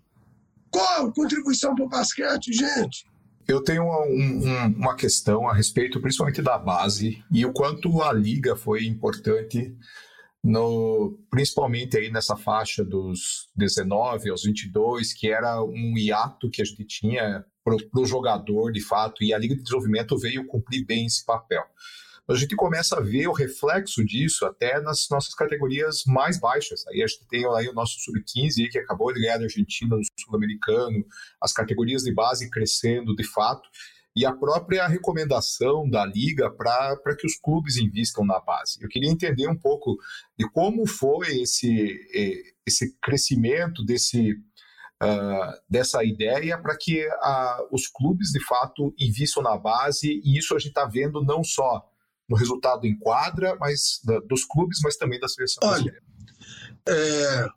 Qual 0.71 1.13
contribuição 1.13 1.75
para 1.75 1.85
o 1.85 1.89
basquete, 1.89 2.53
gente? 2.53 3.07
Eu 3.47 3.63
tenho 3.63 3.83
um, 3.83 4.47
um, 4.47 4.67
uma 4.77 4.95
questão 4.95 5.49
a 5.49 5.55
respeito, 5.55 6.01
principalmente 6.01 6.43
da 6.43 6.59
base, 6.59 7.25
e 7.33 7.47
o 7.47 7.53
quanto 7.53 8.03
a 8.03 8.13
liga 8.13 8.55
foi 8.55 8.85
importante, 8.85 9.75
no, 10.45 11.19
principalmente 11.31 11.97
aí 11.97 12.11
nessa 12.11 12.37
faixa 12.37 12.85
dos 12.85 13.49
19 13.57 14.29
aos 14.31 14.43
22, 14.43 15.15
que 15.15 15.31
era 15.31 15.63
um 15.63 15.97
hiato 15.97 16.51
que 16.51 16.61
a 16.61 16.65
gente 16.65 16.85
tinha 16.85 17.45
para 17.65 17.77
o 18.01 18.07
jogador, 18.07 18.71
de 18.71 18.83
fato, 18.83 19.25
e 19.25 19.33
a 19.33 19.39
Liga 19.39 19.55
de 19.55 19.63
Desenvolvimento 19.63 20.19
veio 20.19 20.47
cumprir 20.47 20.85
bem 20.85 21.07
esse 21.07 21.25
papel 21.25 21.65
a 22.31 22.35
gente 22.35 22.55
começa 22.55 22.97
a 22.97 23.01
ver 23.01 23.27
o 23.27 23.33
reflexo 23.33 24.05
disso 24.05 24.45
até 24.45 24.81
nas 24.81 25.09
nossas 25.11 25.35
categorias 25.35 26.05
mais 26.07 26.39
baixas. 26.39 26.87
Aí 26.89 27.03
a 27.03 27.07
gente 27.07 27.27
tem 27.27 27.47
aí 27.57 27.69
o 27.69 27.73
nosso 27.73 27.99
sub-15 28.01 28.69
que 28.71 28.79
acabou 28.79 29.13
de 29.13 29.21
ganhar 29.21 29.39
da 29.39 29.45
Argentina 29.45 29.97
no 29.97 30.03
sul-americano, 30.21 31.07
as 31.41 31.53
categorias 31.53 32.03
de 32.03 32.13
base 32.13 32.51
crescendo 32.51 33.17
de 33.17 33.25
fato 33.25 33.67
e 34.15 34.27
a 34.27 34.33
própria 34.33 34.87
recomendação 34.87 35.89
da 35.89 36.05
liga 36.05 36.51
para 36.51 37.17
que 37.17 37.27
os 37.27 37.37
clubes 37.37 37.77
invistam 37.77 38.27
na 38.27 38.41
base. 38.41 38.79
Eu 38.83 38.89
queria 38.89 39.11
entender 39.11 39.49
um 39.49 39.57
pouco 39.57 39.97
de 40.37 40.47
como 40.51 40.87
foi 40.87 41.41
esse, 41.41 41.97
esse 42.67 42.95
crescimento 43.01 43.83
desse, 43.85 44.33
uh, 45.03 45.53
dessa 45.71 46.05
ideia 46.05 46.59
para 46.59 46.77
que 46.77 47.07
uh, 47.07 47.69
os 47.71 47.87
clubes 47.87 48.33
de 48.33 48.45
fato 48.45 48.93
invistam 48.99 49.43
na 49.43 49.57
base 49.57 50.21
e 50.23 50.37
isso 50.37 50.55
a 50.55 50.59
gente 50.59 50.71
está 50.71 50.85
vendo 50.85 51.25
não 51.25 51.43
só 51.43 51.89
no 52.29 52.37
resultado 52.37 52.87
em 52.87 52.99
quadra, 52.99 53.57
mas 53.59 54.01
da, 54.05 54.21
dos 54.21 54.45
clubes, 54.45 54.81
mas 54.83 54.97
também 54.97 55.19
da 55.19 55.29
seleção 55.29 55.61
Olha, 55.63 55.83
brasileira. 55.83 56.03
É, 56.89 57.49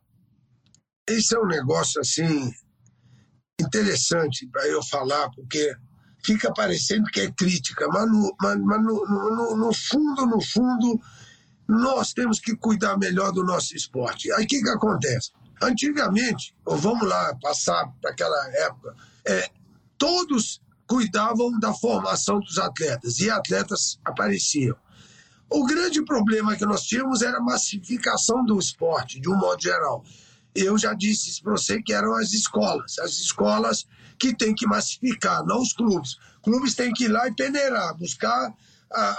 esse 1.09 1.35
é 1.35 1.39
um 1.39 1.47
negócio 1.47 1.99
assim 1.99 2.51
interessante 3.59 4.47
para 4.47 4.67
eu 4.67 4.83
falar, 4.83 5.29
porque 5.31 5.73
fica 6.23 6.53
parecendo 6.53 7.05
que 7.11 7.21
é 7.21 7.31
crítica, 7.31 7.87
mas, 7.87 8.09
no, 8.09 8.35
mas, 8.41 8.59
mas 8.59 8.83
no, 8.83 9.05
no, 9.05 9.57
no, 9.57 9.73
fundo, 9.73 10.25
no 10.25 10.41
fundo, 10.41 10.99
nós 11.67 12.13
temos 12.13 12.39
que 12.39 12.55
cuidar 12.55 12.97
melhor 12.97 13.31
do 13.31 13.43
nosso 13.43 13.75
esporte. 13.75 14.31
Aí 14.33 14.45
o 14.45 14.47
que, 14.47 14.61
que 14.61 14.69
acontece? 14.69 15.31
Antigamente, 15.61 16.55
ou 16.65 16.77
vamos 16.77 17.07
lá 17.07 17.35
passar 17.41 17.87
para 18.01 18.11
aquela 18.11 18.47
época, 18.57 18.95
é, 19.27 19.49
todos 19.97 20.61
cuidavam 20.91 21.57
da 21.57 21.73
formação 21.73 22.41
dos 22.41 22.57
atletas 22.57 23.19
e 23.19 23.29
atletas 23.29 23.97
apareciam. 24.03 24.75
O 25.49 25.65
grande 25.65 26.03
problema 26.03 26.53
que 26.57 26.65
nós 26.65 26.81
tínhamos 26.83 27.21
era 27.21 27.37
a 27.37 27.41
massificação 27.41 28.43
do 28.43 28.59
esporte, 28.59 29.17
de 29.17 29.29
um 29.29 29.37
modo 29.37 29.61
geral. 29.61 30.03
Eu 30.53 30.77
já 30.77 30.93
disse 30.93 31.41
para 31.41 31.53
você 31.53 31.81
que 31.81 31.93
eram 31.93 32.13
as 32.15 32.33
escolas, 32.33 32.99
as 32.99 33.11
escolas 33.11 33.87
que 34.19 34.35
têm 34.35 34.53
que 34.53 34.67
massificar, 34.67 35.45
não 35.45 35.61
os 35.61 35.71
clubes. 35.71 36.17
Clubes 36.43 36.75
têm 36.75 36.91
que 36.91 37.05
ir 37.05 37.07
lá 37.07 37.25
e 37.25 37.33
peneirar, 37.33 37.95
buscar 37.97 38.53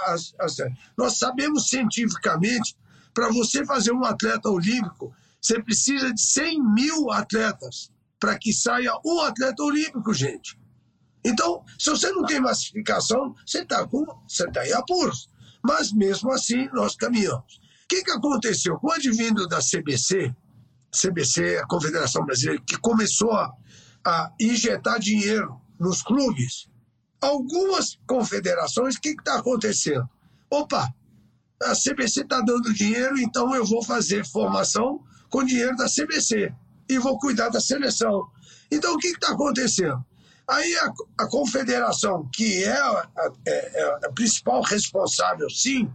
as, 0.05 0.35
as... 0.39 0.57
Nós 0.95 1.17
sabemos 1.17 1.69
cientificamente, 1.69 2.77
para 3.15 3.29
você 3.29 3.65
fazer 3.65 3.93
um 3.93 4.03
atleta 4.03 4.47
olímpico, 4.47 5.11
você 5.41 5.59
precisa 5.59 6.13
de 6.13 6.21
100 6.21 6.63
mil 6.75 7.11
atletas 7.11 7.91
para 8.19 8.37
que 8.37 8.53
saia 8.53 8.91
um 9.03 9.21
atleta 9.21 9.63
olímpico, 9.63 10.13
gente. 10.13 10.61
Então, 11.25 11.63
se 11.79 11.89
você 11.89 12.11
não 12.11 12.25
tem 12.25 12.39
massificação, 12.39 13.33
você 13.45 13.61
está 13.61 13.87
tá 13.87 14.67
em 14.67 14.73
apuros. 14.73 15.29
Mas 15.63 15.93
mesmo 15.93 16.31
assim, 16.31 16.67
nós 16.73 16.95
caminhamos. 16.95 17.61
O 17.83 17.87
que, 17.87 18.03
que 18.03 18.11
aconteceu? 18.11 18.77
Com 18.77 18.87
o 18.87 18.91
advindo 18.91 19.47
da 19.47 19.59
CBC, 19.59 20.33
CBC, 20.91 21.57
a 21.57 21.67
Confederação 21.67 22.25
Brasileira, 22.25 22.61
que 22.65 22.77
começou 22.77 23.31
a, 23.31 23.51
a 24.05 24.31
injetar 24.39 24.99
dinheiro 24.99 25.59
nos 25.79 26.01
clubes, 26.01 26.67
algumas 27.21 27.97
confederações, 28.05 28.95
o 28.95 29.01
que 29.01 29.09
está 29.09 29.39
acontecendo? 29.39 30.07
Opa, 30.49 30.93
a 31.63 31.73
CBC 31.73 32.21
está 32.21 32.41
dando 32.41 32.73
dinheiro, 32.73 33.17
então 33.19 33.55
eu 33.55 33.65
vou 33.65 33.83
fazer 33.83 34.25
formação 34.25 35.03
com 35.29 35.43
dinheiro 35.43 35.75
da 35.75 35.87
CBC. 35.87 36.53
e 36.89 36.99
vou 36.99 37.17
cuidar 37.17 37.49
da 37.49 37.61
seleção. 37.61 38.27
Então, 38.69 38.93
o 38.93 38.97
que 38.97 39.07
está 39.07 39.31
acontecendo? 39.31 40.05
Aí 40.47 40.75
a, 40.77 40.93
a, 41.23 41.27
confederação, 41.27 42.29
que 42.33 42.63
é 42.63 42.77
a, 42.77 43.09
é, 43.45 43.81
é 43.81 44.05
a 44.05 44.11
principal 44.11 44.61
responsável, 44.61 45.49
sim, 45.49 45.89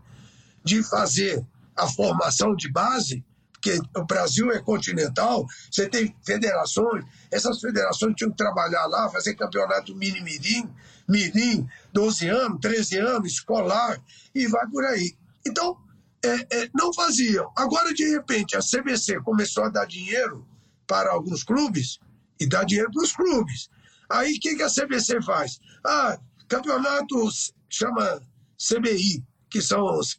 de 0.65 0.83
fazer 0.83 1.45
a 1.77 1.87
formação 1.87 2.57
de 2.57 2.71
base, 2.71 3.25
porque 3.53 3.79
o 3.97 4.05
Brasil 4.05 4.51
é 4.53 4.61
continental, 4.61 5.47
você 5.71 5.89
tem 5.89 6.15
federações, 6.25 7.05
essas 7.31 7.61
federações 7.61 8.15
tinham 8.17 8.31
que 8.31 8.37
trabalhar 8.37 8.87
lá, 8.87 9.11
fazer 9.11 9.35
campeonato 9.35 9.95
mini-mirim, 9.95 10.69
mirim, 11.09 11.69
12 11.93 12.29
anos, 12.29 12.59
13 12.61 12.99
anos, 12.99 13.33
escolar, 13.33 14.01
e 14.35 14.47
vai 14.47 14.67
por 14.69 14.85
aí. 14.85 15.15
Então, 15.47 15.77
é, 16.25 16.63
é, 16.63 16.71
não 16.75 16.93
faziam. 16.93 17.51
Agora, 17.57 17.93
de 17.93 18.09
repente, 18.09 18.57
a 18.57 18.61
CBC 18.61 19.21
começou 19.21 19.65
a 19.65 19.69
dar 19.69 19.87
dinheiro 19.87 20.47
para 20.87 21.11
alguns 21.11 21.43
clubes 21.43 21.99
e 22.41 22.49
dá 22.49 22.65
dinheiro 22.65 22.91
para 22.93 23.03
os 23.03 23.13
clubes. 23.13 23.69
Aí, 24.11 24.35
o 24.35 24.41
que, 24.41 24.57
que 24.57 24.63
a 24.63 24.71
CBC 24.71 25.23
faz? 25.23 25.59
Ah, 25.85 26.19
campeonatos 26.49 27.53
chama 27.69 28.23
CBI, 28.57 29.25
que 29.51 29.61
são 29.61 29.85
os 29.99 30.19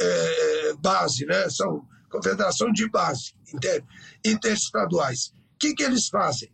é, 0.00 0.74
base, 0.74 1.24
né? 1.26 1.48
São 1.48 1.86
confederação 2.10 2.72
de 2.72 2.88
base, 2.88 3.34
inter, 3.54 3.84
interestaduais. 4.24 5.28
O 5.54 5.58
que, 5.58 5.74
que 5.74 5.82
eles 5.82 6.08
fazem? 6.08 6.50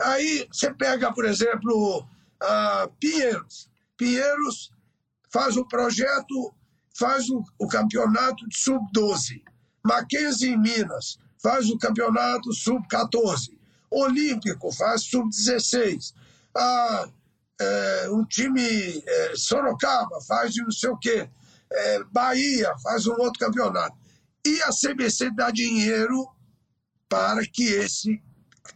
Aí 0.00 0.48
você 0.50 0.72
pega, 0.74 1.12
por 1.12 1.24
exemplo, 1.24 2.06
a 2.40 2.88
Pinheiros. 2.98 3.70
Pinheiros 3.96 4.70
faz 5.32 5.56
o 5.56 5.66
projeto, 5.66 6.54
faz 6.98 7.28
o, 7.28 7.44
o 7.58 7.68
campeonato 7.68 8.48
de 8.48 8.56
sub-12. 8.58 9.42
Mackenzie 9.84 10.50
em 10.50 10.58
Minas 10.58 11.18
faz 11.42 11.70
o 11.70 11.78
campeonato 11.78 12.52
sub-14. 12.52 13.59
Olímpico 13.90 14.72
faz 14.72 15.02
sub-16. 15.02 16.14
Ah, 16.56 17.08
é, 17.60 18.10
um 18.10 18.24
time 18.24 19.02
é, 19.06 19.32
Sorocaba 19.36 20.20
faz 20.22 20.54
não 20.56 20.70
sei 20.70 20.90
o 20.90 20.96
quê. 20.96 21.28
É, 21.72 22.04
Bahia 22.04 22.72
faz 22.82 23.06
um 23.06 23.12
outro 23.12 23.38
campeonato. 23.38 23.96
E 24.44 24.62
a 24.62 24.70
CBC 24.70 25.30
dá 25.32 25.50
dinheiro 25.50 26.26
para 27.08 27.44
que 27.46 27.64
esse 27.64 28.22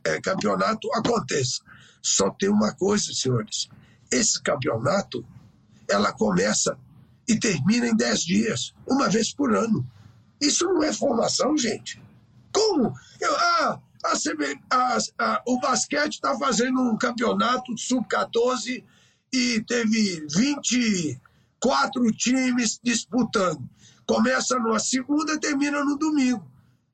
é, 0.05 0.21
campeonato 0.21 0.89
aconteça. 0.95 1.63
Só 2.03 2.31
tem 2.31 2.51
uma 2.51 2.75
coisa, 2.75 3.13
senhores: 3.15 3.69
esse 4.11 4.41
campeonato 4.43 5.27
ela 5.89 6.13
começa 6.13 6.79
e 7.27 7.39
termina 7.39 7.87
em 7.87 7.97
10 7.97 8.21
dias, 8.21 8.75
uma 8.87 9.09
vez 9.09 9.33
por 9.33 9.55
ano. 9.55 9.89
Isso 10.41 10.67
não 10.67 10.83
é 10.83 10.93
formação, 10.93 11.57
gente. 11.57 12.03
Como? 12.53 12.95
Eu, 13.21 13.37
ah, 13.37 13.81
a 14.05 14.13
CB, 14.19 14.61
a, 14.71 14.99
a, 15.19 15.43
o 15.47 15.59
basquete 15.59 16.15
está 16.15 16.39
fazendo 16.39 16.81
um 16.81 16.97
campeonato 16.97 17.77
sub-14 17.77 18.85
e 19.33 19.65
teve 19.67 20.27
24 20.31 22.13
times 22.13 22.79
disputando. 22.83 23.63
Começa 24.07 24.59
numa 24.59 24.79
segunda 24.79 25.33
e 25.33 25.41
termina 25.41 25.83
no 25.83 25.97
domingo. 25.97 26.47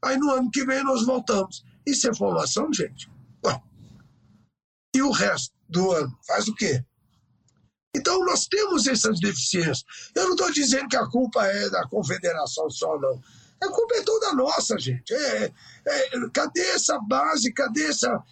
Aí 0.02 0.16
no 0.16 0.30
ano 0.30 0.50
que 0.50 0.64
vem 0.64 0.84
nós 0.84 1.04
voltamos. 1.04 1.64
Isso 1.84 2.08
é 2.08 2.14
formação, 2.14 2.72
gente? 2.72 3.10
Ué. 3.44 3.60
E 4.94 5.02
o 5.02 5.10
resto 5.10 5.52
do 5.68 5.90
ano? 5.90 6.16
Faz 6.26 6.46
o 6.46 6.54
quê? 6.54 6.84
Então 7.94 8.24
nós 8.24 8.46
temos 8.46 8.86
essas 8.86 9.18
deficiências. 9.18 9.84
Eu 10.14 10.26
não 10.26 10.32
estou 10.32 10.52
dizendo 10.52 10.88
que 10.88 10.96
a 10.96 11.06
culpa 11.06 11.44
é 11.44 11.68
da 11.68 11.86
confederação 11.88 12.70
só, 12.70 12.98
não. 13.00 13.20
A 13.62 13.68
culpa 13.68 13.96
é 13.96 14.02
toda 14.02 14.32
nossa, 14.34 14.78
gente. 14.78 15.12
É, 15.12 15.52
é, 15.86 16.10
cadê 16.32 16.60
essa 16.70 16.98
base? 16.98 17.52
Cadê 17.52 17.86
essa, 17.86 18.22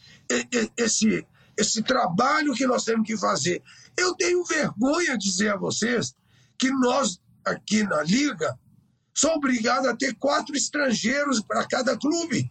esse, 0.77 1.27
esse 1.57 1.83
trabalho 1.83 2.55
que 2.55 2.67
nós 2.67 2.85
temos 2.85 3.07
que 3.07 3.17
fazer? 3.17 3.63
Eu 3.97 4.15
tenho 4.15 4.45
vergonha 4.45 5.19
de 5.19 5.31
dizer 5.31 5.53
a 5.53 5.57
vocês 5.57 6.15
que 6.57 6.71
nós, 6.71 7.21
aqui 7.45 7.83
na 7.83 8.03
Liga, 8.03 8.59
sou 9.15 9.33
obrigado 9.33 9.87
a 9.87 9.97
ter 9.97 10.15
quatro 10.15 10.57
estrangeiros 10.57 11.41
para 11.43 11.67
cada 11.67 11.97
clube. 11.97 12.51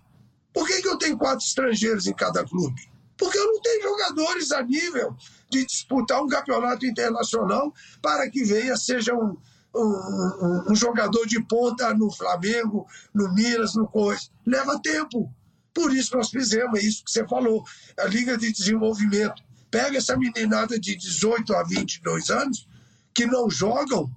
Por 0.53 0.67
que, 0.67 0.81
que 0.81 0.87
eu 0.87 0.97
tenho 0.97 1.17
quatro 1.17 1.45
estrangeiros 1.45 2.05
em 2.05 2.13
cada 2.13 2.43
clube? 2.45 2.81
Porque 3.17 3.37
eu 3.37 3.47
não 3.47 3.61
tenho 3.61 3.83
jogadores 3.83 4.51
a 4.51 4.61
nível 4.61 5.15
de 5.49 5.65
disputar 5.65 6.21
um 6.21 6.27
campeonato 6.27 6.85
internacional 6.85 7.73
para 8.01 8.29
que 8.29 8.43
venha, 8.43 8.77
seja 8.77 9.15
um, 9.15 9.35
um, 9.75 10.71
um 10.71 10.75
jogador 10.75 11.25
de 11.25 11.43
ponta 11.43 11.93
no 11.93 12.11
Flamengo, 12.11 12.87
no 13.13 13.33
Minas, 13.33 13.75
no 13.75 13.87
Coisa. 13.87 14.29
Leva 14.45 14.79
tempo. 14.81 15.31
Por 15.73 15.93
isso 15.93 16.15
nós 16.15 16.29
fizemos 16.29 16.83
isso 16.83 17.03
que 17.03 17.11
você 17.11 17.27
falou, 17.27 17.63
a 17.99 18.05
Liga 18.05 18.37
de 18.37 18.51
Desenvolvimento. 18.51 19.43
Pega 19.69 19.97
essa 19.97 20.17
meninada 20.17 20.79
de 20.79 20.95
18 20.95 21.53
a 21.53 21.63
22 21.63 22.29
anos 22.29 22.67
que 23.13 23.25
não 23.25 23.49
jogam 23.49 24.11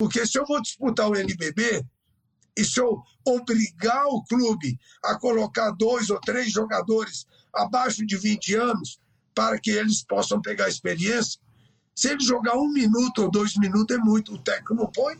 porque 0.00 0.26
se 0.26 0.38
eu 0.38 0.46
vou 0.46 0.62
disputar 0.62 1.10
o 1.10 1.14
NBB, 1.14 1.84
e 2.56 2.64
se 2.64 2.80
eu 2.80 3.02
obrigar 3.22 4.06
o 4.06 4.24
clube 4.24 4.80
a 5.04 5.14
colocar 5.18 5.72
dois 5.72 6.08
ou 6.08 6.18
três 6.18 6.50
jogadores 6.50 7.26
abaixo 7.54 8.06
de 8.06 8.16
20 8.16 8.54
anos 8.54 8.98
para 9.34 9.60
que 9.60 9.70
eles 9.70 10.02
possam 10.02 10.40
pegar 10.40 10.70
experiência, 10.70 11.38
se 12.00 12.08
ele 12.08 12.20
jogar 12.20 12.56
um 12.56 12.68
minuto 12.68 13.22
ou 13.22 13.30
dois 13.30 13.56
minutos 13.56 13.96
é 13.96 13.98
muito, 13.98 14.34
o 14.34 14.38
técnico 14.38 14.74
não 14.74 14.86
põe. 14.86 15.16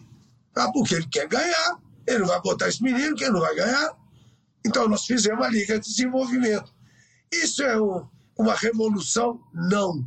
Ah, 0.55 0.70
porque 0.73 0.94
ele 0.94 1.07
quer 1.09 1.28
ganhar. 1.28 1.78
Ele 2.07 2.24
vai 2.24 2.40
botar 2.40 2.69
esse 2.69 2.82
menino 2.82 3.15
que 3.15 3.24
ele 3.24 3.32
não 3.32 3.40
vai 3.40 3.55
ganhar. 3.55 3.97
Então 4.65 4.89
nós 4.89 5.05
fizemos 5.05 5.44
a 5.44 5.48
Liga 5.48 5.78
de 5.78 5.86
Desenvolvimento. 5.86 6.73
Isso 7.32 7.62
é 7.62 7.81
um, 7.81 8.07
uma 8.39 8.55
revolução? 8.55 9.40
Não. 9.52 10.05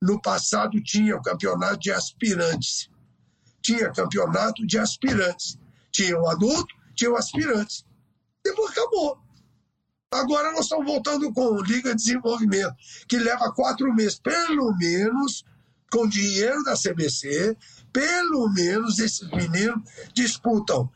No 0.00 0.20
passado 0.20 0.80
tinha 0.82 1.16
o 1.16 1.22
campeonato 1.22 1.80
de 1.80 1.90
aspirantes 1.90 2.90
tinha 3.62 3.92
campeonato 3.92 4.66
de 4.66 4.78
aspirantes. 4.78 5.58
Tinha 5.92 6.18
o 6.18 6.28
adulto, 6.28 6.74
tinha 6.94 7.10
o 7.10 7.16
aspirantes. 7.16 7.84
Depois 8.44 8.70
acabou. 8.72 9.18
Agora 10.12 10.50
nós 10.52 10.62
estamos 10.62 10.86
voltando 10.86 11.32
com 11.32 11.60
Liga 11.62 11.90
de 11.90 12.02
Desenvolvimento, 12.02 12.74
que 13.08 13.16
leva 13.18 13.52
quatro 13.52 13.92
meses, 13.94 14.18
pelo 14.18 14.76
menos, 14.76 15.44
com 15.90 16.08
dinheiro 16.08 16.62
da 16.64 16.74
CBC, 16.74 17.56
pelo 17.92 18.48
menos 18.50 18.98
esses 18.98 19.28
meninos 19.30 19.82
disputam 20.14 20.88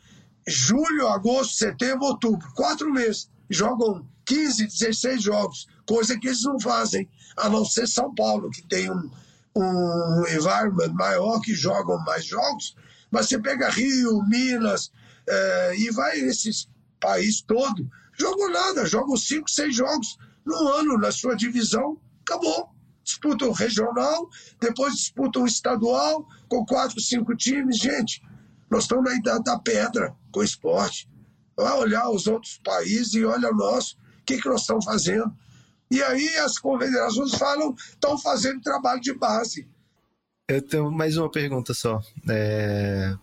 julho, 0.47 1.09
agosto, 1.09 1.55
setembro, 1.55 2.07
outubro, 2.07 2.47
quatro 2.55 2.93
meses. 2.93 3.29
Jogam 3.49 4.07
15, 4.25 4.67
16 4.67 5.23
jogos, 5.23 5.67
coisa 5.87 6.19
que 6.19 6.29
eles 6.29 6.43
não 6.43 6.59
fazem, 6.59 7.09
a 7.37 7.49
não 7.49 7.65
ser 7.65 7.87
São 7.87 8.15
Paulo, 8.15 8.51
que 8.51 8.63
tem 8.63 8.91
um, 8.91 9.11
um 9.57 10.25
environment 10.29 10.93
maior 10.93 11.41
que 11.41 11.55
jogam 11.55 11.99
mais 12.05 12.25
jogos, 12.25 12.77
mas 13.11 13.29
você 13.29 13.39
pega 13.39 13.71
Rio, 13.71 14.23
Minas 14.29 14.91
é, 15.27 15.77
e 15.77 15.91
vai 15.91 16.19
esses 16.21 16.69
países 17.01 17.43
todo, 17.43 17.89
jogam 18.19 18.51
nada, 18.51 18.87
jogam 18.87 19.17
cinco, 19.17 19.51
seis 19.51 19.75
jogos 19.75 20.17
no 20.45 20.69
ano 20.69 20.99
na 20.99 21.13
sua 21.13 21.35
divisão, 21.35 21.99
acabou. 22.23 22.74
Disputam 23.05 23.53
regional, 23.53 24.29
depois 24.59 24.95
disputam 24.95 25.43
um 25.43 25.47
estadual 25.47 26.27
com 26.49 26.65
quatro, 26.65 27.01
cinco 27.01 27.37
times. 27.37 27.77
Gente, 27.77 28.23
nós 28.71 28.85
estamos 28.85 29.05
na 29.05 29.15
idade 29.15 29.45
da 29.45 29.59
pedra 29.59 30.17
com 30.33 30.41
o 30.41 30.45
esporte. 30.45 31.09
Vai 31.57 31.73
olhar 31.75 32.09
os 32.11 32.27
outros 32.27 32.59
países 32.65 33.15
e 33.15 33.25
olha 33.25 33.51
o 33.51 33.55
nosso, 33.55 33.97
o 34.21 34.25
que, 34.25 34.41
que 34.41 34.49
nós 34.49 34.63
estamos 34.63 34.85
fazendo? 34.85 35.33
E 35.91 36.03
aí 36.03 36.37
as 36.39 36.59
confederações 36.59 37.35
falam, 37.35 37.75
estão 37.77 38.19
fazendo 38.19 38.61
trabalho 38.61 39.01
de 39.01 39.13
base. 39.13 39.69
Eu 40.49 40.61
tenho 40.61 40.91
mais 40.91 41.17
uma 41.17 41.31
pergunta 41.31 41.73
só. 41.73 42.03
É... 42.29 43.15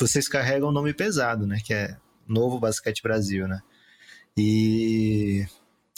Vocês 0.00 0.28
carregam 0.28 0.70
um 0.70 0.72
nome 0.72 0.92
pesado, 0.92 1.46
né? 1.46 1.60
Que 1.64 1.72
é 1.72 1.96
Novo 2.26 2.58
Basquete 2.58 3.02
Brasil, 3.02 3.46
né? 3.46 3.60
E 4.36 5.46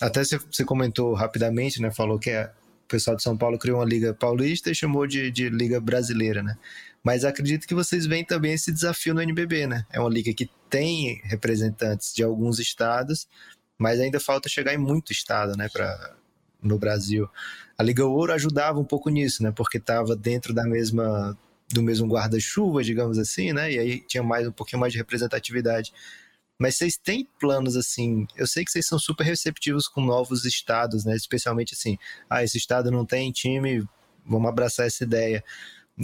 até 0.01 0.23
você 0.23 0.65
comentou 0.65 1.15
rapidamente, 1.15 1.81
né? 1.81 1.91
Falou 1.91 2.19
que 2.19 2.31
o 2.31 2.51
pessoal 2.89 3.17
de 3.17 3.23
São 3.23 3.37
Paulo 3.37 3.59
criou 3.59 3.79
uma 3.79 3.85
liga 3.85 4.15
paulista 4.15 4.71
e 4.71 4.75
chamou 4.75 5.07
de, 5.07 5.31
de 5.31 5.49
liga 5.49 5.81
brasileira, 5.81 6.43
né? 6.43 6.57
Mas 7.05 7.25
acredito 7.25 7.67
que 7.67 7.75
vocês 7.75 8.07
veem 8.07 8.25
também 8.25 8.53
esse 8.53 8.73
desafio 8.73 9.15
no 9.15 9.23
NBB, 9.23 9.67
né? 9.67 9.87
É 9.93 10.01
uma 10.01 10.11
liga 10.11 10.33
que 10.35 10.51
tem 10.69 11.21
representantes 11.25 12.13
de 12.15 12.23
alguns 12.23 12.59
estados, 12.59 13.29
mas 13.79 14.01
ainda 14.01 14.19
falta 14.19 14.49
chegar 14.49 14.75
em 14.75 14.79
muito 14.79 15.13
estado, 15.13 15.57
né, 15.57 15.69
para 15.73 16.17
no 16.61 16.79
Brasil. 16.79 17.29
A 17.79 17.83
Liga 17.83 18.05
Ouro 18.05 18.33
ajudava 18.33 18.81
um 18.81 18.85
pouco 18.85 19.09
nisso, 19.09 19.43
né, 19.43 19.53
porque 19.55 19.79
estava 19.79 20.17
dentro 20.17 20.53
da 20.53 20.65
mesma 20.65 21.39
do 21.71 21.83
mesmo 21.83 22.09
guarda-chuva, 22.09 22.83
digamos 22.83 23.19
assim, 23.19 23.53
né, 23.53 23.71
e 23.71 23.79
aí 23.79 24.01
tinha 24.01 24.23
mais 24.23 24.49
um 24.49 24.53
pouquinho 24.53 24.81
mais 24.81 24.93
de 24.93 24.99
representatividade. 24.99 25.93
Mas 26.59 26.77
vocês 26.77 26.97
têm 26.97 27.29
planos 27.39 27.77
assim? 27.77 28.27
Eu 28.35 28.47
sei 28.47 28.65
que 28.65 28.71
vocês 28.71 28.87
são 28.87 28.99
super 28.99 29.25
receptivos 29.25 29.87
com 29.87 30.01
novos 30.01 30.45
estados, 30.45 31.05
né? 31.05 31.15
Especialmente 31.15 31.75
assim, 31.75 31.97
ah, 32.29 32.43
esse 32.43 32.59
estado 32.59 32.91
não 32.91 33.07
tem 33.07 33.31
time, 33.31 33.87
vamos 34.27 34.49
abraçar 34.49 34.87
essa 34.87 35.05
ideia. 35.05 35.45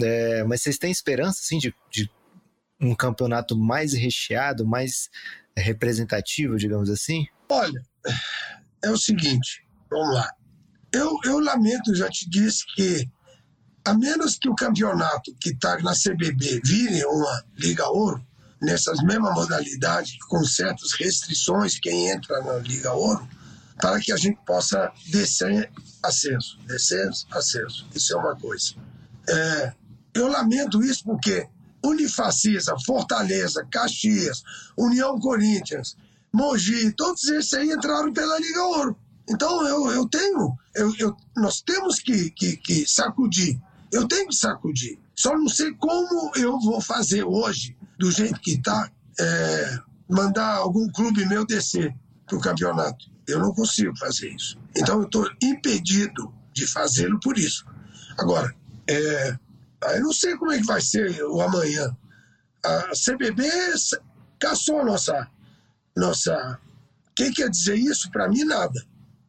É, 0.01 0.43
mas 0.43 0.61
vocês 0.61 0.77
têm 0.77 0.91
esperança 0.91 1.41
assim 1.41 1.57
de, 1.57 1.73
de 1.91 2.09
um 2.79 2.95
campeonato 2.95 3.57
mais 3.57 3.93
recheado, 3.93 4.65
mais 4.65 5.09
representativo, 5.57 6.57
digamos 6.57 6.89
assim? 6.89 7.27
Olha, 7.49 7.81
é 8.83 8.89
o 8.89 8.97
seguinte, 8.97 9.65
vamos 9.89 10.15
lá. 10.15 10.29
Eu, 10.91 11.17
eu 11.25 11.39
lamento, 11.39 11.93
já 11.95 12.09
te 12.09 12.29
disse 12.29 12.65
que 12.75 13.09
a 13.85 13.93
menos 13.93 14.37
que 14.37 14.49
o 14.49 14.55
campeonato 14.55 15.35
que 15.39 15.49
está 15.49 15.77
na 15.79 15.93
CBB 15.93 16.61
vire 16.63 17.05
uma 17.05 17.43
Liga 17.55 17.87
Ouro, 17.89 18.25
nessas 18.61 19.01
mesmas 19.03 19.33
modalidades, 19.33 20.17
com 20.27 20.43
certas 20.43 20.93
restrições, 20.93 21.79
quem 21.79 22.09
entra 22.09 22.41
na 22.41 22.57
Liga 22.57 22.93
Ouro, 22.93 23.27
para 23.77 23.99
que 23.99 24.11
a 24.11 24.17
gente 24.17 24.39
possa 24.45 24.91
descer 25.07 25.71
acesso, 26.01 26.57
descer 26.65 27.09
acesso. 27.31 27.87
Isso 27.93 28.13
é 28.13 28.17
uma 28.17 28.35
coisa. 28.35 28.73
É, 29.27 29.73
eu 30.13 30.27
lamento 30.27 30.83
isso 30.83 31.03
porque 31.03 31.47
Unifacisa, 31.83 32.75
Fortaleza, 32.85 33.67
Caxias, 33.69 34.43
União 34.77 35.19
Corinthians, 35.19 35.95
Mogi, 36.33 36.91
todos 36.93 37.23
esses 37.27 37.53
aí 37.53 37.71
entraram 37.71 38.11
pela 38.11 38.39
Liga 38.39 38.63
Ouro. 38.63 38.97
Então 39.29 39.65
eu, 39.67 39.91
eu 39.91 40.07
tenho, 40.07 40.57
eu, 40.75 40.93
eu, 40.97 41.17
nós 41.35 41.61
temos 41.61 41.99
que, 41.99 42.29
que, 42.31 42.57
que 42.57 42.87
sacudir. 42.87 43.59
Eu 43.91 44.07
tenho 44.07 44.27
que 44.27 44.35
sacudir. 44.35 44.99
Só 45.15 45.35
não 45.37 45.47
sei 45.47 45.73
como 45.73 46.31
eu 46.35 46.59
vou 46.59 46.81
fazer 46.81 47.23
hoje, 47.23 47.75
do 47.97 48.11
jeito 48.11 48.39
que 48.39 48.51
está, 48.51 48.89
é, 49.19 49.79
mandar 50.09 50.55
algum 50.55 50.89
clube 50.91 51.25
meu 51.25 51.45
descer 51.45 51.93
para 52.25 52.37
o 52.37 52.41
campeonato. 52.41 53.05
Eu 53.27 53.39
não 53.39 53.53
consigo 53.53 53.95
fazer 53.97 54.29
isso. 54.29 54.57
Então 54.75 54.99
eu 54.99 55.05
estou 55.05 55.29
impedido 55.41 56.33
de 56.53 56.67
fazê-lo 56.67 57.19
por 57.19 57.37
isso. 57.37 57.65
Agora, 58.17 58.53
é, 58.87 59.37
eu 59.93 60.03
não 60.03 60.13
sei 60.13 60.35
como 60.37 60.51
é 60.51 60.57
que 60.57 60.65
vai 60.65 60.81
ser 60.81 61.23
o 61.23 61.41
amanhã. 61.41 61.95
A 62.63 62.91
CBB 62.93 63.43
caçou 64.39 64.83
nossa. 64.85 65.27
nossa 65.95 66.59
quem 67.15 67.31
quer 67.31 67.49
dizer 67.49 67.75
isso? 67.75 68.11
Para 68.11 68.27
mim, 68.27 68.43
nada. 68.43 68.83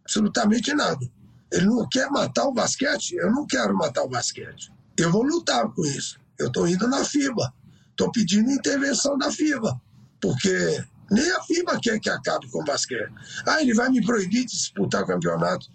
Absolutamente 0.04 0.74
nada. 0.74 1.08
Ele 1.52 1.66
não 1.66 1.88
quer 1.88 2.10
matar 2.10 2.44
o 2.44 2.52
basquete? 2.52 3.12
Eu 3.16 3.30
não 3.30 3.46
quero 3.46 3.76
matar 3.76 4.02
o 4.02 4.08
basquete. 4.08 4.72
Eu 4.98 5.10
vou 5.10 5.22
lutar 5.22 5.68
com 5.72 5.84
isso. 5.84 6.18
Eu 6.38 6.48
estou 6.48 6.66
indo 6.66 6.88
na 6.88 7.04
FIBA. 7.04 7.52
Estou 7.96 8.12
pedindo 8.12 8.50
intervenção 8.50 9.16
da 9.16 9.32
FIBA. 9.32 9.80
Porque 10.20 10.84
nem 11.10 11.30
a 11.32 11.42
FIBA 11.42 11.80
quer 11.80 11.98
que 11.98 12.10
acabe 12.10 12.46
com 12.50 12.60
o 12.60 12.64
basquete. 12.64 13.10
Ah, 13.46 13.62
ele 13.62 13.72
vai 13.72 13.88
me 13.88 14.04
proibir 14.04 14.44
de 14.44 14.52
disputar 14.52 15.02
o 15.02 15.06
campeonato 15.06 15.66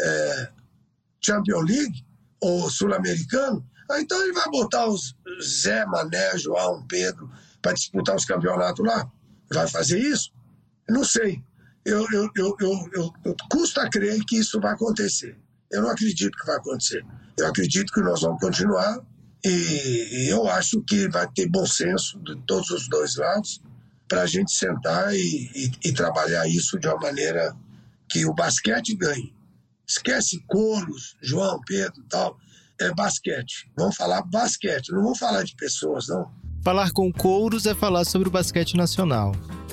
é, 0.00 0.48
Champions 1.20 1.68
League 1.68 2.06
ou 2.40 2.70
Sul-Americano? 2.70 3.68
Ah, 3.90 4.00
então 4.00 4.22
ele 4.22 4.32
vai 4.32 4.48
botar 4.48 4.86
os 4.86 5.16
Zé, 5.42 5.84
Mané, 5.86 6.38
João, 6.38 6.86
Pedro 6.86 7.28
para 7.60 7.72
disputar 7.72 8.14
os 8.14 8.24
campeonatos 8.24 8.86
lá? 8.86 9.10
Vai 9.52 9.66
fazer 9.66 9.98
isso? 9.98 10.32
Não 10.88 11.04
sei. 11.04 11.42
Eu, 11.84 12.06
eu, 12.12 12.30
eu, 12.36 12.56
eu, 12.60 12.90
eu, 12.94 13.12
eu 13.24 13.36
custa 13.50 13.88
crer 13.90 14.20
que 14.24 14.38
isso 14.38 14.60
vai 14.60 14.72
acontecer. 14.72 15.36
Eu 15.72 15.82
não 15.82 15.90
acredito 15.90 16.36
que 16.38 16.46
vai 16.46 16.56
acontecer. 16.56 17.04
Eu 17.36 17.48
acredito 17.48 17.92
que 17.92 18.00
nós 18.00 18.20
vamos 18.20 18.40
continuar 18.40 19.00
e, 19.44 19.48
e 20.24 20.28
eu 20.28 20.48
acho 20.48 20.82
que 20.82 21.08
vai 21.08 21.26
ter 21.32 21.48
bom 21.48 21.66
senso 21.66 22.18
de 22.20 22.36
todos 22.46 22.70
os 22.70 22.88
dois 22.88 23.16
lados 23.16 23.60
para 24.08 24.22
a 24.22 24.26
gente 24.26 24.52
sentar 24.52 25.14
e, 25.14 25.50
e, 25.54 25.70
e, 25.84 25.92
trabalhar 25.92 26.46
isso 26.48 26.78
de 26.78 26.86
uma 26.86 26.98
maneira 26.98 27.56
que 28.08 28.24
o 28.24 28.34
basquete 28.34 28.94
ganhe. 28.94 29.34
Esquece 29.86 30.42
coros, 30.46 31.16
João, 31.20 31.60
Pedro 31.66 32.02
tal 32.08 32.36
é 32.80 32.92
basquete. 32.92 33.70
Vamos 33.76 33.96
falar 33.96 34.22
basquete, 34.22 34.90
não 34.90 35.02
vamos 35.02 35.18
falar 35.18 35.42
de 35.42 35.54
pessoas, 35.56 36.08
não. 36.08 36.30
Falar 36.62 36.90
com 36.90 37.12
Couros 37.12 37.66
é 37.66 37.74
falar 37.74 38.04
sobre 38.04 38.28
o 38.28 38.30
basquete 38.30 38.76
nacional. 38.76 39.32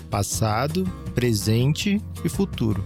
Passado, 0.10 0.86
presente 1.16 2.02
e 2.24 2.30
futuro. 2.30 2.86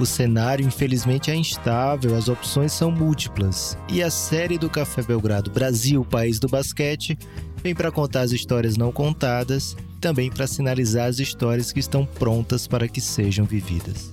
O 0.00 0.06
cenário, 0.06 0.66
infelizmente, 0.66 1.30
é 1.30 1.34
instável, 1.36 2.16
as 2.16 2.26
opções 2.26 2.72
são 2.72 2.90
múltiplas. 2.90 3.76
E 3.86 4.02
a 4.02 4.10
série 4.10 4.56
do 4.56 4.70
Café 4.70 5.02
Belgrado 5.02 5.50
Brasil, 5.50 6.02
País 6.06 6.40
do 6.40 6.48
Basquete, 6.48 7.18
vem 7.62 7.74
para 7.74 7.92
contar 7.92 8.22
as 8.22 8.32
histórias 8.32 8.78
não 8.78 8.90
contadas, 8.90 9.76
também 10.00 10.30
para 10.30 10.46
sinalizar 10.46 11.06
as 11.06 11.18
histórias 11.18 11.70
que 11.70 11.80
estão 11.80 12.06
prontas 12.06 12.66
para 12.66 12.88
que 12.88 12.98
sejam 12.98 13.44
vividas. 13.44 14.10